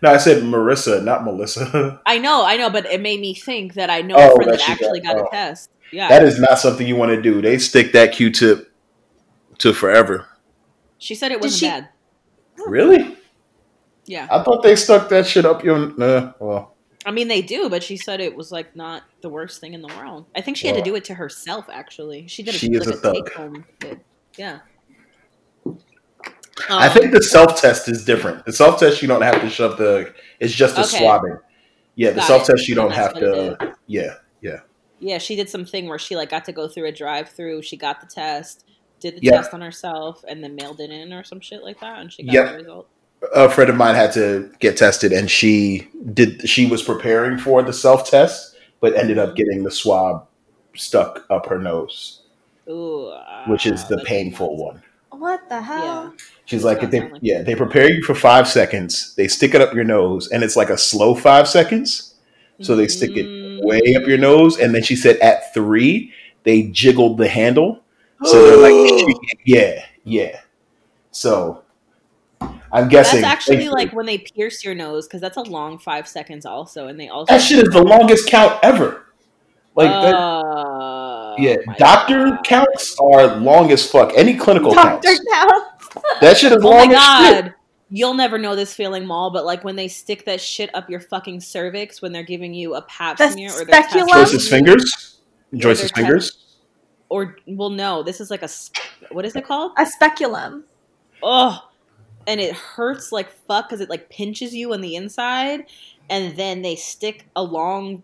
No, 0.00 0.12
I 0.12 0.18
said 0.18 0.44
Marissa, 0.44 1.02
not 1.02 1.24
Melissa. 1.24 2.00
I 2.06 2.18
know, 2.18 2.44
I 2.44 2.56
know, 2.56 2.70
but 2.70 2.86
it 2.86 3.00
made 3.00 3.18
me 3.20 3.34
think 3.34 3.74
that 3.74 3.90
I 3.90 4.02
know 4.02 4.14
Oh, 4.16 4.32
a 4.32 4.36
friend 4.36 4.52
that 4.52 4.58
that 4.60 4.70
actually 4.70 5.00
got- 5.00 5.16
got 5.16 5.24
oh. 5.24 5.26
a 5.26 5.30
test. 5.30 5.70
Yeah. 5.90 6.08
that 6.08 6.22
is 6.22 6.38
not 6.38 6.58
something 6.58 6.86
you 6.86 6.94
want 6.96 7.10
to 7.12 7.20
do. 7.22 7.40
They 7.42 7.58
stick 7.58 7.92
that 7.94 8.12
Q-tip 8.12 8.70
to 9.58 9.72
forever. 9.72 10.26
she 10.98 11.14
said 11.16 11.32
it 11.32 11.40
wasn't 11.40 11.58
she- 11.58 11.66
bad. 11.66 11.88
Really? 12.66 13.16
Yeah. 14.04 14.28
I 14.30 14.42
thought 14.42 14.62
they 14.62 14.76
stuck 14.76 15.08
that 15.08 15.26
shit 15.26 15.44
up 15.46 15.64
your. 15.64 15.78
Nah, 15.96 16.32
well, 16.38 16.74
I 17.06 17.10
mean, 17.10 17.28
they 17.28 17.40
do, 17.42 17.68
but 17.70 17.82
she 17.82 17.96
said 17.96 18.20
it 18.20 18.34
was 18.36 18.50
like 18.52 18.74
not 18.76 19.02
the 19.22 19.28
worst 19.28 19.60
thing 19.60 19.74
in 19.74 19.80
the 19.82 19.88
world. 19.88 20.26
I 20.36 20.40
think 20.40 20.56
she 20.56 20.66
had 20.66 20.76
to 20.76 20.82
do 20.82 20.94
it 20.94 21.04
to 21.04 21.14
herself. 21.14 21.66
Actually, 21.72 22.26
she 22.26 22.42
did. 22.42 22.54
A, 22.54 22.58
she 22.58 22.66
is 22.72 22.86
like 22.86 22.96
a 22.96 22.98
thug. 22.98 23.14
take-home 23.14 23.64
Yeah. 26.68 26.76
I 26.76 26.86
Um, 26.88 26.92
think 26.92 27.12
the 27.12 27.22
self 27.22 27.60
test 27.60 27.88
is 27.88 28.04
different. 28.04 28.44
The 28.44 28.52
self 28.52 28.80
test 28.80 29.02
you 29.02 29.08
don't 29.08 29.22
have 29.22 29.40
to 29.40 29.48
shove 29.50 29.76
the. 29.78 30.12
It's 30.40 30.52
just 30.54 30.76
a 30.76 30.80
Okay. 30.80 30.98
swabbing. 30.98 31.38
Yeah, 31.94 32.10
the 32.10 32.22
self 32.22 32.44
test 32.46 32.68
you 32.68 32.74
don't 32.74 32.92
have 32.92 33.14
to. 33.14 33.74
Yeah, 33.86 34.14
yeah. 34.40 34.60
Yeah, 35.00 35.18
she 35.18 35.36
did 35.36 35.48
something 35.48 35.88
where 35.88 35.98
she 35.98 36.16
like 36.16 36.30
got 36.30 36.44
to 36.46 36.52
go 36.52 36.66
through 36.68 36.86
a 36.86 36.92
drive-through. 36.92 37.62
She 37.62 37.76
got 37.76 38.00
the 38.00 38.06
test, 38.06 38.64
did 39.00 39.16
the 39.16 39.20
Yeah. 39.22 39.32
test 39.32 39.54
on 39.54 39.60
herself, 39.60 40.24
and 40.28 40.42
then 40.42 40.54
mailed 40.56 40.80
it 40.80 40.90
in 40.90 41.12
or 41.12 41.22
some 41.24 41.40
shit 41.40 41.62
like 41.62 41.78
that, 41.80 42.00
and 42.00 42.12
she 42.12 42.24
got 42.24 42.32
Yep. 42.32 42.50
the 42.50 42.56
result. 42.58 42.88
A 43.34 43.48
friend 43.48 43.68
of 43.70 43.76
mine 43.76 43.94
had 43.96 44.12
to 44.12 44.50
get 44.60 44.76
tested, 44.76 45.12
and 45.12 45.28
she 45.30 45.88
did. 46.14 46.48
She 46.48 46.66
was 46.66 46.82
preparing 46.82 47.36
for 47.38 47.62
the 47.62 47.72
self 47.72 48.08
test, 48.08 48.56
but 48.80 48.94
ended 48.96 49.18
up 49.18 49.34
getting 49.36 49.64
the 49.64 49.70
swab 49.70 50.26
stuck 50.76 51.24
up 51.30 51.46
her 51.46 51.58
nose, 51.58 52.22
Ooh, 52.68 53.12
which 53.48 53.66
is 53.66 53.82
uh, 53.84 53.88
the 53.90 53.98
painful 54.04 54.56
one. 54.56 54.82
What 55.18 55.48
the 55.48 55.60
hell? 55.60 56.14
Yeah. 56.16 56.24
She's 56.44 56.64
like, 56.64 56.80
not 56.82 56.90
they, 56.90 57.00
like 57.00 57.12
yeah, 57.20 57.42
they 57.42 57.54
prepare 57.54 57.90
you 57.90 58.02
for 58.02 58.14
five 58.14 58.48
seconds. 58.48 59.14
They 59.16 59.28
stick 59.28 59.54
it 59.54 59.60
up 59.60 59.74
your 59.74 59.84
nose, 59.84 60.28
and 60.28 60.42
it's 60.42 60.56
like 60.56 60.70
a 60.70 60.78
slow 60.78 61.14
five 61.14 61.48
seconds. 61.48 62.14
So 62.60 62.74
they 62.74 62.88
stick 62.88 63.16
it 63.16 63.26
Mm. 63.26 63.64
way 63.64 63.94
up 63.94 64.06
your 64.06 64.18
nose, 64.18 64.58
and 64.58 64.74
then 64.74 64.82
she 64.82 64.96
said 64.96 65.16
at 65.18 65.52
three 65.54 66.12
they 66.44 66.62
jiggled 66.64 67.18
the 67.18 67.28
handle. 67.28 67.82
So 68.24 68.46
they're 68.46 68.56
like, 68.72 69.16
yeah, 69.44 69.84
yeah. 70.04 70.40
So 71.10 71.62
I'm 72.72 72.88
guessing 72.88 73.20
That's 73.22 73.32
actually 73.32 73.56
thankfully- 73.58 73.84
like 73.84 73.92
when 73.94 74.06
they 74.06 74.18
pierce 74.18 74.64
your 74.64 74.74
nose 74.74 75.06
because 75.06 75.20
that's 75.20 75.36
a 75.36 75.42
long 75.42 75.78
five 75.78 76.06
seconds 76.08 76.46
also, 76.46 76.88
and 76.88 76.98
they 76.98 77.08
also 77.08 77.32
that 77.32 77.42
shit 77.42 77.66
is 77.66 77.72
the 77.72 77.82
longest 77.82 78.28
count 78.28 78.58
ever. 78.62 79.04
Like 79.74 79.90
that, 79.90 80.14
Uh, 80.14 81.17
yeah, 81.38 81.56
oh 81.68 81.74
doctor 81.78 82.30
God. 82.30 82.44
counts 82.44 82.96
are 83.00 83.36
long 83.36 83.70
as 83.72 83.88
fuck. 83.90 84.12
Any 84.16 84.36
clinical 84.36 84.72
Doctor 84.72 85.08
counts, 85.08 85.24
Counts. 85.32 86.04
that 86.20 86.36
shit 86.36 86.52
is 86.52 86.58
Oh 86.64 86.70
my 86.70 86.76
long 86.84 86.94
as 86.94 87.26
shit. 87.34 87.44
god. 87.46 87.54
You'll 87.90 88.14
never 88.14 88.36
know 88.36 88.54
this 88.54 88.74
feeling, 88.74 89.06
Mal, 89.06 89.30
but 89.30 89.44
like 89.46 89.64
when 89.64 89.74
they 89.76 89.88
stick 89.88 90.26
that 90.26 90.40
shit 90.42 90.68
up 90.74 90.90
your 90.90 91.00
fucking 91.00 91.40
cervix 91.40 92.02
when 92.02 92.12
they're 92.12 92.22
giving 92.22 92.52
you 92.52 92.74
a 92.74 92.82
pap 92.82 93.16
The 93.16 93.30
smear 93.30 93.50
or 93.50 93.64
they're 93.64 93.82
speculum? 93.82 94.08
testing 94.08 94.38
Joyce's 94.38 94.48
fingers, 94.48 95.18
Joyce's 95.54 95.90
they're 95.92 96.04
fingers. 96.04 96.56
or 97.08 97.36
well, 97.46 97.70
no, 97.70 98.02
this 98.02 98.20
is 98.20 98.30
like 98.30 98.42
a 98.42 98.48
sp- 98.52 98.76
what 99.10 99.24
is 99.24 99.34
it 99.36 99.46
called? 99.46 99.72
A 99.78 99.86
speculum. 99.86 100.64
Oh, 101.22 101.66
and 102.26 102.38
it 102.40 102.54
hurts 102.54 103.10
like 103.10 103.30
fuck 103.46 103.68
because 103.68 103.80
it 103.80 103.88
like 103.88 104.10
pinches 104.10 104.54
you 104.54 104.74
on 104.74 104.82
the 104.82 104.94
inside, 104.96 105.64
and 106.10 106.36
then 106.36 106.60
they 106.60 106.76
stick 106.76 107.24
a 107.36 107.42
long 107.42 108.02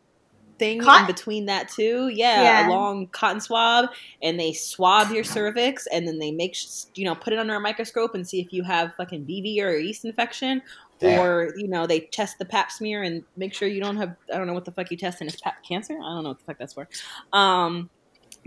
thing 0.58 0.80
Cotton? 0.80 1.02
in 1.02 1.06
between 1.06 1.46
that 1.46 1.68
too. 1.68 2.08
Yeah, 2.08 2.42
Yeah. 2.42 2.68
a 2.68 2.70
long 2.70 3.06
cotton 3.08 3.40
swab, 3.40 3.90
and 4.22 4.38
they 4.38 4.52
swab 4.52 5.10
your 5.12 5.24
cervix, 5.24 5.86
and 5.88 6.06
then 6.06 6.18
they 6.18 6.30
make 6.30 6.56
you 6.94 7.04
know 7.04 7.14
put 7.14 7.32
it 7.32 7.38
under 7.38 7.54
a 7.54 7.60
microscope 7.60 8.14
and 8.14 8.26
see 8.26 8.40
if 8.40 8.52
you 8.52 8.62
have 8.62 8.94
fucking 8.96 9.24
BV 9.24 9.60
or 9.62 9.70
a 9.76 9.82
yeast 9.82 10.04
infection, 10.04 10.62
Damn. 11.00 11.20
or 11.20 11.54
you 11.56 11.68
know 11.68 11.86
they 11.86 12.00
test 12.00 12.38
the 12.38 12.44
Pap 12.44 12.70
smear 12.70 13.02
and 13.02 13.24
make 13.36 13.52
sure 13.54 13.66
you 13.68 13.80
don't 13.80 13.96
have 13.96 14.14
I 14.32 14.38
don't 14.38 14.46
know 14.46 14.54
what 14.54 14.64
the 14.64 14.72
fuck 14.72 14.90
you 14.90 14.96
test 14.96 15.20
and 15.20 15.28
it's 15.30 15.40
Pap 15.40 15.62
cancer. 15.68 15.94
I 15.94 16.08
don't 16.14 16.22
know 16.22 16.30
what 16.30 16.38
the 16.38 16.44
fuck 16.44 16.58
that's 16.58 16.74
for. 16.74 16.88
Um, 17.32 17.90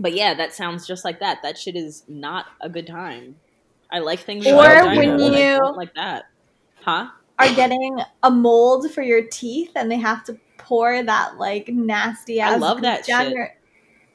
but 0.00 0.12
yeah, 0.14 0.34
that 0.34 0.54
sounds 0.54 0.86
just 0.86 1.04
like 1.04 1.20
that. 1.20 1.38
That 1.42 1.58
shit 1.58 1.76
is 1.76 2.04
not 2.08 2.46
a 2.60 2.68
good 2.68 2.86
time. 2.86 3.36
I 3.90 3.98
like 4.00 4.20
things. 4.20 4.46
Or 4.46 4.54
when 4.56 5.18
you- 5.18 5.74
like 5.76 5.94
that, 5.94 6.24
huh? 6.82 7.08
Are 7.38 7.54
getting 7.54 7.98
a 8.22 8.30
mold 8.30 8.90
for 8.92 9.02
your 9.02 9.22
teeth 9.22 9.70
and 9.76 9.90
they 9.90 9.96
have 9.98 10.24
to 10.24 10.38
pour 10.56 11.02
that 11.02 11.36
like 11.38 11.68
nasty 11.68 12.40
I 12.40 12.54
ass. 12.54 12.60
love 12.60 12.80
that 12.82 13.06
down 13.06 13.30
shit. 13.30 13.50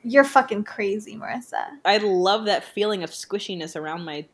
You're 0.03 0.26
fucking 0.26 0.65
crazy, 0.65 1.15
Marissa. 1.15 1.65
I 1.86 1.97
love 1.99 2.45
that 2.45 2.65
feeling 2.65 3.03
of 3.03 3.11
squishiness 3.11 3.76
around 3.78 4.03
my 4.03 4.26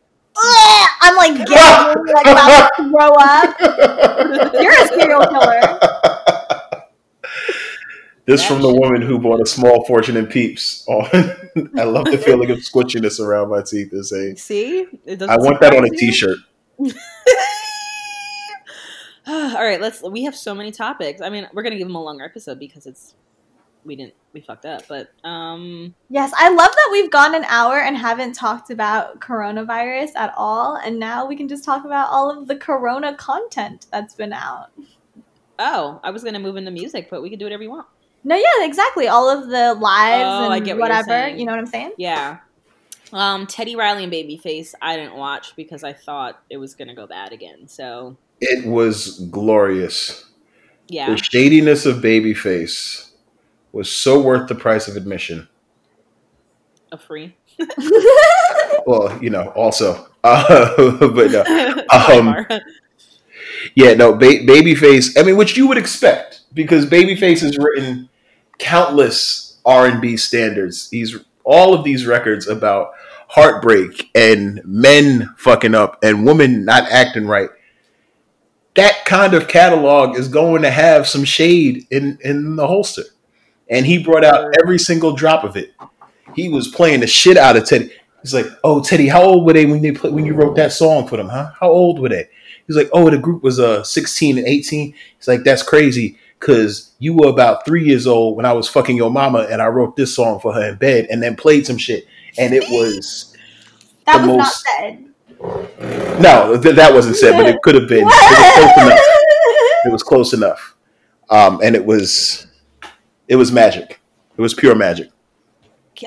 Ugh, 0.42 0.90
I'm 1.02 1.16
like 1.18 1.36
getting 1.48 2.04
like 2.14 2.26
about 2.28 2.70
to 2.78 2.90
throw 2.90 3.14
up. 3.20 4.54
You're 4.62 4.74
a 4.74 4.88
serial 4.88 5.22
killer. 5.28 5.80
This 8.26 8.42
That 8.42 8.48
from 8.48 8.62
the 8.62 8.72
shit- 8.72 8.80
woman 8.80 9.02
who 9.02 9.20
bought 9.20 9.42
a 9.42 9.46
small 9.46 9.86
fortune 9.86 10.16
in 10.18 10.28
peeps. 10.28 10.86
Oh, 10.88 11.02
I 11.78 11.84
love 11.84 12.06
the 12.06 12.18
feeling 12.26 12.52
of 12.52 12.60
squishiness 12.60 13.20
around 13.20 13.50
my 13.50 13.62
teeth. 13.64 13.90
Is 13.92 14.12
a 14.12 14.36
See, 14.36 14.88
it 15.06 15.22
I 15.24 15.38
want 15.38 15.60
that 15.62 15.76
on 15.76 15.84
a 15.84 15.88
surprise 15.88 16.02
you? 16.02 16.12
T-shirt. 16.12 16.38
All 19.56 19.64
right, 19.64 19.80
let's. 19.80 20.02
We 20.02 20.24
have 20.24 20.36
so 20.36 20.56
many 20.56 20.72
topics. 20.72 21.22
I 21.22 21.30
mean, 21.30 21.48
we're 21.54 21.62
gonna 21.62 21.78
give 21.78 21.88
them 21.88 21.96
a 21.96 22.02
longer 22.04 22.26
episode 22.26 22.58
because 22.58 22.88
it's 22.88 23.14
we 23.86 23.96
didn't 23.96 24.16
we 24.34 24.42
fucked 24.42 24.66
up. 24.66 24.88
But 24.88 25.12
um, 25.24 25.94
Yes, 26.10 26.32
I 26.36 26.50
love 26.50 26.72
that 26.72 26.90
we've 26.92 27.12
gone 27.12 27.36
an 27.36 27.44
hour 27.46 27.80
and 27.80 27.96
haven't 27.96 28.34
talked 28.34 28.72
about 28.72 29.20
coronavirus 29.20 30.16
at 30.16 30.34
all, 30.36 30.78
and 30.78 30.98
now 30.98 31.28
we 31.28 31.36
can 31.36 31.48
just 31.48 31.64
talk 31.64 31.86
about 31.86 32.10
all 32.10 32.32
of 32.32 32.48
the 32.48 32.56
corona 32.56 33.16
content 33.16 33.86
that's 33.92 34.16
been 34.16 34.34
out. 34.34 34.72
oh, 35.60 36.00
I 36.04 36.10
was 36.10 36.24
gonna 36.24 36.40
move 36.40 36.58
into 36.58 36.72
music, 36.72 37.10
but 37.12 37.22
we 37.22 37.30
can 37.30 37.38
do 37.38 37.46
whatever 37.46 37.62
you 37.62 37.70
want. 37.70 37.86
No, 38.24 38.36
yeah, 38.36 38.66
exactly. 38.66 39.08
All 39.08 39.30
of 39.30 39.50
the 39.50 39.76
lives 39.76 40.24
Oh, 40.26 40.52
and 40.52 40.66
what 40.68 40.78
whatever. 40.80 41.30
You 41.30 41.46
know 41.46 41.52
what 41.52 41.60
I'm 41.60 41.68
saying? 41.68 41.94
Yeah. 41.98 42.40
Um, 43.14 43.46
Teddy 43.46 43.76
Riley 43.76 44.04
and 44.04 44.12
Babyface, 44.14 44.74
I 44.82 44.96
didn't 44.98 45.16
watch 45.16 45.56
because 45.56 45.84
I 45.84 45.94
thought 45.94 46.42
it 46.50 46.58
was 46.58 46.74
gonna 46.74 46.96
go 46.96 47.06
bad 47.06 47.32
again. 47.32 47.68
So 47.68 48.18
It 48.42 48.66
was 48.66 49.20
glorious. 49.32 50.26
yeah, 50.88 51.10
The 51.12 51.18
shadiness 51.18 51.86
of 51.86 51.98
Babyface 51.98 53.12
was 53.72 53.92
so 53.92 54.22
worth 54.22 54.48
the 54.48 54.56
price 54.56 54.88
of 54.88 54.96
admission. 54.96 55.48
a 56.92 56.98
free. 56.98 57.36
Well, 58.86 59.22
you 59.22 59.30
know, 59.30 59.50
also, 59.50 60.08
uh, 60.24 61.10
but 61.10 61.32
no, 61.32 61.44
Um, 61.92 62.46
yeah, 63.76 63.94
no, 63.94 64.14
ba- 64.14 64.46
Babyface. 64.46 65.20
I 65.20 65.24
mean, 65.24 65.38
which 65.38 65.58
you 65.58 65.68
would 65.68 65.78
expect 65.78 66.42
because 66.54 66.86
Babyface 66.86 67.42
has 67.42 67.58
written 67.58 68.10
countless 68.58 69.58
R 69.66 69.86
and 69.86 70.02
B 70.02 70.18
standards. 70.18 70.90
He's 70.90 71.18
all 71.44 71.74
of 71.76 71.84
these 71.84 72.06
records 72.08 72.48
about 72.48 72.92
heartbreak 73.28 74.10
and 74.16 74.62
men 74.66 75.36
fucking 75.38 75.76
up 75.76 76.00
and 76.02 76.26
women 76.26 76.66
not 76.66 76.90
acting 76.90 77.28
right. 77.28 77.50
That 78.80 79.04
kind 79.04 79.34
of 79.34 79.50
catalog 79.50 80.18
is 80.18 80.30
going 80.30 80.62
to 80.62 80.72
have 80.72 81.06
some 81.06 81.26
shade 81.26 81.86
in 81.92 82.18
in 82.22 82.56
the 82.56 82.66
holster, 82.66 83.04
and 83.70 83.86
he 83.86 84.02
brought 84.02 84.24
out 84.24 84.56
every 84.64 84.80
single 84.80 85.12
drop 85.12 85.44
of 85.44 85.58
it. 85.58 85.74
He 86.34 86.48
was 86.48 86.70
playing 86.70 87.02
the 87.02 87.08
shit 87.08 87.36
out 87.36 87.58
of 87.58 87.66
Teddy. 87.66 87.92
He's 88.22 88.34
like, 88.34 88.46
"Oh, 88.64 88.82
Teddy, 88.82 89.10
how 89.10 89.22
old 89.22 89.46
were 89.46 89.52
they 89.52 89.66
when 89.66 89.82
they 89.82 89.92
play, 89.92 90.12
when 90.12 90.26
you 90.26 90.34
wrote 90.34 90.56
that 90.56 90.72
song 90.72 91.10
for 91.10 91.18
them? 91.18 91.28
Huh? 91.28 91.52
How 91.60 91.70
old 91.70 92.00
were 92.00 92.08
they?" 92.08 92.30
He's 92.68 92.78
like, 92.78 92.90
"Oh, 92.94 93.10
the 93.10 93.18
group 93.18 93.44
was 93.44 93.60
uh 93.60 93.84
16 93.84 94.38
and 94.38 94.48
18." 94.48 94.94
He's 95.18 95.28
like, 95.28 95.44
"That's 95.44 95.62
crazy 95.62 96.18
because 96.40 96.94
you 97.00 97.14
were 97.14 97.28
about 97.28 97.66
three 97.66 97.84
years 97.84 98.08
old 98.08 98.38
when 98.38 98.46
I 98.46 98.54
was 98.54 98.70
fucking 98.70 98.96
your 98.96 99.12
mama, 99.12 99.40
and 99.52 99.62
I 99.62 99.68
wrote 99.68 99.98
this 99.98 100.16
song 100.16 100.40
for 100.40 100.54
her 100.54 100.70
in 100.70 100.76
bed, 100.76 101.08
and 101.12 101.22
then 101.22 101.36
played 101.36 101.66
some 101.66 101.78
shit, 101.78 102.08
and 102.38 102.54
it 102.54 102.64
was 102.70 103.36
That 104.06 104.26
was 104.26 104.38
not 104.38 104.54
said. 104.54 105.09
No, 105.42 106.60
th- 106.62 106.76
that 106.76 106.92
wasn't 106.94 107.16
said, 107.16 107.34
but 107.38 107.46
it 107.48 107.62
could 107.62 107.76
have 107.76 107.88
been. 107.88 108.00
It 108.02 108.06
was 108.06 108.14
close 108.74 108.86
enough. 108.86 109.00
It 109.86 109.92
was 109.92 110.04
close 110.04 110.34
enough, 110.34 110.76
um, 111.30 111.60
and 111.64 111.76
it 111.76 111.86
was 111.86 112.48
it 113.28 113.36
was 113.38 113.52
magic. 113.52 114.02
It 114.38 114.42
was 114.42 114.54
pure 114.54 114.76
magic. 114.76 115.10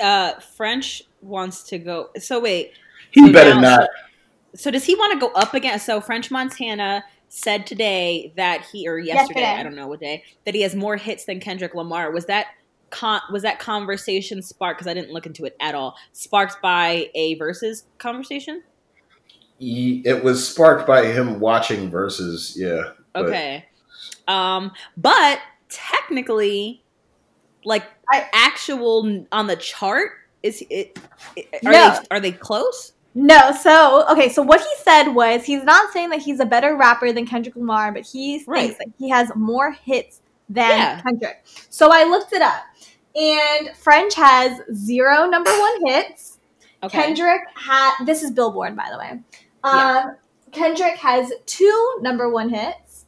uh, 0.01 0.33
French 0.55 1.03
wants 1.21 1.63
to 1.69 1.77
go. 1.79 2.09
So 2.17 2.39
wait, 2.39 2.71
He 3.11 3.25
So 3.27 3.33
better 3.33 3.53
now- 3.55 3.77
not. 3.77 3.89
So 4.55 4.69
does 4.69 4.83
he 4.85 4.93
want 4.93 5.13
to 5.13 5.19
go 5.19 5.31
up 5.33 5.55
again? 5.55 5.79
So 5.79 5.99
French 5.99 6.29
Montana 6.29 7.03
said 7.29 7.65
today 7.65 8.31
that 8.35 8.63
he 8.71 8.87
or 8.87 8.99
yesterday, 8.99 9.39
Yesterday. 9.41 9.59
I 9.59 9.63
don't 9.63 9.75
know 9.75 9.87
what 9.87 9.99
day, 9.99 10.23
that 10.45 10.53
he 10.53 10.61
has 10.61 10.75
more 10.75 10.95
hits 10.97 11.25
than 11.25 11.39
Kendrick 11.39 11.73
Lamar. 11.73 12.11
Was 12.11 12.25
that 12.27 12.47
con- 12.91 13.21
was 13.31 13.41
that 13.41 13.57
conversation 13.57 14.43
sparked 14.43 14.77
because 14.79 14.89
I 14.91 14.93
didn't 14.93 15.11
look 15.11 15.25
into 15.25 15.45
it 15.45 15.55
at 15.59 15.73
all. 15.73 15.95
Sparked 16.11 16.61
by 16.61 17.09
a 17.15 17.33
versus 17.35 17.85
conversation? 17.97 18.61
He- 19.63 20.01
It 20.05 20.23
was 20.23 20.47
sparked 20.47 20.85
by 20.87 21.05
him 21.05 21.39
watching 21.39 21.89
verses. 21.89 22.55
Yeah. 22.59 22.91
but- 23.13 23.25
Okay. 23.27 23.65
Um 24.27 24.71
but 24.97 25.39
technically 25.69 26.83
like 27.65 27.83
I- 28.11 28.27
actual 28.33 29.25
on 29.31 29.47
the 29.47 29.55
chart 29.55 30.11
is 30.43 30.63
it, 30.69 30.99
are 31.65 31.71
No. 31.71 31.89
they 31.99 31.99
are 32.11 32.19
they 32.19 32.31
close? 32.31 32.93
No, 33.15 33.51
so 33.51 34.05
okay, 34.09 34.27
so 34.29 34.41
what 34.41 34.59
he 34.59 34.67
said 34.83 35.09
was 35.09 35.43
he's 35.43 35.63
not 35.63 35.93
saying 35.93 36.09
that 36.09 36.19
he's 36.21 36.39
a 36.39 36.45
better 36.45 36.75
rapper 36.75 37.11
than 37.13 37.25
Kendrick 37.27 37.55
Lamar, 37.55 37.91
but 37.91 38.05
he 38.05 38.37
thinks 38.39 38.47
Right. 38.47 38.77
that 38.77 38.87
he 38.97 39.09
has 39.09 39.31
more 39.35 39.71
hits 39.71 40.21
than 40.49 40.69
Yeah. 40.77 41.01
Kendrick. 41.01 41.43
So 41.69 41.91
I 41.91 42.03
looked 42.05 42.33
it 42.33 42.41
up, 42.41 42.63
and 43.15 43.69
French 43.77 44.15
has 44.15 44.59
zero 44.73 45.27
number 45.27 45.51
one 45.51 45.85
hits. 45.85 46.39
Okay. 46.81 46.97
Kendrick 47.03 47.41
had 47.55 47.93
this 48.05 48.23
is 48.23 48.31
Billboard, 48.31 48.75
by 48.75 48.89
the 48.91 48.97
way. 48.97 49.19
Um, 49.63 49.73
Yeah. 49.77 50.11
Kendrick 50.51 50.95
has 50.97 51.31
two 51.45 51.97
number 52.01 52.29
one 52.29 52.49
hits. 52.49 53.05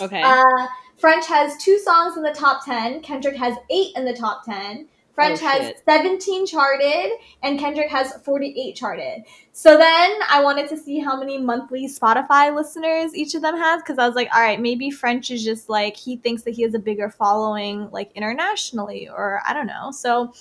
okay. 0.00 0.22
Uh, 0.22 0.66
French 0.96 1.26
has 1.26 1.56
two 1.62 1.78
songs 1.78 2.16
in 2.16 2.22
the 2.22 2.32
top 2.32 2.64
10. 2.64 3.02
Kendrick 3.02 3.36
has 3.36 3.54
eight 3.70 3.92
in 3.94 4.04
the 4.04 4.14
top 4.14 4.44
10. 4.44 4.88
French 5.14 5.40
Oh, 5.42 5.46
has 5.48 5.72
17 5.84 6.46
charted, 6.46 7.10
and 7.42 7.58
Kendrick 7.58 7.90
has 7.90 8.12
48 8.24 8.74
charted. 8.76 9.24
So 9.52 9.76
then 9.76 10.12
I 10.30 10.40
wanted 10.44 10.68
to 10.68 10.76
see 10.76 11.00
how 11.00 11.18
many 11.18 11.38
monthly 11.38 11.88
Spotify 11.88 12.54
listeners 12.54 13.16
each 13.16 13.34
of 13.34 13.42
them 13.42 13.56
has 13.56 13.82
because 13.82 13.98
I 13.98 14.06
was 14.06 14.14
like, 14.14 14.28
all 14.32 14.40
right, 14.40 14.60
maybe 14.60 14.90
French 14.92 15.32
is 15.32 15.44
just 15.44 15.68
like, 15.68 15.96
he 15.96 16.16
thinks 16.16 16.42
that 16.44 16.54
he 16.54 16.62
has 16.62 16.74
a 16.74 16.78
bigger 16.78 17.10
following 17.10 17.90
like 17.90 18.12
internationally, 18.12 19.08
or 19.08 19.40
I 19.44 19.52
don't 19.54 19.66
know. 19.66 19.90
So, 19.90 20.32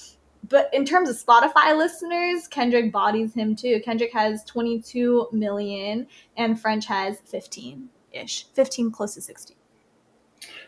but 0.48 0.70
in 0.74 0.86
terms 0.86 1.10
of 1.10 1.18
Spotify 1.18 1.78
listeners, 1.78 2.48
Kendrick 2.48 2.92
bodies 2.92 3.34
him 3.34 3.56
too. 3.56 3.82
Kendrick 3.84 4.14
has 4.14 4.44
22 4.46 5.30
million, 5.32 6.08
and 6.38 6.60
French 6.60 6.86
has 6.88 7.20
15 7.26 7.90
ish, 8.14 8.48
15 8.54 8.92
close 8.92 9.16
to 9.16 9.22
16. 9.22 9.56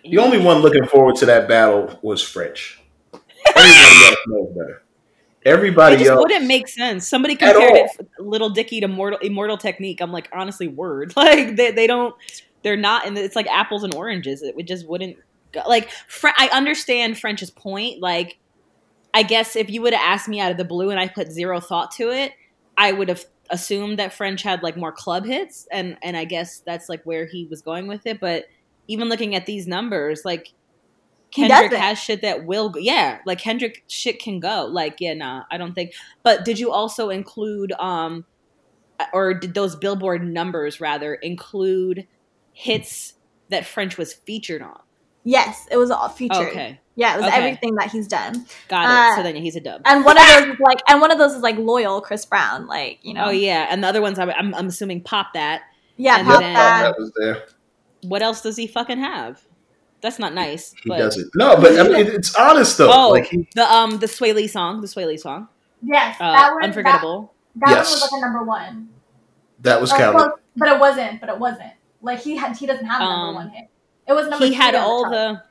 The 0.04 0.18
only 0.18 0.40
one 0.40 0.60
looking 0.60 0.86
forward 0.86 1.16
to 1.18 1.26
that 1.28 1.48
battle 1.48 2.00
was 2.02 2.22
French. 2.22 2.82
Everybody 3.56 4.06
else 4.06 4.18
knows 4.28 4.50
better. 4.56 4.84
Everybody 5.46 5.96
It 5.96 6.00
just 6.00 6.12
else 6.12 6.20
wouldn't 6.20 6.48
make 6.48 6.68
sense. 6.68 7.08
Somebody 7.08 7.36
compared 7.36 7.72
it, 7.74 8.10
Little 8.20 8.50
Dicky 8.50 8.82
to 8.82 8.88
Mortal 8.88 9.20
Immortal 9.20 9.58
Technique. 9.58 10.02
I'm 10.02 10.12
like, 10.12 10.30
honestly, 10.34 10.68
word. 10.68 11.14
Like 11.20 11.56
they, 11.56 11.72
they 11.72 11.88
don't, 11.88 12.16
they're 12.62 12.78
not, 12.78 13.06
and 13.08 13.18
it's 13.18 13.36
like 13.36 13.48
apples 13.48 13.84
and 13.84 13.94
oranges. 13.94 14.42
It 14.42 14.56
would 14.56 14.68
just 14.68 14.88
wouldn't 14.88 15.18
go. 15.52 15.62
Like 15.68 15.90
Fre- 16.08 16.30
I 16.38 16.50
understand 16.52 17.20
French's 17.20 17.52
point. 17.52 18.02
Like, 18.02 18.38
I 19.14 19.24
guess 19.24 19.56
if 19.56 19.70
you 19.70 19.82
would 19.82 19.94
have 19.94 20.04
asked 20.04 20.28
me 20.28 20.40
out 20.40 20.52
of 20.52 20.58
the 20.58 20.66
blue 20.66 20.90
and 20.90 21.00
I 21.00 21.08
put 21.08 21.32
zero 21.32 21.60
thought 21.60 21.92
to 21.92 22.10
it, 22.10 22.34
I 22.78 22.92
would 22.92 23.10
have 23.10 23.26
assumed 23.50 23.98
that 24.00 24.14
French 24.14 24.44
had 24.44 24.62
like 24.64 24.78
more 24.78 24.92
club 24.92 25.26
hits, 25.26 25.68
and 25.72 25.98
and 26.02 26.16
I 26.16 26.26
guess 26.26 26.60
that's 26.60 26.90
like 26.90 27.04
where 27.04 27.26
he 27.26 27.46
was 27.46 27.62
going 27.62 27.88
with 27.88 28.06
it. 28.06 28.20
But 28.20 28.46
even 28.88 29.10
looking 29.10 29.36
at 29.36 29.46
these 29.46 29.68
numbers, 29.68 30.24
like 30.26 30.54
Kendrick 31.32 31.74
has 31.74 32.00
shit 32.00 32.22
that 32.22 32.46
will 32.46 32.70
go. 32.70 32.80
Yeah, 32.80 33.20
like 33.26 33.40
Kendrick 33.40 33.84
shit 33.88 34.20
can 34.20 34.40
go. 34.40 34.68
Like, 34.70 34.98
yeah, 35.00 35.14
nah, 35.14 35.44
I 35.52 35.58
don't 35.58 35.74
think. 35.74 35.94
But 36.24 36.46
did 36.46 36.60
you 36.60 36.72
also 36.72 37.10
include 37.10 37.72
um 37.74 38.26
or 39.14 39.34
did 39.34 39.54
those 39.54 39.76
billboard 39.76 40.28
numbers 40.28 40.82
rather 40.82 41.16
include 41.16 42.08
hits 42.54 43.14
that 43.50 43.66
French 43.66 43.98
was 43.98 44.14
featured 44.14 44.62
on? 44.62 44.80
Yes, 45.30 45.68
it 45.70 45.78
was 45.78 45.92
all 45.92 46.10
featured. 46.10 46.48
Okay. 46.48 46.80
Yeah, 46.96 47.14
it 47.14 47.18
was 47.20 47.28
Okay. 47.28 47.38
everything 47.38 47.76
that 47.76 47.92
he's 47.92 48.08
done. 48.08 48.46
Got 48.68 48.84
it. 48.86 48.90
Uh, 48.90 49.16
so 49.18 49.24
then 49.24 49.36
he's 49.36 49.56
a 49.56 49.60
dub. 49.62 49.82
And 49.86 50.04
one 50.04 50.18
of 50.18 50.26
those 50.28 50.48
is 50.56 50.60
like, 50.60 50.80
and 50.90 51.00
one 51.02 51.12
of 51.12 51.18
those 51.20 51.34
is 51.34 51.42
like 51.44 51.56
loyal 51.58 52.02
Chris 52.02 52.26
Brown, 52.26 52.66
like 52.68 52.98
you 53.04 53.14
know. 53.14 53.26
Oh 53.26 53.30
yeah, 53.30 53.68
and 53.70 53.84
the 53.84 53.88
other 53.88 54.02
ones 54.02 54.18
I'm, 54.18 54.30
I'm, 54.32 54.56
I'm 54.56 54.68
assuming 54.68 55.02
pop 55.02 55.34
that. 55.34 55.62
yeah, 55.98 56.18
and 56.18 56.28
pop 56.28 56.40
then- 56.42 56.54
that. 56.56 56.82
that 56.84 56.98
was 56.98 57.12
there. 57.16 57.44
What 58.02 58.22
else 58.22 58.42
does 58.42 58.58
he 58.58 58.66
fucking 58.66 58.98
have? 59.00 59.42
That's 60.02 60.18
not 60.20 60.34
nice. 60.34 60.74
He 60.82 60.90
but 60.90 60.98
doesn't. 60.98 61.30
No, 61.36 61.56
but 61.58 61.78
I 61.80 61.84
mean, 61.84 61.96
it- 62.08 62.08
it's 62.16 62.34
honest 62.36 62.78
though. 62.80 62.92
Oh, 62.92 63.10
Like 63.12 63.28
he, 63.28 63.48
the 63.56 63.72
um 63.72 64.00
the 64.00 64.08
Swae 64.08 64.34
Lee 64.34 64.48
song, 64.48 64.82
the 64.82 64.88
Swae 64.88 65.06
Lee 65.06 65.18
song, 65.18 65.48
Yes, 65.84 66.18
uh, 66.20 66.32
that 66.32 66.54
was 66.56 66.64
unforgettable. 66.64 67.34
That, 67.56 67.68
that 67.68 67.76
Yes. 67.78 67.92
one 67.92 67.94
was 67.94 68.12
like 68.12 68.18
a 68.20 68.26
number 68.26 68.44
one. 68.44 68.90
that 69.62 69.80
was 69.80 69.92
Or 69.94 69.98
counted. 69.98 70.32
but 70.58 70.70
it 70.70 70.80
wasn't. 70.80 71.22
But 71.22 71.30
it 71.30 71.38
wasn't. 71.38 71.74
Like 72.02 72.20
he 72.22 72.36
had. 72.36 72.58
He 72.58 72.66
doesn't 72.66 72.86
have 72.86 73.02
a 73.02 73.06
number 73.06 73.28
Um, 73.30 73.36
one 73.36 73.50
hit. 73.50 73.70
It 74.10 74.14
was 74.14 74.28
number. 74.28 74.46
he 74.46 74.54
had 74.54 74.76
all 74.76 75.04
chart. 75.04 75.14
the 75.14 75.44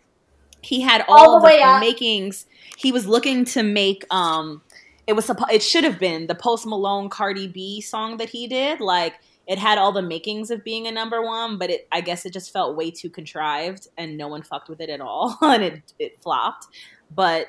he 0.60 0.80
had 0.80 1.05
All 1.09 1.18
all, 1.18 1.35
the 1.35 1.39
the, 1.40 1.44
way 1.55 1.62
up. 1.62 1.80
makings 1.80 2.47
he 2.76 2.90
was 2.93 3.06
looking 3.06 3.44
to 3.47 3.62
make 3.62 4.05
um 4.12 4.62
it 5.06 5.12
was 5.14 5.30
it 5.51 5.62
should 5.62 5.85
have 5.85 5.98
been 6.01 6.26
the 6.26 6.35
post 6.35 6.66
malone 6.66 7.09
cardi 7.09 7.47
b 7.47 7.80
song 7.80 8.16
that 8.16 8.28
he 8.30 8.47
did 8.48 8.80
like 8.80 9.14
it 9.47 9.59
had 9.59 9.78
all 9.78 9.93
the 9.93 10.02
makings 10.02 10.51
of 10.51 10.64
being 10.64 10.86
a 10.89 10.93
number 10.93 11.22
one 11.22 11.59
but 11.59 11.70
it 11.70 11.86
i 11.93 12.01
guess 12.01 12.26
it 12.26 12.32
just 12.32 12.52
felt 12.52 12.76
way 12.76 12.90
too 12.90 13.09
contrived 13.09 13.86
and 13.97 14.16
no 14.18 14.26
one 14.28 14.43
fucked 14.43 14.68
with 14.68 14.80
it 14.80 14.90
at 14.90 15.01
all 15.01 15.39
and 15.43 15.62
it 15.62 15.93
it 16.01 16.20
flopped 16.20 16.66
but 17.14 17.47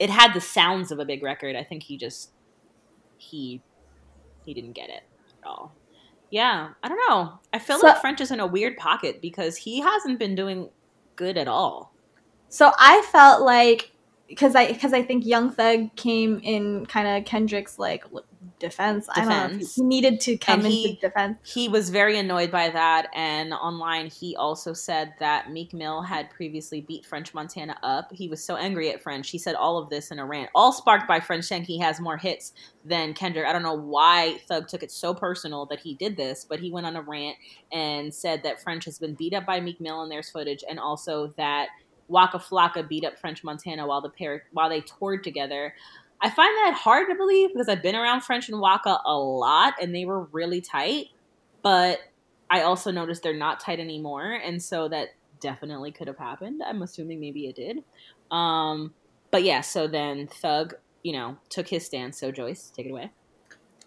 it 0.00 0.10
had 0.10 0.34
the 0.34 0.40
sounds 0.40 0.90
of 0.90 0.98
a 0.98 1.04
big 1.04 1.22
record 1.22 1.54
i 1.54 1.62
think 1.62 1.84
he 1.84 1.96
just 1.96 2.32
he 3.18 3.62
he 4.44 4.52
didn't 4.52 4.72
get 4.72 4.88
it 4.90 5.04
at 5.42 5.46
all 5.48 5.72
yeah 6.30 6.70
i 6.82 6.88
don't 6.88 7.00
know. 7.08 7.38
I 7.52 7.58
feel 7.58 7.78
So- 7.78 7.86
like 7.88 8.00
french 8.00 8.20
is 8.20 8.30
in 8.30 8.40
a 8.40 8.46
weird 8.46 8.76
pocket 8.76 9.20
because 9.22 9.56
he 9.56 9.80
hasn't 9.80 10.18
been 10.18 10.34
doing 10.34 10.68
good 11.16 11.36
at 11.36 11.48
all. 11.48 11.92
So 12.48 12.72
I 12.78 13.02
felt 13.12 13.42
like 13.42 13.92
because 14.28 14.54
I 14.54 14.68
because 14.72 14.92
I 14.92 15.02
think 15.02 15.24
Young 15.26 15.50
Thug 15.50 15.94
came 15.96 16.40
in 16.42 16.86
kind 16.86 17.08
of 17.08 17.24
Kendrick's 17.24 17.78
like 17.78 18.04
l- 18.14 18.24
defense. 18.60 19.08
I 19.14 19.20
don't 19.20 19.28
know. 19.28 19.48
Defense. 19.48 19.74
he, 19.76 19.82
he 19.82 19.86
needed 19.86 20.20
to 20.22 20.36
come 20.36 20.60
And 20.60 20.66
into 20.66 20.76
he- 20.76 20.98
defense. 21.00 21.38
he 21.44 21.68
was 21.68 21.90
very 21.90 22.18
annoyed 22.18 22.50
by 22.50 22.70
that 22.70 23.06
and 23.14 23.52
online 23.52 24.06
he 24.06 24.34
also 24.36 24.72
said 24.72 25.14
that 25.20 25.50
meek 25.52 25.72
mill 25.72 26.02
had 26.02 26.28
previously 26.30 26.80
beat 26.80 27.06
french 27.06 27.32
montana 27.34 27.76
up 27.84 28.10
he 28.12 28.28
was 28.28 28.42
so 28.44 28.56
angry 28.56 28.90
at 28.90 29.00
french 29.02 29.30
he 29.30 29.38
said 29.38 29.54
all 29.54 29.78
of 29.78 29.90
this 29.90 30.10
in 30.10 30.18
a 30.18 30.26
rant 30.26 30.50
all 30.56 30.72
sparked 30.72 31.06
by 31.06 31.20
french 31.20 31.44
saying 31.44 31.62
he 31.62 31.78
has 31.78 32.00
more 32.00 32.16
hits 32.16 32.52
than 32.84 33.14
kendrick 33.14 33.46
i 33.46 33.52
don't 33.52 33.62
know 33.62 33.74
why 33.74 34.38
thug 34.48 34.66
took 34.66 34.82
it 34.82 34.90
so 34.90 35.14
personal 35.14 35.64
that 35.66 35.78
he 35.80 35.94
did 35.94 36.16
this 36.16 36.44
but 36.44 36.58
he 36.58 36.70
went 36.70 36.86
on 36.86 36.96
a 36.96 37.02
rant 37.02 37.36
and 37.72 38.12
said 38.12 38.42
that 38.42 38.60
french 38.60 38.84
has 38.84 38.98
been 38.98 39.14
beat 39.14 39.34
up 39.34 39.46
by 39.46 39.60
meek 39.60 39.80
mill 39.80 40.02
and 40.02 40.10
there's 40.10 40.30
footage 40.30 40.64
and 40.68 40.80
also 40.80 41.32
that 41.36 41.68
waka 42.08 42.38
flocka 42.38 42.86
beat 42.86 43.04
up 43.04 43.18
french 43.18 43.44
montana 43.44 43.86
while 43.86 44.00
the 44.00 44.10
pair 44.10 44.44
while 44.52 44.68
they 44.68 44.80
toured 44.80 45.22
together 45.22 45.74
I 46.20 46.30
find 46.30 46.52
that 46.58 46.74
hard 46.74 47.08
to 47.08 47.14
believe 47.14 47.52
because 47.52 47.68
I've 47.68 47.82
been 47.82 47.94
around 47.94 48.22
French 48.22 48.48
and 48.48 48.60
Waka 48.60 48.98
a 49.06 49.16
lot 49.16 49.74
and 49.80 49.94
they 49.94 50.04
were 50.04 50.24
really 50.32 50.60
tight, 50.60 51.10
but 51.62 52.00
I 52.50 52.62
also 52.62 52.90
noticed 52.90 53.22
they're 53.22 53.34
not 53.34 53.60
tight 53.60 53.78
anymore, 53.78 54.32
and 54.32 54.62
so 54.62 54.88
that 54.88 55.08
definitely 55.40 55.92
could 55.92 56.08
have 56.08 56.18
happened. 56.18 56.62
I'm 56.64 56.82
assuming 56.82 57.20
maybe 57.20 57.46
it 57.46 57.56
did. 57.56 57.84
Um, 58.30 58.94
but 59.30 59.42
yeah, 59.42 59.60
so 59.60 59.86
then 59.86 60.26
Thug, 60.26 60.74
you 61.02 61.12
know, 61.12 61.36
took 61.50 61.68
his 61.68 61.84
stance. 61.84 62.18
So 62.18 62.32
Joyce, 62.32 62.72
take 62.74 62.86
it 62.86 62.90
away. 62.90 63.10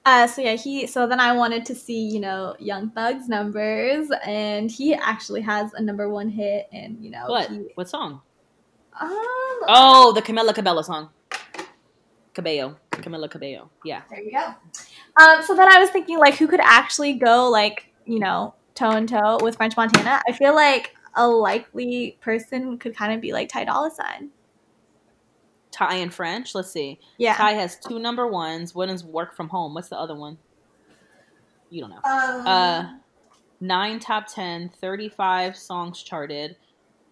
Uh, 0.05 0.25
so 0.25 0.41
yeah, 0.41 0.53
he. 0.53 0.87
So 0.87 1.05
then 1.05 1.19
I 1.19 1.31
wanted 1.33 1.63
to 1.65 1.75
see 1.75 2.07
you 2.09 2.19
know 2.19 2.55
Young 2.59 2.89
Thug's 2.89 3.29
numbers, 3.29 4.09
and 4.25 4.69
he 4.71 4.95
actually 4.95 5.41
has 5.41 5.73
a 5.73 5.81
number 5.81 6.09
one 6.09 6.29
hit, 6.29 6.67
and 6.73 6.97
you 7.03 7.11
know 7.11 7.25
What? 7.27 7.49
He, 7.49 7.59
What 7.75 7.87
song? 7.87 8.21
um, 8.99 9.09
Oh, 9.67 10.11
the 10.15 10.21
Camila 10.21 10.53
Cabello 10.55 10.81
song. 10.81 11.09
Cabello. 12.33 12.77
Camila 12.91 13.29
Cabello. 13.29 13.69
Yeah. 13.83 14.01
There 14.09 14.21
you 14.21 14.31
go. 14.31 14.53
Um, 15.21 15.43
so 15.43 15.53
then 15.55 15.67
I 15.71 15.79
was 15.79 15.89
thinking, 15.89 16.17
like, 16.17 16.35
who 16.35 16.47
could 16.47 16.61
actually 16.61 17.13
go, 17.13 17.49
like, 17.49 17.87
you 18.05 18.19
know, 18.19 18.55
toe 18.73 18.91
and 18.91 19.07
toe 19.07 19.37
with 19.41 19.57
French 19.57 19.75
Montana? 19.75 20.21
I 20.27 20.31
feel 20.31 20.55
like 20.55 20.95
a 21.15 21.27
likely 21.27 22.17
person 22.21 22.77
could 22.79 22.95
kind 22.95 23.13
of 23.13 23.19
be 23.21 23.33
like 23.33 23.49
Ty 23.49 23.65
Dolla 23.65 23.91
Sign. 23.91 24.29
Ty 25.71 25.95
and 25.95 26.13
French. 26.13 26.53
Let's 26.53 26.71
see. 26.71 26.99
Yeah. 27.17 27.35
Ty 27.35 27.53
has 27.53 27.77
two 27.77 27.97
number 27.99 28.27
ones. 28.27 28.75
One 28.75 28.89
is 28.89 29.03
work 29.03 29.33
from 29.35 29.49
home. 29.49 29.73
What's 29.73 29.89
the 29.89 29.97
other 29.97 30.15
one? 30.15 30.37
You 31.69 31.81
don't 31.81 31.89
know. 31.91 32.01
Um, 32.03 32.47
Uh, 32.47 32.93
nine 33.61 33.99
top 33.99 34.27
10, 34.27 34.69
35 34.81 35.55
songs 35.55 36.03
charted, 36.03 36.57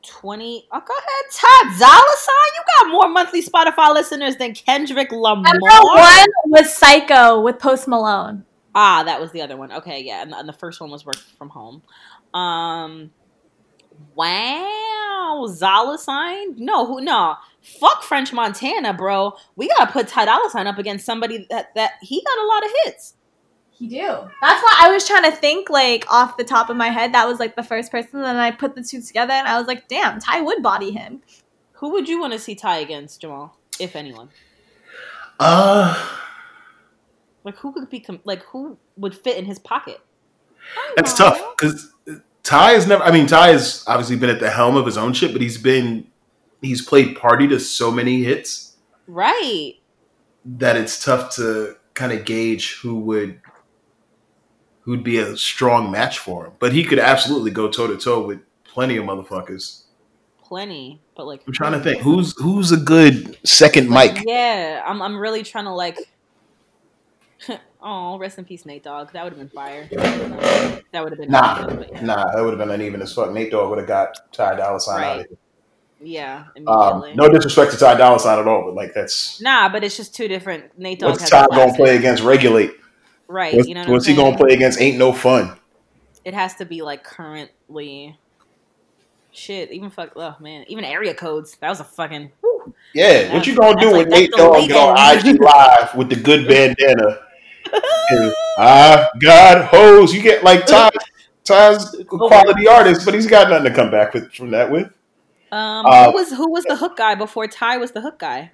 20. 0.06 0.68
Oh, 0.72 0.80
go 0.86 0.94
ahead, 0.94 1.26
Ty 1.32 1.80
Dolla 1.80 2.16
Sign. 2.18 2.36
You 2.56 2.64
got 2.78 2.92
more 2.92 3.08
monthly 3.10 3.42
Spotify 3.42 3.94
listeners 3.94 4.36
than 4.36 4.54
Kendrick 4.54 5.12
Lamar. 5.12 5.44
number 5.44 5.68
one 5.68 6.28
was 6.48 6.74
Psycho 6.74 7.42
with 7.42 7.60
Post 7.60 7.88
Malone. 7.88 8.44
Ah, 8.76 9.04
that 9.04 9.20
was 9.22 9.32
the 9.32 9.42
other 9.42 9.58
one. 9.58 9.72
Okay, 9.72 10.02
yeah, 10.04 10.22
and 10.22 10.32
the, 10.32 10.38
and 10.38 10.48
the 10.48 10.54
first 10.54 10.80
one 10.82 10.92
was 10.92 11.06
work 11.06 11.18
from 11.38 11.50
home. 11.50 11.82
Um, 12.34 13.12
wow, 14.16 15.48
Dolla 15.60 15.98
sign? 15.98 16.56
No, 16.58 16.86
who? 16.86 17.02
No, 17.02 17.36
fuck 17.62 18.04
French 18.04 18.34
Montana, 18.34 18.94
bro. 18.94 19.34
We 19.56 19.68
gotta 19.68 19.92
put 19.92 20.08
Ty 20.08 20.26
Dolla 20.26 20.50
Sign 20.50 20.68
up 20.68 20.78
against 20.78 21.06
somebody 21.06 21.46
that 21.50 21.74
that 21.76 21.94
he 22.02 22.24
got 22.24 22.38
a 22.38 22.48
lot 22.48 22.66
of 22.66 22.72
hits. 22.84 23.16
He 23.72 23.88
do. 23.88 23.98
That's 23.98 24.62
why 24.62 24.76
I 24.80 24.90
was 24.92 25.08
trying 25.08 25.24
to 25.24 25.32
think, 25.32 25.70
like, 25.70 26.06
off 26.12 26.36
the 26.36 26.44
top 26.44 26.70
of 26.70 26.76
my 26.76 26.90
head. 26.90 27.14
That 27.14 27.28
was 27.28 27.40
like 27.40 27.56
the 27.56 27.64
first 27.64 27.92
person. 27.92 28.22
Then 28.22 28.36
I 28.36 28.52
put 28.52 28.76
the 28.76 28.84
two 28.84 29.02
together, 29.02 29.32
and 29.32 29.48
I 29.48 29.58
was 29.58 29.68
like, 29.68 29.88
damn, 29.88 30.20
Ty 30.20 30.42
would 30.42 30.62
body 30.62 30.92
him. 30.92 31.22
Who 31.74 31.92
would 31.92 32.10
you 32.10 32.20
want 32.20 32.34
to 32.34 32.40
see 32.40 32.56
Ty 32.56 32.80
against, 32.80 33.22
Jamal? 33.22 33.58
If 33.80 33.96
anyone, 33.96 34.28
Uh, 35.40 35.96
like 37.46 37.56
who 37.56 37.72
could 37.72 37.90
be 37.90 38.06
like 38.26 38.44
who 38.48 38.78
would 38.98 39.16
fit 39.16 39.38
in 39.38 39.46
his 39.46 39.60
pocket? 39.60 40.02
that's 40.98 41.14
tough 41.14 41.42
because 41.56 41.94
Ty 42.44 42.72
has 42.72 42.86
never. 42.86 43.02
I 43.02 43.12
mean, 43.12 43.26
Ty 43.28 43.52
has 43.54 43.86
obviously 43.88 44.18
been 44.18 44.30
at 44.30 44.42
the 44.42 44.50
helm 44.50 44.76
of 44.76 44.86
his 44.86 44.98
own 44.98 45.14
shit, 45.14 45.32
but 45.32 45.42
he's 45.42 45.58
been 45.58 46.08
he's 46.62 46.82
played 46.82 47.16
party 47.18 47.48
to 47.48 47.60
so 47.60 47.92
many 47.92 48.24
hits 48.24 48.76
Right. 49.08 49.76
that 50.46 50.76
it's 50.78 51.04
tough 51.04 51.36
to 51.36 51.76
kind 51.94 52.12
of 52.12 52.26
gauge 52.26 52.76
who 52.82 53.00
would 53.00 53.40
who'd 54.82 55.04
be 55.04 55.18
a 55.18 55.36
strong 55.38 55.92
match 55.92 56.20
for 56.20 56.46
him. 56.48 56.54
But 56.60 56.74
he 56.74 56.84
could 56.84 57.00
absolutely 57.00 57.52
go 57.52 57.70
toe 57.70 57.88
to 57.88 57.98
toe 57.98 58.26
with 58.26 58.40
plenty 58.64 58.98
of 58.98 59.06
motherfuckers. 59.06 59.84
Plenty, 60.42 61.00
but 61.16 61.28
like 61.28 61.44
I'm 61.46 61.54
trying 61.54 61.74
to 61.74 61.80
think 61.80 62.02
who's 62.02 62.34
who's 62.42 62.72
a 62.72 62.78
good 62.78 63.38
second 63.48 63.88
mic. 63.90 64.24
Yeah, 64.26 64.82
I'm. 64.86 65.00
I'm 65.02 65.18
really 65.20 65.44
trying 65.44 65.66
to 65.66 65.74
like. 65.74 66.00
oh, 67.84 68.18
rest 68.18 68.40
in 68.40 68.46
peace, 68.46 68.66
Nate 68.66 68.84
Dogg. 68.84 69.12
That 69.14 69.24
would 69.24 69.34
have 69.34 69.40
been 69.40 69.50
fire. 69.50 69.88
That 70.92 71.04
would 71.04 71.12
have 71.12 71.20
been 71.20 71.30
Nah, 71.30 71.70
yeah. 71.92 72.02
nah, 72.02 72.34
that 72.34 72.42
would 72.42 72.50
have 72.50 72.58
been 72.58 72.72
uneven 72.72 73.00
as 73.04 73.14
fuck. 73.14 73.32
Nate 73.32 73.52
Dogg 73.52 73.70
would 73.70 73.78
have 73.78 73.88
got 73.88 74.34
Ty 74.34 74.56
Dolla 74.56 74.80
Sign 74.80 75.04
out 75.04 75.12
of 75.12 75.18
Right. 75.20 75.28
here. 75.30 75.38
Yeah, 76.02 76.46
Um, 76.68 77.04
no 77.16 77.28
disrespect 77.28 77.72
to 77.74 77.78
Ty 77.78 77.96
Dolla 77.96 78.20
Sign 78.20 78.40
at 78.40 78.48
all, 78.48 78.64
but 78.66 78.74
like 78.76 78.94
that's 78.94 79.42
Nah, 79.42 79.68
but 79.70 79.84
it's 79.84 79.98
just 79.98 80.16
two 80.16 80.28
different. 80.30 80.78
Nate 80.80 81.00
Dogg 81.00 81.12
what's 81.12 81.30
Ty 81.30 81.46
gonna 81.48 81.74
play 81.74 81.98
against 81.98 82.24
Regulate? 82.24 82.72
Right. 83.28 83.54
What's, 83.56 83.68
you 83.68 83.76
know 83.76 83.82
what 83.82 83.90
what's 83.90 84.06
he 84.06 84.16
gonna 84.16 84.38
play 84.38 84.54
against? 84.56 84.80
Ain't 84.80 84.98
no 84.98 85.12
fun. 85.12 85.58
It 86.24 86.34
has 86.34 86.56
to 86.56 86.66
be 86.66 86.82
like 86.82 87.04
currently. 87.04 88.18
Shit, 89.32 89.72
even 89.72 89.90
fuck. 89.90 90.14
Oh 90.16 90.36
man, 90.40 90.66
even 90.70 90.84
area 90.86 91.14
codes. 91.14 91.58
That 91.60 91.70
was 91.70 91.80
a 91.82 91.84
fucking. 91.84 92.32
whew. 92.42 92.74
Yeah, 92.94 93.34
what 93.34 93.46
you 93.46 93.56
gonna 93.56 93.76
That's 93.76 93.82
do 93.86 93.92
like- 93.92 93.98
when 93.98 94.10
that's 94.10 94.22
Nate 94.22 94.32
Dogg 94.32 94.68
get 94.68 94.78
on. 94.78 95.18
IG 95.34 95.42
live 95.42 95.96
with 95.96 96.10
the 96.10 96.16
good 96.16 96.48
bandana? 96.48 97.20
And, 98.12 98.34
I 98.58 99.08
got 99.20 99.66
hoes. 99.68 100.12
You 100.14 100.22
get 100.24 100.44
like 100.44 100.66
Ty. 100.66 100.90
Ty's 101.44 101.94
a 101.94 102.04
quality 102.04 102.68
artist, 102.68 103.06
but 103.06 103.14
he's 103.14 103.28
got 103.28 103.50
nothing 103.50 103.66
to 103.66 103.74
come 103.74 103.92
back 103.92 104.14
with 104.16 104.34
from 104.34 104.50
that 104.52 104.72
with. 104.72 104.92
Um, 105.52 105.86
Uh, 105.86 106.06
who 106.06 106.14
was 106.14 106.30
who 106.32 106.50
was 106.52 106.64
the 106.66 106.76
hook 106.76 106.98
guy 106.98 107.16
before 107.16 107.48
Ty 107.48 107.78
was 107.78 107.92
the 107.92 108.02
hook 108.02 108.20
guy? 108.20 108.52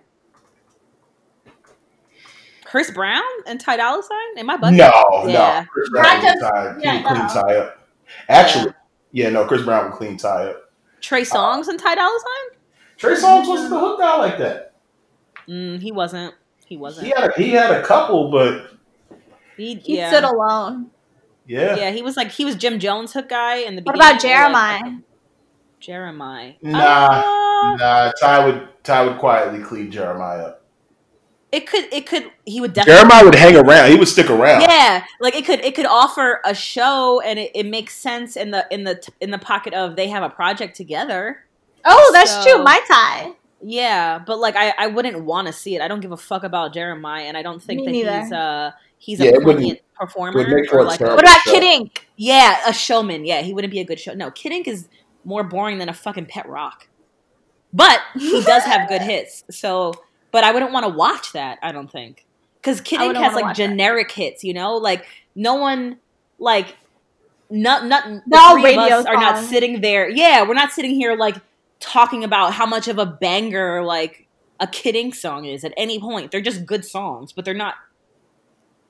Chris 2.63 2.91
Brown 2.91 3.21
and 3.47 3.59
Ty 3.59 3.77
Dolla 3.77 4.01
Sign? 4.03 4.37
Am 4.39 4.49
I 4.49 4.57
bugging? 4.57 4.77
No, 4.77 5.27
Yeah. 5.27 5.61
no. 5.61 5.65
Chris 5.71 5.89
Brown 5.89 6.15
would 6.17 6.21
just- 6.23 6.41
Ty, 6.41 6.75
yeah, 6.79 6.97
he 6.97 7.03
clean 7.03 7.19
no. 7.19 7.27
Ty 7.27 7.55
up. 7.57 7.87
Actually, 8.27 8.73
yeah. 9.11 9.29
no, 9.29 9.45
Chris 9.45 9.61
Brown 9.63 9.85
would 9.85 9.93
clean 9.93 10.17
Ty 10.17 10.47
up. 10.49 10.71
Trey 11.01 11.21
Songz 11.21 11.67
and 11.67 11.79
Ty 11.79 11.95
Dolla 11.95 12.19
Sign? 12.19 12.59
Trey 12.97 13.13
Songz 13.15 13.47
wasn't 13.47 13.69
the 13.69 13.79
hook 13.79 13.99
guy 13.99 14.17
like 14.17 14.37
that. 14.39 14.73
Mm, 15.47 15.79
he 15.81 15.91
wasn't. 15.91 16.33
He 16.65 16.75
wasn't. 16.77 17.05
He 17.07 17.13
had 17.15 17.29
a, 17.29 17.33
he 17.37 17.51
had 17.51 17.71
a 17.71 17.83
couple, 17.83 18.31
but 18.31 18.71
He, 19.55 19.75
He 19.75 19.97
yeah. 19.97 20.09
stood 20.09 20.23
alone. 20.23 20.87
yeah, 21.45 21.75
yeah, 21.75 21.91
he 21.91 22.01
was 22.01 22.17
like 22.17 22.31
he 22.31 22.43
was 22.43 22.55
Jim 22.55 22.79
Jones 22.79 23.13
hook 23.13 23.29
guy 23.29 23.57
in 23.57 23.75
the 23.75 23.83
What 23.83 23.95
about 23.95 24.19
Jeremih? 24.19 25.03
Jeremih. 25.81 26.55
Nah. 26.61 26.77
Uh, 26.79 27.75
nah. 27.77 28.11
Ty 28.19 28.45
would 28.45 28.67
Ty 28.83 29.05
would 29.07 29.17
quietly 29.17 29.61
clean 29.63 29.91
Jeremih 29.91 30.39
up. 30.45 30.61
it 31.51 31.67
could 31.67 31.85
it 31.93 32.05
could 32.05 32.29
he 32.45 32.59
would 32.59 32.73
definitely 32.73 33.01
Jeremih 33.09 33.23
would 33.25 33.35
hang 33.35 33.55
around. 33.55 33.91
He 33.91 33.97
would 33.97 34.07
stick 34.07 34.29
around. 34.29 34.61
Yeah, 34.61 35.05
like 35.19 35.35
it 35.35 35.45
could 35.45 35.59
it 35.63 35.75
could 35.75 35.85
offer 35.85 36.41
a 36.45 36.53
show 36.55 37.21
and 37.21 37.39
it, 37.39 37.51
it 37.55 37.65
makes 37.65 37.93
sense 37.95 38.35
in 38.35 38.51
the 38.51 38.65
in 38.71 38.83
the 38.83 39.01
in 39.21 39.31
the 39.31 39.37
pocket 39.39 39.73
of 39.73 39.95
they 39.95 40.07
have 40.09 40.23
a 40.23 40.29
project 40.29 40.75
together. 40.75 41.45
Oh, 41.85 42.09
that's 42.13 42.31
So- 42.43 42.43
true. 42.57 42.65
MihTy. 42.65 43.35
Yeah, 43.67 44.19
but 44.19 44.37
like 44.39 44.55
I, 44.55 44.73
I 44.77 44.87
wouldn't 44.87 45.23
want 45.23 45.47
to 45.47 45.53
see 45.53 45.75
it. 45.75 45.81
I 45.81 45.87
don't 45.87 45.99
give 46.01 46.11
a 46.11 46.17
fuck 46.17 46.43
about 46.43 46.73
Jeremih, 46.73 47.21
and 47.21 47.35
I 47.37 47.41
don't 47.41 47.61
think 47.63 47.79
Me 47.81 48.03
that 48.03 48.11
neither. 48.13 48.21
he's 48.23 48.31
uh 48.31 48.71
he's 48.97 49.19
Yeah, 49.19 49.31
a 49.31 49.39
brilliant 49.39 49.79
performer 49.95 50.37
would 50.39 50.49
make 50.49 50.73
or 50.73 50.83
like 50.83 50.99
What 50.99 51.19
about 51.19 51.39
show. 51.41 51.51
Kid 51.53 51.63
Ink? 51.63 52.07
yeah 52.17 52.59
a 52.67 52.73
showman. 52.73 53.25
Yeah, 53.25 53.41
he 53.41 53.53
wouldn't 53.53 53.71
be 53.71 53.79
a 53.79 53.85
good 53.85 53.99
show. 53.99 54.13
No, 54.13 54.29
Kid 54.29 54.51
Ink 54.51 54.67
is 54.67 54.87
more 55.25 55.43
boring 55.43 55.77
than 55.79 55.89
a 55.89 55.93
fucking 55.93 56.27
pet 56.27 56.47
rock. 56.47 56.87
But 57.73 57.99
he 58.13 58.41
does 58.43 58.63
have 58.63 58.87
good 58.87 59.01
hits. 59.01 59.43
So, 59.51 59.93
but 60.31 60.43
I 60.43 60.51
wouldn't 60.51 60.71
want 60.71 60.85
to 60.85 60.89
watch 60.89 61.33
that. 61.33 61.59
I 61.61 61.71
don't 61.71 61.91
think 61.91 62.25
because 62.61 62.81
Kid 62.81 63.01
Ink 63.01 63.17
has 63.17 63.33
like 63.33 63.43
watch 63.43 63.57
that. 63.57 63.69
generic 63.69 64.11
hits. 64.11 64.43
You 64.43 64.53
know, 64.53 64.77
like 64.77 65.05
no 65.35 65.55
one 65.55 65.97
like 66.39 66.77
not 67.49 67.85
not 67.85 68.05
the 68.05 68.21
They're 68.27 68.61
three 68.61 68.73
of 68.73 68.79
us 68.79 69.05
are 69.05 69.15
not 69.15 69.43
sitting 69.43 69.81
there. 69.81 70.09
Yeah, 70.09 70.47
we're 70.47 70.53
not 70.53 70.71
sitting 70.71 70.91
here 70.95 71.15
like 71.15 71.35
talking 71.79 72.23
about 72.23 72.53
how 72.53 72.65
much 72.65 72.87
of 72.87 72.97
a 72.97 73.05
banger 73.05 73.83
like 73.83 74.27
a 74.59 74.67
Kid 74.67 74.95
Ink 74.95 75.15
song 75.15 75.45
is 75.45 75.63
at 75.63 75.73
any 75.77 75.99
point. 75.99 76.31
They're 76.31 76.41
just 76.41 76.65
good 76.65 76.85
songs, 76.85 77.33
but 77.33 77.45
they're 77.45 77.53
not. 77.53 77.75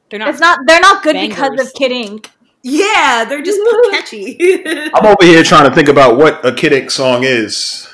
They're 0.10 0.20
not. 0.20 0.30
It's 0.30 0.40
not. 0.40 0.60
They're 0.66 0.80
not 0.80 1.03
good 1.03 1.16
because 1.16 1.60
of 1.60 1.74
Kid 1.74 1.91
Ink. 1.91 2.32
Yeah, 2.67 3.25
they're 3.29 3.43
just 3.43 3.59
catchy. 3.91 4.37
I'm 4.95 5.05
over 5.05 5.23
here 5.23 5.43
trying 5.43 5.69
to 5.69 5.75
think 5.75 5.87
about 5.87 6.17
what 6.17 6.43
a 6.43 6.51
Kid 6.51 6.73
Ink 6.73 6.89
song 6.89 7.23
is. 7.23 7.87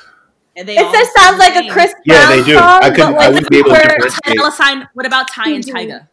And 0.56 0.66
they 0.66 0.76
It 0.78 0.90
just 0.90 1.12
sounds 1.14 1.38
like 1.38 1.52
a 1.52 1.58
same. 1.58 1.70
Chris 1.70 1.92
Yeah, 2.06 2.26
Brown 2.26 2.38
they 2.38 2.44
do. 2.44 2.54
song, 2.54 2.80
I 2.82 2.90
couldn't- 2.90 3.12
but 3.12 3.20
I 3.22 3.28
wouldn't 3.28 3.50
be 3.50 3.58
able 3.58 3.68
to 3.70 3.76
super- 3.76 3.88
differentiate. 4.08 4.52
Sign. 4.54 4.88
What 4.94 5.04
about 5.04 5.28
Ty 5.28 5.50
and 5.50 5.62
Mhm. 5.64 5.72
Tyga? 5.74 6.08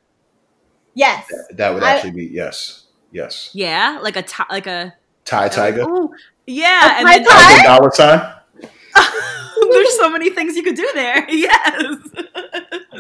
Yes. 0.94 1.26
That 1.52 1.74
would 1.74 1.84
I- 1.84 1.92
actually 1.94 2.12
be 2.12 2.26
yes, 2.26 2.84
yes. 3.14 3.50
Yeah, 3.54 4.00
like 4.02 4.18
a 4.18 4.24
Ty- 4.24 4.46
like 4.50 4.68
a 4.68 4.94
Ty 5.24 5.48
Tyga, 5.50 5.88
Ooh, 5.88 6.12
yeah, 6.46 6.96
A 6.96 7.00
and 7.00 7.08
then 7.08 7.24
Ty? 7.24 7.64
Dolla 7.64 7.92
sign. 7.94 8.22
there's 9.72 9.98
so 9.98 10.10
many 10.10 10.30
things 10.32 10.56
you 10.58 10.64
could 10.64 10.76
do 10.76 10.90
there. 10.96 11.26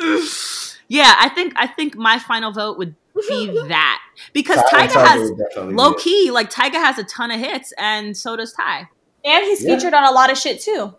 Yes. 0.01 0.77
yeah, 0.87 1.15
I 1.19 1.29
think 1.29 1.53
I 1.57 1.67
think 1.67 1.95
my 1.97 2.17
final 2.19 2.51
vote 2.53 2.77
would 2.77 2.95
be 3.27 3.61
that 3.67 3.99
because 4.33 4.59
Tyga 4.71 4.87
Tiger 4.87 4.99
has 4.99 5.29
would 5.29 5.37
definitely 5.39 5.73
be 5.73 5.77
low 5.77 5.93
key 5.95 6.31
like 6.31 6.49
Tyga 6.51 6.73
has 6.75 6.97
a 6.99 7.03
ton 7.03 7.31
of 7.31 7.39
hits, 7.39 7.73
and 7.77 8.15
so 8.15 8.35
does 8.35 8.53
Ty, 8.53 8.87
And 9.25 9.43
he's 9.45 9.63
Yeah. 9.63 9.75
featured 9.75 9.93
on 9.93 10.03
a 10.05 10.11
lot 10.11 10.31
of 10.31 10.37
shit 10.37 10.61
too. 10.61 10.93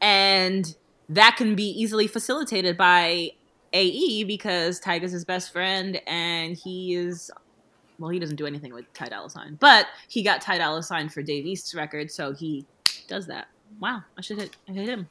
and 0.00 0.74
that 1.08 1.36
can 1.36 1.54
be 1.54 1.64
easily 1.68 2.06
facilitated 2.06 2.76
by 2.76 3.30
AE 3.72 4.24
because 4.24 4.80
Tyga's 4.80 5.12
his 5.12 5.24
best 5.24 5.52
friend, 5.52 6.00
and 6.06 6.56
he 6.56 6.94
is. 6.94 7.30
Well, 7.98 8.10
he 8.10 8.18
doesn't 8.18 8.36
do 8.36 8.46
anything 8.46 8.72
with 8.72 8.84
Ty 8.94 9.08
Dolla 9.10 9.30
Sign, 9.30 9.56
but 9.60 9.86
he 10.08 10.22
got 10.22 10.40
Ty 10.40 10.58
Dolla 10.58 10.82
Sign 10.82 11.08
for 11.08 11.22
Dave 11.22 11.46
East's 11.46 11.74
record, 11.74 12.10
so 12.10 12.32
he 12.32 12.66
does 13.08 13.26
that. 13.28 13.46
Wow, 13.80 14.02
I 14.18 14.20
should 14.22 14.38
hit, 14.38 14.56
I 14.68 14.72
hit 14.72 14.88
him. 14.88 15.08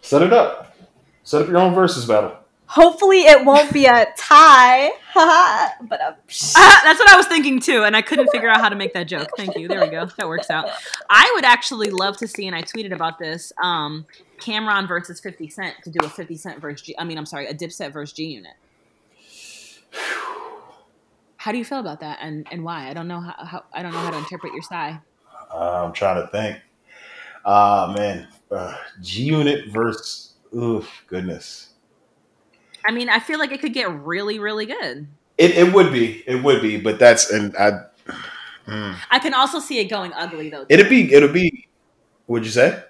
Set 0.00 0.22
it 0.22 0.32
up. 0.32 0.76
Set 1.24 1.42
up 1.42 1.48
your 1.48 1.58
own 1.58 1.74
versus 1.74 2.06
battle. 2.06 2.36
Hopefully, 2.66 3.20
it 3.20 3.44
won't 3.44 3.72
be 3.72 3.86
a 3.86 4.06
tie. 4.16 4.90
But 5.16 6.00
Ah, 6.56 6.80
that's 6.84 6.98
what 6.98 7.10
I 7.10 7.16
was 7.16 7.26
thinking 7.26 7.58
too, 7.58 7.84
and 7.84 7.96
I 7.96 8.02
couldn't 8.02 8.28
figure 8.30 8.50
out 8.50 8.60
how 8.60 8.68
to 8.68 8.76
make 8.76 8.92
that 8.92 9.04
joke. 9.04 9.28
Thank 9.36 9.56
you. 9.56 9.66
There 9.66 9.80
we 9.80 9.88
go. 9.88 10.04
That 10.18 10.28
works 10.28 10.50
out. 10.50 10.68
I 11.08 11.30
would 11.34 11.44
actually 11.44 11.90
love 11.90 12.18
to 12.18 12.28
see, 12.28 12.46
and 12.46 12.54
I 12.54 12.62
tweeted 12.62 12.92
about 12.92 13.18
this, 13.18 13.50
um, 13.62 14.04
Cam'ron 14.40 14.86
versus 14.86 15.18
50 15.20 15.48
Cent 15.48 15.74
to 15.84 15.90
do 15.90 15.98
a 16.04 16.08
50 16.08 16.36
Cent 16.36 16.60
versus 16.60 16.82
G. 16.82 16.94
I 16.98 17.04
mean, 17.04 17.16
I'm 17.16 17.24
sorry, 17.24 17.46
a 17.46 17.54
Dipset 17.54 17.92
versus 17.94 18.12
G 18.14 18.24
Unit. 18.26 18.52
How 21.38 21.52
do 21.52 21.58
you 21.58 21.64
feel 21.64 21.78
about 21.78 22.00
that, 22.00 22.18
and 22.20 22.46
and 22.50 22.64
why? 22.64 22.90
I 22.90 22.92
don't 22.92 23.06
know 23.08 23.20
how, 23.20 23.34
how 23.44 23.64
I 23.72 23.82
don't 23.82 23.92
know 23.92 24.00
how 24.00 24.10
to 24.10 24.18
interpret 24.18 24.52
your 24.52 24.62
sigh. 24.62 24.98
Uh, 25.54 25.84
I'm 25.84 25.92
trying 25.92 26.20
to 26.20 26.26
think. 26.28 26.58
Ah 27.44 27.94
man, 27.96 28.26
uh, 28.50 28.76
G 29.00 29.22
Unit 29.24 29.68
versus. 29.68 30.32
Oof, 30.54 30.88
goodness. 31.06 31.65
I 32.88 32.92
mean, 32.92 33.08
I 33.08 33.18
feel 33.18 33.38
like 33.38 33.52
it 33.52 33.60
could 33.60 33.74
get 33.74 33.90
really, 33.90 34.38
really 34.38 34.66
good. 34.66 35.08
It 35.38 35.50
it 35.52 35.72
would 35.72 35.92
be. 35.92 36.22
It 36.26 36.42
would 36.42 36.62
be. 36.62 36.78
But 36.78 36.98
that's 36.98 37.30
and 37.30 37.56
I. 37.56 37.84
Mm. 38.66 38.96
I 39.10 39.18
can 39.18 39.34
also 39.34 39.60
see 39.60 39.78
it 39.78 39.86
going 39.86 40.12
ugly 40.14 40.50
though. 40.50 40.66
It'd 40.68 40.88
be. 40.88 41.12
It'll 41.12 41.32
be. 41.32 41.68
What'd 42.26 42.46
you 42.46 42.52
say? 42.52 42.82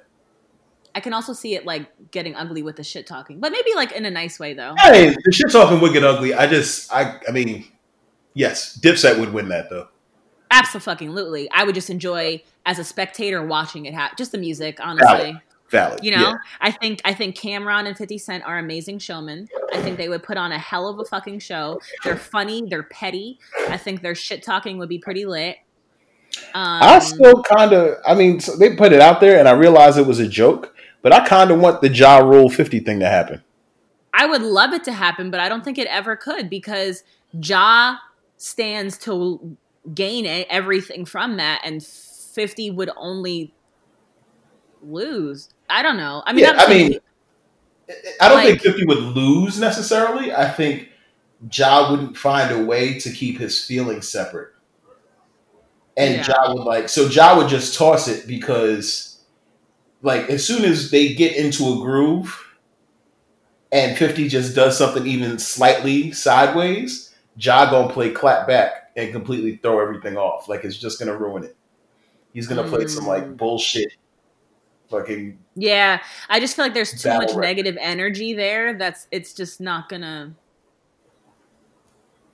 I 0.94 1.00
can 1.00 1.12
also 1.12 1.32
see 1.32 1.54
it 1.54 1.66
like 1.66 1.90
getting 2.10 2.34
ugly 2.34 2.62
with 2.62 2.76
the 2.76 2.84
shit 2.84 3.06
talking, 3.06 3.38
but 3.38 3.52
maybe 3.52 3.74
like 3.74 3.92
in 3.92 4.06
a 4.06 4.10
nice 4.10 4.38
way 4.38 4.54
though. 4.54 4.74
Hey, 4.78 5.14
the 5.24 5.32
shit 5.32 5.50
talking 5.50 5.80
would 5.80 5.92
get 5.92 6.04
ugly. 6.04 6.34
I 6.34 6.46
just. 6.46 6.92
I. 6.92 7.20
I 7.28 7.32
mean. 7.32 7.66
Yes, 8.34 8.78
Dipset 8.78 9.18
would 9.18 9.32
win 9.32 9.48
that 9.48 9.70
though. 9.70 9.88
Absolutely. 10.50 11.50
I 11.50 11.64
would 11.64 11.74
just 11.74 11.90
enjoy 11.90 12.42
as 12.66 12.78
a 12.78 12.84
spectator 12.84 13.44
watching 13.44 13.86
it 13.86 13.94
happen. 13.94 14.14
Just 14.18 14.32
the 14.32 14.38
music, 14.38 14.78
honestly. 14.80 15.40
Valid. 15.70 16.00
You 16.02 16.12
know, 16.12 16.30
Yeah. 16.30 16.34
I 16.60 16.70
think 16.70 17.00
I 17.04 17.12
think 17.12 17.36
Cam'ron 17.36 17.86
and 17.86 17.96
50 17.96 18.18
Cent 18.18 18.44
are 18.44 18.58
amazing 18.58 18.98
showmen. 18.98 19.48
I 19.72 19.82
think 19.82 19.96
they 19.96 20.08
would 20.08 20.22
put 20.22 20.36
on 20.36 20.52
a 20.52 20.58
hell 20.58 20.88
of 20.88 20.98
a 20.98 21.04
fucking 21.04 21.40
show. 21.40 21.80
They're 22.04 22.16
funny, 22.16 22.66
they're 22.68 22.84
petty. 22.84 23.38
I 23.68 23.76
think 23.76 24.02
their 24.02 24.14
shit 24.14 24.42
talking 24.42 24.78
would 24.78 24.88
be 24.88 24.98
pretty 24.98 25.26
lit. 25.26 25.56
Um, 26.54 26.82
I 26.82 26.98
still 27.00 27.42
kind 27.42 27.72
of. 27.72 27.96
I 28.06 28.14
mean, 28.14 28.40
so 28.40 28.56
they 28.56 28.76
put 28.76 28.92
it 28.92 29.00
out 29.00 29.20
there, 29.20 29.38
and 29.38 29.48
I 29.48 29.52
realized 29.52 29.98
it 29.98 30.06
was 30.06 30.20
a 30.20 30.28
joke. 30.28 30.74
But 31.02 31.12
I 31.12 31.26
kind 31.26 31.50
of 31.50 31.60
want 31.60 31.80
the 31.80 31.88
Ja 31.88 32.18
Rule 32.18 32.48
fifty 32.48 32.80
thing 32.80 33.00
to 33.00 33.08
happen. 33.08 33.42
I 34.12 34.26
would 34.26 34.42
love 34.42 34.72
it 34.72 34.84
to 34.84 34.92
happen, 34.92 35.30
but 35.30 35.40
I 35.40 35.48
don't 35.48 35.64
think 35.64 35.78
it 35.78 35.86
ever 35.88 36.16
could 36.16 36.48
because 36.48 37.04
Ja 37.32 37.96
stands 38.36 38.98
to 38.98 39.56
gain 39.94 40.26
everything 40.48 41.04
from 41.04 41.36
that, 41.36 41.60
and 41.64 41.82
50 41.82 42.70
would 42.72 42.90
only 42.96 43.54
lose. 44.82 45.50
I 45.68 45.82
don't 45.82 45.96
know. 45.96 46.22
I 46.26 46.32
mean, 46.32 46.44
Yeah, 46.44 46.54
I 46.56 46.68
mean, 46.68 46.98
I 48.20 48.28
don't 48.28 48.38
Like- 48.38 48.46
think 48.48 48.62
50 48.62 48.84
would 48.86 48.98
lose 48.98 49.58
necessarily. 49.58 50.32
I 50.32 50.48
think 50.48 50.88
Ja 51.52 51.90
wouldn't 51.90 52.16
find 52.16 52.50
a 52.52 52.64
way 52.64 52.98
to 52.98 53.10
keep 53.10 53.38
his 53.38 53.64
feelings 53.64 54.08
separate. 54.08 54.50
And 55.96 56.16
Yeah. 56.16 56.26
Ja 56.28 56.52
would 56.52 56.64
like 56.64 56.88
so 56.88 57.06
Ja 57.06 57.36
would 57.36 57.48
just 57.48 57.74
toss 57.76 58.06
it 58.08 58.26
because 58.26 59.18
like 60.02 60.28
as 60.28 60.44
soon 60.44 60.64
as 60.64 60.90
they 60.90 61.14
get 61.14 61.36
into 61.36 61.64
a 61.72 61.76
groove 61.76 62.36
and 63.72 63.96
50 63.96 64.28
just 64.28 64.54
does 64.54 64.76
something 64.76 65.06
even 65.06 65.38
slightly 65.38 66.12
sideways, 66.12 67.14
Ja 67.38 67.70
gonna 67.70 67.92
play 67.92 68.10
clap 68.10 68.46
back 68.46 68.90
and 68.96 69.12
completely 69.12 69.56
throw 69.56 69.80
everything 69.80 70.16
off. 70.16 70.48
Like 70.48 70.64
it's 70.64 70.76
just 70.76 70.98
gonna 70.98 71.16
ruin 71.16 71.44
it. 71.44 71.56
He's 72.34 72.46
gonna 72.46 72.64
play 72.68 72.86
some 72.88 73.06
like 73.06 73.24
Mm. 73.24 73.36
bullshit 73.36 73.92
fucking 74.90 75.38
Yeah, 75.54 76.00
I 76.28 76.40
just 76.40 76.56
feel 76.56 76.64
like 76.64 76.74
there's 76.74 77.00
too 77.02 77.08
much 77.10 77.30
rap. 77.34 77.40
negative 77.42 77.76
energy 77.80 78.34
there. 78.34 78.74
That's 78.78 79.06
it's 79.10 79.32
just 79.32 79.60
not 79.60 79.88
gonna. 79.88 80.34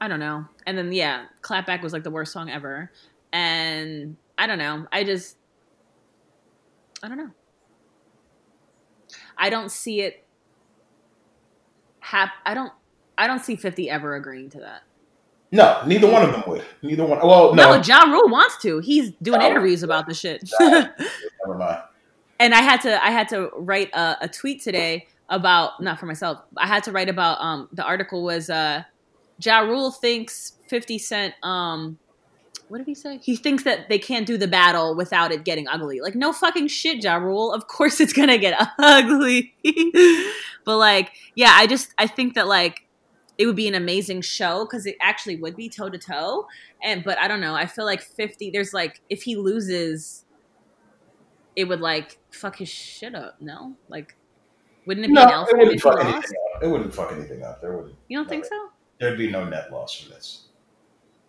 I 0.01 0.09
don't 0.09 0.21
know. 0.21 0.45
And 0.67 0.77
then 0.77 0.93
yeah, 0.93 1.27
Clapback 1.43 1.83
was 1.83 1.93
like 1.93 2.03
the 2.03 2.11
worst 2.11 2.33
song 2.33 2.51
ever, 2.51 2.91
and 3.33 4.17
I 4.37 4.47
don't 4.47 4.59
know. 4.59 4.87
I 4.93 5.05
just, 5.05 5.37
I 7.03 7.09
don't 7.09 7.19
know. 7.19 7.31
I 9.39 9.49
don't 9.51 9.71
see 9.71 10.01
it. 10.01 10.25
Hap- 12.01 12.35
I 12.45 12.55
don't. 12.55 12.73
I 13.17 13.27
don't 13.27 13.45
see 13.45 13.55
Fifty 13.57 13.89
ever 13.89 14.17
agreeing 14.17 14.51
to 14.51 14.59
that. 14.61 14.83
No, 15.55 15.83
neither 15.87 16.11
one 16.11 16.23
of 16.25 16.33
them 16.33 16.43
would. 16.47 16.65
Neither 16.83 17.05
one. 17.05 17.19
Well, 17.27 17.55
no, 17.55 17.75
No, 17.77 17.83
Ja 17.83 18.05
Rule 18.11 18.29
wants 18.31 18.57
to. 18.63 18.79
He's 18.79 19.11
doing 19.23 19.39
No. 19.41 19.47
interviews 19.47 19.83
about 19.83 20.07
the 20.07 20.15
shit. 20.15 20.49
never 20.59 20.95
mind. 21.59 21.83
and 22.43 22.53
I 22.55 22.61
had 22.61 22.81
to 22.81 23.03
I 23.03 23.11
had 23.11 23.29
to 23.29 23.51
write 23.57 23.91
a, 23.93 24.19
a 24.23 24.29
tweet 24.29 24.61
today 24.61 25.07
about 25.29 25.81
not 25.81 26.01
for 26.01 26.07
myself. 26.07 26.41
I 26.57 26.67
had 26.67 26.83
to 26.85 26.93
write 26.93 27.09
about 27.09 27.41
um 27.41 27.69
the 27.73 27.85
article 27.85 28.25
was 28.25 28.51
uh 28.51 28.83
Ja 29.41 29.61
Rule 29.61 29.93
thinks 29.93 30.59
50 30.69 30.99
Cent 30.99 31.35
um 31.43 31.99
what 32.69 32.79
did 32.79 32.87
he 32.87 32.95
say? 32.95 33.19
He 33.19 33.37
thinks 33.37 33.65
that 33.65 33.91
they 33.91 33.99
can't 33.99 34.27
do 34.27 34.39
the 34.39 34.49
battle 34.49 34.97
without 34.97 35.31
it 35.31 35.45
getting 35.45 35.69
ugly. 35.69 36.01
Like 36.01 36.15
no 36.15 36.33
fucking 36.33 36.69
shit, 36.69 37.05
Ja 37.05 37.17
Rule. 37.17 37.53
Of 37.53 37.69
course 37.69 38.01
it's 38.01 38.13
gonna 38.13 38.39
get 38.39 38.59
ugly. 38.79 39.55
but 40.65 40.79
like, 40.79 41.13
yeah, 41.37 41.53
I 41.55 41.67
just 41.69 41.95
I 41.97 42.09
think 42.09 42.35
that 42.35 42.49
like 42.49 42.89
it 43.39 43.47
would 43.47 43.57
be 43.57 43.69
an 43.69 43.75
amazing 43.75 44.23
show 44.23 44.65
because 44.65 44.85
it 44.87 44.97
actually 45.01 45.37
would 45.37 45.55
be 45.55 45.69
toe 45.69 45.91
to 45.91 45.99
toe. 45.99 46.47
And 46.83 47.05
but 47.05 47.19
I 47.19 47.29
don't 47.29 47.41
know. 47.41 47.55
I 47.55 47.67
feel 47.67 47.85
like 47.85 48.03
50. 48.03 48.51
There's 48.51 48.75
like 48.75 49.01
if 49.09 49.23
he 49.23 49.37
loses, 49.37 50.25
it 51.57 51.65
would 51.65 51.81
like 51.81 52.19
fuck 52.31 52.57
his 52.57 52.69
shit 52.69 53.15
up. 53.15 53.37
No, 53.41 53.75
like 53.89 54.17
wouldn't 54.87 55.05
it 55.07 55.09
be 55.09 55.15
No, 55.15 55.23
an 55.23 55.47
it 55.49 55.57
wouldn't 55.59 55.81
fuck 55.81 56.01
anything 56.01 56.13
lost? 56.15 56.35
up. 56.57 56.63
It 56.63 56.67
wouldn't 56.69 56.95
fuck 56.95 57.13
anything 57.13 57.43
up. 57.43 57.61
There 57.61 57.77
wouldn't. 57.77 57.95
You 58.09 58.19
don't 58.19 58.29
think 58.29 58.45
so? 58.45 58.69
There'd 58.99 59.19
be 59.19 59.31
no 59.31 59.45
net 59.45 59.73
loss 59.73 59.95
from 60.01 60.11
this. 60.11 60.47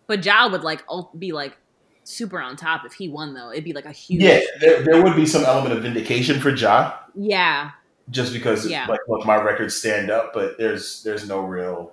But 0.06 0.24
Ja 0.24 0.48
would 0.50 0.62
like 0.62 0.82
be 1.18 1.32
like 1.32 1.56
super 2.04 2.38
on 2.40 2.56
top 2.56 2.84
if 2.84 2.92
he 2.92 3.08
won 3.08 3.32
though. 3.34 3.50
It'd 3.50 3.64
be 3.64 3.72
like 3.72 3.86
a 3.86 3.92
huge 3.92 4.22
Yeah, 4.22 4.40
there, 4.60 4.82
there 4.82 5.02
would 5.02 5.16
be 5.16 5.26
some 5.26 5.44
element 5.44 5.74
of 5.74 5.82
vindication 5.82 6.40
for 6.40 6.50
Ja, 6.50 6.98
yeah. 7.14 7.70
just 8.10 8.32
because 8.32 8.68
Yeah. 8.68 8.86
like 8.86 9.00
look, 9.08 9.24
my 9.24 9.36
records 9.40 9.74
stand 9.76 10.10
up, 10.10 10.32
but 10.34 10.58
there's 10.58 11.02
there's 11.02 11.26
no 11.28 11.40
real. 11.40 11.92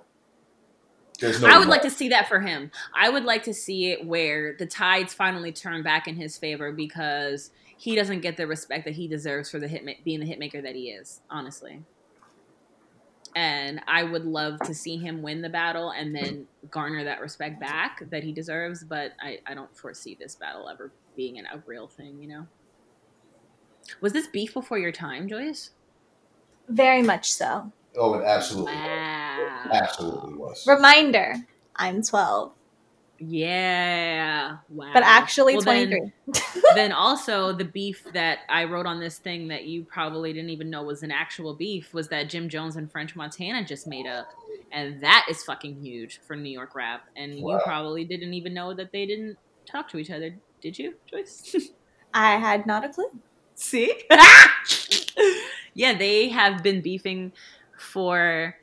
There's 1.20 1.40
no. 1.40 1.48
I 1.48 1.58
would 1.58 1.68
like 1.68 1.82
to 1.82 1.90
see 1.90 2.08
that 2.08 2.28
for 2.28 2.40
him. 2.40 2.70
I 2.94 3.08
would 3.08 3.24
like 3.24 3.44
to 3.44 3.54
see 3.54 3.92
it 3.92 4.04
where 4.04 4.54
the 4.58 4.66
tides 4.66 5.14
finally 5.14 5.52
turn 5.52 5.82
back 5.82 6.08
in 6.08 6.16
his 6.16 6.36
favor 6.36 6.72
because 6.72 7.50
he 7.82 7.96
doesn't 7.96 8.20
get 8.20 8.36
the 8.36 8.46
respect 8.46 8.84
that 8.84 8.94
he 8.94 9.08
deserves 9.08 9.50
for 9.50 9.58
the 9.58 9.66
hit 9.66 9.82
being 10.04 10.20
the 10.20 10.26
hitmaker 10.26 10.62
that 10.62 10.76
he 10.76 10.90
is. 10.90 11.20
Honestly, 11.28 11.82
and 13.34 13.80
I 13.88 14.04
would 14.04 14.24
love 14.24 14.62
to 14.62 14.74
see 14.74 14.98
him 14.98 15.20
win 15.20 15.42
the 15.42 15.48
battle 15.48 15.90
and 15.90 16.14
then 16.14 16.46
garner 16.70 17.02
that 17.02 17.20
respect 17.20 17.58
back 17.58 17.98
that 18.12 18.22
he 18.22 18.32
deserves. 18.32 18.84
But 18.84 19.12
I, 19.20 19.38
I 19.48 19.54
don't 19.54 19.76
foresee 19.76 20.16
this 20.20 20.36
battle 20.36 20.68
ever 20.68 20.94
being 21.16 21.38
an, 21.40 21.46
a 21.52 21.60
real 21.66 21.88
thing. 21.88 22.22
You 22.22 22.28
know. 22.28 22.46
Was 24.00 24.12
this 24.12 24.28
beef 24.28 24.54
before 24.54 24.78
your 24.78 24.92
time, 24.92 25.28
Joyce? 25.28 25.70
Very 26.68 27.02
much 27.02 27.32
so. 27.32 27.72
Oh, 27.96 28.14
it 28.14 28.24
absolutely, 28.24 28.74
Wow. 28.74 29.70
absolutely 29.72 30.34
was. 30.34 30.64
Reminder: 30.68 31.34
I'm 31.74 32.00
12, 32.00 32.52
Yeah. 33.24 34.56
Wow. 34.68 34.90
but 34.92 35.04
actually 35.04 35.54
Well, 35.54 35.62
23. 35.62 36.12
then 36.74 36.90
also 36.92 37.52
the 37.52 37.64
beef 37.64 38.04
that 38.14 38.40
I 38.48 38.64
wrote 38.64 38.84
on 38.84 38.98
this 38.98 39.18
thing 39.18 39.48
that 39.48 39.64
you 39.64 39.84
probably 39.84 40.32
didn't 40.32 40.50
even 40.50 40.70
know 40.70 40.82
was 40.82 41.04
an 41.04 41.12
actual 41.12 41.54
beef 41.54 41.94
was 41.94 42.08
that 42.08 42.28
Jim 42.28 42.48
Jones 42.48 42.74
and 42.74 42.90
French 42.90 43.14
Montana 43.14 43.64
just 43.64 43.86
made 43.86 44.06
up. 44.06 44.28
And 44.72 45.00
that 45.02 45.26
is 45.30 45.44
fucking 45.44 45.80
huge 45.82 46.20
for 46.26 46.34
New 46.34 46.50
York 46.50 46.74
rap. 46.74 47.04
And 47.14 47.38
you 47.38 47.60
probably 47.62 48.04
didn't 48.04 48.34
even 48.34 48.54
know 48.54 48.74
that 48.74 48.90
they 48.90 49.06
didn't 49.06 49.36
talk 49.66 49.88
to 49.90 49.98
each 49.98 50.10
other. 50.10 50.34
Did 50.60 50.78
you, 50.78 50.94
Joyce? 51.08 51.56
I 52.14 52.36
had 52.36 52.66
not 52.66 52.84
a 52.84 52.88
clue. 52.88 53.10
See? 53.54 54.02
yeah, 55.74 55.96
they 55.96 56.28
have 56.30 56.62
been 56.62 56.80
beefing 56.80 57.32
for. 57.78 58.56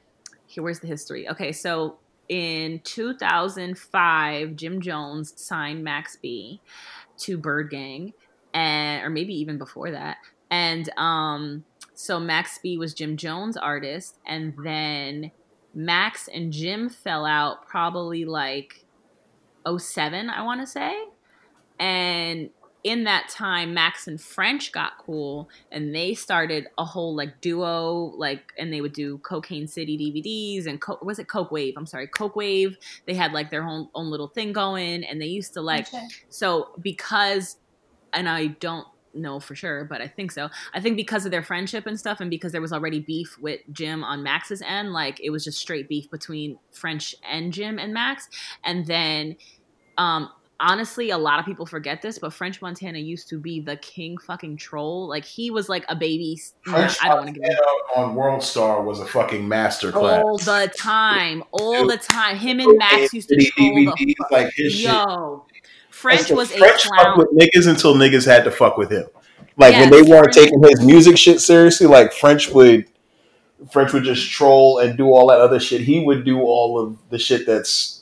Here, 0.47 0.63
where's 0.63 0.79
the 0.79 0.87
history? 0.87 1.29
Okay, 1.29 1.51
so 1.51 1.99
in 2.29 2.79
2005, 2.83 4.55
Jim 4.55 4.81
Jones 4.81 5.33
signed 5.35 5.83
Max 5.83 6.15
B 6.15 6.61
to 7.17 7.37
Byrd 7.37 7.71
Gang, 7.71 8.13
and 8.53 9.03
or 9.03 9.09
maybe 9.09 9.33
even 9.33 9.57
before 9.57 9.91
that. 9.91 10.17
And 10.51 10.89
um, 10.97 11.65
so 11.93 12.19
Max 12.19 12.59
B 12.61 12.77
was 12.77 12.93
Jim 12.93 13.17
Jones' 13.17 13.57
artist, 13.57 14.19
and 14.25 14.53
then 14.63 15.31
Max 15.73 16.27
and 16.27 16.53
Jim 16.53 16.89
fell 16.89 17.25
out 17.25 17.67
probably 17.67 18.25
like 18.25 18.85
07, 19.67 20.29
I 20.29 20.43
want 20.43 20.61
to 20.61 20.67
say. 20.67 20.95
And 21.79 22.49
in 22.83 23.03
that 23.03 23.27
time, 23.27 23.73
Max 23.73 24.07
and 24.07 24.19
French 24.21 24.71
got 24.71 24.97
cool 24.99 25.49
and 25.71 25.93
they 25.93 26.13
started 26.13 26.67
a 26.77 26.85
whole 26.85 27.13
like 27.13 27.41
duo, 27.41 28.13
like, 28.15 28.53
and 28.57 28.71
they 28.71 28.79
would 28.79 28.93
do 28.93 29.17
Cocaine 29.19 29.67
City 29.67 29.97
DVDs 29.97 30.65
and 30.65 30.79
Co- 30.79 30.99
was 31.01 31.19
it 31.19 31.27
Coke 31.27 31.51
Wave? 31.51 31.73
I'm 31.75 31.85
sorry, 31.85 32.07
Coke 32.07 32.35
Wave. 32.37 32.77
They 33.05 33.15
had 33.15 33.33
like 33.33 33.49
their 33.51 33.63
own, 33.63 33.89
own 33.95 34.09
little 34.09 34.29
thing 34.29 34.53
going 34.53 35.03
and 35.03 35.21
they 35.21 35.25
used 35.25 35.53
to 35.55 35.61
like, 35.61 35.87
Okay. 35.93 36.07
so 36.29 36.69
because, 36.81 37.57
and 38.13 38.29
I 38.29 38.47
don't 38.47 38.87
know 39.13 39.39
for 39.39 39.55
sure, 39.55 39.83
but 39.83 40.01
I 40.01 40.07
think 40.07 40.31
so. 40.31 40.49
I 40.73 40.79
think 40.79 40.95
because 40.95 41.25
of 41.25 41.31
their 41.31 41.43
friendship 41.43 41.85
and 41.85 41.99
stuff, 41.99 42.21
and 42.21 42.29
because 42.29 42.51
there 42.53 42.61
was 42.61 42.71
already 42.71 42.99
beef 42.99 43.37
with 43.41 43.59
Jim 43.73 44.03
on 44.03 44.23
Max's 44.23 44.61
end, 44.61 44.93
like 44.93 45.19
it 45.19 45.31
was 45.31 45.43
just 45.43 45.59
straight 45.59 45.89
beef 45.89 46.09
between 46.09 46.59
French 46.71 47.13
and 47.29 47.51
Jim 47.51 47.77
and 47.79 47.93
Max. 47.93 48.29
And 48.63 48.85
then, 48.85 49.35
um, 49.97 50.29
honestly, 50.59 51.09
a 51.09 51.17
lot 51.17 51.39
of 51.39 51.45
people 51.45 51.65
forget 51.65 52.01
this, 52.01 52.19
but 52.19 52.33
French 52.33 52.61
Montana 52.61 52.99
used 52.99 53.29
to 53.29 53.39
be 53.39 53.59
the 53.59 53.75
king 53.77 54.17
fucking 54.17 54.57
troll. 54.57 55.07
Like 55.07 55.25
he 55.25 55.51
was 55.51 55.69
like 55.69 55.85
a 55.89 55.95
baby. 55.95 56.39
French 56.61 56.97
I 57.01 57.09
don't 57.09 57.17
want 57.25 57.35
to 57.35 57.39
give. 57.39 57.57
On 57.95 58.15
World 58.15 58.43
Star 58.43 58.81
was 58.81 58.99
a 58.99 59.05
fucking 59.05 59.47
masterclass. 59.47 60.21
All 60.23 60.37
the 60.37 60.71
time, 60.77 61.43
all 61.51 61.87
the 61.87 61.97
time. 61.97 62.37
Him 62.37 62.59
and 62.59 62.77
Max 62.77 63.13
used 63.13 63.29
to 63.29 63.35
troll 63.37 63.73
the 63.75 64.15
like 64.31 64.51
his 64.55 64.73
shit. 64.73 64.91
Yo, 64.91 65.45
French 65.89 66.29
was 66.29 66.51
a 66.51 66.57
French 66.57 66.83
fucked 66.83 66.95
clown. 66.95 67.17
with 67.17 67.29
niggas 67.31 67.67
until 67.67 67.95
niggas 67.95 68.25
had 68.25 68.43
to 68.43 68.51
fuck 68.51 68.77
with 68.77 68.91
him. 68.91 69.05
Like 69.57 69.73
when 69.73 69.89
they 69.89 70.01
weren't 70.01 70.33
French- 70.33 70.35
taking 70.35 70.63
his 70.63 70.81
music 70.81 71.17
shit 71.17 71.41
seriously, 71.41 71.87
like 71.87 72.13
French 72.13 72.49
would 72.49 72.85
French 73.71 73.91
would 73.91 74.03
just 74.03 74.29
troll 74.31 74.79
and 74.79 74.97
do 74.97 75.07
all 75.07 75.27
that 75.27 75.41
other 75.41 75.59
shit. 75.59 75.81
He 75.81 76.03
would 76.03 76.23
do 76.23 76.39
all 76.41 76.79
of 76.79 76.97
the 77.09 77.19
shit 77.19 77.45
that's 77.45 77.98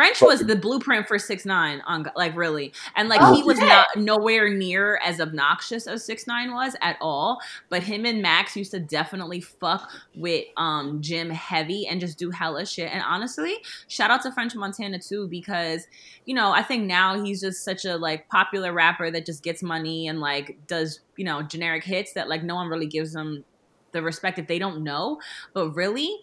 French 0.00 0.22
was 0.22 0.40
the 0.40 0.56
blueprint 0.56 1.06
for 1.06 1.18
six 1.18 1.44
nine 1.44 1.82
on 1.86 2.10
like 2.16 2.34
really, 2.34 2.72
and 2.96 3.10
like 3.10 3.20
Oh, 3.22 3.34
he 3.34 3.42
was 3.42 3.58
shit. 3.58 3.68
not 3.68 3.86
nowhere 3.96 4.48
near 4.48 4.96
as 5.04 5.20
obnoxious 5.20 5.86
as 5.86 6.02
six 6.02 6.26
nine 6.26 6.54
was 6.54 6.74
at 6.80 6.96
all. 7.02 7.38
But 7.68 7.82
him 7.82 8.06
and 8.06 8.22
Max 8.22 8.56
used 8.56 8.70
to 8.70 8.80
definitely 8.80 9.42
fuck 9.42 9.90
with 10.14 10.46
um 10.56 11.02
Jim 11.02 11.28
heavy 11.28 11.86
and 11.86 12.00
just 12.00 12.16
do 12.18 12.30
hella 12.30 12.64
shit. 12.64 12.90
And 12.90 13.02
honestly, 13.06 13.58
shout 13.88 14.10
out 14.10 14.22
to 14.22 14.32
French 14.32 14.54
Montana 14.54 14.98
too 14.98 15.28
because 15.28 15.86
you 16.24 16.34
know 16.34 16.50
I 16.50 16.62
think 16.62 16.86
now 16.86 17.22
he's 17.22 17.42
just 17.42 17.62
such 17.62 17.84
a 17.84 17.98
like 17.98 18.26
popular 18.30 18.72
rapper 18.72 19.10
that 19.10 19.26
just 19.26 19.42
gets 19.42 19.62
money 19.62 20.08
and 20.08 20.18
like 20.18 20.56
does 20.66 21.00
you 21.18 21.26
know 21.26 21.42
generic 21.42 21.84
hits 21.84 22.14
that 22.14 22.26
like 22.26 22.42
no 22.42 22.54
one 22.54 22.68
really 22.68 22.86
gives 22.86 23.14
him 23.14 23.44
the 23.92 24.02
respect 24.02 24.38
if 24.38 24.46
they 24.46 24.58
don't 24.58 24.82
know. 24.82 25.20
But 25.52 25.72
really, 25.72 26.20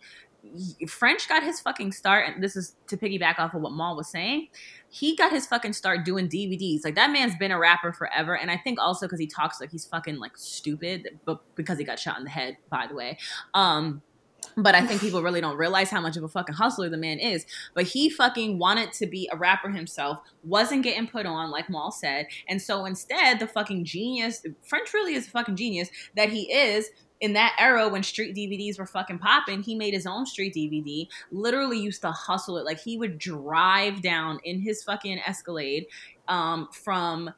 French 0.87 1.27
got 1.27 1.43
his 1.43 1.59
fucking 1.59 1.91
start, 1.91 2.27
and 2.27 2.43
this 2.43 2.55
is 2.55 2.75
to 2.87 2.97
piggyback 2.97 3.39
off 3.39 3.53
of 3.53 3.61
what 3.61 3.73
Mal 3.73 3.95
was 3.95 4.09
saying. 4.09 4.47
He 4.89 5.15
got 5.15 5.31
his 5.31 5.45
fucking 5.45 5.73
start 5.73 6.05
doing 6.05 6.29
DVDs. 6.29 6.83
Like 6.83 6.95
that 6.95 7.11
man's 7.11 7.35
been 7.35 7.51
a 7.51 7.59
rapper 7.59 7.93
forever, 7.93 8.35
and 8.35 8.49
I 8.51 8.57
think 8.57 8.79
also 8.79 9.05
because 9.05 9.19
he 9.19 9.27
talks 9.27 9.59
like 9.59 9.71
he's 9.71 9.85
fucking 9.85 10.17
like 10.17 10.37
stupid, 10.37 11.19
but 11.25 11.41
because 11.55 11.77
he 11.77 11.83
got 11.83 11.99
shot 11.99 12.17
in 12.17 12.23
the 12.23 12.29
head, 12.29 12.57
by 12.69 12.87
the 12.87 12.95
way. 12.95 13.17
Um, 13.53 14.01
but 14.55 14.73
I 14.73 14.85
think 14.85 15.01
people 15.01 15.21
really 15.21 15.39
don't 15.39 15.57
realize 15.57 15.89
how 15.89 16.01
much 16.01 16.17
of 16.17 16.23
a 16.23 16.27
fucking 16.27 16.55
hustler 16.55 16.89
the 16.89 16.97
man 16.97 17.19
is. 17.19 17.45
But 17.75 17.85
he 17.85 18.09
fucking 18.09 18.57
wanted 18.57 18.91
to 18.93 19.05
be 19.05 19.29
a 19.31 19.37
rapper 19.37 19.69
himself, 19.69 20.19
wasn't 20.43 20.83
getting 20.83 21.07
put 21.07 21.25
on, 21.25 21.51
like 21.51 21.69
Mal 21.69 21.91
said. 21.91 22.27
And 22.49 22.61
so 22.61 22.85
instead, 22.85 23.39
the 23.39 23.47
fucking 23.47 23.85
genius, 23.85 24.43
French 24.63 24.93
really 24.93 25.13
is 25.13 25.27
a 25.27 25.31
fucking 25.31 25.55
genius 25.55 25.89
that 26.15 26.29
he 26.29 26.51
is. 26.51 26.89
In 27.19 27.33
that 27.33 27.55
era 27.59 27.89
when 27.89 28.03
street 28.03 28.35
DVDs 28.35 28.77
were 28.77 28.85
fucking 28.85 29.19
popping, 29.19 29.63
he 29.63 29.75
made 29.75 29.93
his 29.93 30.05
own 30.05 30.25
street 30.25 30.53
DVD. 30.53 31.07
Literally 31.31 31.79
used 31.79 32.01
to 32.01 32.11
hustle 32.11 32.57
it. 32.57 32.65
Like 32.65 32.79
he 32.79 32.97
would 32.97 33.17
drive 33.17 34.01
down 34.01 34.39
in 34.43 34.59
his 34.59 34.83
fucking 34.83 35.19
Escalade 35.25 35.87
um, 36.27 36.67
from 36.71 37.33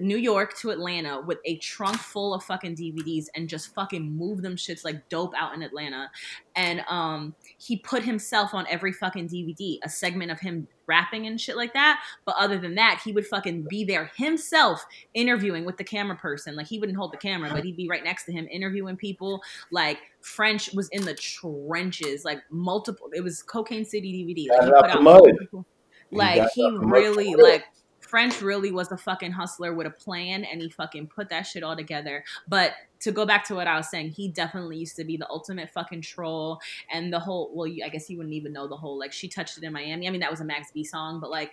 New 0.00 0.16
York 0.16 0.56
to 0.58 0.70
Atlanta 0.70 1.20
with 1.20 1.38
a 1.44 1.56
trunk 1.56 1.96
full 1.96 2.34
of 2.34 2.44
fucking 2.44 2.76
DVDs 2.76 3.26
and 3.34 3.48
just 3.48 3.74
fucking 3.74 4.10
move 4.10 4.42
them 4.42 4.56
shits 4.56 4.84
like 4.84 5.08
dope 5.08 5.34
out 5.36 5.54
in 5.54 5.62
Atlanta. 5.62 6.10
And 6.56 6.84
um 6.88 7.34
he 7.58 7.76
put 7.76 8.02
himself 8.02 8.54
on 8.54 8.66
every 8.70 8.92
fucking 8.92 9.28
DVD, 9.28 9.78
a 9.82 9.88
segment 9.88 10.30
of 10.30 10.40
him 10.40 10.68
rapping 10.88 11.26
and 11.26 11.40
shit 11.40 11.56
like 11.56 11.74
that. 11.74 12.02
But 12.24 12.36
other 12.38 12.58
than 12.58 12.74
that, 12.76 13.00
he 13.04 13.12
would 13.12 13.26
fucking 13.26 13.66
be 13.68 13.84
there 13.84 14.10
himself 14.16 14.84
interviewing 15.14 15.64
with 15.64 15.76
the 15.76 15.84
camera 15.84 16.16
person. 16.16 16.56
Like 16.56 16.66
he 16.66 16.78
wouldn't 16.78 16.98
hold 16.98 17.12
the 17.12 17.18
camera, 17.18 17.50
but 17.52 17.64
he'd 17.64 17.76
be 17.76 17.88
right 17.88 18.02
next 18.02 18.24
to 18.24 18.32
him 18.32 18.48
interviewing 18.50 18.96
people. 18.96 19.42
Like 19.70 19.98
French 20.20 20.72
was 20.74 20.88
in 20.88 21.04
the 21.04 21.14
trenches, 21.14 22.24
like 22.24 22.40
multiple 22.50 23.10
it 23.12 23.22
was 23.22 23.42
Cocaine 23.42 23.84
City 23.84 24.12
DVD. 24.12 24.48
Like 24.50 24.64
he 24.64 24.72
put 24.72 24.90
out 24.90 25.02
multiple- 25.02 25.66
like 26.10 26.50
he 26.54 26.62
it 26.62 26.66
out 26.66 26.80
the 26.80 26.86
mud 26.86 26.92
really 26.92 27.34
like 27.34 27.64
French 28.08 28.40
really 28.40 28.70
was 28.70 28.90
a 28.90 28.96
fucking 28.96 29.32
hustler 29.32 29.74
with 29.74 29.86
a 29.86 29.90
plan 29.90 30.44
and 30.44 30.62
he 30.62 30.70
fucking 30.70 31.08
put 31.08 31.28
that 31.28 31.42
shit 31.42 31.62
all 31.62 31.76
together. 31.76 32.24
But 32.48 32.72
to 33.00 33.12
go 33.12 33.26
back 33.26 33.44
to 33.44 33.54
what 33.54 33.66
I 33.66 33.76
was 33.76 33.90
saying, 33.90 34.10
he 34.10 34.28
definitely 34.28 34.78
used 34.78 34.96
to 34.96 35.04
be 35.04 35.16
the 35.16 35.28
ultimate 35.28 35.70
fucking 35.70 36.00
troll 36.02 36.58
and 36.92 37.12
the 37.12 37.20
whole 37.20 37.50
well, 37.54 37.66
you, 37.66 37.84
I 37.84 37.88
guess 37.88 38.06
he 38.06 38.16
wouldn't 38.16 38.34
even 38.34 38.52
know 38.52 38.66
the 38.66 38.76
whole 38.76 38.98
like 38.98 39.12
she 39.12 39.28
touched 39.28 39.58
it 39.58 39.64
in 39.64 39.72
Miami. 39.72 40.08
I 40.08 40.10
mean 40.10 40.20
that 40.20 40.30
was 40.30 40.40
a 40.40 40.44
Max 40.44 40.70
B 40.72 40.84
song, 40.84 41.20
but 41.20 41.30
like 41.30 41.52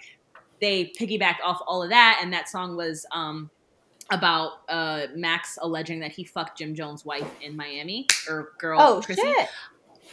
they 0.61 0.93
piggybacked 0.97 1.41
off 1.43 1.61
all 1.67 1.83
of 1.83 1.89
that 1.89 2.19
and 2.23 2.31
that 2.31 2.47
song 2.47 2.77
was 2.77 3.05
um 3.11 3.49
about 4.11 4.51
uh 4.69 5.07
Max 5.15 5.57
alleging 5.61 5.99
that 5.99 6.11
he 6.11 6.23
fucked 6.23 6.57
Jim 6.57 6.73
Jones' 6.75 7.03
wife 7.03 7.29
in 7.41 7.55
Miami 7.55 8.07
or 8.29 8.53
girl 8.59 8.79
Oh 8.79 9.01
Chrissy. 9.03 9.21
shit! 9.21 9.49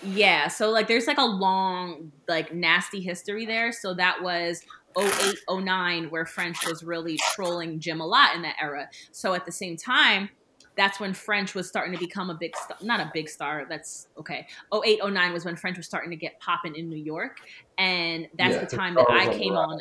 Yeah, 0.04 0.48
so 0.48 0.70
like 0.70 0.88
there's 0.88 1.06
like 1.06 1.18
a 1.18 1.24
long 1.24 2.10
like 2.26 2.52
nasty 2.52 3.00
history 3.00 3.46
there. 3.46 3.70
So 3.70 3.94
that 3.94 4.22
was 4.22 4.62
08 4.98 5.38
09 5.50 6.10
where 6.10 6.26
French 6.26 6.66
was 6.66 6.82
really 6.82 7.18
trolling 7.34 7.80
Jim 7.80 8.00
a 8.00 8.06
lot 8.06 8.34
in 8.34 8.42
that 8.42 8.56
era. 8.60 8.88
So 9.10 9.34
at 9.34 9.46
the 9.46 9.52
same 9.52 9.76
time, 9.76 10.30
that's 10.76 10.98
when 10.98 11.12
French 11.12 11.54
was 11.54 11.68
starting 11.68 11.92
to 11.92 11.98
become 11.98 12.30
a 12.30 12.34
big 12.34 12.56
star, 12.56 12.76
not 12.82 13.00
a 13.00 13.10
big 13.12 13.28
star, 13.28 13.66
that's 13.68 14.08
okay. 14.18 14.46
08 14.74 15.00
09 15.04 15.32
was 15.32 15.44
when 15.44 15.56
French 15.56 15.76
was 15.76 15.86
starting 15.86 16.10
to 16.10 16.16
get 16.16 16.40
popping 16.40 16.74
in 16.74 16.88
New 16.88 16.96
York 16.96 17.38
and 17.76 18.26
that's 18.38 18.54
Yeah, 18.54 18.64
the 18.64 18.76
time 18.76 18.94
that 18.94 19.06
I 19.10 19.32
came 19.36 19.54
on 19.54 19.80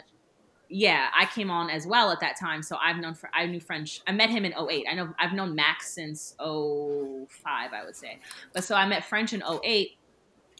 yeah, 0.74 1.10
I 1.14 1.26
came 1.26 1.52
on 1.52 1.70
as 1.70 1.86
well 1.86 2.12
at 2.12 2.22
that 2.22 2.40
time. 2.40 2.64
So 2.64 2.78
I've 2.82 2.96
known 2.96 3.14
for 3.14 3.30
I 3.34 3.46
knew 3.46 3.60
French. 3.60 4.02
I 4.08 4.14
met 4.14 4.30
him 4.30 4.46
in 4.46 4.54
08. 4.54 4.86
I 4.90 4.94
know 4.94 5.14
I've 5.20 5.34
known 5.34 5.54
Max 5.54 5.94
since 5.94 6.34
05, 6.40 7.28
I 7.46 7.84
would 7.84 7.96
say. 7.96 8.20
But 8.54 8.64
so 8.64 8.76
I 8.76 8.88
met 8.88 9.04
French 9.04 9.34
in 9.34 9.44
08 9.44 9.98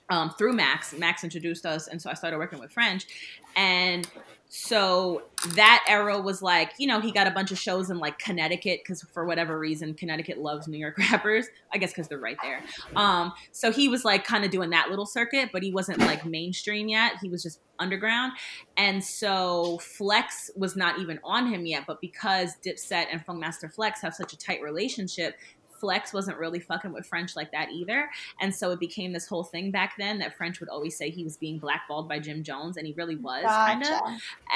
um, 0.10 0.32
through 0.32 0.54
Max. 0.54 0.94
Max 0.94 1.24
introduced 1.24 1.66
us, 1.66 1.88
and 1.88 2.02
so 2.02 2.10
I 2.10 2.14
started 2.14 2.38
working 2.38 2.60
with 2.60 2.74
French. 2.74 3.08
And 3.56 4.06
so 4.54 5.24
that 5.56 5.86
era 5.88 6.20
was 6.20 6.42
like, 6.42 6.74
you 6.78 6.86
know, 6.86 7.00
he 7.00 7.14
got 7.14 7.26
a 7.26 7.32
bunch 7.32 7.54
of 7.54 7.58
shows 7.58 7.90
in 7.90 8.00
like 8.00 8.20
Connecticut 8.20 8.82
because 8.84 9.02
for 9.02 9.26
whatever 9.26 9.58
reason, 9.58 9.94
Connecticut 9.94 10.40
loves 10.40 10.68
New 10.68 10.78
York 10.78 10.98
rappers. 11.12 11.48
I 11.74 11.78
guess 11.78 11.92
because 11.92 12.10
they're 12.10 12.20
right 12.20 12.36
there. 12.44 12.62
Um, 12.98 13.32
so 13.54 13.72
he 13.72 13.88
was 13.88 14.04
like 14.04 14.26
kind 14.26 14.44
of 14.44 14.52
doing 14.52 14.72
that 14.72 14.90
little 14.90 15.06
circuit, 15.06 15.52
but 15.54 15.64
he 15.64 15.72
wasn't 15.72 16.00
like 16.00 16.26
mainstream 16.26 16.90
yet. 16.90 17.14
He 17.22 17.30
was 17.30 17.42
just 17.44 17.62
underground. 17.80 18.34
And 18.76 19.02
so 19.02 19.78
Flex 19.78 20.52
was 20.58 20.76
not 20.76 21.00
even 21.00 21.22
on 21.24 21.48
him 21.48 21.66
yet, 21.66 21.84
but 21.88 22.02
because 22.02 22.58
Dipset 22.62 23.06
and 23.10 23.26
Funkmaster 23.26 23.74
Flex 23.74 24.02
have 24.02 24.14
such 24.14 24.34
a 24.34 24.38
tight 24.38 24.62
relationship, 24.62 25.36
Flex 25.82 26.14
wasn't 26.14 26.38
really 26.38 26.60
fucking 26.60 26.94
with 26.94 27.08
French 27.08 27.36
like 27.36 27.52
that 27.52 27.72
either. 27.72 28.10
And 28.40 28.54
so 28.56 28.72
it 28.72 28.80
became 28.80 29.12
this 29.12 29.28
whole 29.28 29.44
thing 29.44 29.72
back 29.72 29.96
then 29.98 30.20
that 30.20 30.38
French 30.38 30.60
would 30.60 30.70
always 30.70 30.96
say 30.96 31.10
he 31.10 31.24
was 31.24 31.36
being 31.36 31.58
blackballed 31.58 32.08
by 32.08 32.20
Jim 32.20 32.44
Jones, 32.44 32.78
and 32.78 32.86
he 32.86 32.94
really 32.94 33.16
was 33.16 33.44
kind 33.46 33.84
of. 33.84 34.02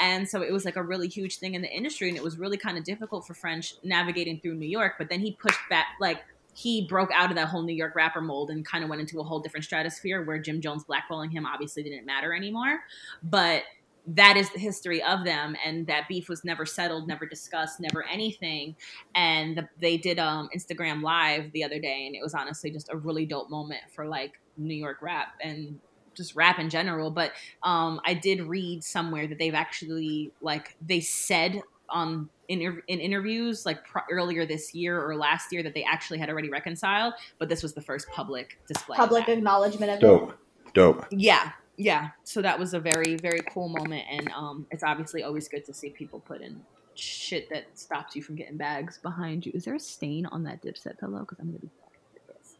And 0.00 0.28
so 0.28 0.40
it 0.40 0.52
was 0.52 0.64
like 0.64 0.76
a 0.76 0.82
really 0.82 1.08
huge 1.08 1.38
thing 1.38 1.54
in 1.54 1.62
the 1.62 1.70
industry, 1.70 2.08
and 2.08 2.16
it 2.16 2.22
was 2.22 2.38
really 2.38 2.56
kind 2.56 2.78
of 2.78 2.84
difficult 2.84 3.26
for 3.26 3.34
French 3.34 3.74
navigating 3.82 4.38
through 4.40 4.54
New 4.54 4.68
York. 4.68 4.94
But 4.96 5.08
then 5.10 5.20
he 5.20 5.32
pushed 5.32 5.60
back, 5.68 5.86
like 6.00 6.22
he 6.54 6.86
broke 6.86 7.10
out 7.12 7.28
of 7.30 7.36
that 7.36 7.48
whole 7.48 7.62
New 7.62 7.74
York 7.74 7.94
rapper 7.94 8.20
mold 8.22 8.48
and 8.50 8.64
kind 8.64 8.82
of 8.82 8.88
went 8.88 9.00
into 9.00 9.20
a 9.20 9.22
whole 9.24 9.40
different 9.40 9.64
stratosphere 9.64 10.24
where 10.24 10.38
Jim 10.38 10.60
Jones 10.62 10.84
blackballing 10.84 11.30
him 11.30 11.44
obviously 11.44 11.82
didn't 11.82 12.06
matter 12.06 12.32
anymore. 12.32 12.78
But 13.22 13.64
that 14.06 14.36
is 14.36 14.50
the 14.50 14.58
history 14.58 15.02
of 15.02 15.24
them, 15.24 15.56
and 15.64 15.86
that 15.88 16.08
beef 16.08 16.28
was 16.28 16.44
never 16.44 16.64
settled, 16.64 17.08
never 17.08 17.26
discussed, 17.26 17.80
never 17.80 18.04
anything. 18.04 18.76
And 19.14 19.56
the, 19.56 19.68
they 19.80 19.96
did 19.96 20.18
um, 20.18 20.48
Instagram 20.56 21.02
Live 21.02 21.52
the 21.52 21.64
other 21.64 21.80
day, 21.80 22.06
and 22.06 22.14
it 22.14 22.22
was 22.22 22.34
honestly 22.34 22.70
just 22.70 22.92
a 22.92 22.96
really 22.96 23.26
dope 23.26 23.50
moment 23.50 23.82
for 23.94 24.06
like 24.06 24.40
New 24.56 24.74
York 24.74 24.98
rap 25.02 25.34
and 25.42 25.80
just 26.14 26.34
rap 26.36 26.58
in 26.58 26.70
general. 26.70 27.10
But 27.10 27.32
um, 27.62 28.00
I 28.04 28.14
did 28.14 28.42
read 28.42 28.84
somewhere 28.84 29.26
that 29.26 29.38
they've 29.38 29.54
actually 29.54 30.30
like 30.40 30.76
they 30.80 31.00
said 31.00 31.62
on 31.88 32.28
in, 32.48 32.60
in 32.86 33.00
interviews 33.00 33.66
like 33.66 33.84
pro- 33.84 34.02
earlier 34.10 34.46
this 34.46 34.74
year 34.74 35.00
or 35.04 35.16
last 35.16 35.52
year 35.52 35.62
that 35.62 35.74
they 35.74 35.84
actually 35.84 36.18
had 36.18 36.30
already 36.30 36.48
reconciled, 36.48 37.14
but 37.38 37.48
this 37.48 37.62
was 37.62 37.74
the 37.74 37.80
first 37.80 38.08
public 38.08 38.58
display. 38.68 38.96
Public 38.96 39.26
that. 39.26 39.38
acknowledgement 39.38 39.90
of 39.90 39.98
it. 39.98 40.00
Dope. 40.00 40.38
Dope. 40.74 41.06
Yeah, 41.10 41.52
yeah. 41.76 42.10
So 42.24 42.42
that 42.42 42.58
was 42.58 42.74
a 42.74 42.80
very, 42.80 43.16
very 43.16 43.40
cool 43.52 43.68
moment, 43.68 44.04
and 44.10 44.30
um, 44.32 44.66
it's 44.70 44.82
obviously 44.82 45.22
always 45.22 45.48
good 45.48 45.64
to 45.66 45.74
see 45.74 45.90
people 45.90 46.20
put 46.20 46.40
in 46.40 46.60
shit 46.94 47.50
that 47.50 47.66
stops 47.78 48.16
you 48.16 48.22
from 48.22 48.36
getting 48.36 48.56
bags 48.56 48.98
behind 48.98 49.44
you. 49.44 49.52
Is 49.54 49.64
there 49.64 49.74
a 49.74 49.80
stain 49.80 50.26
on 50.26 50.44
that 50.44 50.62
Dipset 50.62 50.98
pillow? 50.98 51.20
Because 51.20 51.38
I'm 51.38 51.46
gonna 51.46 51.58
be 51.58 51.70
fucking 51.80 52.38
pissed. 52.38 52.56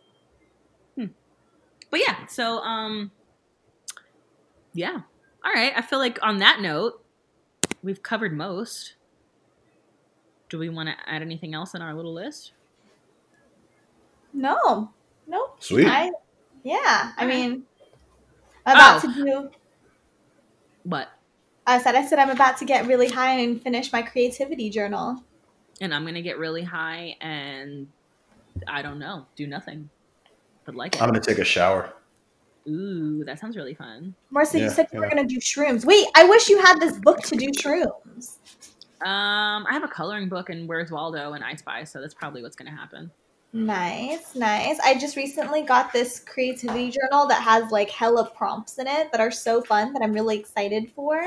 Hmm. 0.94 1.06
But 1.90 2.00
yeah, 2.00 2.26
so 2.26 2.58
um, 2.58 3.10
yeah. 4.76 5.00
All 5.44 5.52
right. 5.52 5.72
I 5.74 5.80
feel 5.80 5.98
like 5.98 6.18
on 6.22 6.38
that 6.38 6.60
note, 6.60 7.02
we've 7.82 8.02
covered 8.02 8.36
most. 8.36 8.94
Do 10.48 10.58
we 10.58 10.68
want 10.68 10.88
to 10.88 10.94
add 11.06 11.22
anything 11.22 11.54
else 11.54 11.74
in 11.74 11.82
our 11.82 11.94
little 11.94 12.12
list? 12.12 12.52
No. 14.32 14.90
Nope. 15.26 15.56
Sweet. 15.60 15.86
I, 15.86 16.10
yeah. 16.62 17.12
I 17.16 17.22
Alright. 17.22 17.28
mean, 17.28 17.52
I'm 17.52 17.62
about 18.72 19.04
Oh. 19.04 19.12
to 19.12 19.24
do. 19.24 19.50
What? 20.84 21.08
I 21.66 21.80
said, 21.80 21.94
I 21.96 22.06
said, 22.06 22.18
I'm 22.18 22.30
about 22.30 22.56
to 22.58 22.64
get 22.64 22.86
really 22.86 23.08
high 23.08 23.38
and 23.38 23.60
finish 23.60 23.92
my 23.92 24.02
creativity 24.02 24.70
journal. 24.70 25.22
and 25.80 25.94
I'm 25.94 26.06
gonna 26.06 26.22
get 26.22 26.38
really 26.38 26.62
high 26.62 27.16
and 27.20 27.88
I 28.66 28.80
don't 28.80 28.98
know, 28.98 29.26
do 29.36 29.46
nothing, 29.46 29.90
but 30.64 30.74
like 30.74 30.94
it. 30.96 31.02
I'm 31.02 31.08
gonna 31.08 31.20
take 31.20 31.36
a 31.38 31.44
shower. 31.44 31.92
Ooh, 32.68 33.22
that 33.24 33.38
sounds 33.38 33.56
really 33.56 33.74
fun. 33.74 34.14
Marissa, 34.34 34.58
you 34.58 34.70
said 34.70 34.88
you 34.92 34.98
were 35.00 35.08
going 35.08 35.24
to 35.24 35.34
do 35.34 35.38
shrooms. 35.38 35.84
Wait, 35.84 36.04
I 36.16 36.24
wish 36.24 36.48
you 36.48 36.58
had 36.60 36.80
this 36.80 36.98
book 36.98 37.20
to 37.22 37.36
do 37.36 37.46
shrooms. 37.52 38.38
Um, 39.02 39.64
I 39.66 39.72
have 39.72 39.84
a 39.84 39.88
coloring 39.88 40.28
book 40.28 40.48
and 40.50 40.66
Where's 40.68 40.90
Waldo 40.90 41.34
and 41.34 41.44
I 41.44 41.54
Spy, 41.54 41.84
so 41.84 42.00
that's 42.00 42.14
probably 42.14 42.42
what's 42.42 42.56
gonna 42.56 42.74
happen. 42.74 43.10
Nice, 43.56 44.34
nice. 44.34 44.78
I 44.80 44.98
just 44.98 45.16
recently 45.16 45.62
got 45.62 45.90
this 45.90 46.20
creativity 46.20 46.90
journal 46.90 47.26
that 47.28 47.40
has 47.40 47.70
like 47.72 47.88
hella 47.88 48.28
prompts 48.36 48.78
in 48.78 48.86
it 48.86 49.10
that 49.10 49.20
are 49.20 49.30
so 49.30 49.62
fun 49.62 49.94
that 49.94 50.02
I'm 50.02 50.12
really 50.12 50.38
excited 50.38 50.92
for. 50.94 51.22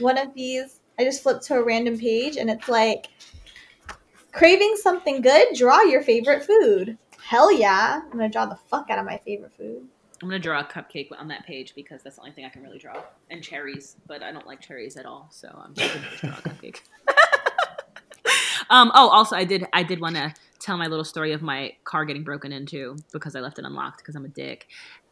One 0.00 0.18
of 0.18 0.34
these, 0.34 0.80
I 0.98 1.04
just 1.04 1.22
flipped 1.22 1.44
to 1.44 1.54
a 1.54 1.62
random 1.62 1.96
page 1.96 2.36
and 2.36 2.50
it's 2.50 2.68
like, 2.68 3.06
craving 4.32 4.74
something 4.82 5.20
good, 5.20 5.46
draw 5.54 5.80
your 5.82 6.02
favorite 6.02 6.42
food. 6.42 6.98
Hell 7.22 7.52
yeah. 7.52 8.00
I'm 8.02 8.18
going 8.18 8.28
to 8.28 8.32
draw 8.32 8.46
the 8.46 8.58
fuck 8.68 8.90
out 8.90 8.98
of 8.98 9.04
my 9.04 9.18
favorite 9.18 9.52
food. 9.56 9.86
I'm 10.22 10.28
gonna 10.28 10.38
draw 10.38 10.60
a 10.60 10.64
cupcake 10.64 11.08
on 11.18 11.28
that 11.28 11.46
page 11.46 11.74
because 11.74 12.02
that's 12.02 12.16
the 12.16 12.20
only 12.20 12.32
thing 12.32 12.44
I 12.44 12.50
can 12.50 12.62
really 12.62 12.76
draw, 12.76 13.02
and 13.30 13.42
cherries. 13.42 13.96
But 14.06 14.22
I 14.22 14.30
don't 14.32 14.46
like 14.46 14.60
cherries 14.60 14.98
at 14.98 15.06
all, 15.06 15.28
so 15.30 15.48
I'm 15.48 15.72
just 15.72 15.94
gonna 15.94 16.06
just 16.10 16.20
draw 16.20 16.30
a 16.30 16.42
cupcake. 16.42 16.80
um. 18.68 18.92
Oh, 18.94 19.08
also, 19.08 19.34
I 19.34 19.44
did. 19.44 19.64
I 19.72 19.82
did 19.82 19.98
want 19.98 20.16
to 20.16 20.34
tell 20.60 20.76
my 20.76 20.86
little 20.86 21.04
story 21.04 21.32
of 21.32 21.42
my 21.42 21.72
car 21.84 22.04
getting 22.04 22.22
broken 22.22 22.52
into 22.52 22.96
because 23.12 23.34
I 23.34 23.40
left 23.40 23.58
it 23.58 23.64
unlocked 23.64 23.98
because 23.98 24.14
I'm 24.14 24.24
a 24.24 24.28
dick, 24.28 24.68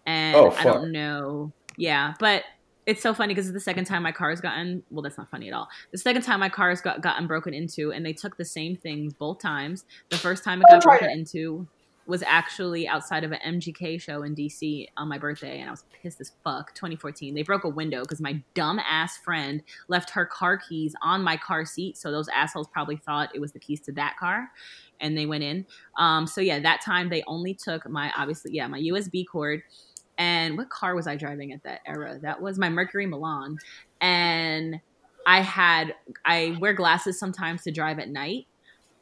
and 0.07 0.37
Oh, 0.37 0.51
I 0.51 0.65
don't 0.65 0.93
know. 0.93 1.53
Yeah, 1.77 2.15
but 2.19 2.45
it's 2.87 3.03
so 3.03 3.13
funny 3.13 3.35
because 3.35 3.47
it's 3.47 3.55
the 3.55 3.61
second 3.61 3.85
time 3.85 4.03
my 4.03 4.13
car 4.13 4.31
has 4.31 4.41
gotten. 4.41 4.83
Well, 4.91 5.03
that's 5.03 5.19
not 5.19 5.31
funny 5.31 5.49
at 5.49 5.55
all. 5.55 5.69
The 5.91 5.99
second 5.99 6.23
time 6.23 6.41
my 6.41 6.49
car's 6.49 6.81
got 6.81 7.03
gotten 7.03 7.27
broken 7.27 7.53
into, 7.53 7.93
and 7.93 8.05
they 8.05 8.13
took 8.15 8.37
the 8.37 8.45
same 8.45 8.77
things 8.77 9.13
both 9.13 9.41
times. 9.41 9.85
The 10.09 10.17
first 10.17 10.43
time 10.43 10.63
it 10.63 10.67
got 10.71 10.79
Oh, 10.85 10.89
broken 10.89 11.11
into 11.11 11.67
was 12.07 12.23
actually 12.27 12.89
outside 12.89 13.23
of 13.23 13.33
an 13.33 13.61
MGK 13.61 14.01
show 14.01 14.23
in 14.23 14.35
DC 14.35 14.87
on 14.97 15.09
my 15.09 15.19
birthday, 15.19 15.61
and 15.61 15.69
I 15.69 15.71
was 15.71 15.85
pissed 16.03 16.19
as 16.23 16.33
fuck. 16.43 16.75
2014, 16.75 17.35
they 17.35 17.43
broke 17.43 17.65
a 17.65 17.69
window 17.69 18.01
because 18.01 18.23
my 18.23 18.43
dumb 18.55 18.79
ass 18.79 19.19
friend 19.19 19.63
left 19.89 20.09
her 20.11 20.25
car 20.25 20.57
keys 20.57 20.95
on 21.03 21.23
my 21.23 21.37
car 21.37 21.67
seat, 21.67 21.99
so 21.99 22.11
those 22.11 22.29
assholes 22.29 22.67
probably 22.69 22.97
thought 22.97 23.29
it 23.35 23.41
was 23.41 23.53
the 23.53 23.61
keys 23.61 23.81
to 23.83 23.93
that 23.93 24.17
car, 24.17 24.51
and 25.01 25.17
they 25.17 25.27
went 25.27 25.45
in. 25.45 25.67
Um, 25.99 26.27
so 26.27 26.41
yeah, 26.41 26.61
that 26.61 26.81
time 26.81 27.09
they 27.09 27.23
only 27.27 27.55
took 27.55 27.89
my 27.89 28.13
obviously 28.17 28.53
yeah 28.55 28.67
my 28.67 28.81
USB 28.81 29.25
cord. 29.31 29.63
And 30.17 30.59
what 30.59 30.69
car 30.69 30.97
was 30.97 31.07
I 31.07 31.15
driving 31.15 31.53
at 31.53 31.63
that 31.63 31.81
era? 31.87 32.19
That 32.21 32.43
was 32.43 32.59
my 32.59 32.69
Mercury 32.69 33.07
Milan, 33.07 33.57
and 34.01 34.81
I 35.27 35.41
had 35.41 35.95
I 36.25 36.57
wear 36.61 36.73
glasses 36.73 37.19
sometimes 37.19 37.63
to 37.65 37.71
drive 37.71 37.99
at 37.99 38.09
night. 38.09 38.47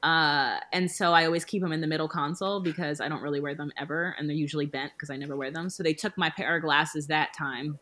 Uh, 0.02 0.60
and 0.72 0.90
so 0.90 1.12
I 1.12 1.24
always 1.24 1.44
keep 1.44 1.62
them 1.62 1.72
in 1.72 1.80
the 1.80 1.86
middle 1.86 2.08
console 2.08 2.60
because 2.60 3.00
I 3.00 3.08
don't 3.08 3.22
really 3.22 3.40
wear 3.40 3.54
them 3.54 3.72
ever, 3.78 4.14
and 4.18 4.28
they're 4.28 4.36
usually 4.36 4.66
bent 4.66 4.92
because 4.92 5.10
I 5.10 5.16
never 5.16 5.36
wear 5.36 5.50
them. 5.50 5.70
So 5.70 5.82
they 5.82 5.94
took 5.94 6.16
my 6.18 6.30
pair 6.30 6.56
of 6.56 6.62
glasses 6.62 7.06
that 7.06 7.32
time. 7.36 7.78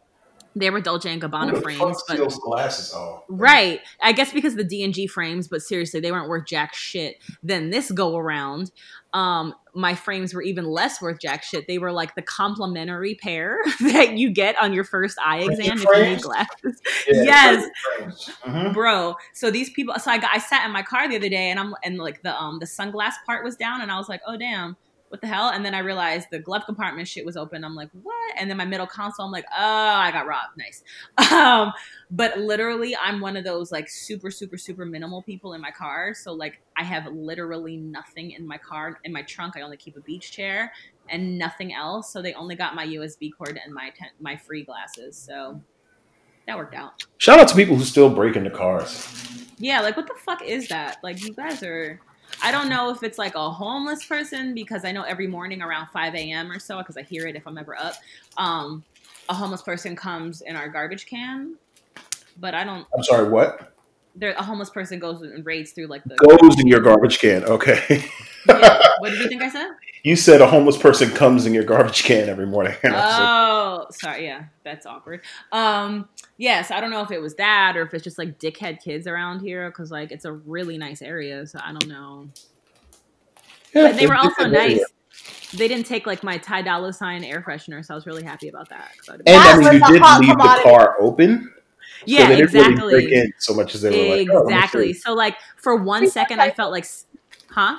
They 0.57 0.71
were 0.71 0.81
Dolce 0.81 1.11
and 1.13 1.21
Gabbana 1.21 1.61
frames, 1.63 2.03
but 2.07 2.17
glasses. 2.43 2.93
Oh, 2.95 3.25
right, 3.29 3.81
I 4.01 4.13
guess 4.13 4.33
because 4.33 4.55
the 4.55 4.65
D 4.65 4.85
and 4.85 4.95
G 4.95 5.07
frames. 5.07 5.49
But 5.49 5.63
seriously, 5.63 6.01
they 6.01 6.13
weren't 6.13 6.29
worth 6.29 6.47
jack 6.47 6.75
shit. 6.75 7.17
Then 7.43 7.71
this 7.71 7.91
go 7.91 8.17
around, 8.17 8.71
um, 9.13 9.55
my 9.75 9.95
frames 9.95 10.33
were 10.33 10.43
even 10.43 10.65
less 10.65 11.03
worth 11.03 11.21
jack 11.21 11.43
shit. 11.43 11.67
They 11.67 11.79
were 11.79 11.91
like 11.91 12.15
the 12.15 12.23
complimentary 12.23 13.17
pair 13.17 13.59
that 13.81 14.17
you 14.17 14.31
get 14.31 14.57
on 14.63 14.73
your 14.73 14.85
first 14.85 15.19
eye 15.25 15.39
exam 15.41 15.59
if 15.61 15.67
you 15.67 15.75
need 15.75 15.87
frames? 15.89 16.23
glasses 16.23 16.81
Yeah, 17.09 17.23
Yes. 17.25 17.71
Mhm. 18.45 18.73
bro 18.75 19.15
so 19.33 19.51
these 19.51 19.71
people 19.71 19.95
so 19.99 20.11
I, 20.11 20.19
got, 20.19 20.31
I 20.33 20.39
sat 20.39 20.65
in 20.67 20.73
my 20.73 20.83
car 20.83 21.09
the 21.09 21.17
other 21.17 21.29
day 21.29 21.51
and 21.51 21.59
i'm 21.59 21.75
and 21.85 21.99
like 21.99 22.23
the 22.23 22.35
um 22.35 22.59
the 22.59 22.67
sunglass 22.67 23.13
part 23.27 23.45
was 23.45 23.57
down 23.57 23.81
and 23.81 23.91
i 23.91 23.97
was 23.99 24.09
like 24.09 24.21
oh 24.27 24.37
damn 24.37 24.77
what 25.15 25.21
the 25.21 25.29
hell? 25.29 25.51
And 25.51 25.65
then 25.65 25.77
i 25.77 25.79
realized 25.79 26.27
the 26.33 26.41
glove 26.41 26.65
compartment 26.67 27.07
shit 27.07 27.25
was 27.25 27.37
open. 27.37 27.63
I'm 27.63 27.77
like 27.77 27.89
what? 28.03 28.35
And 28.37 28.51
then 28.51 28.57
my 28.57 28.65
middle 28.65 28.89
console 28.89 29.25
i'm 29.27 29.31
like 29.31 29.45
oh 29.57 29.63
i 29.63 30.11
got 30.11 30.27
robbed. 30.27 30.59
Nice. 30.59 30.83
Um 31.31 31.73
but 32.11 32.37
literally 32.37 32.97
i'm 32.97 33.21
one 33.21 33.37
of 33.37 33.45
those 33.45 33.71
like 33.71 33.89
super 33.89 34.33
super 34.33 34.59
super 34.59 34.85
minimal 34.85 35.23
people 35.23 35.53
in 35.53 35.61
my 35.61 35.71
car. 35.71 36.15
So 36.15 36.33
like 36.33 36.61
i 36.77 36.83
have 36.83 37.07
literally 37.13 37.77
nothing 37.77 38.33
in 38.33 38.45
my 38.45 38.59
car 38.59 38.99
in 39.05 39.13
my 39.13 39.23
trunk. 39.23 39.57
I 39.57 39.61
only 39.61 39.77
keep 39.77 39.97
a 39.97 40.01
beach 40.01 40.33
chair 40.33 40.73
and 41.09 41.39
nothing 41.39 41.73
else. 41.73 42.13
So 42.13 42.21
they 42.21 42.35
only 42.35 42.57
got 42.57 42.75
my 42.75 42.85
usb 42.85 43.31
cord 43.39 43.57
and 43.65 43.73
my 43.73 43.91
ten- 43.97 44.11
my 44.19 44.37
free 44.37 44.65
glasses. 44.65 45.17
So 45.17 45.61
that 46.49 46.57
worked 46.59 46.75
out. 46.75 47.05
Shout 47.19 47.39
out 47.39 47.47
to 47.47 47.55
people 47.55 47.77
who 47.77 47.85
still 47.85 48.11
break 48.11 48.35
into 48.35 48.51
cars. 48.51 49.09
yeah, 49.59 49.81
like 49.81 49.97
what 49.97 50.09
the 50.09 50.15
fuck 50.25 50.43
is 50.43 50.67
that? 50.71 50.99
Like 51.05 51.23
you 51.25 51.33
guys 51.35 51.63
are 51.63 52.01
I 52.43 52.53
don't 52.53 52.69
know 52.69 52.91
if 52.91 53.03
it's 53.03 53.19
like 53.19 53.35
a 53.35 53.51
homeless 53.51 54.05
person 54.05 54.55
because 54.55 54.85
I 54.85 54.93
know 54.93 55.03
every 55.03 55.27
morning 55.27 55.63
around 55.63 55.89
5 55.89 56.15
a.m. 56.15 56.51
or 56.51 56.59
so, 56.59 56.79
because 56.79 56.97
I 56.97 57.03
hear 57.03 57.27
it 57.27 57.37
if 57.37 57.47
I'm 57.47 57.59
ever 57.59 57.77
up, 57.79 57.95
um, 58.37 58.85
a 59.29 59.35
homeless 59.35 59.63
person 59.63 59.97
comes 59.97 60.43
in 60.43 60.57
our 60.57 60.69
garbage 60.69 61.07
can. 61.07 61.57
But 62.41 62.55
I 62.55 62.65
don't 62.65 62.87
I'm 62.95 63.03
sorry, 63.03 63.29
what? 63.29 63.74
There 64.15 64.33
a 64.33 64.43
homeless 64.43 64.71
person 64.71 64.99
goes 64.99 65.23
and 65.23 65.45
raids 65.45 65.73
through 65.73 65.87
like 65.89 66.05
the 66.05 66.15
Goes 66.17 66.61
in 66.61 66.67
your 66.67 66.81
garbage 66.81 67.19
can. 67.19 67.45
Okay. 67.45 68.05
Yeah. 68.49 68.81
What 68.99 69.11
did 69.11 69.21
you 69.21 69.29
think 69.29 69.43
I 69.43 69.49
said? 69.51 69.69
you 70.05 70.17
said 70.17 70.41
a 70.41 70.47
homeless 70.47 70.77
person 70.77 71.11
comes 71.11 71.47
in 71.47 71.55
your 71.55 71.65
garbage 71.65 72.05
can 72.05 72.29
every 72.29 72.47
morning. 72.47 72.75
And 72.83 72.95
I 72.95 72.99
was 73.07 73.19
like, 73.19 73.29
Oh, 73.29 73.87
sorry. 73.91 74.27
Yeah, 74.27 74.45
that's 74.63 74.87
awkward. 74.87 75.23
Um, 75.51 76.09
yes, 76.37 76.71
I 76.71 76.81
don't 76.81 76.91
know 76.91 77.03
if 77.03 77.11
it 77.11 77.21
was 77.21 77.35
that 77.37 77.77
or 77.77 77.83
if 77.83 77.93
it's 77.95 78.05
just 78.05 78.19
like 78.19 78.39
dickhead 78.39 78.81
kids 78.83 79.07
around 79.07 79.41
here 79.41 79.69
because 79.71 79.91
like 79.91 80.13
it's 80.13 80.25
a 80.27 80.33
really 80.33 80.79
nice 80.79 81.03
area. 81.03 81.47
So 81.47 81.59
I 81.63 81.73
don't 81.73 81.89
know. 81.89 82.29
yeah, 83.75 83.89
But 83.89 83.97
they 83.97 84.07
were 84.07 84.15
also 84.15 84.47
nice. 84.47 84.73
area. 84.73 84.85
They 85.55 85.69
didn't 85.69 85.87
take 85.87 86.07
like 86.07 86.23
my 86.23 86.39
Ty 86.39 86.63
Dolla 86.63 86.93
Sign 86.93 87.25
air 87.25 87.43
freshener, 87.47 87.85
so 87.85 87.95
I 87.95 87.97
was 87.97 88.07
really 88.07 88.25
happy 88.25 88.49
about 88.49 88.69
that. 88.71 88.91
And 89.09 89.21
I 89.27 89.57
mean, 89.59 89.73
you 89.75 89.87
did 89.87 90.03
hot 90.03 90.21
leave 90.21 90.37
the 90.37 90.61
car 90.63 90.97
open. 91.01 91.53
Yeah, 92.07 92.23
so 92.23 92.29
they 92.29 92.37
didn't 92.37 92.75
really 92.77 92.95
break 92.95 93.05
exactly, 93.05 93.21
in 93.21 93.33
so 93.39 93.55
much 93.55 93.75
as 93.75 93.83
they 93.83 93.91
were 93.91 94.17
like, 94.17 94.29
oh, 94.31 94.43
exactly. 94.45 94.93
So 94.93 95.15
like 95.15 95.37
for 95.57 95.77
one 95.77 96.03
Free 96.03 96.09
second, 96.11 96.41
I 96.41 96.51
felt 96.51 96.73
like, 96.73 96.87
huh? 97.51 97.77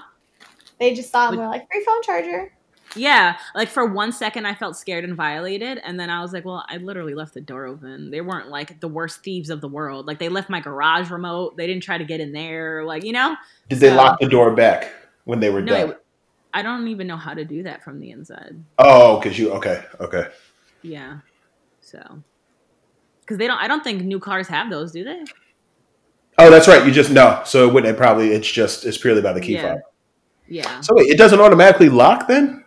They 0.79 0.93
just 0.93 1.11
saw 1.11 1.27
him 1.27 1.35
and 1.35 1.41
were 1.43 1.47
like, 1.47 1.67
free 1.71 1.83
phone 1.85 2.01
charger. 2.03 2.51
Yeah, 2.95 3.37
like 3.53 3.67
for 3.67 3.85
one 3.85 4.11
second, 4.11 4.45
I 4.45 4.55
felt 4.55 4.77
scared 4.77 5.03
and 5.03 5.15
violated, 5.15 5.79
and 5.83 5.99
then 5.99 6.09
I 6.09 6.21
was 6.21 6.31
like, 6.31 6.45
"Well, 6.45 6.65
I 6.69 6.77
literally 6.77 7.13
left 7.13 7.33
the 7.33 7.41
door 7.41 7.65
open. 7.65 8.09
They 8.09 8.21
weren't 8.21 8.49
like 8.49 8.79
the 8.79 8.87
worst 8.87 9.21
thieves 9.21 9.49
of 9.49 9.59
the 9.59 9.67
world. 9.67 10.07
Like 10.07 10.19
they 10.19 10.29
left 10.29 10.49
my 10.49 10.61
garage 10.61 11.09
remote. 11.11 11.57
They 11.57 11.67
didn't 11.67 11.83
try 11.83 11.97
to 11.97 12.05
get 12.05 12.21
in 12.21 12.31
there. 12.31 12.85
Like 12.85 13.03
you 13.03 13.11
know, 13.11 13.35
Did 13.67 13.79
they 13.79 13.93
lock 13.93 14.19
the 14.21 14.29
door 14.29 14.51
back 14.55 14.91
when 15.25 15.41
they 15.41 15.49
were 15.49 15.61
no, 15.61 15.73
done? 15.73 15.89
it, 15.89 16.05
I 16.53 16.61
don't 16.61 16.87
even 16.87 17.05
know 17.07 17.17
how 17.17 17.33
to 17.33 17.43
do 17.43 17.63
that 17.63 17.83
from 17.83 17.99
the 17.99 18.11
inside. 18.11 18.55
Oh, 18.77 19.19
because 19.19 19.37
you 19.37 19.51
okay, 19.53 19.83
okay. 19.99 20.29
Yeah. 20.81 21.19
So, 21.81 21.99
because 23.25 23.37
they 23.37 23.47
don't, 23.47 23.57
I 23.57 23.67
don't 23.67 23.83
think 23.83 24.03
new 24.03 24.19
cars 24.19 24.47
have 24.47 24.69
those, 24.69 24.91
do 24.91 25.03
they? 25.03 25.23
Oh, 26.37 26.49
that's 26.51 26.67
right. 26.67 26.85
You 26.85 26.91
just 26.91 27.11
no. 27.11 27.41
So 27.45 27.67
it 27.67 27.73
wouldn't 27.73 27.93
it 27.93 27.97
probably 27.97 28.31
it's 28.33 28.49
just 28.51 28.85
it's 28.85 28.97
purely 28.97 29.21
by 29.21 29.33
the 29.33 29.41
key 29.41 29.53
Yeah. 29.53 29.73
fob. 29.75 29.79
Yeah. 30.47 30.81
So 30.81 30.93
wait, 30.95 31.07
it 31.07 31.17
doesn't 31.17 31.39
automatically 31.39 31.89
lock 31.89 32.27
then? 32.27 32.63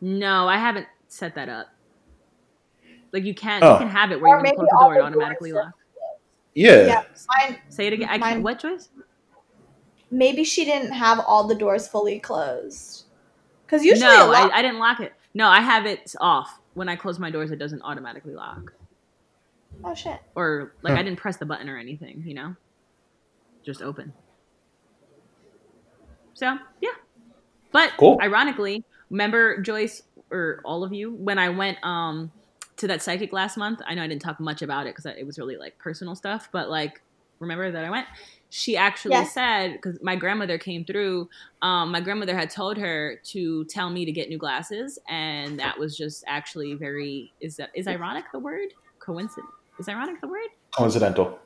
No, 0.00 0.48
I 0.48 0.56
haven't 0.56 0.86
set 1.08 1.34
that 1.34 1.48
up. 1.48 1.66
Like 3.12 3.24
you 3.24 3.34
can, 3.34 3.62
Oh. 3.62 3.72
you 3.72 3.78
can 3.80 3.88
have 3.88 4.12
it 4.12 4.20
where 4.20 4.36
Or 4.36 4.38
you 4.38 4.44
can 4.44 4.54
close 4.54 4.68
the 4.70 4.78
door 4.80 4.94
and 4.94 5.02
automatically 5.02 5.52
lock. 5.52 5.72
Yeah. 6.54 6.86
Yeah, 6.86 7.02
mine. 7.28 7.58
Say 7.68 7.86
it 7.88 7.92
again. 7.92 8.08
I 8.08 8.18
Mine- 8.18 8.32
can't. 8.34 8.42
What 8.44 8.60
choice? 8.60 8.88
Maybe 10.10 10.42
she 10.44 10.64
didn't 10.64 10.92
have 10.92 11.20
all 11.20 11.46
the 11.46 11.54
doors 11.54 11.86
fully 11.86 12.18
closed. 12.18 13.04
Because 13.66 13.84
usually, 13.84 14.08
no, 14.08 14.26
a 14.26 14.30
lot- 14.30 14.52
I, 14.52 14.58
I 14.58 14.62
didn't 14.62 14.78
lock 14.78 15.00
it. 15.00 15.12
No, 15.34 15.48
I 15.48 15.60
have 15.60 15.86
it 15.86 16.14
off. 16.20 16.60
When 16.74 16.88
I 16.88 16.96
close 16.96 17.18
my 17.18 17.30
doors, 17.30 17.50
it 17.50 17.56
doesn't 17.56 17.82
automatically 17.82 18.34
lock. 18.34 18.72
Oh 19.84 19.94
shit. 19.94 20.20
Or 20.34 20.74
like 20.82 20.92
Huh. 20.92 21.00
I 21.00 21.02
didn't 21.02 21.18
press 21.18 21.36
the 21.36 21.46
button 21.46 21.68
or 21.68 21.78
anything. 21.78 22.22
You 22.26 22.34
know, 22.34 22.56
just 23.64 23.82
open. 23.82 24.14
So 26.34 26.56
yeah, 26.80 26.90
but 27.72 27.92
Cool. 27.98 28.18
ironically, 28.22 28.84
remember 29.10 29.60
Joyce 29.62 30.02
or 30.30 30.60
all 30.64 30.84
of 30.84 30.92
you 30.92 31.12
when 31.14 31.38
I 31.38 31.48
went 31.50 31.78
um 31.84 32.32
to 32.78 32.86
that 32.88 33.02
psychic 33.02 33.32
last 33.32 33.56
month? 33.56 33.80
I 33.86 33.94
know 33.94 34.02
I 34.02 34.06
didn't 34.06 34.22
talk 34.22 34.40
much 34.40 34.62
about 34.62 34.86
it 34.86 34.94
because 34.96 35.06
it 35.06 35.26
was 35.26 35.38
really 35.38 35.56
like 35.56 35.78
personal 35.78 36.14
stuff, 36.14 36.48
but 36.52 36.70
like 36.70 37.00
remember 37.40 37.70
that 37.70 37.84
I 37.84 37.90
went. 37.90 38.06
She 38.48 38.76
actually 38.76 39.12
Yes. 39.14 39.34
said 39.34 39.72
because 39.72 39.98
my 40.02 40.16
grandmother 40.16 40.58
came 40.58 40.84
through. 40.84 41.28
Um, 41.62 41.92
my 41.92 42.00
grandmother 42.00 42.36
had 42.36 42.50
told 42.50 42.78
her 42.78 43.20
to 43.32 43.64
tell 43.66 43.90
me 43.90 44.04
to 44.04 44.12
get 44.12 44.28
new 44.28 44.38
glasses, 44.38 44.98
and 45.08 45.58
that 45.58 45.78
was 45.78 45.96
just 45.96 46.24
actually 46.26 46.74
very 46.74 47.32
is 47.40 47.56
that 47.56 47.70
is 47.76 47.86
ironic 47.86 48.24
the 48.32 48.38
word 48.38 48.68
coincidence 49.04 49.46
is 49.80 49.88
ironic 49.88 50.20
the 50.20 50.28
word? 50.28 50.48
Coincidental. 50.76 51.38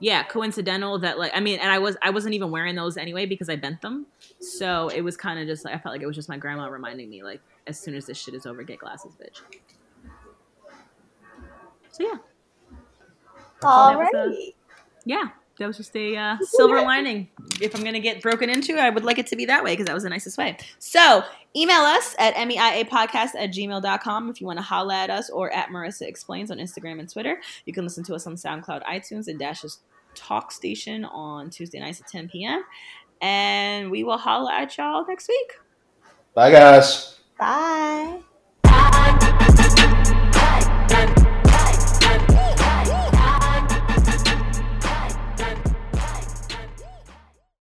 yeah 0.00 0.22
coincidental 0.24 0.98
that 0.98 1.18
like 1.18 1.32
i 1.34 1.40
mean 1.40 1.58
and 1.58 1.70
i 1.72 1.78
was 1.78 1.96
i 2.02 2.10
wasn't 2.10 2.32
even 2.34 2.50
wearing 2.50 2.76
those 2.76 2.96
anyway 2.96 3.24
because 3.26 3.48
i 3.48 3.56
bent 3.56 3.80
them. 3.80 4.06
So 4.40 4.88
it 4.90 5.00
was 5.00 5.16
kind 5.16 5.38
of 5.40 5.46
just 5.46 5.64
like 5.64 5.74
i 5.74 5.78
felt 5.78 5.94
like 5.94 6.02
it 6.02 6.06
was 6.06 6.14
just 6.16 6.28
my 6.28 6.36
grandma 6.36 6.66
reminding 6.68 7.08
me 7.10 7.22
like 7.22 7.40
as 7.66 7.78
soon 7.80 7.94
as 7.94 8.06
this 8.06 8.16
shit 8.18 8.34
is 8.34 8.46
over 8.46 8.62
get 8.62 8.78
glasses 8.78 9.14
bitch. 9.20 9.40
So 11.90 12.04
yeah. 12.04 12.18
All 13.62 13.90
that 13.90 13.98
was, 13.98 14.08
uh, 14.14 14.18
Alrighty. 14.28 14.54
yeah 15.04 15.24
that 15.58 15.66
was 15.66 15.76
just 15.76 15.94
a 15.96 16.16
uh, 16.16 16.36
silver 16.42 16.80
lining. 16.82 17.28
If 17.60 17.74
I'm 17.74 17.82
going 17.82 17.94
to 17.94 18.00
get 18.00 18.22
broken 18.22 18.48
into, 18.50 18.76
I 18.76 18.90
would 18.90 19.04
like 19.04 19.18
it 19.18 19.26
to 19.28 19.36
be 19.36 19.46
that 19.46 19.62
way 19.62 19.72
because 19.72 19.86
that 19.86 19.94
was 19.94 20.04
the 20.04 20.10
nicest 20.10 20.38
way. 20.38 20.56
So 20.78 21.22
email 21.56 21.80
us 21.80 22.14
at 22.18 22.34
meiapodcast 22.34 23.34
at 23.36 23.50
gmail.com 23.52 24.30
if 24.30 24.40
you 24.40 24.46
want 24.46 24.58
to 24.58 24.62
holla 24.62 24.94
at 24.94 25.10
us 25.10 25.30
or 25.30 25.52
at 25.52 25.68
Marissa 25.68 26.02
Explains 26.02 26.50
on 26.50 26.58
Instagram 26.58 27.00
and 27.00 27.10
Twitter. 27.10 27.40
You 27.64 27.72
can 27.72 27.84
listen 27.84 28.04
to 28.04 28.14
us 28.14 28.26
on 28.26 28.34
SoundCloud, 28.34 28.84
iTunes, 28.84 29.28
and 29.28 29.38
Dash's 29.38 29.80
Talk 30.14 30.52
Station 30.52 31.04
on 31.04 31.50
Tuesday 31.50 31.80
nights 31.80 32.00
at 32.00 32.08
10 32.08 32.28
p.m. 32.28 32.62
And 33.20 33.90
we 33.90 34.04
will 34.04 34.18
holla 34.18 34.52
at 34.52 34.76
y'all 34.76 35.04
next 35.06 35.28
week. 35.28 35.52
Bye, 36.34 36.50
guys. 36.52 37.18
Bye. 37.38 38.20